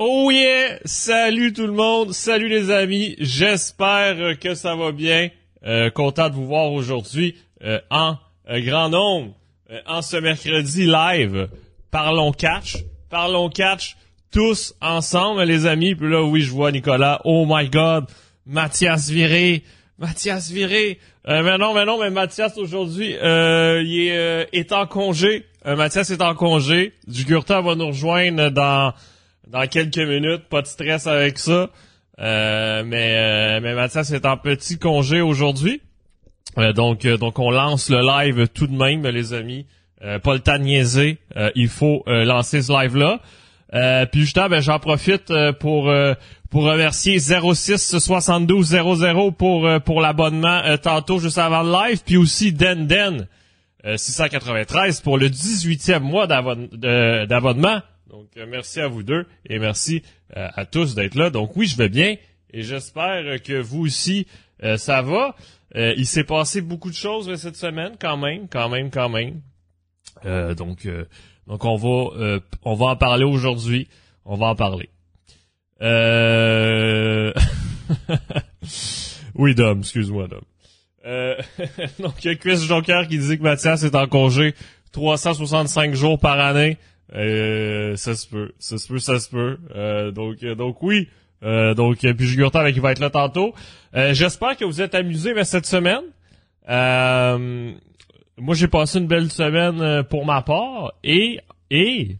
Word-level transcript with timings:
Oh 0.00 0.28
yeah! 0.32 0.80
Salut 0.84 1.52
tout 1.52 1.68
le 1.68 1.72
monde, 1.72 2.12
salut 2.12 2.48
les 2.48 2.72
amis, 2.72 3.14
j'espère 3.20 4.36
que 4.40 4.56
ça 4.56 4.74
va 4.74 4.90
bien. 4.90 5.28
Euh, 5.64 5.88
content 5.88 6.28
de 6.28 6.34
vous 6.34 6.48
voir 6.48 6.72
aujourd'hui 6.72 7.36
euh, 7.62 7.78
en 7.90 8.16
euh, 8.50 8.60
grand 8.60 8.88
nombre, 8.88 9.34
euh, 9.70 9.78
en 9.86 10.02
ce 10.02 10.16
mercredi 10.16 10.86
live. 10.86 11.48
Parlons 11.92 12.32
catch, 12.32 12.78
parlons 13.08 13.48
catch, 13.48 13.96
tous 14.32 14.74
ensemble 14.80 15.44
les 15.44 15.64
amis. 15.64 15.94
Puis 15.94 16.10
là, 16.10 16.24
oui, 16.24 16.40
je 16.40 16.50
vois 16.50 16.72
Nicolas, 16.72 17.20
oh 17.24 17.46
my 17.48 17.68
god, 17.68 18.06
Mathias 18.46 19.08
Viré, 19.10 19.62
Mathias 20.00 20.50
Viré. 20.50 20.98
Euh, 21.28 21.44
mais 21.44 21.56
non, 21.56 21.72
mais 21.72 21.84
non, 21.84 22.00
mais 22.00 22.10
Mathias 22.10 22.58
aujourd'hui, 22.58 23.14
euh, 23.22 23.80
il 23.86 24.08
est, 24.08 24.18
euh, 24.18 24.44
est 24.52 24.72
en 24.72 24.86
congé. 24.86 25.46
Euh, 25.66 25.76
Mathias 25.76 26.10
est 26.10 26.20
en 26.20 26.34
congé. 26.34 26.94
Jugurta 27.06 27.60
va 27.60 27.76
nous 27.76 27.86
rejoindre 27.86 28.50
dans 28.50 28.92
dans 29.48 29.66
quelques 29.66 29.98
minutes. 29.98 30.44
Pas 30.48 30.62
de 30.62 30.66
stress 30.66 31.06
avec 31.06 31.38
ça. 31.38 31.70
Euh, 32.20 32.82
mais 32.84 33.16
euh, 33.16 33.60
mais 33.60 33.74
Mathias 33.74 34.10
est 34.12 34.26
en 34.26 34.36
petit 34.36 34.78
congé 34.78 35.20
aujourd'hui. 35.20 35.80
Euh, 36.58 36.72
donc 36.72 37.04
euh, 37.04 37.16
donc 37.16 37.38
on 37.38 37.50
lance 37.50 37.90
le 37.90 38.00
live 38.00 38.48
tout 38.48 38.66
de 38.66 38.76
même, 38.76 39.06
les 39.06 39.32
amis. 39.32 39.66
Pas 40.22 40.34
le 40.34 40.40
temps 40.40 40.58
de 40.58 40.64
niaiser. 40.64 41.16
Il 41.54 41.68
faut 41.68 42.04
lancer 42.06 42.60
ce 42.60 42.70
live 42.70 42.94
là. 42.94 43.20
Euh, 43.72 44.06
puis 44.06 44.20
justement, 44.20 44.48
ben, 44.48 44.60
j'en 44.60 44.78
profite 44.78 45.30
euh, 45.30 45.52
pour 45.52 45.88
euh, 45.88 46.14
pour 46.50 46.64
remercier 46.64 47.18
06 47.18 47.98
72 47.98 48.66
00 48.66 49.32
pour 49.32 49.68
pour 49.84 50.00
l'abonnement 50.02 50.60
tantôt 50.82 51.18
juste 51.18 51.38
avant 51.38 51.62
le 51.62 51.72
live, 51.72 52.02
puis 52.04 52.18
aussi 52.18 52.52
Den 52.52 52.86
Den 52.86 53.26
euh, 53.86 53.96
693 53.96 55.00
pour 55.00 55.18
le 55.18 55.28
18e 55.28 56.00
mois 56.00 56.26
d'abonnement. 56.26 57.80
Donc 58.14 58.28
euh, 58.36 58.46
merci 58.48 58.80
à 58.80 58.86
vous 58.86 59.02
deux 59.02 59.26
et 59.44 59.58
merci 59.58 60.04
euh, 60.36 60.46
à 60.54 60.64
tous 60.66 60.94
d'être 60.94 61.16
là. 61.16 61.30
Donc 61.30 61.56
oui, 61.56 61.66
je 61.66 61.76
vais 61.76 61.88
bien 61.88 62.14
et 62.52 62.62
j'espère 62.62 63.42
que 63.42 63.60
vous 63.60 63.86
aussi 63.86 64.28
euh, 64.62 64.76
ça 64.76 65.02
va. 65.02 65.34
Il 65.74 66.06
s'est 66.06 66.22
passé 66.22 66.60
beaucoup 66.60 66.90
de 66.90 66.94
choses 66.94 67.34
cette 67.34 67.56
semaine 67.56 67.94
quand 68.00 68.16
même, 68.16 68.46
quand 68.48 68.68
même, 68.68 68.92
quand 68.92 69.08
même. 69.08 69.40
Donc 70.54 70.86
donc 71.48 71.64
on 71.64 71.74
va 71.74 72.38
on 72.62 72.74
va 72.74 72.86
en 72.86 72.96
parler 72.96 73.24
aujourd'hui. 73.24 73.88
On 74.24 74.36
va 74.36 74.46
en 74.46 74.54
parler. 74.54 74.90
Oui, 79.36 79.56
Dom, 79.56 79.80
excuse-moi, 79.80 80.28
Dom. 80.28 80.44
Donc, 81.98 82.24
il 82.24 82.28
y 82.28 82.30
a 82.30 82.36
Chris 82.36 82.58
Joker 82.58 83.08
qui 83.08 83.18
dit 83.18 83.36
que 83.36 83.42
Mathias 83.42 83.82
est 83.82 83.96
en 83.96 84.06
congé 84.06 84.54
365 84.92 85.92
jours 85.94 86.20
par 86.20 86.38
année. 86.38 86.78
Euh, 87.14 87.96
ça 87.96 88.14
se 88.14 88.26
peut, 88.26 88.52
ça 88.58 88.78
se 88.78 88.88
peut, 88.88 88.98
ça 88.98 89.18
se 89.20 89.28
peut. 89.28 89.58
Euh, 89.74 90.10
donc, 90.10 90.42
euh, 90.42 90.54
donc 90.54 90.82
oui. 90.82 91.08
Euh, 91.42 91.74
donc, 91.74 92.02
euh, 92.04 92.14
puis 92.14 92.26
Jugurta 92.26 92.60
avec 92.60 92.74
qui 92.74 92.80
va 92.80 92.92
être 92.92 93.00
là 93.00 93.10
tantôt. 93.10 93.54
Euh, 93.94 94.14
J'espère 94.14 94.56
que 94.56 94.64
vous 94.64 94.80
êtes 94.80 94.94
amusés 94.94 95.34
mais 95.34 95.44
cette 95.44 95.66
semaine. 95.66 96.02
Moi, 98.36 98.54
j'ai 98.54 98.68
passé 98.68 98.98
une 98.98 99.06
belle 99.06 99.30
semaine 99.30 100.02
pour 100.04 100.24
ma 100.26 100.42
part 100.42 100.92
et 101.04 101.40
et 101.70 102.16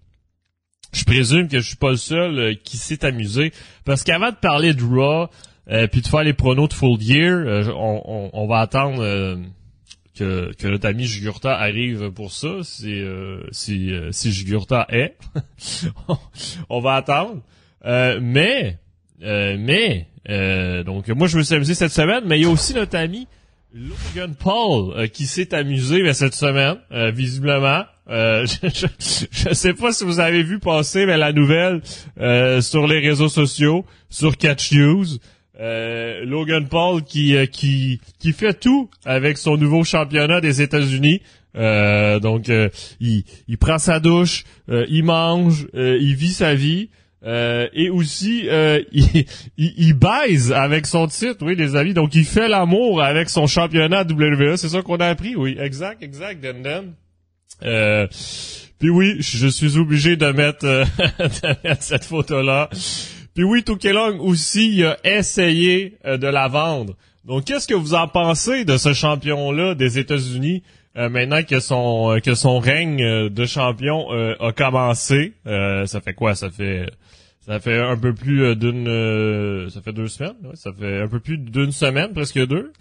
je 0.93 1.05
présume 1.05 1.49
que 1.49 1.59
je 1.61 1.67
suis 1.69 1.77
pas 1.77 1.91
le 1.91 1.97
seul 1.97 2.57
qui 2.63 2.77
s'est 2.77 3.05
amusé 3.05 3.53
parce 3.85 4.05
qu'avant 4.05 4.31
de 4.31 4.37
parler 4.37 4.75
de 4.75 4.83
Raw 4.85 5.29
puis 5.91 6.03
de 6.03 6.07
faire 6.07 6.23
les 6.23 6.35
pronos 6.35 6.69
de 6.69 6.75
Full 6.75 7.01
Gear, 7.01 7.33
euh, 7.39 7.65
on, 7.75 8.03
on- 8.05 8.31
on 8.33 8.47
va 8.47 8.61
attendre 8.61 9.03
que, 10.15 10.53
que 10.55 10.69
notre 10.69 10.87
ami 10.89 11.07
Jugurta 11.07 11.57
arrive 11.57 12.11
pour 12.11 12.33
ça 12.33 12.63
si 12.63 13.01
euh, 13.01 13.41
si 13.51 13.93
euh, 13.93 14.13
si 14.13 14.33
Jugurta 14.33 14.87
est. 14.89 15.17
on 16.69 16.81
va 16.81 16.95
attendre. 16.95 17.43
Euh, 17.85 18.19
mais 18.23 18.79
euh, 19.23 19.57
mais 19.59 20.07
euh, 20.29 20.83
donc 20.83 21.09
moi 21.09 21.27
je 21.27 21.37
me 21.37 21.43
suis 21.43 21.55
amusé 21.55 21.75
cette 21.75 21.93
semaine, 21.93 22.25
mais 22.27 22.39
il 22.39 22.43
y 22.43 22.47
a 22.47 22.51
aussi 22.51 22.75
notre 22.75 22.97
ami 22.97 23.27
Logan 23.75 24.35
Paul 24.39 24.95
euh, 24.97 25.07
qui 25.09 25.27
s'est 25.27 25.55
amusé 25.55 26.03
mais 26.03 26.15
cette 26.15 26.35
semaine, 26.35 26.79
visiblement. 27.13 27.85
Je, 28.07 28.87
je 29.31 29.55
sais 29.55 29.73
pas 29.73 29.91
si 29.91 30.05
vous 30.05 30.21
avez 30.21 30.43
vu 30.43 30.59
passer 30.59 31.07
mais 31.07 31.17
la 31.17 31.33
nouvelle 31.33 31.81
sur 32.61 32.87
les 32.87 32.99
réseaux 33.01 33.31
sociaux, 33.31 33.87
sur 34.11 34.37
Catch 34.37 34.73
News. 34.73 35.07
Euh, 35.61 36.25
Logan 36.25 36.67
Paul 36.67 37.05
qui, 37.05 37.37
euh, 37.37 37.47
qui 37.47 38.01
qui 38.19 38.33
fait 38.33 38.59
tout 38.59 38.91
avec 39.05 39.39
son 39.39 39.57
nouveau 39.57 39.85
championnat 39.85 40.41
des 40.41 40.63
États-Unis. 40.63 41.23
Euh, 41.57 42.19
donc 42.19 42.49
euh, 42.49 42.69
il, 42.99 43.23
il 43.47 43.57
prend 43.57 43.79
sa 43.79 44.01
douche, 44.01 44.45
euh, 44.69 44.85
il 44.89 45.05
mange, 45.05 45.69
euh, 45.77 45.97
il 46.01 46.17
vit 46.17 46.33
sa 46.33 46.55
vie. 46.55 46.91
Et 47.27 47.89
aussi, 47.89 48.47
il, 48.93 49.25
il, 49.57 49.75
il 49.79 49.95
baise 49.95 50.53
avec 50.53 50.87
son 50.87 51.07
titre, 51.07 51.39
oui, 51.47 51.57
les 51.57 51.75
amis. 51.75 51.95
Donc, 51.95 52.15
il 52.15 52.27
fait 52.27 52.49
l'amour 52.49 53.03
avec 53.03 53.31
son 53.31 53.47
championnat 53.47 54.03
WWE. 54.03 54.57
C'est 54.57 54.69
ça 54.69 54.83
qu'on 54.83 54.97
a 54.97 55.07
appris, 55.07 55.35
oui. 55.35 55.57
Exact, 55.59 56.03
exact, 56.03 56.43
Den 56.43 56.63
Den. 56.63 56.93
Euh, 57.63 58.07
puis 58.79 58.91
oui, 58.91 59.17
je 59.21 59.47
suis 59.47 59.79
obligé 59.79 60.17
de 60.17 60.27
mettre, 60.33 60.67
de 60.99 61.67
mettre 61.67 61.83
cette 61.83 62.05
photo-là. 62.05 62.69
Puis 63.35 63.45
oui, 63.45 63.65
Tokelong 63.65 64.21
aussi 64.21 64.85
a 64.85 64.97
essayé 65.05 65.99
euh, 66.05 66.17
de 66.17 66.27
la 66.27 66.49
vendre. 66.49 66.95
Donc, 67.25 67.47
qu'est-ce 67.47 67.67
que 67.67 67.75
vous 67.75 67.95
en 67.95 68.07
pensez 68.07 68.65
de 68.65 68.77
ce 68.77 68.93
champion-là 68.93 69.75
des 69.75 69.99
États-Unis 69.99 70.63
euh, 70.97 71.09
maintenant 71.09 71.43
que 71.43 71.59
son 71.59 72.13
euh, 72.13 72.21
que 72.21 72.35
son 72.35 72.61
règne 72.61 73.03
euh, 73.03 73.29
de 73.31 73.47
champion 73.47 74.11
a 74.11 74.53
commencé? 74.53 75.33
Ça 75.45 76.01
fait 76.01 76.15
quoi? 76.15 76.35
Ça 76.35 76.51
fait 76.51 76.87
ça 77.41 77.61
fait 77.61 77.79
un 77.79 77.97
peu 77.97 78.15
plus 78.15 78.55
d'une 78.57 79.69
ça 79.71 79.81
fait 79.81 79.93
deux 79.93 80.09
semaines. 80.09 80.37
ouais, 80.45 80.55
ça 80.57 80.71
fait 80.73 81.01
un 81.01 81.09
peu 81.09 81.21
plus 81.21 81.39
d'une 81.39 81.73
semaine, 81.73 82.13
presque 82.13 82.47
deux. 82.47 82.73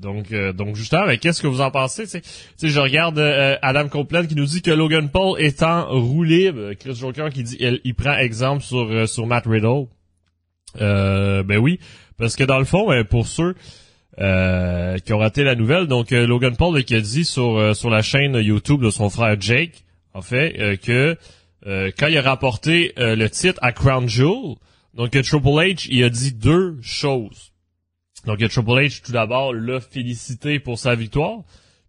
Donc, 0.00 0.32
euh, 0.32 0.52
donc 0.52 0.76
justement, 0.76 1.06
qu'est-ce 1.20 1.42
que 1.42 1.46
vous 1.46 1.60
en 1.60 1.70
pensez? 1.70 2.04
Tu 2.04 2.10
sais, 2.10 2.20
Tu 2.20 2.28
sais, 2.56 2.68
je 2.68 2.80
regarde 2.80 3.18
euh, 3.18 3.56
Adam 3.62 3.88
Copeland 3.88 4.26
qui 4.26 4.34
nous 4.34 4.46
dit 4.46 4.62
que 4.62 4.70
Logan 4.70 5.08
Paul 5.08 5.38
en 5.62 5.84
roue 6.00 6.22
libre. 6.22 6.74
Chris 6.74 6.94
Joker 6.94 7.30
qui 7.30 7.42
dit 7.42 7.58
il, 7.60 7.94
prend 7.94 8.16
exemple 8.16 8.62
sur 8.62 8.90
euh, 8.90 9.06
sur 9.06 9.26
Matt 9.26 9.46
Riddle. 9.46 9.86
Euh, 10.80 11.42
ben 11.42 11.58
oui, 11.58 11.80
parce 12.16 12.36
que 12.36 12.44
dans 12.44 12.58
le 12.58 12.64
fond, 12.64 12.88
ben, 12.88 13.04
pour 13.04 13.26
ceux 13.26 13.54
euh, 14.20 14.98
qui 14.98 15.12
ont 15.12 15.18
raté 15.18 15.44
la 15.44 15.54
nouvelle, 15.54 15.86
donc 15.86 16.12
euh, 16.12 16.26
Logan 16.26 16.56
Paul 16.56 16.82
qui 16.84 16.94
a 16.94 17.00
dit 17.00 17.24
sur 17.24 17.56
euh, 17.56 17.74
sur 17.74 17.90
la 17.90 18.02
chaîne 18.02 18.34
YouTube 18.34 18.82
de 18.82 18.90
son 18.90 19.10
frère 19.10 19.40
Jake, 19.40 19.84
en 20.14 20.22
fait, 20.22 20.56
euh, 20.58 20.76
que 20.76 21.16
euh, 21.66 21.90
quand 21.96 22.06
il 22.06 22.18
a 22.18 22.22
rapporté 22.22 22.92
euh, 22.98 23.16
le 23.16 23.28
titre 23.30 23.58
à 23.62 23.72
Crown 23.72 24.08
Jewel, 24.08 24.56
donc 24.94 25.14
euh, 25.16 25.22
Triple 25.22 25.48
H, 25.48 25.88
il 25.90 26.04
a 26.04 26.10
dit 26.10 26.32
deux 26.32 26.78
choses. 26.82 27.52
Donc 28.26 28.42
euh, 28.42 28.48
Triple 28.48 28.70
H, 28.70 29.02
tout 29.02 29.12
d'abord, 29.12 29.54
l'a 29.54 29.80
félicité 29.80 30.58
pour 30.58 30.78
sa 30.78 30.94
victoire. 30.94 31.40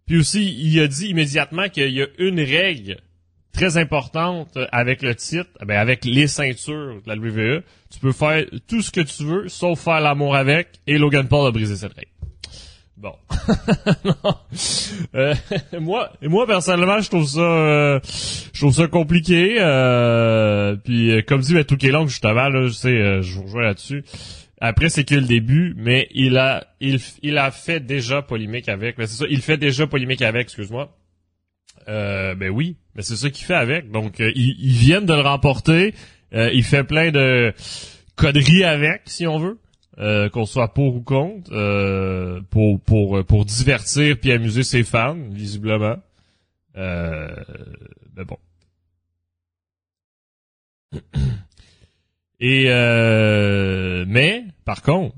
Puis 0.06 0.18
aussi, 0.18 0.54
il 0.58 0.80
a 0.80 0.88
dit 0.88 1.08
immédiatement 1.08 1.68
qu'il 1.68 1.90
y 1.90 2.02
a 2.02 2.06
une 2.18 2.40
règle 2.40 2.98
très 3.52 3.76
importante 3.76 4.56
avec 4.72 5.02
le 5.02 5.14
titre, 5.14 5.50
ben 5.64 5.78
avec 5.78 6.04
les 6.04 6.26
ceintures 6.26 7.00
de 7.02 7.08
la 7.08 7.16
WWE. 7.16 7.62
Tu 7.92 8.00
peux 8.00 8.12
faire 8.12 8.44
tout 8.68 8.80
ce 8.80 8.90
que 8.90 9.00
tu 9.00 9.24
veux, 9.24 9.48
sauf 9.48 9.80
faire 9.80 10.00
l'amour 10.00 10.36
avec, 10.36 10.68
et 10.86 10.98
Logan 10.98 11.26
Paul 11.28 11.46
a 11.48 11.50
brisé 11.50 11.76
cette 11.76 11.94
règle. 11.94 12.10
Bon. 13.00 13.14
Euh, 15.14 15.34
moi, 15.80 16.10
moi 16.22 16.46
personnellement, 16.46 17.00
je 17.00 17.08
trouve 17.08 17.26
ça, 17.26 17.40
euh, 17.40 18.00
je 18.52 18.60
trouve 18.60 18.74
ça 18.74 18.86
compliqué. 18.86 19.56
Euh, 19.58 20.76
puis 20.76 21.10
euh, 21.10 21.22
comme 21.26 21.40
dit 21.40 21.56
est 21.56 21.82
long 21.86 22.06
justement, 22.06 22.48
là, 22.48 22.66
je 22.66 22.72
sais, 22.72 22.88
euh, 22.88 23.22
je 23.22 23.34
vous 23.34 23.44
rejoins 23.44 23.62
là-dessus. 23.62 24.04
Après, 24.60 24.90
c'est 24.90 25.04
que 25.04 25.14
le 25.14 25.26
début, 25.26 25.74
mais 25.76 26.08
il 26.12 26.36
a, 26.36 26.66
il, 26.80 27.00
il 27.22 27.38
a 27.38 27.50
fait 27.50 27.80
déjà 27.80 28.20
polémique 28.20 28.68
avec. 28.68 28.98
Ben, 28.98 29.06
c'est 29.06 29.16
ça, 29.16 29.24
il 29.30 29.40
fait 29.40 29.56
déjà 29.56 29.86
polémique 29.86 30.20
avec, 30.20 30.42
excuse-moi. 30.42 30.96
Euh, 31.88 32.34
ben 32.34 32.50
oui, 32.50 32.76
mais 32.94 33.02
c'est 33.02 33.16
ça 33.16 33.30
qu'il 33.30 33.46
fait 33.46 33.54
avec. 33.54 33.90
Donc, 33.90 34.20
euh, 34.20 34.30
ils, 34.34 34.72
viennent 34.72 35.06
de 35.06 35.14
le 35.14 35.22
remporter. 35.22 35.94
Euh, 36.34 36.50
il 36.52 36.62
fait 36.62 36.84
plein 36.84 37.10
de 37.10 37.54
conneries 38.16 38.64
avec, 38.64 39.02
si 39.06 39.26
on 39.26 39.38
veut. 39.38 39.58
Euh, 39.98 40.28
qu'on 40.28 40.46
soit 40.46 40.72
pour 40.72 40.96
ou 40.96 41.00
contre, 41.02 41.50
euh, 41.52 42.40
pour 42.48 42.80
pour 42.80 43.22
pour 43.26 43.44
divertir 43.44 44.16
puis 44.18 44.32
amuser 44.32 44.62
ses 44.62 44.82
fans, 44.82 45.18
visiblement. 45.30 45.96
Euh, 46.76 47.28
ben 48.14 48.24
bon. 48.24 48.38
Et 52.40 52.66
euh, 52.68 54.04
mais 54.08 54.44
par 54.64 54.82
contre, 54.82 55.14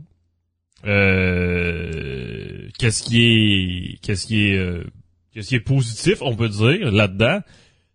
euh, 0.86 2.68
qu'est-ce 2.78 3.02
qui 3.02 3.22
est 3.22 3.98
qu'est-ce 4.02 4.26
qui 4.26 4.48
est 4.48 4.56
euh, 4.56 4.84
qu'est-ce 5.32 5.48
qui 5.48 5.54
est 5.54 5.60
positif, 5.60 6.18
on 6.20 6.34
peut 6.34 6.48
dire 6.48 6.90
là-dedans, 6.90 7.40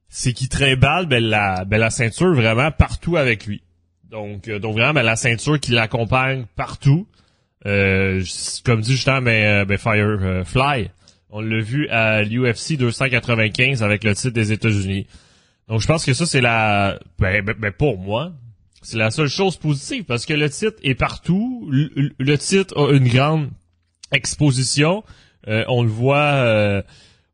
c'est 0.09 0.33
qu'il 0.33 0.49
trimballe 0.49 1.05
ben, 1.05 1.23
la 1.23 1.65
ben, 1.65 1.79
la 1.79 1.89
ceinture 1.89 2.33
vraiment 2.33 2.71
partout 2.71 3.17
avec 3.17 3.45
lui. 3.45 3.61
Donc 4.09 4.47
euh, 4.47 4.59
donc 4.59 4.75
vraiment 4.75 4.93
ben, 4.93 5.03
la 5.03 5.15
ceinture 5.15 5.59
qui 5.59 5.71
l'accompagne 5.71 6.45
partout. 6.55 7.07
Euh, 7.65 8.23
comme 8.63 8.81
dit 8.81 8.93
justement 8.93 9.21
ben, 9.21 9.65
ben 9.65 9.77
Firefly, 9.77 10.89
on 11.29 11.41
l'a 11.41 11.59
vu 11.59 11.89
à 11.89 12.23
l'UFC 12.23 12.77
295 12.77 13.83
avec 13.83 14.03
le 14.03 14.15
titre 14.15 14.33
des 14.33 14.53
États-Unis. 14.53 15.07
Donc 15.67 15.81
je 15.81 15.87
pense 15.87 16.05
que 16.05 16.13
ça 16.13 16.25
c'est 16.25 16.39
la 16.39 16.99
ben, 17.19 17.43
ben, 17.43 17.55
ben, 17.59 17.71
pour 17.73 17.97
moi, 17.97 18.31
c'est 18.81 18.97
la 18.97 19.11
seule 19.11 19.27
chose 19.27 19.57
positive 19.57 20.03
parce 20.03 20.25
que 20.25 20.33
le 20.33 20.49
titre 20.49 20.77
est 20.83 20.95
partout, 20.95 21.69
le, 21.71 22.37
titre 22.37 22.77
a 22.77 22.91
une 22.93 23.07
grande 23.07 23.49
exposition, 24.11 25.03
euh, 25.47 25.63
on 25.67 25.83
le 25.83 25.89
voit 25.89 26.17
euh, 26.17 26.81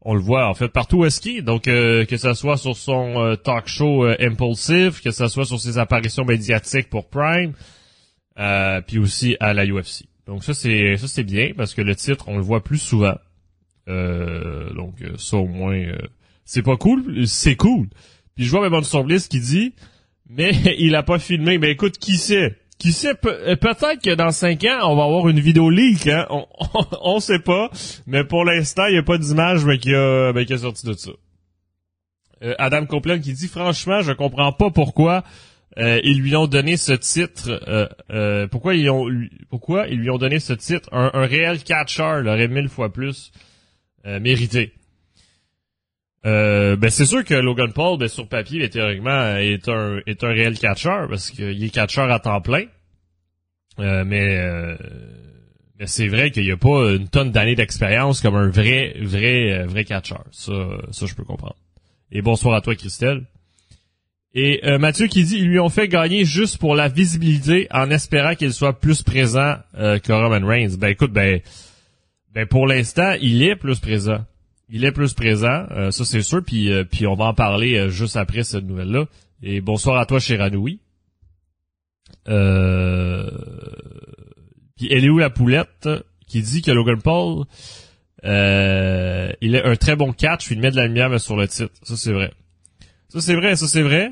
on 0.01 0.15
le 0.15 0.21
voit 0.21 0.47
en 0.47 0.53
fait 0.53 0.69
partout 0.69 0.99
où 0.99 1.05
est-ce 1.05 1.21
qu'il 1.21 1.37
est. 1.37 1.41
Donc 1.41 1.67
euh, 1.67 2.05
que 2.05 2.17
ce 2.17 2.33
soit 2.33 2.57
sur 2.57 2.75
son 2.75 3.37
talk 3.43 3.67
show 3.67 4.05
Impulsive, 4.19 5.01
que 5.01 5.11
ce 5.11 5.27
soit 5.27 5.45
sur 5.45 5.59
ses 5.59 5.77
apparitions 5.77 6.25
médiatiques 6.25 6.89
pour 6.89 7.09
Prime, 7.09 7.53
puis 8.87 8.99
aussi 8.99 9.35
à 9.39 9.53
la 9.53 9.65
UFC. 9.65 10.05
Donc 10.27 10.43
ça 10.43 10.53
c'est 10.53 10.97
ça 10.97 11.07
c'est 11.07 11.23
bien 11.23 11.51
parce 11.55 11.73
que 11.73 11.81
le 11.81 11.95
titre 11.95 12.29
on 12.29 12.37
le 12.37 12.43
voit 12.43 12.63
plus 12.63 12.79
souvent. 12.79 13.17
donc 13.87 15.03
ça 15.17 15.37
au 15.37 15.47
moins 15.47 15.83
c'est 16.45 16.63
pas 16.63 16.77
cool, 16.77 17.27
c'est 17.27 17.55
cool. 17.55 17.87
Puis 18.35 18.45
je 18.45 18.49
vois 18.49 18.67
même 18.67 18.83
son 18.83 19.03
Bliss 19.03 19.27
qui 19.27 19.39
dit 19.39 19.73
mais 20.29 20.51
il 20.79 20.95
a 20.95 21.03
pas 21.03 21.19
filmé. 21.19 21.57
Mais 21.57 21.71
écoute, 21.71 21.97
qui 21.97 22.17
sait? 22.17 22.57
Qui 22.79 22.91
sait, 22.91 23.13
euh, 23.25 23.55
peut-être 23.55 24.01
que 24.03 24.13
dans 24.13 24.31
cinq 24.31 24.65
ans, 24.65 24.91
on 24.91 24.95
va 24.95 25.03
avoir 25.03 25.29
une 25.29 25.39
vidéo 25.39 25.69
leak, 25.69 26.07
hein? 26.07 26.27
On, 26.29 26.45
on, 27.01 27.19
sait 27.19 27.39
pas. 27.39 27.69
Mais 28.07 28.23
pour 28.23 28.43
l'instant, 28.43 28.87
il 28.87 28.93
n'y 28.93 28.99
a 28.99 29.03
pas 29.03 29.17
d'image 29.17 29.61
qui 29.79 29.93
a, 29.93 30.33
ben, 30.33 30.45
qui 30.45 30.53
a 30.53 30.57
sorti 30.57 30.85
de 30.85 30.93
ça. 30.93 31.11
Euh, 32.43 32.55
Adam 32.57 32.85
Copeland 32.85 33.19
qui 33.19 33.33
dit, 33.33 33.47
franchement, 33.47 34.01
je 34.01 34.11
comprends 34.11 34.51
pas 34.51 34.69
pourquoi 34.69 35.23
euh, 35.77 35.99
ils 36.03 36.19
lui 36.19 36.35
ont 36.35 36.47
donné 36.47 36.77
ce 36.77 36.93
titre. 36.93 37.59
pourquoi 38.51 38.75
ils 38.75 38.89
ont, 38.89 39.07
pourquoi 39.49 39.87
ils 39.87 39.99
lui 39.99 40.09
ont 40.09 40.17
donné 40.17 40.39
ce 40.39 40.53
titre 40.53 40.89
Un, 40.91 41.09
un 41.13 41.25
réel 41.25 41.63
catcher 41.63 42.21
l'aurait 42.21 42.47
mille 42.47 42.69
fois 42.69 42.91
plus 42.91 43.31
mérité. 44.03 44.73
Euh, 46.25 46.77
ben 46.77 46.89
c'est 46.89 47.05
sûr 47.05 47.25
que 47.25 47.33
Logan 47.33 47.73
Paul, 47.73 47.97
ben, 47.97 48.07
sur 48.07 48.27
papier, 48.27 48.69
théoriquement, 48.69 49.35
est 49.35 49.67
un 49.67 49.99
est 50.05 50.23
un 50.23 50.29
réel 50.29 50.57
catcheur 50.57 51.09
parce 51.09 51.29
qu'il 51.29 51.63
est 51.63 51.69
catcheur 51.69 52.09
à 52.09 52.19
temps 52.19 52.41
plein. 52.41 52.65
Euh, 53.79 54.05
mais 54.05 54.37
euh, 54.37 54.77
c'est 55.85 56.07
vrai 56.07 56.31
qu'il 56.31 56.43
n'y 56.43 56.51
a 56.51 56.57
pas 56.57 56.91
une 56.91 57.09
tonne 57.09 57.31
d'années 57.31 57.55
d'expérience 57.55 58.21
comme 58.21 58.35
un 58.35 58.49
vrai 58.49 58.95
vrai 59.01 59.65
vrai 59.65 59.83
catcheur. 59.83 60.23
Ça 60.31 60.53
ça 60.91 61.05
je 61.05 61.13
peux 61.13 61.25
comprendre. 61.25 61.57
Et 62.11 62.21
bonsoir 62.21 62.55
à 62.55 62.61
toi 62.61 62.75
Christelle. 62.75 63.23
Et 64.35 64.61
Mathieu 64.79 65.07
qui 65.07 65.25
dit 65.25 65.37
ils 65.37 65.47
lui 65.47 65.59
ont 65.59 65.69
fait 65.69 65.87
gagner 65.87 66.25
juste 66.25 66.57
pour 66.57 66.73
la 66.73 66.87
visibilité 66.87 67.67
en 67.69 67.91
espérant 67.91 68.33
qu'il 68.33 68.53
soit 68.53 68.79
plus 68.79 69.03
présent 69.03 69.57
que 69.73 70.11
Roman 70.11 70.47
Reigns. 70.47 70.75
Ben 70.77 70.87
écoute 70.87 71.11
ben 71.11 71.41
ben 72.33 72.47
pour 72.47 72.65
l'instant 72.65 73.13
il 73.21 73.43
est 73.43 73.55
plus 73.55 73.79
présent 73.79 74.25
il 74.69 74.86
est 74.86 74.92
plus 74.92 75.13
présent, 75.13 75.65
euh, 75.71 75.92
ça 75.92 76.06
c'est 76.06 76.21
sûr, 76.21 76.44
puis, 76.44 76.71
euh, 76.71 76.83
puis 76.83 77.06
on 77.07 77.15
va 77.15 77.25
en 77.25 77.33
parler 77.33 77.77
euh, 77.77 77.89
juste 77.89 78.18
après 78.18 78.44
cette 78.44 78.63
nouvelle-là. 78.63 79.06
Et 79.42 79.62
bonsoir 79.62 80.00
à 80.00 80.06
toi, 80.06 80.19
cher 80.19 80.42
Anoui. 80.42 80.80
Euh... 82.27 83.30
Puis 84.77 84.88
elle 84.92 85.04
est 85.06 85.10
où 85.10 85.18
la 85.18 85.30
poulette 85.30 85.89
qui 86.27 86.42
dit 86.42 86.62
que 86.62 86.71
Logan 86.71 87.01
Paul, 87.01 87.45
il 88.24 89.56
est 89.56 89.63
un 89.63 89.75
très 89.75 89.95
bon 89.95 90.13
catch, 90.13 90.50
il 90.50 90.60
met 90.60 90.71
de 90.71 90.77
la 90.77 90.88
lumière 90.88 91.19
sur 91.19 91.36
le 91.36 91.48
titre. 91.48 91.74
Ça 91.83 91.98
c'est 91.98 92.13
vrai. 92.13 92.31
Ça 93.10 93.19
c'est 93.19 93.36
vrai, 93.36 93.56
ça 93.56 93.68
c'est 93.68 93.81
vrai. 93.81 94.12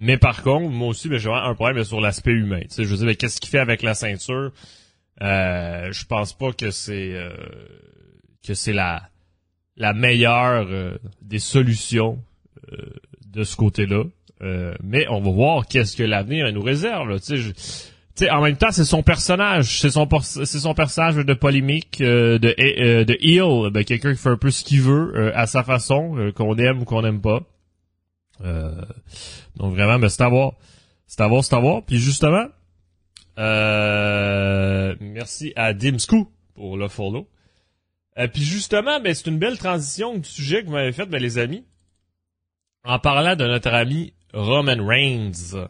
Mais 0.00 0.16
par 0.18 0.42
contre, 0.42 0.68
moi 0.68 0.88
aussi, 0.88 1.08
ben, 1.08 1.18
j'ai 1.18 1.30
un 1.30 1.54
problème 1.54 1.84
sur 1.84 2.00
l'aspect 2.00 2.32
humain. 2.32 2.62
Tu 2.62 2.70
sais, 2.70 2.84
je 2.84 2.88
veux 2.88 3.06
dire, 3.06 3.16
qu'est-ce 3.16 3.40
qu'il 3.40 3.50
fait 3.50 3.60
avec 3.60 3.82
la 3.82 3.94
ceinture? 3.94 4.50
Euh, 5.20 5.92
je 5.92 6.06
pense 6.06 6.32
pas 6.32 6.52
que 6.52 6.70
c'est 6.70 7.14
euh, 7.14 7.30
que 8.44 8.54
c'est 8.54 8.72
la 8.72 9.02
la 9.76 9.92
meilleure 9.92 10.66
euh, 10.70 10.96
des 11.20 11.38
solutions 11.38 12.18
euh, 12.72 12.76
de 13.26 13.44
ce 13.44 13.56
côté-là. 13.56 14.04
mais 14.82 15.06
on 15.08 15.20
va 15.20 15.30
voir 15.30 15.66
qu'est-ce 15.66 15.96
que 15.96 16.02
l'avenir 16.02 16.52
nous 16.52 16.62
réserve. 16.62 17.20
Tu 17.20 17.52
sais, 18.14 18.30
en 18.30 18.42
même 18.42 18.56
temps, 18.56 18.72
c'est 18.72 18.84
son 18.84 19.02
personnage, 19.02 19.80
c'est 19.80 19.90
son 19.90 20.08
c'est 20.22 20.58
son 20.58 20.74
personnage 20.74 21.16
de 21.16 21.34
polémique, 21.34 21.98
de 22.00 22.38
de 22.38 23.16
heel, 23.20 23.70
ben, 23.70 23.84
quelqu'un 23.84 24.12
qui 24.12 24.18
fait 24.18 24.30
un 24.30 24.36
peu 24.36 24.50
ce 24.50 24.64
qu'il 24.64 24.82
veut 24.82 25.32
à 25.34 25.46
sa 25.46 25.62
façon, 25.62 26.32
qu'on 26.34 26.56
aime 26.56 26.80
ou 26.80 26.84
qu'on 26.84 27.02
n'aime 27.02 27.20
pas. 27.20 27.40
donc 29.56 29.74
vraiment, 29.74 29.98
ben, 29.98 30.08
c'est 30.08 30.22
à 30.22 30.28
voir, 30.28 30.52
c'est 31.06 31.20
à 31.20 31.28
voir, 31.28 31.44
c'est 31.44 31.54
à 31.54 31.60
voir. 31.60 31.82
Puis 31.84 31.98
justement, 31.98 32.48
euh, 33.38 34.94
merci 35.00 35.52
à 35.56 35.72
Dimsku 35.72 36.28
pour 36.54 36.76
le 36.76 36.88
follow. 36.88 37.28
Euh, 38.18 38.28
puis 38.28 38.42
justement, 38.42 39.00
ben, 39.00 39.14
c'est 39.14 39.28
une 39.28 39.38
belle 39.38 39.58
transition 39.58 40.18
du 40.18 40.28
sujet 40.28 40.62
que 40.62 40.66
vous 40.66 40.72
m'avez 40.72 40.92
fait, 40.92 41.06
ben, 41.06 41.20
les 41.20 41.38
amis. 41.38 41.64
En 42.84 42.98
parlant 42.98 43.36
de 43.36 43.46
notre 43.46 43.72
ami 43.72 44.12
Roman 44.34 44.84
Reigns. 44.84 45.68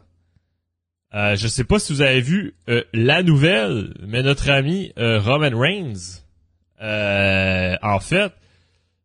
Euh, 1.15 1.37
je 1.37 1.47
sais 1.47 1.65
pas 1.65 1.79
si 1.79 1.93
vous 1.93 2.01
avez 2.01 2.23
vu 2.23 2.55
euh, 2.69 2.83
la 2.95 3.23
nouvelle, 3.23 3.95
mais 4.01 4.23
notre 4.23 4.51
ami 4.51 4.93
Roman 4.97 5.57
Reigns, 5.57 6.23
en 6.81 8.01
fait, 8.01 8.33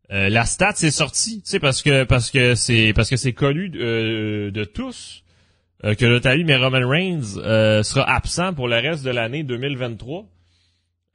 la 0.10 0.46
stat 0.46 0.74
s'est 0.76 0.90
sortie, 0.90 1.42
tu 1.42 1.50
sais, 1.50 1.60
parce 1.60 1.84
que 1.84 2.06
parce 2.06 2.32
que 2.32 2.56
c'est 2.56 2.94
parce 2.94 3.10
que 3.10 3.18
c'est 3.18 3.34
connu 3.34 3.70
de 3.70 4.64
tous 4.64 5.24
euh, 5.84 5.94
que 5.94 6.28
ami 6.28 6.44
mais 6.44 6.58
Roman 6.58 6.88
Reigns 6.88 7.38
euh, 7.38 7.84
sera 7.84 8.10
absent 8.10 8.54
pour 8.54 8.68
le 8.68 8.78
reste 8.78 9.04
de 9.04 9.12
l'année 9.12 9.44
2023. 9.44 10.26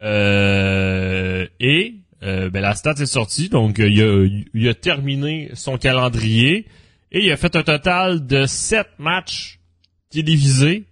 Euh, 0.04 1.46
et 1.60 1.96
ben, 2.20 2.60
la 2.60 2.74
stat 2.76 2.94
est 3.00 3.06
sortie, 3.06 3.48
donc 3.48 3.78
il 3.78 4.00
a, 4.00 4.26
il, 4.54 4.68
a, 4.68 4.74
terminé 4.74 5.50
son 5.54 5.76
calendrier 5.76 6.66
et 7.10 7.24
il 7.24 7.32
a 7.32 7.36
fait 7.36 7.56
un 7.56 7.64
total 7.64 8.24
de 8.28 8.46
7 8.46 8.86
matchs 8.98 9.58
télévisés 10.08 10.84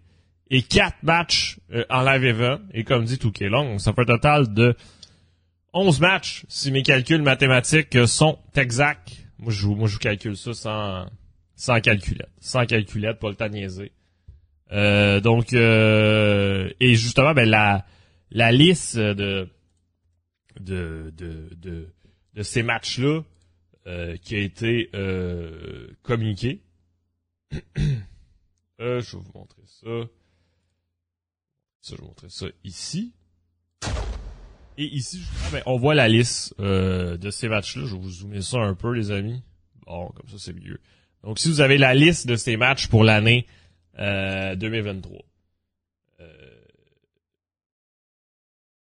et 0.51 0.63
4 0.63 1.05
matchs 1.05 1.61
en 1.89 2.03
live 2.03 2.25
event. 2.25 2.59
Et 2.75 2.83
comme 2.83 3.05
dit 3.05 3.19
Touquet 3.19 3.49
Long, 3.49 3.79
ça 3.79 3.93
fait 3.93 4.03
un 4.03 4.17
total 4.17 4.53
de 4.53 4.75
11 5.73 6.01
matchs 6.01 6.45
si 6.49 6.73
mes 6.73 6.83
calculs 6.83 7.23
mathématiques 7.23 8.09
sont 8.09 8.41
exacts. 8.57 9.13
Moi 9.39 9.53
je, 9.53 9.69
moi, 9.69 9.87
je 9.87 9.99
calcule 9.99 10.37
ça 10.37 10.53
sans 10.53 11.07
sans 11.61 11.79
calculette. 11.83 12.31
Sans 12.41 12.65
calculette, 12.65 13.19
pas 13.19 13.29
le 13.29 13.37
temps. 13.37 13.51
Euh, 14.73 15.21
donc, 15.21 15.53
euh, 15.53 16.71
et 16.81 16.95
justement, 16.95 17.35
ben, 17.35 17.47
la, 17.47 17.85
la 18.31 18.51
liste 18.51 18.97
de, 18.97 19.47
de, 20.59 21.13
de, 21.15 21.51
de, 21.55 21.93
de 22.33 22.43
ces 22.43 22.63
matchs-là 22.63 23.21
euh, 23.87 24.17
qui 24.17 24.37
a 24.37 24.39
été 24.39 24.89
euh, 24.95 25.89
communiquée. 26.03 26.63
euh, 27.53 29.03
je 29.03 29.17
vais 29.19 29.23
vous 29.23 29.33
montrer 29.35 29.63
ça. 29.67 30.09
Ça, 31.83 31.91
je 31.91 31.91
vais 31.91 31.99
vous 31.99 32.07
montrer 32.07 32.31
ça 32.31 32.47
ici. 32.65 33.13
Et 34.79 34.87
ici, 34.87 35.21
ben, 35.53 35.63
on 35.67 35.77
voit 35.77 35.95
la 35.95 36.09
liste 36.09 36.55
euh, 36.59 37.19
de 37.19 37.31
ces 37.31 37.51
matchs-là. 37.51 37.85
Je 37.85 37.97
vais 37.97 38.01
vous 38.01 38.11
zoomer 38.11 38.41
ça 38.41 38.61
un 38.61 38.75
peu, 38.75 38.95
les 38.95 39.11
amis. 39.11 39.43
Bon, 39.85 40.09
comme 40.09 40.29
ça, 40.31 40.37
c'est 40.39 40.55
mieux. 40.55 40.81
Donc, 41.25 41.39
si 41.39 41.49
vous 41.49 41.61
avez 41.61 41.79
la 41.79 41.95
liste 41.95 42.27
de 42.27 42.37
ces 42.37 42.57
matchs 42.57 42.87
pour 42.87 43.05
l'année 43.05 43.47
euh, 43.99 44.55
2023. 44.57 45.19
Euh, 46.21 46.25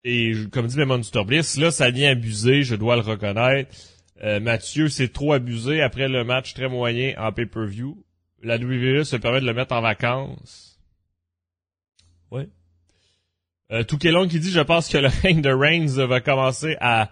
et 0.03 0.33
comme 0.51 0.67
dit 0.67 0.77
Monster 0.77 1.23
Bliss, 1.25 1.57
là, 1.57 1.71
ça 1.71 1.91
vient 1.91 2.11
abuser, 2.11 2.63
je 2.63 2.75
dois 2.75 2.95
le 2.95 3.01
reconnaître. 3.01 3.75
Euh, 4.23 4.39
Mathieu, 4.39 4.89
c'est 4.89 5.11
trop 5.11 5.33
abusé 5.33 5.81
après 5.81 6.07
le 6.07 6.23
match 6.23 6.53
très 6.53 6.69
moyen 6.69 7.13
en 7.17 7.31
pay-per-view. 7.31 8.03
La 8.41 8.57
WWE 8.57 9.03
se 9.03 9.17
permet 9.17 9.41
de 9.41 9.45
le 9.45 9.53
mettre 9.53 9.73
en 9.73 9.81
vacances. 9.81 10.79
Ouais. 12.31 12.47
Euh, 13.71 13.83
Toukelon 13.83 14.27
qui 14.27 14.39
dit, 14.39 14.51
je 14.51 14.61
pense 14.61 14.89
que 14.89 14.97
le 14.97 15.07
règne 15.07 15.41
de 15.41 15.51
Reigns 15.51 16.05
va 16.05 16.21
commencer 16.21 16.75
à, 16.79 17.11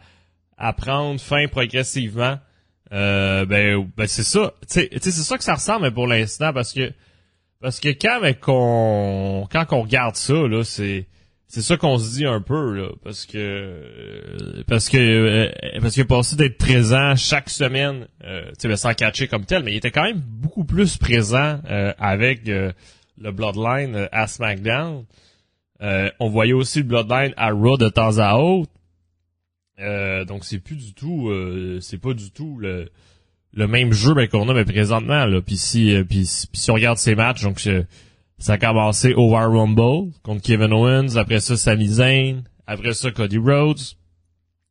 à 0.57 0.73
prendre 0.73 1.19
fin 1.19 1.47
progressivement. 1.47 2.39
Euh, 2.93 3.45
ben, 3.45 3.89
ben 3.97 4.07
c'est 4.07 4.23
ça. 4.23 4.53
Tu 4.61 4.79
sais, 4.79 4.89
c'est 4.99 5.11
ça 5.11 5.37
que 5.37 5.43
ça 5.43 5.55
ressemble 5.55 5.91
pour 5.93 6.07
l'instant 6.07 6.53
parce 6.53 6.73
que 6.73 6.91
parce 7.59 7.79
que 7.79 7.89
quand 7.89 8.21
qu'on 8.39 9.47
quand 9.51 9.65
qu'on 9.65 9.81
regarde 9.81 10.15
ça 10.15 10.33
là, 10.33 10.63
c'est 10.63 11.07
c'est 11.47 11.61
ça 11.61 11.77
qu'on 11.77 11.97
se 11.97 12.15
dit 12.15 12.25
un 12.25 12.41
peu 12.41 12.73
là 12.73 12.89
parce 13.03 13.25
que 13.25 14.63
parce 14.67 14.89
que 14.89 14.97
euh, 14.97 15.51
parce 15.81 15.93
qu'il 15.93 16.05
passé 16.05 16.35
d'être 16.35 16.57
présent 16.57 17.15
chaque 17.15 17.49
semaine 17.49 18.07
euh, 18.23 18.47
tu 18.49 18.53
sais 18.59 18.67
ben, 18.67 18.75
sans 18.75 18.93
catcher 18.93 19.27
comme 19.27 19.45
tel 19.45 19.63
mais 19.63 19.73
il 19.73 19.77
était 19.77 19.91
quand 19.91 20.03
même 20.03 20.19
beaucoup 20.19 20.65
plus 20.65 20.97
présent 20.97 21.59
euh, 21.69 21.93
avec 21.99 22.47
le 22.47 23.31
Bloodline 23.31 24.09
à 24.11 24.27
SmackDown 24.27 25.05
on 25.79 26.29
voyait 26.29 26.53
aussi 26.53 26.79
le 26.79 26.85
Bloodline 26.85 27.33
à 27.37 27.51
Raw 27.51 27.77
de 27.77 27.89
temps 27.89 28.17
à 28.17 28.35
autre 28.35 28.71
euh, 29.79 30.25
donc 30.25 30.43
c'est 30.43 30.59
plus 30.59 30.75
du 30.75 30.93
tout, 30.93 31.29
euh, 31.29 31.79
c'est 31.81 31.99
pas 31.99 32.13
du 32.13 32.31
tout 32.31 32.57
le, 32.57 32.89
le 33.53 33.67
même 33.67 33.93
jeu 33.93 34.15
ben, 34.15 34.27
qu'on 34.27 34.49
a 34.49 34.65
présentement 34.65 35.25
là. 35.25 35.41
Puis 35.41 35.57
si, 35.57 35.93
euh, 35.93 36.03
si 36.11 36.71
on 36.71 36.73
regarde 36.73 36.97
ces 36.97 37.13
matchs, 37.13 37.43
donc 37.43 37.59
ça 38.39 38.53
a 38.53 38.57
commencé 38.57 39.13
War 39.13 39.51
Rumble 39.51 40.11
contre 40.23 40.41
Kevin 40.41 40.73
Owens, 40.73 41.15
après 41.15 41.39
ça 41.39 41.57
Sami 41.57 41.87
Zayn, 41.87 42.43
après 42.65 42.93
ça 42.93 43.11
Cody 43.11 43.37
Rhodes, 43.37 43.81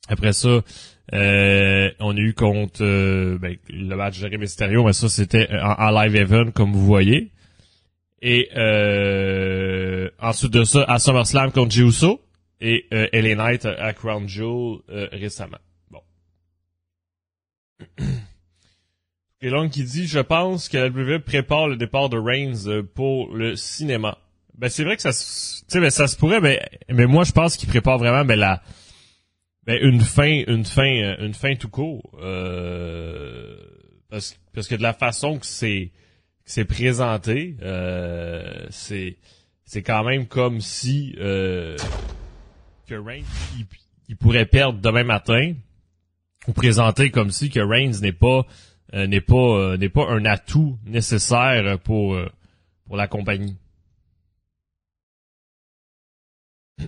après 0.08 0.32
ça 0.32 0.62
Euh, 1.14 1.88
on 2.00 2.16
a 2.16 2.18
eu 2.18 2.34
contre 2.34 2.82
ben, 3.38 3.54
le 3.70 3.94
match 3.94 4.18
de 4.18 4.36
Mysterio, 4.36 4.82
mais 4.82 4.92
ça 4.92 5.08
c'était 5.08 5.48
en, 5.62 5.90
live 5.92 6.16
event 6.16 6.50
comme 6.50 6.72
vous 6.72 6.84
voyez. 6.84 7.30
Et 8.22 8.48
ensuite 10.20 10.52
de 10.52 10.64
ça, 10.64 10.82
à 10.88 10.98
SummerSlam 10.98 11.52
contre 11.52 11.70
Jey 11.70 11.84
et 12.60 12.86
euh, 12.92 13.08
LA 13.12 13.34
Knight 13.34 13.64
à 13.66 13.92
Crown 13.92 14.28
Jewel 14.28 14.80
récemment. 15.12 15.58
Bon. 15.90 16.02
Et 19.42 19.50
Long 19.50 19.68
qui 19.68 19.84
dit, 19.84 20.06
je 20.06 20.18
pense 20.18 20.70
que 20.70 20.78
la 20.78 20.88
WWE 20.88 21.20
prépare 21.20 21.68
le 21.68 21.76
départ 21.76 22.08
de 22.08 22.16
Reigns 22.18 22.82
pour 22.94 23.34
le 23.34 23.54
cinéma. 23.54 24.16
Ben 24.56 24.70
c'est 24.70 24.84
vrai 24.84 24.96
que 24.96 25.02
ça, 25.02 25.10
tu 25.10 25.18
sais, 25.68 25.80
ben, 25.80 25.90
ça 25.90 26.08
se 26.08 26.16
pourrait, 26.16 26.40
mais 26.40 26.66
mais 26.88 27.04
moi 27.06 27.24
je 27.24 27.32
pense 27.32 27.58
qu'il 27.58 27.68
prépare 27.68 27.98
vraiment 27.98 28.24
ben 28.24 28.38
la, 28.38 28.62
ben 29.66 29.78
une 29.82 30.00
fin, 30.00 30.44
une 30.46 30.64
fin, 30.64 31.16
une 31.18 31.34
fin 31.34 31.56
tout 31.56 31.68
court. 31.68 32.16
Euh, 32.22 33.56
parce 34.08 34.38
parce 34.54 34.68
que 34.68 34.76
de 34.76 34.82
la 34.82 34.94
façon 34.94 35.38
que 35.38 35.46
c'est 35.46 35.90
que 36.44 36.50
c'est 36.50 36.64
présenté, 36.64 37.56
euh, 37.62 38.66
c'est 38.70 39.16
c'est 39.64 39.82
quand 39.82 40.04
même 40.04 40.26
comme 40.26 40.60
si 40.60 41.14
euh, 41.18 41.76
que 42.86 42.94
Reigns 42.94 43.24
il, 44.08 44.16
pourrait 44.16 44.46
perdre 44.46 44.78
demain 44.80 45.04
matin 45.04 45.54
ou 46.46 46.52
présenter 46.52 47.10
comme 47.10 47.30
si 47.30 47.50
que 47.50 47.60
Reigns 47.60 48.00
n'est 48.00 48.12
pas 48.12 48.46
euh, 48.94 49.06
n'est 49.06 49.20
pas 49.20 49.36
euh, 49.36 49.76
n'est 49.76 49.88
pas 49.88 50.06
un 50.08 50.24
atout 50.24 50.78
nécessaire 50.86 51.78
pour 51.80 52.14
euh, 52.14 52.30
pour 52.86 52.96
la 52.96 53.08
compagnie. 53.08 53.56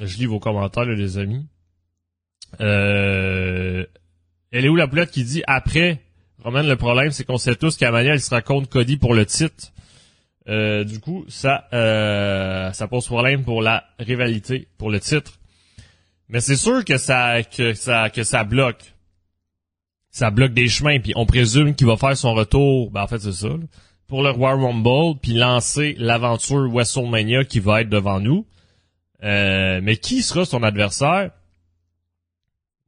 Je 0.00 0.16
lis 0.16 0.26
vos 0.26 0.40
commentaires, 0.40 0.84
les 0.84 1.18
amis. 1.18 1.46
Euh, 2.60 3.86
elle 4.50 4.64
est 4.64 4.68
où 4.68 4.76
la 4.76 4.88
plate 4.88 5.10
qui 5.10 5.24
dit 5.24 5.42
après 5.46 6.02
Roman 6.44 6.62
le 6.62 6.76
problème 6.76 7.10
c'est 7.12 7.24
qu'on 7.24 7.38
sait 7.38 7.56
tous 7.56 7.78
qu'Amania 7.78 8.12
elle 8.12 8.20
sera 8.20 8.42
contre 8.42 8.68
Cody 8.68 8.96
pour 8.96 9.14
le 9.14 9.24
titre. 9.24 9.72
Euh, 10.48 10.84
du 10.84 10.98
coup, 11.00 11.24
ça 11.28 11.68
euh, 11.72 12.72
ça 12.72 12.88
pose 12.88 13.06
problème 13.06 13.44
pour 13.44 13.62
la 13.62 13.84
rivalité, 13.98 14.68
pour 14.78 14.90
le 14.90 14.98
titre. 14.98 15.38
Mais 16.28 16.40
c'est 16.40 16.56
sûr 16.56 16.84
que 16.84 16.96
ça 16.96 17.42
que 17.42 17.74
ça 17.74 18.10
que 18.10 18.24
ça 18.24 18.44
bloque. 18.44 18.94
Ça 20.10 20.30
bloque 20.30 20.52
des 20.52 20.68
chemins, 20.68 20.98
puis 20.98 21.12
on 21.16 21.26
présume 21.26 21.74
qu'il 21.74 21.86
va 21.86 21.96
faire 21.96 22.16
son 22.16 22.34
retour. 22.34 22.90
Ben 22.90 23.02
en 23.02 23.06
fait 23.06 23.20
c'est 23.20 23.32
ça. 23.32 23.48
pour 24.08 24.22
le 24.22 24.30
Royal 24.30 24.60
Rumble, 24.60 25.18
puis 25.22 25.32
lancer 25.32 25.94
l'aventure 25.98 26.70
WrestleMania 26.70 27.44
qui 27.44 27.60
va 27.60 27.82
être 27.82 27.88
devant 27.88 28.20
nous. 28.20 28.46
Euh, 29.22 29.80
mais 29.82 29.96
qui 29.96 30.22
sera 30.22 30.44
son 30.44 30.62
adversaire? 30.62 31.30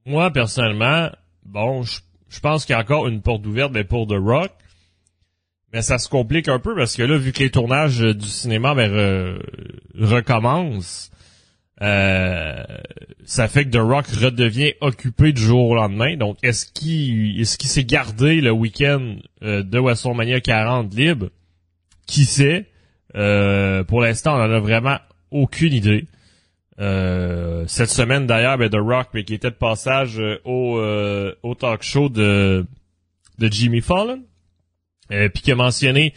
Moi, 0.05 0.31
personnellement, 0.33 1.11
bon, 1.45 1.83
je, 1.83 2.41
pense 2.41 2.65
qu'il 2.65 2.75
y 2.75 2.77
a 2.77 2.83
encore 2.83 3.07
une 3.07 3.23
porte 3.23 3.47
ouverte 3.47 3.81
pour 3.85 4.07
The 4.07 4.19
Rock. 4.19 4.51
Mais 5.75 5.83
ça 5.83 5.99
se 5.99 6.09
complique 6.09 6.47
un 6.47 6.61
peu 6.61 6.77
parce 6.77 6.95
que 6.95 7.03
là, 7.03 7.19
vu 7.19 7.33
que 7.33 7.41
les 7.41 7.51
tournages 7.51 7.99
du 7.99 8.29
cinéma 8.29 8.77
ben, 8.77 9.41
recommencent, 9.99 11.11
euh, 11.83 12.63
ça 13.25 13.49
fait 13.49 13.65
que 13.65 13.71
The 13.71 13.81
Rock 13.81 14.07
redevient 14.07 14.75
occupé 14.81 15.33
du 15.33 15.43
jour 15.43 15.71
au 15.71 15.75
lendemain. 15.75 16.17
Donc, 16.17 16.39
est-ce 16.45 16.67
qu'il 16.67 17.41
est-ce 17.41 17.59
qu'il 17.59 17.69
s'est 17.69 17.85
gardé 17.85 18.41
le 18.41 18.53
week-end 18.53 19.17
euh, 19.43 19.65
de 19.65 19.79
WrestleMania 19.81 20.41
40 20.41 20.95
libre? 20.95 21.31
Qui 22.07 22.25
sait? 22.25 22.67
Euh, 23.17 23.83
pour 23.83 24.01
l'instant, 24.01 24.37
on 24.37 24.43
en 24.43 24.53
a 24.53 24.61
vraiment 24.61 24.99
aucune 25.33 25.73
idée. 25.73 26.07
cette 26.79 27.91
semaine 27.91 28.29
d'ailleurs, 28.29 28.59
ben, 28.59 28.71
The 28.71 28.79
Rock, 28.79 29.09
mais 29.13 29.25
qui 29.25 29.35
était 29.35 29.51
de 29.51 29.57
passage 29.57 30.23
au, 30.45 30.81
au 31.43 31.55
talk 31.57 31.83
show 31.83 32.09
de, 32.09 32.65
de 33.39 33.49
Jimmy 33.51 33.81
Fallon, 33.81 34.23
puis 35.09 35.43
qui 35.43 35.53
a 35.53 35.55
mentionné 35.55 36.15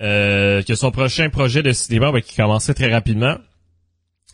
que 0.00 0.74
son 0.74 0.90
prochain 0.90 1.30
projet 1.30 1.62
de 1.62 1.72
cinéma, 1.72 2.12
ben, 2.12 2.20
qui 2.20 2.34
commençait 2.36 2.74
très 2.74 2.92
rapidement, 2.92 3.36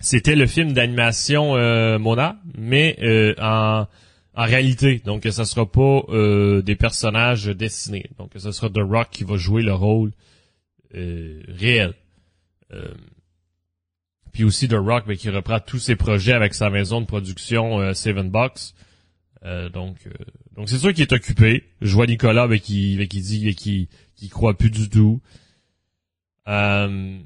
c'était 0.00 0.36
le 0.36 0.46
film 0.46 0.72
d'animation 0.72 1.56
euh, 1.56 1.98
Mona, 1.98 2.36
mais 2.56 2.96
euh, 3.02 3.34
en, 3.38 3.86
en 4.34 4.44
réalité. 4.44 5.02
Donc, 5.04 5.24
ça 5.24 5.44
sera 5.44 5.70
pas 5.70 6.02
euh, 6.08 6.62
des 6.62 6.76
personnages 6.76 7.46
dessinés. 7.46 8.10
Donc, 8.18 8.30
ça 8.36 8.52
sera 8.52 8.70
The 8.70 8.78
Rock 8.78 9.08
qui 9.10 9.24
va 9.24 9.36
jouer 9.36 9.62
le 9.62 9.74
rôle 9.74 10.12
euh, 10.94 11.42
réel. 11.48 11.94
puis 14.32 14.44
aussi 14.44 14.68
The 14.68 14.74
Rock, 14.74 15.04
mais 15.06 15.16
qui 15.16 15.30
reprend 15.30 15.58
tous 15.58 15.80
ses 15.80 15.96
projets 15.96 16.32
avec 16.32 16.54
sa 16.54 16.70
maison 16.70 17.00
de 17.00 17.06
production 17.06 17.92
Seven 17.92 18.30
Box. 18.30 18.74
donc, 19.72 19.96
donc 20.58 20.68
c'est 20.68 20.78
sûr 20.78 20.92
qu'il 20.92 21.02
est 21.02 21.12
occupé. 21.12 21.62
Je 21.80 21.94
vois 21.94 22.06
Nicolas, 22.06 22.48
mais 22.48 22.58
qui, 22.58 22.96
mais 22.98 23.06
qui 23.06 23.20
dit 23.20 23.54
qu'il 23.54 23.86
qui 24.16 24.28
croit 24.28 24.58
plus 24.58 24.70
du 24.70 24.90
tout. 24.90 25.20
Euh, 26.48 27.16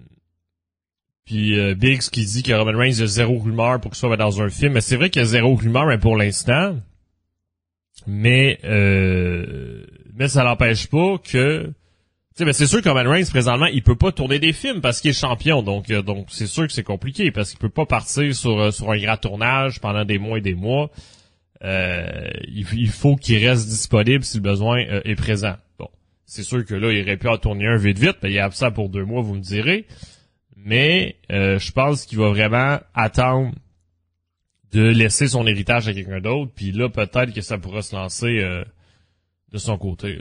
puis 1.25 1.59
euh, 1.59 1.75
Biggs 1.75 2.03
qui 2.03 2.27
dit 2.27 2.43
que 2.43 2.53
Roman 2.53 2.79
Reigns 2.79 3.01
a 3.01 3.07
zéro 3.07 3.39
rumeur 3.39 3.81
pour 3.81 3.93
qu'il 3.93 3.99
soit 3.99 4.19
dans 4.19 4.43
un 4.43 4.51
film. 4.51 4.75
Mais 4.75 4.83
c'est 4.83 4.97
vrai 4.97 5.09
qu'il 5.09 5.23
y 5.23 5.25
a 5.25 5.27
zéro 5.27 5.55
rumeur 5.55 5.99
pour 5.99 6.15
l'instant. 6.15 6.77
Mais 8.07 8.59
euh, 8.65 9.83
mais 10.13 10.29
ça 10.29 10.45
n'empêche 10.45 10.89
pas 10.89 11.17
que 11.17 11.73
tu 12.37 12.45
sais, 12.45 12.53
c'est 12.53 12.67
sûr 12.67 12.83
que 12.83 12.89
Roman 12.91 13.11
Reigns 13.11 13.31
présentement, 13.31 13.67
il 13.67 13.83
peut 13.83 13.97
pas 13.97 14.13
tourner 14.13 14.39
des 14.41 14.53
films 14.53 14.83
parce 14.83 15.01
qu'il 15.01 15.11
est 15.11 15.19
champion, 15.19 15.63
donc 15.63 15.91
euh, 15.91 16.03
donc 16.03 16.27
c'est 16.31 16.47
sûr 16.47 16.67
que 16.67 16.73
c'est 16.75 16.83
compliqué 16.83 17.31
parce 17.31 17.49
qu'il 17.49 17.59
peut 17.59 17.71
pas 17.71 17.87
partir 17.87 18.35
sur 18.35 18.61
euh, 18.61 18.71
sur 18.71 18.91
un 18.91 18.99
grand 18.99 19.17
tournage 19.17 19.81
pendant 19.81 20.05
des 20.05 20.19
mois 20.19 20.37
et 20.37 20.43
des 20.43 20.55
mois. 20.55 20.91
Il, 21.63 22.67
il, 22.73 22.89
faut 22.89 23.17
qu'il 23.17 23.47
reste 23.47 23.69
disponible 23.69 24.25
si 24.25 24.39
le 24.39 24.43
besoin 24.43 24.79
est 24.79 25.15
présent. 25.15 25.57
Bon, 25.79 25.89
c'est 26.25 26.43
sûr 26.43 26.65
que 26.65 26.75
là, 26.75 26.91
il 26.91 27.03
aurait 27.03 27.17
pu 27.17 27.29
en 27.29 27.39
tourner 27.39 27.67
un 27.67 27.77
vite 27.77 27.99
vite, 27.99 28.17
mais 28.23 28.31
il 28.31 28.35
y 28.35 28.39
a 28.39 28.51
ça 28.51 28.71
pour 28.71 28.89
deux 28.89 29.05
mois, 29.05 29.23
vous 29.23 29.35
me 29.35 29.41
direz. 29.41 29.87
Mais 30.57 31.17
euh, 31.31 31.59
je 31.59 31.73
pense 31.73 32.07
qu'il 32.07 32.19
va 32.19 32.31
vraiment 32.31 32.79
attendre 32.95 33.53
de 34.73 34.83
laisser 34.83 35.29
son 35.29 35.47
héritage 35.47 35.89
à 35.89 35.93
quelqu'un 35.93 36.21
d'autre. 36.21 36.53
Puis 36.55 36.73
là, 36.73 36.89
peut-être 36.89 37.35
que 37.35 37.41
ça 37.41 37.59
pourra 37.59 37.83
se 37.83 37.95
lancer 37.95 38.39
euh, 38.41 38.65
de 39.51 39.59
son 39.59 39.77
côté. 39.77 40.21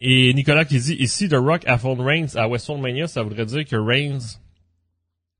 Et 0.00 0.32
Nicolas 0.32 0.64
qui 0.64 0.78
dit 0.78 0.94
ici 0.94 1.28
The 1.28 1.34
Rock 1.34 1.62
affronte 1.66 2.00
Reigns 2.00 2.36
à 2.36 2.46
WrestleMania, 2.46 3.08
ça 3.08 3.22
voudrait 3.22 3.46
dire 3.46 3.64
que 3.64 3.76
Reigns 3.76 4.40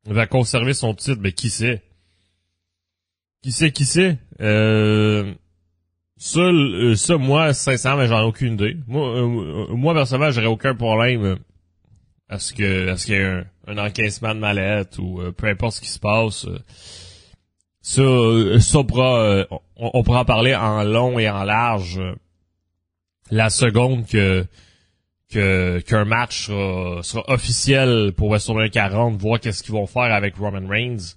va 0.07 0.26
conserver 0.26 0.75
son 0.75 0.95
titre, 0.95 1.21
mais 1.21 1.33
qui 1.33 1.50
sait? 1.50 1.83
Qui 3.43 3.52
sait, 3.52 3.71
qui 3.71 3.85
sait? 3.85 4.19
Euh, 4.40 5.35
ça, 6.17 6.40
euh, 6.40 6.97
ça 6.97 7.17
moi, 7.17 7.55
sincèrement, 7.55 8.07
j'en 8.07 8.21
ai 8.21 8.25
aucune 8.25 8.55
idée. 8.55 8.76
Moi, 8.87 9.09
euh, 9.09 9.67
moi 9.75 9.95
personnellement, 9.95 10.33
j'aurais 10.33 10.47
aucun 10.47 10.75
problème 10.75 11.38
à 12.28 12.38
ce 12.38 12.52
que, 12.52 12.88
à 12.88 12.97
ce 12.97 13.07
qu'il 13.07 13.14
y 13.14 13.19
ait 13.19 13.25
un, 13.25 13.45
un 13.69 13.78
encaissement 13.78 14.35
de 14.35 14.40
mallette 14.40 14.99
ou 14.99 15.21
euh, 15.21 15.33
peu 15.33 15.47
importe 15.47 15.76
ce 15.76 15.81
qui 15.81 15.88
se 15.88 16.00
passe. 16.00 16.47
ça, 17.81 18.02
ça 18.61 18.83
pourra, 18.83 19.47
on, 19.76 20.02
pourra 20.02 20.21
en 20.21 20.25
parler 20.25 20.55
en 20.55 20.83
long 20.83 21.19
et 21.19 21.31
en 21.31 21.45
large 21.45 22.00
la 23.31 23.50
seconde 23.50 24.07
que 24.07 24.45
que 25.30 25.80
qu'un 25.80 26.04
match 26.04 26.47
sera, 26.47 27.02
sera, 27.02 27.25
officiel 27.28 28.12
pour 28.16 28.30
WrestleMania 28.30 28.70
40, 28.70 29.16
voir 29.20 29.40
qu'est-ce 29.40 29.62
qu'ils 29.62 29.75
vont 29.75 29.87
faire 29.87 30.12
avec 30.14 30.37
Roman 30.37 30.66
Reigns. 30.66 31.16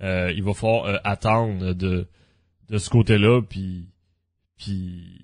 il 0.00 0.42
va 0.42 0.54
falloir 0.54 1.00
attendre 1.04 1.72
de 1.72 2.06
de 2.70 2.78
ce 2.78 2.90
côté-là, 2.90 3.42
puis 3.42 3.86
puis 4.56 5.18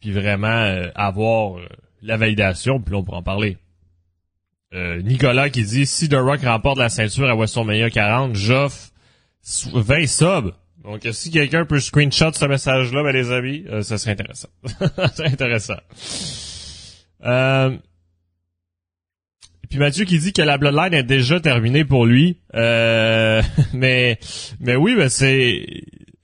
puis 0.00 0.12
vraiment 0.12 0.48
euh, 0.48 0.88
avoir 0.94 1.58
euh, 1.58 1.66
la 2.02 2.16
validation, 2.16 2.80
puis 2.80 2.94
on 2.94 3.02
pourra 3.02 3.18
en 3.18 3.22
parler. 3.22 3.56
Euh, 4.74 5.00
Nicolas 5.02 5.48
qui 5.48 5.62
dit 5.62 5.86
si 5.86 6.08
The 6.08 6.16
Rock 6.16 6.42
remporte 6.42 6.78
la 6.78 6.88
ceinture 6.88 7.28
à 7.28 7.34
WrestleMania 7.34 7.90
40, 7.90 8.34
j'offre 8.34 8.90
20 9.72 10.06
subs. 10.06 10.52
Donc 10.82 11.06
si 11.12 11.30
quelqu'un 11.30 11.64
peut 11.64 11.80
screenshot 11.80 12.32
ce 12.32 12.44
message-là, 12.44 13.02
ben 13.02 13.12
les 13.12 13.32
amis, 13.32 13.64
ça 13.82 13.98
serait 13.98 14.12
intéressant. 14.12 14.48
ça 14.96 15.08
serait 15.08 15.32
intéressant. 15.32 15.78
Et 17.26 17.68
puis 19.68 19.78
Mathieu 19.78 20.04
qui 20.04 20.18
dit 20.18 20.32
que 20.32 20.42
la 20.42 20.58
Bloodline 20.58 20.94
est 20.94 21.02
déjà 21.02 21.40
terminée 21.40 21.84
pour 21.84 22.06
lui. 22.06 22.38
mais 22.54 24.18
mais 24.60 24.76
oui, 24.76 24.94
ben 24.94 25.08
c'est 25.08 25.66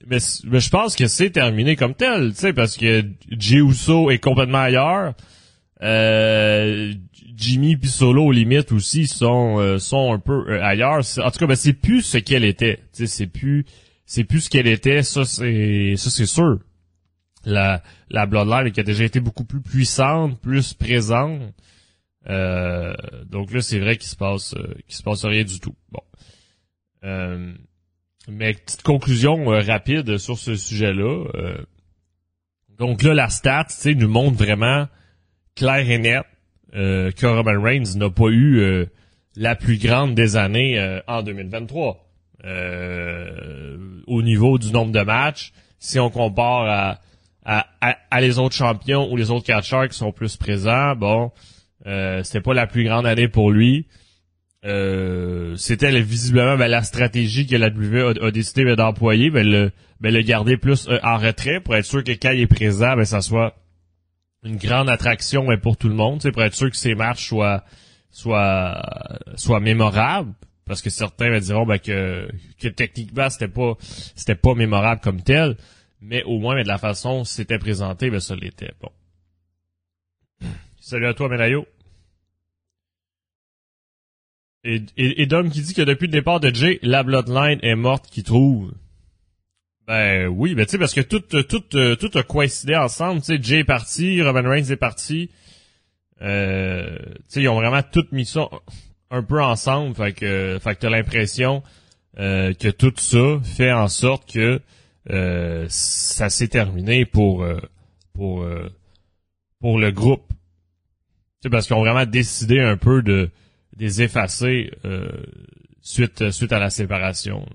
mais, 0.07 0.19
je 0.19 0.69
pense 0.69 0.95
que 0.95 1.07
c'est 1.07 1.29
terminé 1.29 1.75
comme 1.75 1.93
tel, 1.93 2.33
tu 2.33 2.39
sais, 2.39 2.53
parce 2.53 2.77
que 2.77 3.03
Jey 3.29 3.57
Uso 3.57 4.11
est 4.11 4.19
complètement 4.19 4.59
ailleurs. 4.59 5.13
Euh, 5.81 6.93
Jimmy 7.35 7.77
puis 7.77 7.89
Solo, 7.89 8.25
aux 8.25 8.31
limites 8.31 8.71
aussi, 8.71 9.07
sont 9.07 9.59
euh, 9.59 9.79
sont 9.79 10.13
un 10.13 10.19
peu 10.19 10.45
euh, 10.49 10.63
ailleurs. 10.63 11.01
En 11.17 11.31
tout 11.31 11.39
cas, 11.39 11.47
ben, 11.47 11.55
c'est 11.55 11.73
plus 11.73 12.01
ce 12.01 12.17
qu'elle 12.17 12.45
était. 12.45 12.77
Tu 12.93 13.05
sais, 13.05 13.07
c'est 13.07 13.27
plus 13.27 13.65
c'est 14.05 14.23
plus 14.23 14.41
ce 14.41 14.49
qu'elle 14.49 14.67
était. 14.67 15.03
Ça, 15.03 15.25
c'est 15.25 15.95
ça, 15.97 16.09
c'est 16.09 16.25
sûr. 16.25 16.59
La 17.45 17.83
la 18.09 18.25
Bloodline 18.25 18.71
qui 18.71 18.79
a 18.79 18.83
déjà 18.83 19.03
été 19.03 19.19
beaucoup 19.19 19.43
plus 19.43 19.61
puissante, 19.61 20.39
plus 20.39 20.73
présente. 20.73 21.53
Euh, 22.29 22.93
donc 23.25 23.51
là, 23.51 23.61
c'est 23.61 23.79
vrai 23.79 23.97
qu'il 23.97 24.07
se 24.07 24.15
passe 24.15 24.53
euh, 24.55 24.75
qu'il 24.87 24.95
se 24.95 25.03
passe 25.03 25.25
rien 25.25 25.43
du 25.43 25.59
tout. 25.59 25.75
Bon. 25.91 26.01
Euh, 27.03 27.53
mais 28.29 28.53
petite 28.53 28.83
conclusion 28.83 29.45
rapide 29.45 30.17
sur 30.17 30.37
ce 30.37 30.55
sujet-là. 30.55 31.25
donc 32.77 33.03
là, 33.03 33.13
la 33.13 33.27
stat, 33.27 33.67
tu 33.81 33.95
nous 33.97 34.07
montre 34.07 34.37
vraiment 34.37 34.87
clair 35.55 35.89
et 35.89 35.97
net 35.97 36.23
que 36.71 37.25
Roman 37.25 37.61
Reigns 37.61 37.97
n'a 37.97 38.09
pas 38.09 38.29
eu 38.29 38.87
la 39.35 39.55
plus 39.55 39.77
grande 39.77 40.15
des 40.15 40.37
années 40.37 41.01
en 41.05 41.21
2023. 41.21 42.09
au 44.07 44.21
niveau 44.21 44.57
du 44.57 44.71
nombre 44.71 44.93
de 44.93 45.01
matchs, 45.01 45.51
si 45.77 45.99
on 45.99 46.09
compare 46.09 46.69
à, 46.69 47.01
à, 47.45 48.21
les 48.21 48.39
autres 48.39 48.55
champions 48.55 49.11
ou 49.11 49.17
les 49.17 49.31
autres 49.31 49.45
catcheurs 49.45 49.87
qui 49.87 49.97
sont 49.97 50.11
plus 50.11 50.37
présents, 50.37 50.95
bon, 50.95 51.31
euh, 51.85 52.23
c'était 52.23 52.41
pas 52.41 52.53
la 52.53 52.67
plus 52.67 52.83
grande 52.83 53.05
année 53.05 53.27
pour 53.27 53.51
lui. 53.51 53.87
Euh, 54.65 55.57
c'était 55.57 55.99
visiblement 56.01 56.55
ben, 56.57 56.67
la 56.67 56.83
stratégie 56.83 57.45
que 57.45 57.57
la 57.57 57.67
WWE 57.67 58.17
a, 58.21 58.31
décidé 58.31 58.63
ben, 58.63 58.75
d'employer, 58.75 59.29
ben, 59.29 59.45
le, 59.45 59.71
ben, 59.99 60.13
le 60.13 60.21
garder 60.21 60.55
plus 60.55 60.87
euh, 60.87 60.99
en 61.03 61.17
retrait 61.17 61.59
pour 61.59 61.75
être 61.75 61.85
sûr 61.85 62.01
que 62.03 62.11
quand 62.11 62.31
il 62.31 62.41
est 62.41 62.47
présent, 62.47 62.95
ben, 62.95 63.03
ça 63.03 63.19
soit 63.21 63.55
une 64.45 64.55
grande 64.55 64.89
attraction 64.89 65.45
ben, 65.45 65.59
pour 65.59 65.75
tout 65.75 65.89
le 65.89 65.95
monde, 65.95 66.21
pour 66.31 66.43
être 66.43 66.55
sûr 66.55 66.69
que 66.69 66.77
ces 66.77 66.95
matchs 66.95 67.27
soient 67.27 67.65
mémorables. 69.59 70.33
Parce 70.65 70.81
que 70.81 70.89
certains 70.89 71.29
ben, 71.29 71.41
diront 71.41 71.65
ben, 71.65 71.77
que, 71.77 72.29
que 72.57 72.69
techniquement 72.69 73.29
c'était 73.29 73.49
pas 73.49 73.73
c'était 74.15 74.35
pas 74.35 74.53
mémorable 74.55 75.01
comme 75.01 75.21
tel, 75.21 75.57
mais 76.03 76.23
au 76.23 76.37
moins 76.37 76.55
ben, 76.55 76.63
de 76.63 76.67
la 76.67 76.77
façon 76.77 77.23
c'était 77.23 77.57
présenté, 77.57 78.09
ben 78.09 78.19
ça 78.19 78.35
l'était. 78.35 78.73
Bon. 78.81 78.91
Salut 80.79 81.07
à 81.07 81.13
toi, 81.13 81.29
Mélayo. 81.29 81.65
Et, 84.65 84.81
et, 84.97 85.25
Dom 85.25 85.49
qui 85.49 85.61
dit 85.61 85.73
que 85.73 85.81
depuis 85.81 86.07
le 86.07 86.13
départ 86.13 86.39
de 86.39 86.53
Jay, 86.53 86.79
la 86.83 87.03
Bloodline 87.03 87.59
est 87.63 87.75
morte 87.75 88.07
qui 88.09 88.23
trouve. 88.23 88.73
Ben 89.87 90.27
oui, 90.27 90.55
ben 90.55 90.65
tu 90.65 90.71
sais, 90.71 90.77
parce 90.77 90.93
que 90.93 91.01
tout, 91.01 91.19
tout, 91.19 91.59
tout 91.59 92.17
a 92.17 92.23
coïncidé 92.23 92.75
ensemble. 92.75 93.19
Tu 93.19 93.35
sais, 93.35 93.39
Jay 93.41 93.59
est 93.59 93.63
parti, 93.65 94.21
Robin 94.21 94.47
Reigns 94.47 94.69
est 94.69 94.77
parti. 94.77 95.29
Euh, 96.21 96.97
tu 96.97 97.23
sais, 97.27 97.41
ils 97.41 97.49
ont 97.49 97.55
vraiment 97.55 97.83
tout 97.83 98.05
mis 98.13 98.25
ça 98.25 98.47
un 99.09 99.21
peu 99.21 99.41
ensemble. 99.41 99.95
Fait 99.95 100.13
que, 100.13 100.57
fait 100.61 100.75
que 100.75 100.79
t'as 100.79 100.89
l'impression 100.89 101.61
euh, 102.19 102.53
que 102.53 102.69
tout 102.69 102.93
ça 102.95 103.39
fait 103.43 103.73
en 103.73 103.89
sorte 103.89 104.31
que 104.31 104.61
euh, 105.09 105.65
ça 105.69 106.29
s'est 106.29 106.47
terminé 106.47 107.05
pour 107.05 107.43
euh, 107.43 107.59
pour 108.13 108.45
pour 109.59 109.79
le 109.79 109.91
groupe 109.91 110.33
sais, 111.43 111.49
parce 111.49 111.67
qu'ils 111.67 111.75
ont 111.75 111.81
vraiment 111.81 112.05
décidé 112.05 112.59
un 112.59 112.77
peu 112.77 113.01
de 113.01 113.29
les 113.77 114.01
effacer 114.01 114.71
euh, 114.85 115.09
suite 115.81 116.31
suite 116.31 116.51
à 116.51 116.59
la 116.59 116.69
séparation. 116.69 117.45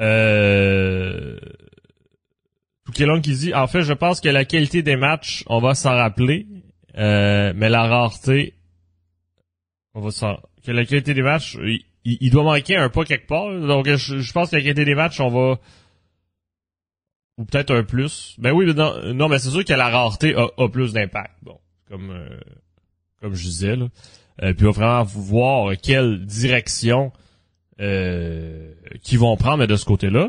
Euh, 0.00 1.38
Long 2.98 3.20
qui 3.20 3.32
dit, 3.36 3.54
en 3.54 3.68
fait, 3.68 3.82
je 3.82 3.92
pense 3.92 4.20
que 4.20 4.28
la 4.28 4.44
qualité 4.44 4.82
des 4.82 4.96
matchs, 4.96 5.44
on 5.46 5.60
va 5.60 5.74
s'en 5.76 5.94
rappeler, 5.94 6.48
euh, 6.96 7.52
mais 7.54 7.68
la 7.68 7.86
rareté, 7.86 8.54
on 9.94 10.00
va 10.00 10.10
s'en, 10.10 10.38
que 10.64 10.72
la 10.72 10.84
qualité 10.84 11.14
des 11.14 11.22
matchs, 11.22 11.56
il, 11.62 11.84
doit 12.04 12.44
manquer 12.44 12.76
un 12.76 12.88
pas 12.88 13.04
quelque 13.04 13.26
part. 13.26 13.48
Donc, 13.60 13.86
je, 13.88 14.18
je 14.18 14.32
pense 14.32 14.52
la 14.52 14.60
qualité 14.60 14.84
des 14.84 14.94
matchs, 14.94 15.20
on 15.20 15.28
va, 15.28 15.58
ou 17.38 17.44
peut-être 17.44 17.74
un 17.74 17.84
plus. 17.84 18.34
Ben 18.38 18.52
oui, 18.52 18.66
mais 18.66 18.74
non, 18.74 19.14
non 19.14 19.28
mais 19.28 19.38
c'est 19.38 19.50
sûr 19.50 19.64
que 19.64 19.72
la 19.72 19.88
rareté 19.88 20.34
a, 20.34 20.68
plus 20.68 20.92
d'impact. 20.92 21.32
Bon, 21.42 21.58
comme 21.88 22.10
euh, 22.10 22.40
comme 23.20 23.34
je 23.34 23.44
disais 23.44 23.76
là. 23.76 23.86
Euh, 24.42 24.52
puis 24.52 24.66
on 24.66 24.70
va 24.70 25.02
vraiment 25.02 25.04
voir 25.04 25.74
quelle 25.80 26.24
direction 26.26 27.12
euh, 27.80 28.72
qu'ils 29.02 29.18
vont 29.18 29.36
prendre 29.36 29.64
de 29.66 29.76
ce 29.76 29.84
côté-là. 29.84 30.28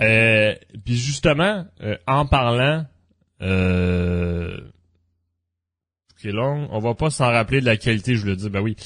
Euh, 0.00 0.54
puis 0.84 0.96
justement, 0.96 1.64
euh, 1.80 1.96
en 2.06 2.26
parlant, 2.26 2.84
euh, 3.42 4.58
long, 6.24 6.68
on 6.72 6.80
va 6.80 6.94
pas 6.94 7.10
s'en 7.10 7.30
rappeler 7.30 7.60
de 7.60 7.66
la 7.66 7.76
qualité, 7.76 8.16
je 8.16 8.26
le 8.26 8.34
dis. 8.34 8.50
Ben 8.50 8.60
oui, 8.60 8.76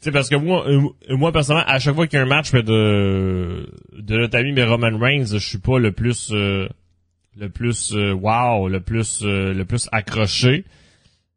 sais, 0.00 0.12
parce 0.12 0.28
que 0.28 0.36
moi, 0.36 0.68
euh, 0.68 0.88
moi 1.10 1.32
personnellement, 1.32 1.68
à 1.68 1.78
chaque 1.78 1.94
fois 1.94 2.06
qu'il 2.06 2.18
y 2.18 2.20
a 2.20 2.24
un 2.24 2.28
match 2.28 2.52
de 2.52 3.68
de 3.92 4.16
notre 4.16 4.38
ami 4.38 4.52
mais 4.52 4.64
Roman 4.64 4.96
Reigns, 4.98 5.26
je 5.26 5.38
suis 5.38 5.58
pas 5.58 5.78
le 5.78 5.92
plus 5.92 6.30
euh, 6.32 6.68
le 7.36 7.48
plus 7.48 7.92
euh, 7.94 8.12
wow, 8.12 8.68
le 8.68 8.80
plus 8.80 9.22
le 9.22 9.62
plus 9.64 9.88
accroché. 9.92 10.64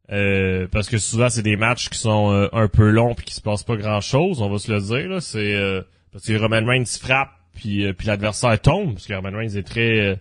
parce 0.08 0.88
que 0.88 0.98
souvent 0.98 1.28
c'est 1.30 1.42
des 1.42 1.56
matchs 1.56 1.88
qui 1.88 1.98
sont 1.98 2.48
un 2.52 2.68
peu 2.68 2.90
longs 2.90 3.14
puis 3.14 3.26
qui 3.26 3.34
se 3.34 3.40
passe 3.40 3.62
pas 3.62 3.76
grand 3.76 4.00
chose, 4.00 4.40
on 4.42 4.50
va 4.50 4.58
se 4.58 4.72
le 4.72 4.80
dire 4.80 5.08
là. 5.08 5.20
C'est 5.20 5.84
parce 6.12 6.26
que 6.26 6.36
Roman 6.36 6.64
Reigns 6.66 6.98
frappe 7.00 7.30
puis 7.54 7.92
puis 7.94 8.06
l'adversaire 8.06 8.60
tombe 8.60 8.94
parce 8.94 9.06
que 9.06 9.14
Roman 9.14 9.36
Reigns 9.36 9.56
est 9.56 9.66
très 9.66 10.18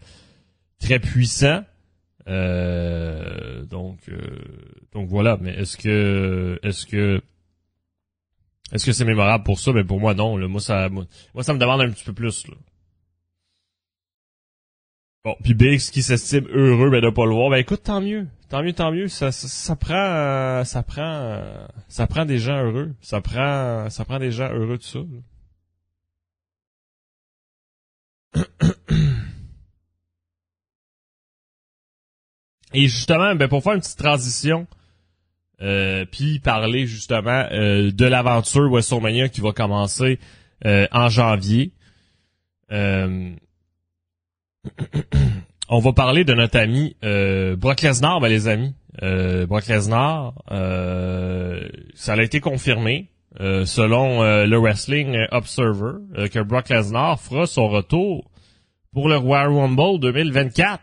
très 0.80 1.00
puissant. 1.00 1.64
donc 2.28 4.00
donc 4.94 5.08
voilà. 5.08 5.38
Mais 5.42 5.54
est-ce 5.56 5.78
que 5.78 6.60
est-ce 6.64 6.86
que 6.86 7.22
est-ce 8.72 8.86
que 8.86 8.92
c'est 8.92 9.06
mémorable 9.06 9.44
pour 9.44 9.60
ça? 9.60 9.72
Ben 9.72 9.86
pour 9.86 10.00
moi 10.00 10.14
non. 10.14 10.38
Là. 10.38 10.48
Moi, 10.48 10.62
ça, 10.62 10.90
moi, 10.90 11.06
ça 11.42 11.54
me 11.54 11.60
demande 11.60 11.82
un 11.82 11.90
petit 11.90 12.04
peu 12.04 12.14
plus. 12.14 12.48
Là. 12.48 12.56
Bon, 15.26 15.36
puis 15.44 15.54
Biggs 15.54 15.92
qui 15.92 16.02
s'estime 16.02 16.48
heureux 16.50 16.90
ben, 16.90 17.02
de 17.02 17.10
pas 17.10 17.26
le 17.26 17.34
voir, 17.34 17.50
ben 17.50 17.58
écoute, 17.58 17.84
tant 17.84 18.00
mieux. 18.00 18.28
Tant 18.50 18.64
mieux, 18.64 18.74
tant 18.74 18.92
mieux. 18.92 19.08
Ça, 19.08 19.32
ça, 19.32 19.76
prend 19.76 20.64
ça 20.64 20.84
prend 20.84 21.42
ça 21.88 22.08
prend 22.08 22.26
des 22.26 22.38
gens 22.38 22.64
heureux. 22.64 22.94
Ça 23.02 23.22
prend 23.22 23.90
ça 23.90 24.06
prend 24.06 24.20
des 24.20 24.32
gens 24.32 24.50
heureux 24.52 24.78
de 24.78 24.84
ça. 24.84 25.00
Et 32.74 32.88
justement, 32.88 33.36
ben 33.36 33.48
pour 33.48 33.64
faire 33.64 33.74
une 33.74 33.82
petite 33.82 33.98
transition, 33.98 34.68
euh, 35.62 36.06
puis 36.10 36.40
parler 36.40 36.88
justement 36.88 37.46
euh, 37.52 37.92
de 37.92 38.06
l'aventure 38.06 38.70
WrestleMania 38.70 39.28
qui 39.28 39.42
va 39.42 39.52
commencer 39.52 40.18
euh, 40.66 40.88
en 40.92 41.10
janvier. 41.10 41.74
on 42.72 43.40
va 45.80 45.94
parler 45.94 46.24
de 46.24 46.34
notre 46.34 46.60
ami 46.60 46.96
Brock 47.58 47.82
Lesnar, 47.82 48.20
ben, 48.22 48.30
les 48.30 48.48
amis. 48.48 48.76
Brock 49.02 49.68
Lesnar, 49.68 50.34
ça 50.50 52.14
a 52.14 52.22
été 52.22 52.40
confirmé 52.42 53.10
selon 53.40 54.22
le 54.22 54.58
Wrestling 54.58 55.18
Observer 55.32 56.30
que 56.30 56.44
Brock 56.44 56.70
Lesnar 56.70 57.20
fera 57.20 57.48
son 57.48 57.70
retour 57.70 58.30
pour 58.94 59.10
le 59.10 59.18
Royal 59.18 59.52
Rumble 59.52 60.00
2024. 60.00 60.80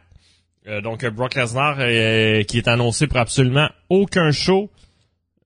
Euh, 0.68 0.81
donc 0.81 1.05
Brock 1.07 1.35
Lesnar 1.35 1.76
euh, 1.79 2.42
qui 2.42 2.59
est 2.59 2.68
annoncé 2.68 3.07
pour 3.07 3.18
absolument 3.18 3.68
aucun 3.88 4.33
show 4.33 4.70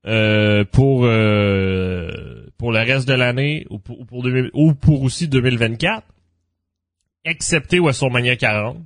euh, 0.07 0.65
pour 0.65 1.01
pour 2.57 2.71
le 2.71 2.79
reste 2.79 3.07
de 3.07 3.13
l'année 3.13 3.65
ou 3.69 3.77
pour, 3.79 3.97
ou 4.53 4.73
pour 4.73 5.01
aussi 5.03 5.27
2024, 5.27 6.03
excepté 7.25 7.79
WrestleMania 7.79 8.35
40. 8.35 8.77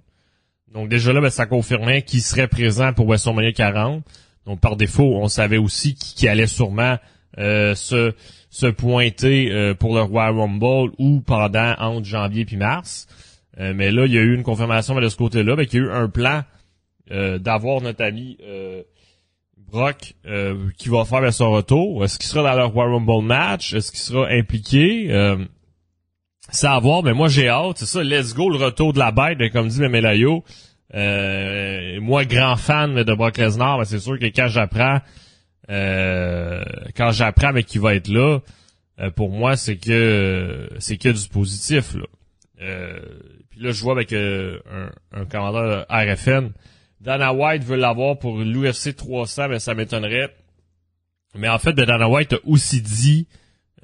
Donc 0.74 0.90
déjà 0.90 1.14
là, 1.14 1.22
ben, 1.22 1.30
ça 1.30 1.46
confirmait 1.46 2.02
qu'il 2.02 2.22
serait 2.22 2.48
présent 2.48 2.92
pour 2.92 3.08
WrestleMania 3.08 3.54
40. 3.54 4.04
Donc 4.46 4.60
par 4.60 4.76
défaut, 4.76 5.16
on 5.16 5.30
savait 5.30 5.58
aussi 5.58 5.96
qu'il 5.96 6.28
allait 6.28 6.48
sûrement 6.48 6.98
se 7.38 8.14
se 8.50 8.68
pointer 8.68 9.74
pour 9.80 9.96
le 9.96 10.02
Royal 10.02 10.38
Rumble 10.38 10.94
ou 10.98 11.22
pendant 11.22 11.76
entre 11.80 12.06
janvier 12.06 12.46
puis 12.46 12.58
mars. 12.58 13.08
Euh, 13.60 13.74
mais 13.76 13.92
là, 13.92 14.06
il 14.06 14.14
y 14.14 14.18
a 14.18 14.22
eu 14.22 14.34
une 14.34 14.44
confirmation 14.44 14.96
de 14.96 15.10
ce 15.10 15.16
côté-là, 15.16 15.56
ben, 15.56 15.66
qu'il 15.66 15.80
y 15.80 15.84
a 15.84 15.86
eu 15.86 15.92
un 15.92 16.10
plan 16.10 16.44
euh, 17.12 17.38
d'avoir 17.38 17.82
notre 17.82 18.04
ami 18.04 18.38
euh, 18.44 18.84
Brock 19.58 20.14
qui 20.78 20.90
va 20.90 21.06
faire 21.06 21.34
son 21.34 21.52
retour. 21.52 22.04
Est-ce 22.04 22.20
qu'il 22.20 22.28
sera 22.28 22.44
dans 22.50 22.56
leur 22.56 22.72
Royal 22.72 22.94
Rumble 22.94 23.26
match? 23.26 23.74
Est-ce 23.74 23.92
qu'il 23.92 24.00
sera 24.00 24.28
impliqué? 24.28 25.10
c'est 26.52 26.68
à 26.68 26.78
voir, 26.78 27.02
mais 27.02 27.14
moi 27.14 27.28
j'ai 27.28 27.50
hâte. 27.50 27.80
C'est 27.80 27.88
ça, 27.88 28.04
let's 28.04 28.36
go, 28.36 28.50
le 28.52 28.58
retour 28.58 28.94
de 28.94 29.00
la 29.00 29.12
bête, 29.12 29.52
comme 29.52 29.68
dit 29.68 29.82
Memelayo. 29.82 30.44
moi, 30.94 32.26
grand 32.26 32.56
fan 32.56 33.04
de 33.04 33.14
Brock 33.16 33.38
Lesnar, 33.38 33.80
ben, 33.80 33.86
c'est 33.86 34.00
sûr 34.00 34.20
que 34.20 34.26
quand 34.26 34.48
j'apprends 34.48 35.00
quand 35.68 37.12
j'apprends 37.12 37.52
mais 37.52 37.64
qu'il 37.64 37.82
va 37.82 37.96
être 37.96 38.08
là, 38.08 38.40
pour 39.16 39.32
moi, 39.32 39.58
c'est 39.58 39.78
que 39.78 40.70
c'est 40.78 40.98
que 40.98 41.10
du 41.10 41.28
positif. 41.28 41.96
Là. 41.96 42.06
Euh, 42.62 43.00
puis 43.56 43.64
là, 43.64 43.72
je 43.72 43.82
vois 43.82 43.94
avec 43.94 44.12
euh, 44.12 44.60
un, 44.70 45.22
un 45.22 45.26
commandant 45.26 45.86
RFN. 45.90 46.52
Dana 47.00 47.34
White 47.34 47.64
veut 47.64 47.78
l'avoir 47.78 48.20
pour 48.20 48.40
l'UFC 48.40 48.94
300, 48.96 49.48
mais 49.50 49.60
ça 49.60 49.74
m'étonnerait. 49.74 50.36
Mais 51.36 51.48
en 51.48 51.58
fait, 51.58 51.72
ben, 51.72 51.86
Dana 51.86 52.10
White 52.10 52.34
a 52.34 52.38
aussi 52.44 52.82
dit, 52.82 53.28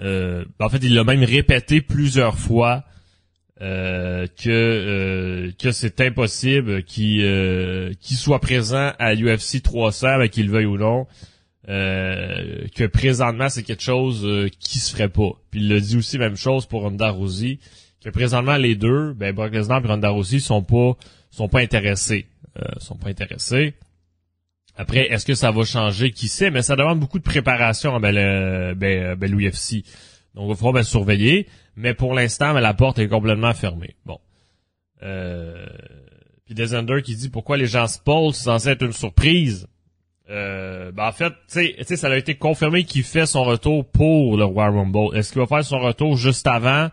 euh, 0.01 0.43
en 0.59 0.67
fait, 0.67 0.79
il 0.83 0.93
l'a 0.93 1.05
même 1.05 1.23
répété 1.23 1.79
plusieurs 1.79 2.37
fois 2.37 2.83
euh, 3.61 4.27
que 4.43 5.53
que 5.57 5.71
c'est 5.71 6.01
impossible 6.01 6.83
qu'il 6.83 7.95
qu'il 8.01 8.17
soit 8.17 8.39
présent 8.39 8.91
à 8.99 9.13
l'UFC 9.13 9.61
300, 9.63 10.17
ben, 10.17 10.27
qu'il 10.27 10.47
le 10.47 10.51
veuille 10.51 10.65
ou 10.65 10.77
non. 10.77 11.07
que 11.65 12.87
présentement 12.87 13.47
c'est 13.47 13.63
quelque 13.63 13.83
chose 13.83 14.49
qui 14.59 14.79
se 14.79 14.91
ferait 14.91 15.09
pas. 15.09 15.31
Puis 15.49 15.61
il 15.61 15.69
le 15.69 15.79
dit 15.79 15.95
aussi 15.95 16.17
même 16.17 16.35
chose 16.35 16.65
pour 16.65 16.81
Ronda 16.81 17.11
que 18.03 18.09
présentement 18.09 18.57
les 18.57 18.75
deux, 18.75 19.13
ben 19.13 19.33
Brock 19.33 19.53
Lesnar 19.53 19.83
et 19.83 19.87
Ronda 19.87 20.09
Rousey 20.09 20.39
sont 20.39 20.63
pas 20.63 20.93
sont 21.29 21.47
pas 21.47 21.59
intéressés, 21.59 22.27
sont 22.79 22.95
pas 22.95 23.09
intéressés. 23.09 23.75
Après, 24.75 25.11
est-ce 25.11 25.25
que 25.25 25.35
ça 25.35 25.51
va 25.51 25.63
changer? 25.63 26.11
Qui 26.11 26.27
sait? 26.27 26.49
Mais 26.49 26.61
ça 26.61 26.75
demande 26.75 26.99
beaucoup 26.99 27.19
de 27.19 27.23
préparation 27.23 27.99
ben, 27.99 28.11
le, 28.13 28.73
ben, 28.73 29.15
ben, 29.15 29.31
l'UFC. 29.31 29.83
Donc, 30.33 30.45
il 30.45 30.49
va 30.49 30.55
falloir 30.55 30.73
ben, 30.73 30.83
surveiller. 30.83 31.47
Mais 31.75 31.93
pour 31.93 32.13
l'instant, 32.13 32.53
ben, 32.53 32.61
la 32.61 32.73
porte 32.73 32.99
est 32.99 33.07
complètement 33.07 33.53
fermée. 33.53 33.95
Bon. 34.05 34.19
Euh, 35.03 35.65
puis 36.45 36.55
Desender 36.55 37.01
qui 37.01 37.15
dit 37.15 37.29
pourquoi 37.29 37.57
les 37.57 37.65
gens 37.65 37.87
se 37.87 37.99
posent, 37.99 38.35
c'est 38.35 38.45
censé 38.45 38.69
être 38.69 38.83
une 38.83 38.93
surprise? 38.93 39.67
Euh, 40.29 40.91
ben 40.91 41.07
en 41.07 41.11
fait, 41.11 41.33
tu 41.51 41.75
sais, 41.83 41.95
ça 41.97 42.07
a 42.07 42.15
été 42.15 42.35
confirmé 42.35 42.85
qu'il 42.85 43.03
fait 43.03 43.25
son 43.25 43.43
retour 43.43 43.85
pour 43.85 44.37
le 44.37 44.45
Royal 44.45 44.73
Rumble. 44.73 45.17
Est-ce 45.17 45.33
qu'il 45.33 45.41
va 45.41 45.47
faire 45.47 45.63
son 45.63 45.79
retour 45.79 46.15
juste 46.15 46.47
avant, 46.47 46.89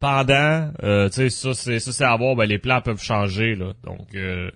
pendant 0.00 0.72
euh, 0.82 1.08
Tu 1.08 1.14
sais, 1.14 1.30
ça 1.30 1.54
c'est 1.54 1.78
ça 1.78 1.92
c'est 1.92 2.04
à 2.04 2.16
voir. 2.16 2.34
Ben 2.34 2.46
les 2.46 2.58
plans 2.58 2.80
peuvent 2.80 3.02
changer 3.02 3.54
là. 3.54 3.72
Donc 3.84 4.14
euh, 4.14 4.50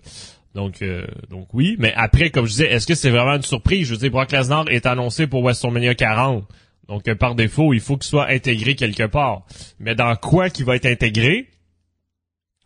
donc, 0.54 0.82
euh, 0.82 1.04
donc 1.30 1.48
oui. 1.52 1.76
Mais 1.78 1.92
après, 1.96 2.30
comme 2.30 2.46
je 2.46 2.52
disais, 2.52 2.72
est-ce 2.72 2.86
que 2.86 2.94
c'est 2.94 3.10
vraiment 3.10 3.34
une 3.34 3.42
surprise? 3.42 3.88
Je 3.88 3.94
veux 3.94 3.98
dire, 3.98 4.10
Brock 4.10 4.30
Lesnar 4.30 4.64
est 4.68 4.86
annoncé 4.86 5.26
pour 5.26 5.42
WrestleMania 5.42 5.94
40. 5.94 6.44
Donc, 6.88 7.12
par 7.14 7.34
défaut, 7.34 7.72
il 7.72 7.80
faut 7.80 7.96
qu'il 7.96 8.08
soit 8.08 8.28
intégré 8.28 8.74
quelque 8.76 9.06
part. 9.06 9.46
Mais 9.80 9.94
dans 9.94 10.14
quoi 10.16 10.50
qu'il 10.50 10.64
va 10.64 10.76
être 10.76 10.86
intégré? 10.86 11.48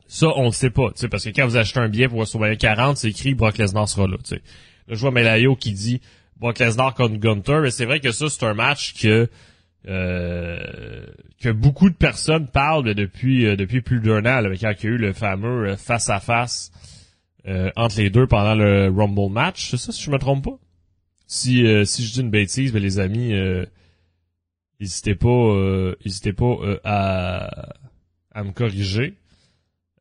Ça, 0.07 0.29
on 0.37 0.47
ne 0.47 0.51
sait 0.51 0.71
pas. 0.71 0.91
Parce 1.11 1.25
que 1.25 1.31
quand 1.31 1.47
vous 1.47 1.57
achetez 1.57 1.81
un 1.81 1.89
billet 1.89 2.09
pour 2.09 2.19
WrestleMania 2.19 2.57
40, 2.57 2.97
c'est 2.99 3.09
écrit 3.09 3.35
Brock 3.35 3.59
Lesnar 3.59 3.89
sera 3.89 4.07
là. 4.07 4.17
Là, 4.31 4.39
je 4.89 4.97
vois 4.97 5.11
Melayo 5.11 5.57
qui 5.57 5.73
dit 5.73 6.01
Brock 6.37 6.59
Lesnar 6.59 6.95
contre 6.95 7.17
Gunter. 7.17 7.61
Mais 7.63 7.71
c'est 7.71 7.85
vrai 7.85 8.01
que 8.01 8.11
ça, 8.11 8.29
c'est 8.29 8.45
un 8.45 8.55
match 8.55 8.95
que 9.01 9.29
euh, 9.89 10.59
que 11.41 11.51
beaucoup 11.51 11.89
de 11.91 11.95
personnes 11.95 12.49
parlent 12.49 12.95
depuis 12.95 13.57
depuis 13.57 13.81
plus 13.81 14.01
d'un 14.01 14.21
an, 14.27 14.45
avec 14.45 14.61
quand 14.61 14.73
il 14.83 14.85
y 14.85 14.87
a 14.89 14.95
eu 14.95 14.99
le 14.99 15.13
fameux 15.13 15.77
face 15.77 16.11
à 16.11 16.21
face 16.21 16.71
euh, 17.47 17.71
entre 17.77 17.99
les 17.99 18.11
deux 18.11 18.27
pendant 18.27 18.55
le 18.55 18.89
Rumble 18.89 19.33
match. 19.33 19.71
C'est 19.71 19.77
ça, 19.79 19.93
si 19.93 20.03
je 20.03 20.11
me 20.11 20.19
trompe 20.19 20.45
pas? 20.45 20.59
Si, 21.27 21.67
euh, 21.67 21.85
si 21.85 22.05
je 22.05 22.13
dis 22.13 22.21
une 22.21 22.31
bêtise, 22.31 22.73
ben 22.73 22.83
les 22.83 22.99
amis, 22.99 23.33
euh, 23.33 23.65
n'hésitez 24.81 25.15
pas, 25.15 25.29
euh, 25.29 25.95
n'hésitez 26.05 26.33
pas 26.33 26.57
à, 26.85 27.75
à 28.33 28.45
me 28.45 28.53
corriger. 28.53 29.15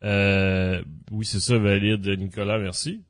oui, 0.03 1.25
c'est 1.25 1.39
ça, 1.39 1.57
valide, 1.57 2.07
Nicolas, 2.17 2.59
merci. 2.59 3.01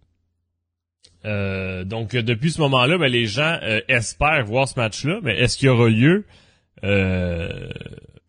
donc, 1.24 2.16
depuis 2.16 2.52
ce 2.52 2.62
moment-là, 2.62 2.98
ben, 2.98 3.12
les 3.12 3.26
gens 3.26 3.60
espèrent 3.88 4.46
voir 4.46 4.68
ce 4.68 4.80
match-là, 4.80 5.20
mais 5.24 5.38
est-ce 5.40 5.58
qu'il 5.58 5.68
y 5.68 5.70
aura 5.70 5.90
lieu? 5.90 6.26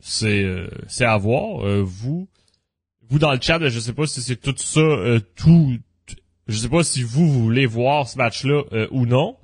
C'est 0.00 0.46
c'est 0.86 1.04
à 1.04 1.16
voir. 1.16 1.82
vous, 1.82 2.28
vous 3.08 3.18
dans 3.18 3.32
le 3.32 3.38
chat, 3.40 3.68
je 3.68 3.80
sais 3.80 3.92
pas 3.92 4.06
si 4.06 4.22
c'est 4.22 4.36
tout 4.36 4.54
ça, 4.56 4.80
tout 5.36 5.78
je 6.48 6.56
sais 6.56 6.68
pas 6.68 6.82
si 6.82 7.02
vous, 7.02 7.30
voulez 7.30 7.66
voir 7.66 8.08
ce 8.08 8.16
match-là 8.16 8.62
euh, 8.72 8.88
ou 8.90 9.04
non, 9.04 9.36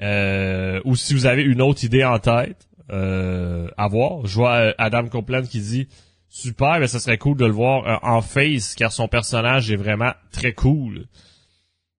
euh, 0.00 0.80
ou 0.84 0.94
si 0.94 1.12
vous 1.12 1.26
avez 1.26 1.42
une 1.42 1.60
autre 1.60 1.84
idée 1.84 2.04
en 2.04 2.20
tête 2.20 2.68
euh, 2.90 3.68
à 3.76 3.88
voir. 3.88 4.24
Je 4.26 4.36
vois 4.36 4.72
Adam 4.78 5.08
Copeland 5.08 5.42
qui 5.42 5.60
dit 5.60 5.88
super, 6.28 6.78
mais 6.78 6.86
ça 6.86 7.00
serait 7.00 7.18
cool 7.18 7.36
de 7.36 7.44
le 7.44 7.52
voir 7.52 8.00
en 8.04 8.22
face 8.22 8.74
car 8.76 8.92
son 8.92 9.08
personnage 9.08 9.70
est 9.70 9.76
vraiment 9.76 10.12
très 10.30 10.52
cool. 10.52 11.06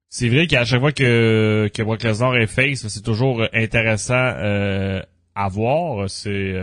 C'est 0.08 0.30
vrai 0.30 0.48
qu'à 0.48 0.66
chaque 0.66 0.80
fois 0.80 0.94
que 0.94 1.70
que 1.72 1.84
Brock 1.84 2.02
Lesnar 2.02 2.36
est 2.38 2.48
face, 2.48 2.88
c'est 2.88 3.04
toujours 3.04 3.46
intéressant 3.54 4.34
à 5.44 5.48
voir. 5.48 6.10
C'est 6.10 6.56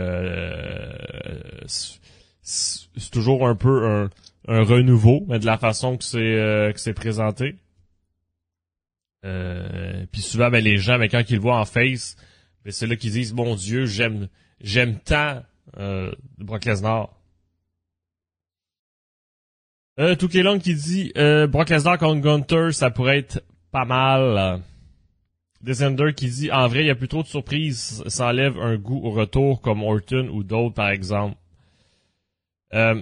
c'est 2.43 3.11
toujours 3.11 3.47
un 3.47 3.55
peu 3.55 3.85
un, 3.85 4.09
un 4.47 4.63
renouveau, 4.63 5.25
mais 5.27 5.39
de 5.39 5.45
la 5.45 5.57
façon 5.57 5.97
que 5.97 6.03
c'est 6.03 6.19
que 6.73 6.79
c'est 6.79 6.93
présenté. 6.93 7.55
Euh, 9.25 10.05
puis 10.11 10.21
souvent, 10.21 10.49
ben, 10.49 10.63
les 10.63 10.77
gens, 10.77 10.97
ben, 10.97 11.09
quand 11.09 11.23
ils 11.29 11.35
le 11.35 11.41
voient 11.41 11.59
en 11.59 11.65
face, 11.65 12.15
ben, 12.63 12.71
c'est 12.71 12.87
là 12.87 12.95
qu'ils 12.95 13.11
disent, 13.11 13.33
mon 13.33 13.55
Dieu, 13.55 13.85
j'aime, 13.85 14.27
j'aime 14.61 14.99
tant 14.99 15.43
euh, 15.77 16.11
Brock 16.37 16.65
Lesnar. 16.65 17.09
Euh, 19.99 20.15
Long 20.35 20.59
qui 20.59 20.75
dit, 20.75 21.11
euh, 21.17 21.47
Brock 21.47 21.69
Lesnar 21.69 21.97
contre 21.97 22.21
Gunter, 22.21 22.71
ça 22.71 22.91
pourrait 22.91 23.19
être 23.19 23.43
pas 23.71 23.85
mal. 23.85 24.61
Descender 25.61 26.13
qui 26.15 26.29
dit, 26.29 26.51
en 26.51 26.67
vrai, 26.67 26.81
il 26.81 26.87
y 26.87 26.91
a 26.91 26.95
plus 26.95 27.07
trop 27.07 27.23
de 27.23 27.27
surprises, 27.27 28.03
ça 28.07 28.27
enlève 28.27 28.59
un 28.59 28.77
goût 28.77 29.01
au 29.03 29.11
retour 29.11 29.61
comme 29.61 29.81
Orton 29.81 30.29
ou 30.31 30.43
d'autres, 30.43 30.75
par 30.75 30.89
exemple. 30.89 31.35
Euh, 32.73 33.01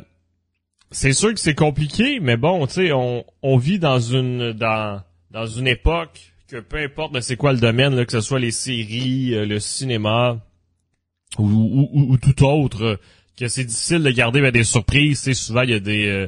c'est 0.91 1.13
sûr 1.13 1.33
que 1.33 1.39
c'est 1.39 1.55
compliqué, 1.55 2.19
mais 2.21 2.37
bon, 2.37 2.65
tu 2.67 2.73
sais, 2.73 2.91
on, 2.93 3.25
on 3.41 3.57
vit 3.57 3.79
dans 3.79 3.99
une, 3.99 4.53
dans, 4.53 5.01
dans 5.31 5.45
une 5.45 5.67
époque 5.67 6.33
que 6.47 6.57
peu 6.57 6.77
importe 6.77 7.19
c'est 7.21 7.35
quoi 7.35 7.53
le 7.53 7.59
domaine, 7.59 7.95
là, 7.95 8.05
que 8.05 8.11
ce 8.11 8.21
soit 8.21 8.39
les 8.39 8.51
séries, 8.51 9.33
euh, 9.33 9.45
le 9.45 9.59
cinéma 9.59 10.39
ou, 11.37 11.89
ou, 11.91 12.17
tout 12.17 12.45
autre, 12.45 12.99
que 13.37 13.47
c'est 13.47 13.65
difficile 13.65 14.03
de 14.03 14.11
garder 14.11 14.41
ben, 14.41 14.51
des 14.51 14.63
surprises. 14.63 15.19
C'est 15.19 15.33
souvent 15.33 15.63
il 15.63 15.71
y 15.71 15.73
a 15.73 15.79
des 15.79 16.07
euh, 16.07 16.27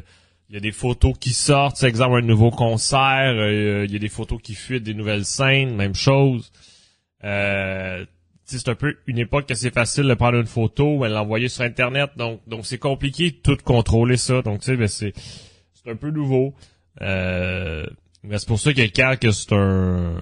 il 0.49 0.55
y 0.55 0.57
a 0.57 0.61
des 0.61 0.71
photos 0.71 1.13
qui 1.19 1.31
sortent, 1.31 1.77
c'est 1.77 1.87
exemple 1.87 2.17
un 2.17 2.21
nouveau 2.21 2.51
concert, 2.51 3.33
euh, 3.35 3.85
il 3.85 3.91
y 3.91 3.95
a 3.95 3.99
des 3.99 4.09
photos 4.09 4.39
qui 4.41 4.55
fuitent, 4.55 4.83
des 4.83 4.93
nouvelles 4.93 5.25
scènes, 5.25 5.75
même 5.75 5.95
chose. 5.95 6.51
c'est 7.21 8.69
un 8.69 8.75
peu 8.75 8.95
une 9.07 9.17
époque 9.17 9.47
que 9.47 9.55
c'est 9.55 9.73
facile 9.73 10.05
de 10.05 10.13
prendre 10.13 10.37
une 10.37 10.45
photo, 10.45 11.05
et 11.05 11.09
l'envoyer 11.09 11.49
sur 11.49 11.63
internet, 11.63 12.11
donc 12.15 12.41
donc 12.47 12.65
c'est 12.65 12.77
compliqué 12.77 13.31
de 13.31 13.35
tout 13.35 13.57
contrôler 13.63 14.17
ça. 14.17 14.41
Donc 14.41 14.61
tu 14.61 14.67
sais, 14.67 14.77
ben, 14.77 14.87
c'est 14.87 15.13
c'est 15.73 15.89
un 15.91 15.95
peu 15.95 16.11
nouveau. 16.11 16.53
Euh, 17.01 17.85
mais 18.23 18.37
c'est 18.37 18.47
pour 18.47 18.59
ça 18.59 18.73
que 18.73 19.15
que 19.15 19.31
c'est 19.31 19.53
un 19.53 20.15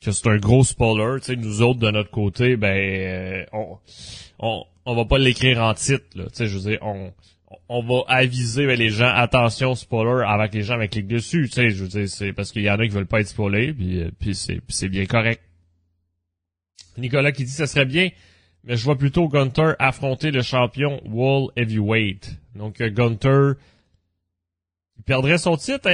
que 0.00 0.12
c'est 0.12 0.28
un 0.28 0.36
gros 0.38 0.64
spoiler, 0.64 1.20
tu 1.20 1.26
sais, 1.26 1.36
nous 1.36 1.62
autres 1.62 1.80
de 1.80 1.90
notre 1.90 2.10
côté, 2.10 2.56
ben 2.56 2.76
euh, 2.76 3.44
on, 3.52 3.78
on 4.38 4.64
on 4.84 4.94
va 4.94 5.04
pas 5.04 5.18
l'écrire 5.18 5.62
en 5.62 5.74
titre, 5.74 6.04
là, 6.14 6.24
tu 6.28 6.36
sais, 6.36 6.46
je 6.46 6.56
veux 6.56 6.70
dire, 6.70 6.78
on 6.82 7.12
on 7.68 7.82
va 7.82 8.02
aviser 8.08 8.76
les 8.76 8.90
gens 8.90 9.08
attention 9.08 9.74
spoiler 9.74 10.24
que 10.50 10.56
les 10.56 10.62
gens 10.62 10.78
cliquent 10.86 11.06
dessus, 11.06 11.48
tu 11.48 11.54
sais, 11.54 11.70
je 11.70 11.82
veux 11.82 11.88
dire, 11.88 12.08
c'est 12.08 12.32
parce 12.32 12.52
qu'il 12.52 12.62
y 12.62 12.70
en 12.70 12.78
a 12.78 12.86
qui 12.86 12.94
veulent 12.94 13.06
pas 13.06 13.20
être 13.20 13.28
spoilés, 13.28 13.72
puis 13.72 14.02
euh, 14.02 14.10
puis 14.18 14.34
c'est 14.34 14.60
c'est 14.68 14.88
bien 14.88 15.06
correct. 15.06 15.42
Nicolas 16.96 17.32
qui 17.32 17.44
dit 17.44 17.50
ça 17.50 17.66
serait 17.66 17.86
bien, 17.86 18.10
mais 18.64 18.76
je 18.76 18.84
vois 18.84 18.96
plutôt 18.96 19.28
Gunter 19.28 19.72
affronter 19.78 20.30
le 20.30 20.42
champion 20.42 21.00
Wall 21.06 21.48
Heavyweight. 21.56 22.38
Donc 22.54 22.80
euh, 22.80 22.90
Gunter 22.90 23.52
il 24.98 25.04
perdrait 25.04 25.38
son 25.38 25.56
titre 25.56 25.88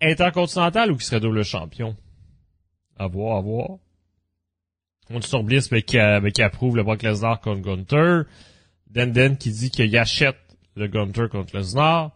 intercontinental 0.00 0.92
ou 0.92 0.96
qui 0.96 1.04
serait 1.04 1.20
double 1.20 1.44
champion? 1.44 1.96
À 2.96 3.08
voir, 3.08 3.38
à 3.38 3.40
voir. 3.40 3.78
On 5.10 5.18
dit 5.18 5.26
sur 5.26 5.42
Bliss, 5.42 5.70
mais 5.70 5.82
qui, 5.82 5.98
qui 6.32 6.42
approuve 6.42 6.76
le 6.76 6.84
Brock 6.84 7.02
Lesnar 7.02 7.40
contre 7.40 7.62
Gunter. 7.62 8.22
Denden 8.88 9.36
qui 9.36 9.50
dit 9.50 9.70
qu'il 9.70 9.96
achète 9.98 10.36
le 10.76 10.88
Gunter 10.88 11.26
contre 11.30 11.56
Lesnar. 11.56 12.12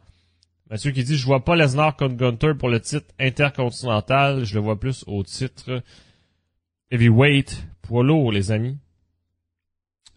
Mathieu 0.70 0.90
qui 0.90 1.04
dit, 1.04 1.16
je 1.16 1.24
vois 1.24 1.44
pas 1.44 1.56
Lesnar 1.56 1.96
contre 1.96 2.16
Gunter 2.16 2.52
pour 2.58 2.68
le 2.68 2.80
titre 2.80 3.06
intercontinental. 3.18 4.44
Je 4.44 4.54
le 4.54 4.60
vois 4.60 4.78
plus 4.78 5.04
au 5.06 5.22
titre 5.22 5.82
heavyweight, 6.90 7.66
poids 7.82 8.04
lourd, 8.04 8.32
les 8.32 8.50
amis. 8.50 8.78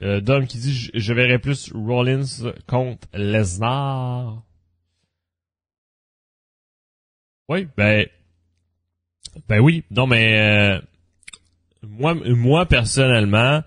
Euh, 0.01 0.19
Dom 0.19 0.47
qui 0.47 0.57
dit, 0.57 0.89
je, 0.93 1.13
verrais 1.13 1.39
plus 1.39 1.71
Rollins 1.73 2.51
contre 2.67 3.07
Lesnar. 3.13 4.41
Oui, 7.47 7.67
ben, 7.77 8.07
ben 9.47 9.59
oui. 9.59 9.83
Non, 9.91 10.07
mais 10.07 10.39
euh, 10.39 10.81
moi, 11.83 12.15
moi 12.15 12.65
personnellement, 12.65 13.61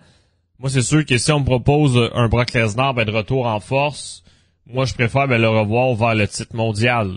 moi 0.59 0.71
c'est 0.71 0.83
sûr 0.83 1.05
que 1.05 1.19
si 1.19 1.31
on 1.31 1.41
me 1.41 1.45
propose 1.45 2.11
un 2.15 2.29
Brock 2.29 2.53
Lesnar 2.53 2.95
ben, 2.95 3.05
de 3.05 3.13
retour 3.13 3.47
en 3.47 3.61
force, 3.61 4.24
moi 4.66 4.85
je 4.85 4.94
préfère 4.94 5.29
ben, 5.29 5.40
le 5.40 5.48
revoir 5.48 5.94
vers 5.94 6.14
le 6.14 6.27
titre 6.29 6.55
mondial. 6.55 7.16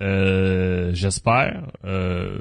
Euh, 0.00 0.90
J'espère. 0.92 1.62
Euh, 1.84 2.38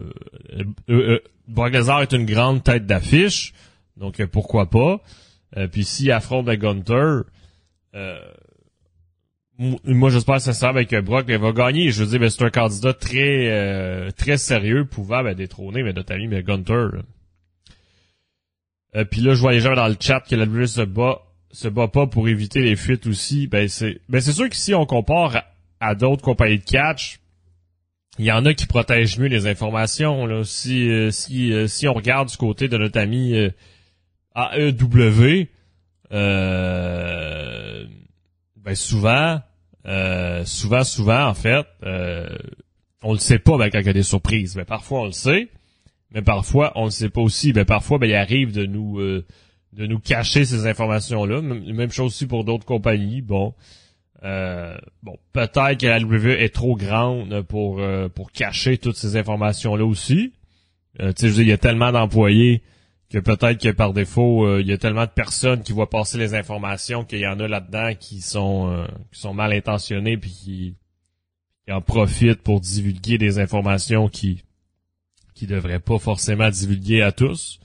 euh, 0.90 1.20
Brock 1.48 1.74
Lesnar 1.74 2.02
est 2.02 2.12
une 2.12 2.26
grande 2.26 2.64
tête 2.64 2.86
d'affiche, 2.86 3.54
donc 3.98 4.24
pourquoi 4.28 4.70
pas. 4.70 5.00
puis 5.72 5.86
s'il 5.86 6.12
affronte 6.12 6.46
ben, 6.46 6.58
Gunter, 6.58 7.22
moi 9.58 10.10
j'espère 10.10 10.42
sincèrement 10.42 10.84
que 10.84 11.00
Brock 11.00 11.30
va 11.30 11.52
gagner. 11.52 11.92
Je 11.92 12.04
veux 12.04 12.10
dire, 12.10 12.20
ben, 12.20 12.30
c'est 12.30 12.44
un 12.44 12.50
candidat 12.50 12.94
très 12.94 13.50
euh, 13.50 14.12
très 14.12 14.38
sérieux, 14.38 14.86
pouvant 14.86 15.24
ben, 15.24 15.34
détrôner 15.34 15.84
mais 15.84 15.94
notre 15.94 16.14
ami 16.14 16.28
mais 16.28 16.44
Gunter. 16.44 16.88
Euh, 18.96 19.06
puis 19.06 19.22
là, 19.22 19.34
je 19.34 19.42
vois 19.42 19.52
les 19.52 19.60
gens 19.60 19.74
dans 19.74 19.88
le 19.88 19.96
chat 20.00 20.22
que 20.22 20.36
la 20.36 20.46
WWE 20.46 20.68
se 20.68 20.82
bat 20.82 21.22
se 21.56 21.70
bat 21.70 21.88
pas 21.88 22.06
pour 22.06 22.28
éviter 22.28 22.62
les 22.62 22.76
fuites 22.76 23.08
aussi, 23.08 23.48
ben 23.48 23.70
c'est 23.70 24.02
ben 24.10 24.20
c'est 24.20 24.34
sûr 24.34 24.50
que 24.50 24.56
si 24.58 24.74
on 24.74 24.86
compare 24.86 25.44
à, 25.80 25.96
d'autres 25.96 26.22
compagnies 26.22 26.60
de 26.60 26.66
catch, 26.66 27.22
il 28.20 28.26
y 28.26 28.32
en 28.32 28.46
a 28.46 28.54
qui 28.54 28.66
protègent 28.66 29.18
mieux 29.18 29.28
les 29.28 29.48
informations. 29.48 30.26
Là. 30.26 30.44
Si 30.44 30.90
euh, 30.90 31.12
si 31.12 31.54
euh, 31.54 31.68
si 31.68 31.88
on 31.88 31.94
regarde 31.94 32.30
du 32.30 32.36
côté 32.36 32.68
de 32.68 32.78
notre 32.78 33.00
ami 33.00 33.34
euh, 33.36 33.50
AEW, 34.36 35.48
ben 38.58 38.76
souvent, 38.76 39.42
souvent, 40.46 40.84
souvent 40.84 41.26
en 41.26 41.34
fait, 41.36 41.66
on 43.02 43.14
le 43.14 43.20
sait 43.20 43.40
pas 43.40 43.58
ben, 43.58 43.70
quand 43.70 43.80
il 43.80 43.86
y 43.86 43.90
a 43.90 43.94
des 43.94 44.04
surprises. 44.04 44.58
Mais 44.58 44.66
parfois 44.66 45.02
on 45.02 45.06
le 45.06 45.12
sait, 45.14 45.48
mais 46.12 46.22
parfois 46.22 46.74
on 46.76 46.86
le 46.86 46.92
sait 46.92 47.10
pas 47.10 47.22
aussi. 47.22 47.54
Ben 47.54 47.64
parfois 47.64 47.98
ben 47.98 48.10
il 48.10 48.16
arrive 48.16 48.52
de 48.52 48.66
nous 48.66 49.00
de 49.76 49.86
nous 49.86 50.00
cacher 50.00 50.46
ces 50.46 50.68
informations-là. 50.68 51.42
Même 51.42 51.92
chose 51.92 52.08
aussi 52.08 52.28
pour 52.28 52.44
d'autres 52.44 52.66
compagnies. 52.66 53.22
Bon, 53.22 53.54
euh, 54.24 54.78
bon, 55.04 55.18
peut-être 55.34 55.78
que 55.78 55.88
la 55.88 56.00
WWE 56.00 56.42
est 56.42 56.54
trop 56.54 56.76
grande 56.76 57.42
pour 57.42 57.80
euh, 57.80 58.08
pour 58.08 58.32
cacher 58.32 58.78
toutes 58.78 58.96
ces 58.96 59.18
informations-là 59.18 59.86
aussi. 59.86 60.34
Euh, 61.02 61.12
tu 61.12 61.30
sais, 61.30 61.42
il 61.42 61.48
y 61.48 61.52
a 61.52 61.58
tellement 61.58 61.92
d'employés 61.92 62.64
que 63.10 63.20
peut-être 63.20 63.62
que 63.62 63.70
par 63.70 63.94
défaut, 63.94 64.46
euh, 64.46 64.62
il 64.62 64.68
y 64.68 64.72
a 64.72 64.78
tellement 64.78 65.06
de 65.06 65.12
personnes 65.12 65.62
qui 65.62 65.74
voient 65.74 65.90
passer 65.90 66.18
les 66.18 66.34
informations 66.34 67.04
qu'il 67.04 67.20
y 67.20 67.28
en 67.28 67.40
a 67.40 67.48
là-dedans 67.48 67.94
qui 68.00 68.22
sont 68.22 68.88
qui 69.12 69.20
sont 69.20 69.34
mal 69.34 69.52
intentionnés 69.52 70.18
puis 70.18 70.32
qui, 70.32 70.76
qui 71.66 71.74
en 71.74 71.82
profitent 71.82 72.42
pour 72.42 72.62
divulguer 72.62 73.18
des 73.18 73.40
informations 73.40 74.08
qui 74.08 74.42
qui 75.34 75.48
devraient 75.48 75.80
pas 75.80 76.00
forcément 76.00 76.50
divulguer 76.50 77.02
à 77.02 77.12
tous. 77.12 77.60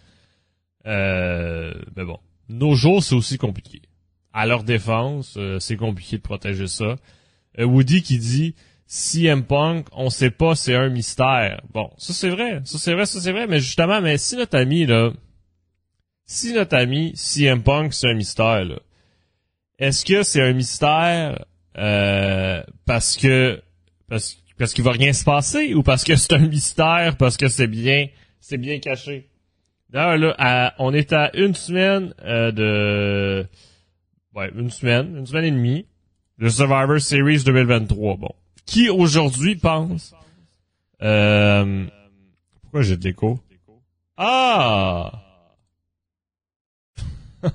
Euh, 0.90 1.72
mais 1.96 2.04
bon, 2.04 2.18
nos 2.48 2.74
jours, 2.74 3.02
c'est 3.02 3.14
aussi 3.14 3.38
compliqué. 3.38 3.80
À 4.32 4.46
leur 4.46 4.64
défense, 4.64 5.34
euh, 5.36 5.58
c'est 5.60 5.76
compliqué 5.76 6.16
de 6.16 6.22
protéger 6.22 6.66
ça. 6.66 6.96
Euh, 7.58 7.64
Woody 7.64 8.02
qui 8.02 8.18
dit 8.18 8.54
CM 8.86 9.44
Punk, 9.44 9.86
on 9.92 10.10
sait 10.10 10.30
pas, 10.30 10.56
c'est 10.56 10.74
un 10.74 10.88
mystère. 10.88 11.62
Bon, 11.72 11.90
ça 11.96 12.12
c'est 12.12 12.28
vrai, 12.28 12.60
ça 12.64 12.78
c'est 12.78 12.92
vrai, 12.92 13.06
ça 13.06 13.20
c'est 13.20 13.32
vrai, 13.32 13.46
mais 13.46 13.60
justement, 13.60 14.00
mais 14.00 14.18
si 14.18 14.36
notre 14.36 14.58
ami 14.58 14.84
là, 14.84 15.12
si 16.26 16.52
notre 16.52 16.76
ami 16.76 17.12
CM 17.14 17.62
Punk 17.62 17.94
c'est 17.94 18.08
un 18.08 18.14
mystère 18.14 18.64
là, 18.64 18.80
est-ce 19.78 20.04
que 20.04 20.24
c'est 20.24 20.42
un 20.42 20.52
mystère 20.52 21.44
euh, 21.78 22.62
parce 22.84 23.16
que 23.16 23.62
parce, 24.08 24.42
parce 24.58 24.74
qu'il 24.74 24.84
va 24.84 24.90
rien 24.90 25.12
se 25.12 25.24
passer 25.24 25.72
ou 25.74 25.84
parce 25.84 26.02
que 26.02 26.16
c'est 26.16 26.32
un 26.32 26.46
mystère 26.48 27.16
parce 27.16 27.36
que 27.36 27.48
c'est 27.48 27.68
bien 27.68 28.08
c'est 28.40 28.58
bien 28.58 28.80
caché? 28.80 29.29
D'ailleurs, 29.92 30.34
là, 30.38 30.74
on 30.78 30.94
est 30.94 31.12
à 31.12 31.36
une 31.36 31.54
semaine 31.54 32.14
euh, 32.22 32.52
de... 32.52 33.46
Ouais, 34.34 34.50
une 34.54 34.70
semaine, 34.70 35.16
une 35.16 35.26
semaine 35.26 35.44
et 35.44 35.50
demie 35.50 35.86
de 36.38 36.48
Survivor 36.48 37.00
Series 37.00 37.42
2023. 37.42 38.16
Bon. 38.16 38.30
Qui 38.66 38.88
aujourd'hui 38.88 39.56
pense... 39.56 40.14
Euh, 41.02 41.86
pourquoi 42.62 42.82
j'ai 42.82 42.96
de 42.96 43.02
l'écho? 43.02 43.40
Ah! 44.16 45.10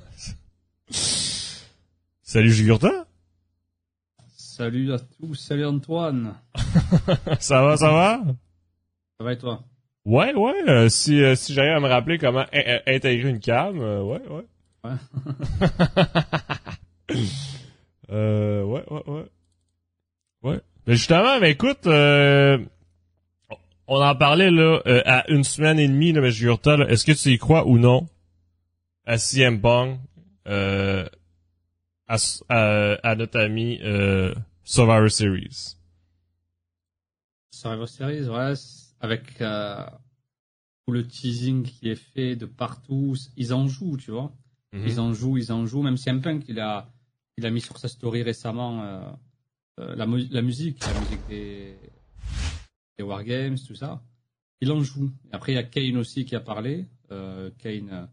salut 0.90 2.52
Jugurta. 2.52 3.06
Salut 4.36 4.92
à 4.92 4.98
tous, 4.98 5.34
salut 5.36 5.64
Antoine. 5.64 6.34
ça 7.38 7.62
va, 7.62 7.76
ça 7.76 7.90
va? 7.90 8.20
Ça 9.18 9.24
va 9.24 9.32
et 9.32 9.38
toi? 9.38 9.64
Ouais, 10.06 10.32
ouais. 10.34 10.54
Euh, 10.68 10.88
si 10.88 11.20
euh, 11.20 11.34
si 11.34 11.52
j'arrive 11.52 11.72
à 11.72 11.80
me 11.80 11.88
rappeler 11.88 12.16
comment 12.16 12.46
intégrer 12.86 13.28
une 13.28 13.40
cam, 13.40 13.80
euh, 13.80 14.02
ouais, 14.02 14.22
ouais. 14.28 14.46
Ouais. 14.84 14.92
euh, 18.12 18.62
ouais, 18.62 18.84
ouais, 18.88 19.02
ouais. 19.08 19.24
Ouais. 20.44 20.60
Mais 20.86 20.94
justement, 20.94 21.40
mais 21.40 21.50
écoute, 21.50 21.86
on 21.88 22.60
en 23.88 24.14
parlait 24.14 24.52
là 24.52 24.80
à 25.04 25.28
une 25.28 25.42
semaine 25.42 25.80
et 25.80 25.88
demie, 25.88 26.12
là, 26.12 26.20
mais 26.20 26.30
Jurta, 26.30 26.76
est-ce 26.88 27.04
que 27.04 27.10
tu 27.10 27.30
y 27.30 27.38
crois 27.38 27.66
ou 27.66 27.76
non 27.76 28.06
à 29.06 29.18
CM 29.18 29.58
Bong, 29.58 29.98
à, 30.44 31.08
à, 32.48 33.14
notre 33.16 33.40
ami 33.40 33.80
Survivor 34.62 35.10
Series? 35.10 35.74
Survivor 37.50 37.88
Series, 37.88 38.28
ouais 38.28 38.54
avec 39.00 39.40
euh, 39.40 39.84
tout 40.86 40.92
le 40.92 41.06
teasing 41.06 41.62
qui 41.62 41.88
est 41.88 41.94
fait 42.14 42.36
de 42.36 42.46
partout, 42.46 43.16
ils 43.36 43.52
en 43.52 43.68
jouent, 43.68 43.96
tu 43.96 44.10
vois. 44.10 44.32
Mhm. 44.72 44.86
Ils 44.86 45.00
en 45.00 45.12
jouent, 45.12 45.36
ils 45.36 45.52
en 45.52 45.66
jouent. 45.66 45.82
Même 45.82 45.96
si 45.96 46.10
un 46.10 46.18
punk, 46.18 46.44
il 46.48 46.60
a, 46.60 46.90
il 47.36 47.46
a 47.46 47.50
mis 47.50 47.60
sur 47.60 47.78
sa 47.78 47.88
story 47.88 48.22
récemment 48.22 48.82
euh, 48.82 49.00
euh, 49.80 49.96
la, 49.96 50.06
la, 50.06 50.42
musique, 50.42 50.80
la 50.80 51.00
musique 51.00 51.26
des, 51.28 51.76
des 52.98 53.04
Wargames, 53.04 53.58
tout 53.58 53.74
ça. 53.74 54.02
Il 54.60 54.72
en 54.72 54.82
joue. 54.82 55.10
après, 55.32 55.52
il 55.52 55.56
y 55.56 55.58
a 55.58 55.64
Kane 55.64 55.98
aussi 55.98 56.24
qui 56.24 56.34
a 56.34 56.40
parlé. 56.40 56.86
Kane, 57.58 58.08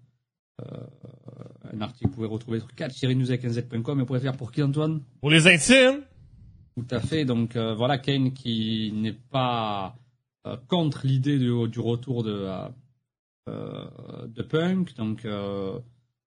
un 0.59 1.81
article 1.81 2.03
que 2.03 2.09
vous 2.09 2.15
pouvez 2.15 2.27
retrouver 2.27 2.59
sur 2.59 2.67
4-news.com. 2.67 3.97
Et 3.97 4.01
vous 4.01 4.05
pouvez 4.05 4.19
faire 4.19 4.35
pour 4.35 4.51
qui, 4.51 4.61
Antoine? 4.61 5.01
Pour 5.21 5.31
les 5.31 5.47
intimes 5.47 6.01
Tout 6.75 6.85
à 6.91 6.99
fait. 6.99 7.23
Donc 7.23 7.55
voilà, 7.55 7.97
Kane 7.97 8.33
qui 8.33 8.91
n'est 8.93 9.13
pas 9.13 9.95
contre 10.67 11.05
l'idée 11.05 11.39
du, 11.39 11.79
retour 11.79 12.23
de, 12.23 12.31
euh, 12.31 12.67
euh, 13.49 14.27
de 14.27 14.43
Punk. 14.43 14.95
Donc, 14.95 15.21
je 15.23 15.79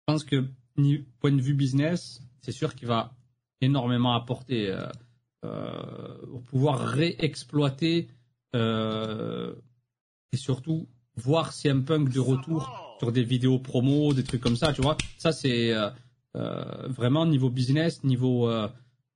pense 0.06 0.24
que, 0.24 0.44
point 1.20 1.32
de 1.32 1.40
vue 1.40 1.54
business, 1.54 2.22
c'est 2.40 2.52
sûr 2.52 2.74
qu'il 2.74 2.88
va 2.88 3.12
énormément 3.60 4.14
apporter 4.14 4.74
pour 5.42 6.42
pouvoir 6.42 6.80
réexploiter 6.80 8.08
et 8.54 10.36
surtout 10.36 10.88
voir 11.16 11.52
si 11.52 11.68
un 11.68 11.80
punk 11.80 12.10
de 12.10 12.20
retour 12.20 12.96
sur 12.98 13.12
des 13.12 13.24
vidéos 13.24 13.58
promo, 13.58 14.14
des 14.14 14.24
trucs 14.24 14.40
comme 14.40 14.56
ça, 14.56 14.72
tu 14.72 14.80
vois. 14.80 14.96
Ça, 15.18 15.32
c'est 15.32 15.74
vraiment 16.34 17.26
niveau 17.26 17.50
business, 17.50 18.02
niveau, 18.04 18.50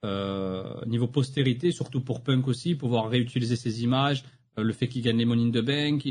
niveau 0.05 1.07
postérité, 1.09 1.73
surtout 1.73 2.03
pour 2.03 2.23
punk 2.23 2.47
aussi, 2.47 2.75
pouvoir 2.75 3.09
réutiliser 3.09 3.57
ces 3.57 3.83
images, 3.83 4.23
euh, 4.23 4.44
le 4.57 4.73
fait 4.73 4.89
qu'il 4.89 5.03
gagne 5.03 5.19
les 5.19 5.25
Money 5.25 5.45
in 5.45 5.51
the 5.51 5.65
Bank, 5.65 6.07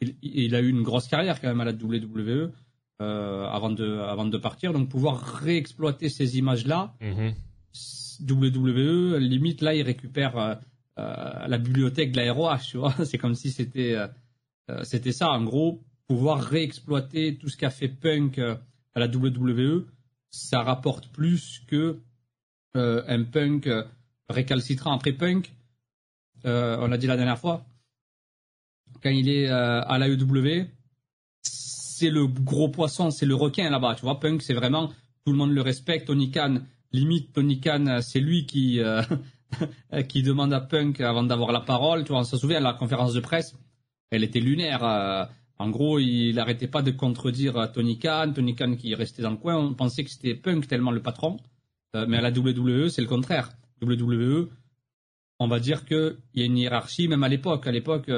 il, 0.00 0.54
a 0.54 0.60
eu 0.60 0.68
une 0.68 0.82
grosse 0.82 1.08
carrière 1.08 1.40
quand 1.40 1.48
même 1.48 1.60
à 1.60 1.64
la 1.64 1.72
WWE 1.72 2.52
euh, 3.00 3.46
avant 3.46 3.70
de 3.70 3.98
avant 3.98 4.24
de 4.24 4.38
partir, 4.38 4.72
donc 4.72 4.88
pouvoir 4.88 5.20
réexploiter 5.20 6.08
ces 6.08 6.38
images-là. 6.38 6.94
Mm-hmm. 7.00 7.34
WWE, 8.28 9.18
limite 9.18 9.60
là, 9.60 9.74
il 9.74 9.82
récupère 9.82 10.36
euh, 10.36 10.54
la 10.96 11.58
bibliothèque 11.58 12.12
de 12.12 12.16
la 12.16 12.32
ROH, 12.32 12.58
tu 12.70 12.78
vois. 12.78 12.94
C'est 13.04 13.18
comme 13.18 13.34
si 13.34 13.50
c'était 13.50 13.96
c'était 14.82 15.12
ça, 15.12 15.30
en 15.30 15.44
gros, 15.44 15.82
pouvoir 16.08 16.42
réexploiter 16.42 17.36
tout 17.36 17.48
ce 17.48 17.56
qu'a 17.56 17.70
fait 17.70 17.88
Punk 17.88 18.38
à 18.38 19.00
la 19.00 19.06
WWE, 19.06 19.86
ça 20.30 20.62
rapporte 20.62 21.08
plus 21.08 21.62
que 21.66 22.00
un 22.74 23.24
Punk 23.24 23.68
récalcitrant 24.28 24.92
après 24.92 25.12
Punk. 25.12 25.52
on 26.44 26.86
l'a 26.86 26.98
dit 26.98 27.06
la 27.06 27.16
dernière 27.16 27.38
fois, 27.38 27.64
quand 29.02 29.10
il 29.10 29.28
est 29.28 29.48
euh, 29.48 29.82
à 29.82 29.98
l'AEW, 29.98 30.66
c'est 31.42 32.10
le 32.10 32.26
gros 32.26 32.68
poisson, 32.68 33.10
c'est 33.10 33.26
le 33.26 33.34
requin 33.34 33.70
là-bas. 33.70 33.94
Tu 33.94 34.02
vois, 34.02 34.20
Punk, 34.20 34.42
c'est 34.42 34.54
vraiment 34.54 34.88
tout 35.24 35.32
le 35.32 35.38
monde 35.38 35.52
le 35.52 35.62
respecte. 35.62 36.06
Tony 36.06 36.30
Khan, 36.30 36.60
limite 36.92 37.32
Tony 37.32 37.60
Khan, 37.60 37.98
c'est 38.02 38.20
lui 38.20 38.46
qui 38.46 38.80
euh, 38.80 39.02
demande 40.14 40.52
à 40.52 40.60
Punk 40.60 41.00
avant 41.00 41.22
d'avoir 41.22 41.52
la 41.52 41.60
parole. 41.60 42.04
Tu 42.04 42.10
vois, 42.10 42.20
on 42.20 42.24
se 42.24 42.36
souvient 42.36 42.60
la 42.60 42.72
conférence 42.72 43.14
de 43.14 43.20
presse, 43.20 43.56
elle 44.10 44.24
était 44.24 44.40
lunaire. 44.40 44.84
Euh, 44.84 45.24
en 45.58 45.70
gros, 45.70 45.98
il 45.98 46.34
n'arrêtait 46.34 46.68
pas 46.68 46.82
de 46.82 46.92
contredire 46.92 47.72
Tony 47.72 47.98
Khan. 47.98 48.32
Tony 48.32 48.54
Khan 48.54 48.76
qui 48.76 48.94
restait 48.94 49.22
dans 49.22 49.30
le 49.30 49.36
coin, 49.36 49.56
on 49.56 49.74
pensait 49.74 50.04
que 50.04 50.10
c'était 50.10 50.34
Punk 50.34 50.68
tellement 50.68 50.92
le 50.92 51.02
patron. 51.02 51.36
mais 51.94 52.18
à 52.18 52.20
la 52.20 52.30
WWE, 52.30 52.88
c'est 52.90 53.02
le 53.02 53.08
contraire. 53.08 53.50
WWE, 53.82 54.50
on 55.40 55.48
va 55.48 55.58
dire 55.58 55.84
qu'il 55.84 56.16
y 56.34 56.42
a 56.42 56.44
une 56.44 56.58
hiérarchie, 56.58 57.08
même 57.08 57.24
à 57.24 57.28
l'époque. 57.28 57.66
À 57.66 57.72
l'époque, 57.72 58.08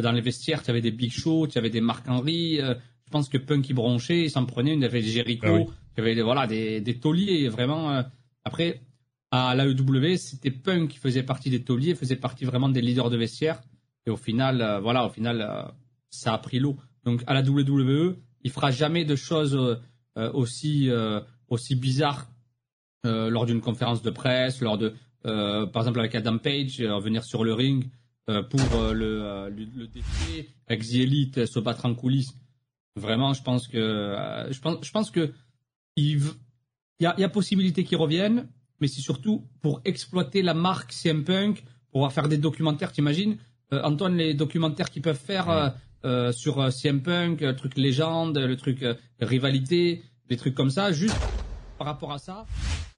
dans 0.00 0.12
les 0.12 0.20
vestiaires, 0.20 0.62
tu 0.62 0.70
avais 0.70 0.80
des 0.80 0.90
Big 0.90 1.12
Show, 1.12 1.46
tu 1.46 1.58
avais 1.58 1.70
des 1.70 1.80
Marc 1.80 2.08
Henry. 2.08 2.60
Euh, 2.60 2.74
je 3.06 3.10
pense 3.10 3.28
que 3.28 3.38
Punk 3.38 3.68
il 3.68 3.74
bronchait, 3.74 4.22
il 4.24 4.30
s'en 4.30 4.44
prenait. 4.44 4.74
Il 4.74 4.80
y 4.80 4.84
avait 4.84 5.02
Jericho, 5.02 5.46
ah 5.46 5.72
il 5.96 5.98
y 5.98 6.00
avait 6.00 6.14
des, 6.14 6.22
voilà 6.22 6.46
des, 6.46 6.80
des 6.80 6.98
tauliers 6.98 7.48
vraiment. 7.48 7.92
Euh, 7.92 8.02
après, 8.44 8.80
à 9.30 9.54
l'AEW, 9.54 10.16
c'était 10.16 10.50
Punk 10.50 10.90
qui 10.90 10.98
faisait 10.98 11.22
partie 11.22 11.50
des 11.50 11.62
tauliers, 11.62 11.94
faisait 11.94 12.16
partie 12.16 12.44
vraiment 12.44 12.68
des 12.68 12.80
leaders 12.80 13.10
de 13.10 13.16
vestiaire. 13.16 13.60
Et 14.06 14.10
au 14.10 14.16
final, 14.16 14.60
euh, 14.60 14.80
voilà, 14.80 15.06
au 15.06 15.10
final, 15.10 15.72
ça 16.10 16.34
a 16.34 16.38
pris 16.38 16.58
l'eau. 16.58 16.76
Donc 17.04 17.22
à 17.26 17.34
la 17.34 17.42
WWE, 17.42 18.16
il 18.42 18.50
fera 18.50 18.70
jamais 18.70 19.04
de 19.04 19.16
choses 19.16 19.80
aussi 20.16 20.88
aussi 21.48 21.74
bizarres 21.74 22.28
lors 23.04 23.46
d'une 23.46 23.60
conférence 23.60 24.00
de 24.02 24.10
presse, 24.10 24.60
lors 24.60 24.78
de 24.78 24.94
par 25.22 25.82
exemple 25.82 25.98
avec 25.98 26.14
Adam 26.14 26.38
Page, 26.38 26.80
venir 26.80 27.24
sur 27.24 27.44
le 27.44 27.52
ring. 27.52 27.90
Euh, 28.30 28.42
pour 28.42 28.60
euh, 28.80 28.94
le, 28.94 29.50
le, 29.54 29.66
le 29.76 29.86
The 29.86 30.94
Elite 30.94 31.44
se 31.44 31.58
battre 31.58 31.84
en 31.84 31.94
coulisses. 31.94 32.32
Vraiment, 32.96 33.34
je 33.34 33.42
pense 33.42 33.68
que 33.68 34.48
je 34.50 34.58
pense 34.60 34.78
je 34.82 34.90
pense 34.90 35.10
que 35.10 35.34
il 35.96 36.22
y 37.00 37.06
a, 37.06 37.14
y 37.20 37.24
a 37.24 37.28
possibilité 37.28 37.84
qu'il 37.84 37.98
revienne, 37.98 38.48
mais 38.80 38.88
c'est 38.88 39.02
surtout 39.02 39.46
pour 39.60 39.82
exploiter 39.84 40.40
la 40.40 40.54
marque 40.54 40.92
CM 40.92 41.24
Punk, 41.24 41.64
pour 41.90 42.10
faire 42.12 42.28
des 42.28 42.38
documentaires, 42.38 42.92
t'imagines? 42.92 43.36
Euh, 43.74 43.82
Antoine, 43.82 44.16
les 44.16 44.32
documentaires 44.32 44.90
qu'ils 44.90 45.02
peuvent 45.02 45.20
faire 45.20 45.50
euh, 45.50 45.68
euh, 46.04 46.32
sur 46.32 46.72
CM 46.72 47.02
Punk, 47.02 47.42
le 47.42 47.54
truc 47.54 47.76
légende, 47.76 48.38
le 48.38 48.56
truc 48.56 48.84
rivalité, 49.20 50.02
des 50.28 50.36
trucs 50.38 50.54
comme 50.54 50.70
ça, 50.70 50.92
juste 50.92 51.16
par 51.76 51.86
rapport 51.86 52.12
à 52.12 52.18
ça, 52.18 52.46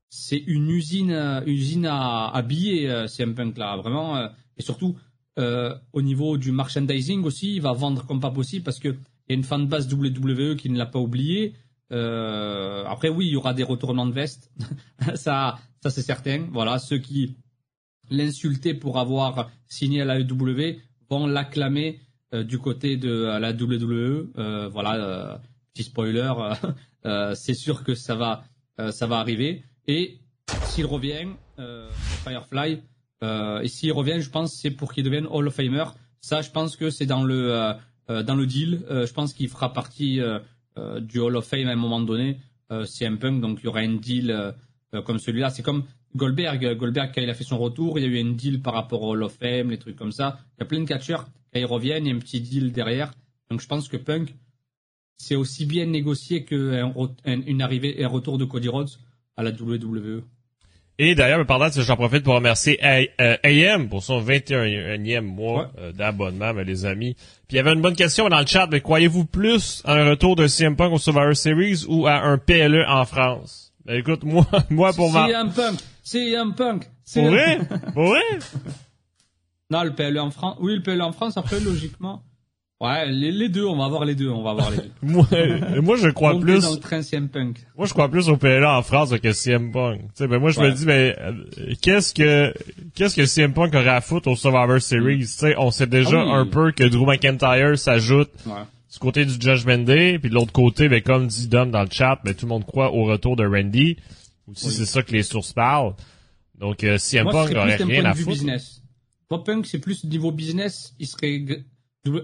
c'est 0.09 0.39
une 0.47 0.71
usine, 0.71 1.43
usine 1.47 1.87
à, 1.87 2.29
à 2.29 2.43
billets, 2.43 3.09
CM 3.09 3.35
Punk 3.35 3.59
là, 3.59 3.77
vraiment, 3.77 4.29
et 4.57 4.63
surtout 4.63 4.97
au 5.39 6.03
niveau 6.03 6.39
du 6.39 6.53
merchandising 6.53 7.23
aussi, 7.25 7.57
il 7.57 7.63
va 7.63 7.73
vendre 7.73 8.07
comme 8.07 8.21
pas 8.21 8.31
possible 8.31 8.65
parce 8.65 8.79
que 8.79 8.97
il 9.29 9.33
y 9.33 9.35
a 9.35 9.39
une 9.39 9.45
fanbase 9.45 9.93
WWE 9.93 10.57
qui 10.57 10.71
ne 10.71 10.79
l'a 10.79 10.87
pas 10.87 11.01
oublié. 11.01 11.55
Euh, 11.93 12.85
après, 12.87 13.09
oui, 13.09 13.27
il 13.27 13.33
y 13.33 13.37
aura 13.37 13.55
des 13.55 13.63
retournements 13.65 14.07
de 14.07 14.13
veste. 14.13 14.53
ça, 15.15 15.59
ça 15.83 15.91
c'est 15.91 16.03
certain. 16.03 16.47
Voilà, 16.53 16.79
ceux 16.79 16.99
qui 16.99 17.37
l'insultaient 18.09 18.75
pour 18.75 18.99
avoir 18.99 19.51
signé 19.67 20.03
à 20.03 20.05
la 20.05 20.21
WWE 20.21 20.77
vont 21.11 21.27
l'acclamer 21.27 22.01
euh, 22.35 22.45
du 22.45 22.59
côté 22.59 22.97
de 22.97 23.39
la 23.39 23.53
WWE. 23.53 24.31
Euh, 24.39 24.69
voilà, 24.69 24.95
euh, 24.95 25.37
petit 25.75 25.85
spoiler, 25.85 26.33
euh, 27.05 27.35
c'est 27.35 27.55
sûr 27.55 27.83
que 27.83 27.95
ça 27.95 28.15
va, 28.15 28.45
ça 28.91 29.07
va 29.07 29.19
arriver. 29.19 29.65
Et 29.89 30.19
s'il 30.67 30.87
revient, 30.87 31.29
Firefly, 32.25 32.83
et 33.23 33.69
s'il 33.69 33.93
revient, 33.93 34.21
je 34.21 34.31
pense 34.31 34.55
c'est 34.55 34.71
pour 34.71 34.93
qu'il 34.93 35.05
devienne 35.05 35.27
Hall 35.31 35.49
of 35.49 35.55
Famer. 35.55 35.85
Ça, 36.21 36.43
je 36.43 36.51
pense 36.51 36.77
que 36.77 36.91
c'est 36.91 37.07
dans 37.07 37.25
le 37.25 37.75
dans 38.09 38.35
le 38.35 38.47
deal. 38.47 38.85
je 38.89 39.13
pense 39.13 39.33
qu'il 39.33 39.49
fera 39.49 39.73
partie 39.73 40.21
euh, 40.79 41.01
du 41.01 41.21
Hall 41.21 41.37
of 41.37 41.47
Fame 41.47 41.69
à 41.69 41.73
un 41.73 41.77
moment 41.77 42.01
donné, 42.01 42.39
euh, 42.71 42.85
CM 42.85 43.19
Punk, 43.19 43.41
donc 43.41 43.61
il 43.63 43.65
y 43.65 43.69
aura 43.69 43.81
un 43.81 43.95
deal 43.95 44.31
euh, 44.31 45.03
comme 45.03 45.19
celui-là. 45.19 45.49
C'est 45.49 45.63
comme 45.63 45.85
Goldberg. 46.15 46.77
Goldberg, 46.77 47.13
quand 47.15 47.23
il 47.23 47.31
a 47.31 47.35
fait 47.35 47.45
son 47.45 47.59
retour, 47.59 47.99
il 47.99 48.03
y 48.03 48.07
a 48.07 48.11
eu 48.11 48.21
un 48.21 48.33
deal 48.33 48.61
par 48.61 48.75
rapport 48.75 49.03
au 49.03 49.13
Hall 49.13 49.23
of 49.23 49.35
Fame, 49.35 49.71
les 49.71 49.79
trucs 49.79 49.97
comme 49.97 50.13
ça. 50.13 50.39
Il 50.57 50.61
y 50.61 50.63
a 50.65 50.67
plein 50.67 50.81
de 50.81 50.85
catcheurs, 50.85 51.25
quand 51.53 51.61
ils 51.61 51.65
reviennent, 51.65 52.05
il 52.05 52.11
y 52.11 52.13
a 52.13 52.17
un 52.17 52.19
petit 52.19 52.41
deal 52.41 52.73
derrière. 52.73 53.13
Donc 53.51 53.61
je 53.61 53.67
pense 53.67 53.89
que 53.89 53.97
Punk, 53.97 54.35
c'est 55.17 55.37
aussi 55.37 55.65
bien 55.65 55.87
négocié 55.87 56.45
qu'un 56.45 56.93
une 57.25 57.63
arrivée, 57.63 58.05
un 58.05 58.09
retour 58.09 58.37
de 58.37 58.45
Cody 58.45 58.69
Rhodes 58.69 58.91
à 59.37 59.43
la 59.43 59.51
WWE. 59.51 60.23
Et 60.99 61.15
d'ailleurs, 61.15 61.45
pendant 61.45 61.69
que 61.69 61.83
j'en 61.83 61.97
profite 61.97 62.23
pour 62.23 62.35
remercier 62.35 62.83
AM 62.83 63.83
euh, 63.83 63.87
pour 63.87 64.03
son 64.03 64.23
21e 64.23 65.21
mois 65.21 65.71
euh, 65.79 65.93
d'abonnement, 65.93 66.53
les 66.53 66.87
amis. 66.87 67.15
Puis 67.15 67.55
il 67.55 67.57
y 67.57 67.59
avait 67.59 67.75
une 67.75 67.83
bonne 67.83 67.97
question 67.97 68.29
dans 68.31 68.41
le 68.41 68.47
chat, 68.47 68.67
mais 68.71 68.81
croyez-vous 68.81 69.27
plus 69.27 69.83
à 69.85 69.95
un 69.95 70.11
retour 70.11 70.37
de 70.37 70.47
CM 70.47 70.75
Punk 70.75 70.95
au 70.95 70.99
Survivor 70.99 71.37
Series 71.37 71.85
ou 71.87 72.07
à 72.07 72.23
un 72.23 72.39
PLE 72.39 72.87
en 72.89 73.05
France? 73.05 73.75
Ben, 73.85 73.97
écoute, 73.99 74.21
moi, 74.25 74.47
moi 74.71 74.93
pour 74.95 75.13
ma... 75.13 75.27
CM 75.27 75.53
Punk! 75.53 75.79
CM 76.03 76.55
Punk! 76.55 76.89
Pour 77.13 77.25
vrai? 77.25 77.59
Pour 77.93 78.07
vrai? 78.07 78.23
non, 79.71 79.83
le 79.83 79.95
PLE 79.95 80.19
en 80.19 80.31
France, 80.31 80.57
oui, 80.61 80.77
le 80.77 80.83
PLE 80.83 81.03
en 81.03 81.13
France, 81.13 81.37
après, 81.37 81.61
logiquement, 81.61 82.23
Ouais, 82.79 83.07
les, 83.11 83.49
deux, 83.49 83.65
on 83.65 83.77
va 83.77 83.89
voir 83.89 84.05
les 84.05 84.15
deux, 84.15 84.29
on 84.29 84.43
va 84.43 84.53
voir 84.53 84.71
les 84.71 84.77
deux. 84.77 84.93
moi, 85.03 85.27
moi, 85.81 85.97
je 85.97 86.11
crois 86.11 86.39
plus. 86.39 86.63
Dans 86.63 86.73
le 86.73 86.79
train 86.79 87.01
CM 87.01 87.31
Punk. 87.31 87.57
Moi, 87.75 87.87
je 87.87 87.95
crois 87.95 88.11
plus 88.11 88.29
au 88.29 88.37
PLA 88.37 88.77
en 88.77 88.83
France 88.83 89.19
que 89.19 89.33
CM 89.33 89.73
Punk. 89.73 90.01
Tu 90.01 90.09
sais, 90.15 90.27
ben 90.27 90.39
moi, 90.39 90.51
je 90.51 90.61
me 90.61 90.71
dis, 90.71 90.85
mais 90.85 91.17
euh, 91.19 91.33
qu'est-ce 91.81 92.13
que 92.13 92.53
qu'est-ce 92.95 93.17
que 93.17 93.25
CM 93.25 93.55
Punk 93.55 93.75
aurait 93.75 93.89
à 93.89 94.03
foutre 94.03 94.29
au 94.29 94.37
Survivor 94.37 94.79
Series? 94.79 95.21
Tu 95.21 95.27
sais, 95.27 95.55
on 95.57 95.71
sait 95.71 95.87
déjà 95.87 96.21
ah 96.21 96.37
un 96.37 96.45
peu 96.45 96.71
que 96.71 96.85
Drew 96.85 97.07
McIntyre 97.07 97.79
s'ajoute 97.79 98.31
du 98.45 98.99
côté 98.99 99.25
du 99.25 99.33
Judgment 99.33 99.79
Day, 99.79 100.19
puis 100.19 100.29
de 100.29 100.35
l'autre 100.35 100.53
côté, 100.53 100.91
ben 100.91 101.01
comme 101.01 101.29
dit 101.29 101.49
Dom 101.49 101.71
dans 101.71 101.83
le 101.83 101.91
chat, 101.91 102.21
ben 102.25 102.35
tout 102.35 102.45
le 102.45 102.51
monde 102.51 102.67
croit 102.67 102.93
au 102.93 103.05
retour 103.05 103.37
de 103.37 103.47
Randy. 103.47 103.97
Ou 104.49 104.55
si 104.55 104.71
c'est 104.71 104.87
ça 104.87 105.03
que 105.03 105.13
les 105.13 105.23
sources 105.23 105.55
parlent. 105.55 105.95
Donc, 106.59 106.85
euh, 106.85 106.99
CM 106.99 107.29
Punk 107.31 107.51
aurait 107.53 107.77
rien 107.77 108.05
à 108.05 108.15
foutre. 108.15 108.29
Business. 108.29 108.83
Punk, 109.29 109.67
c'est 109.67 109.81
plus 109.81 110.05
niveau 110.05 110.31
business. 110.31 110.95
Il 110.99 111.07
serait 111.07 111.43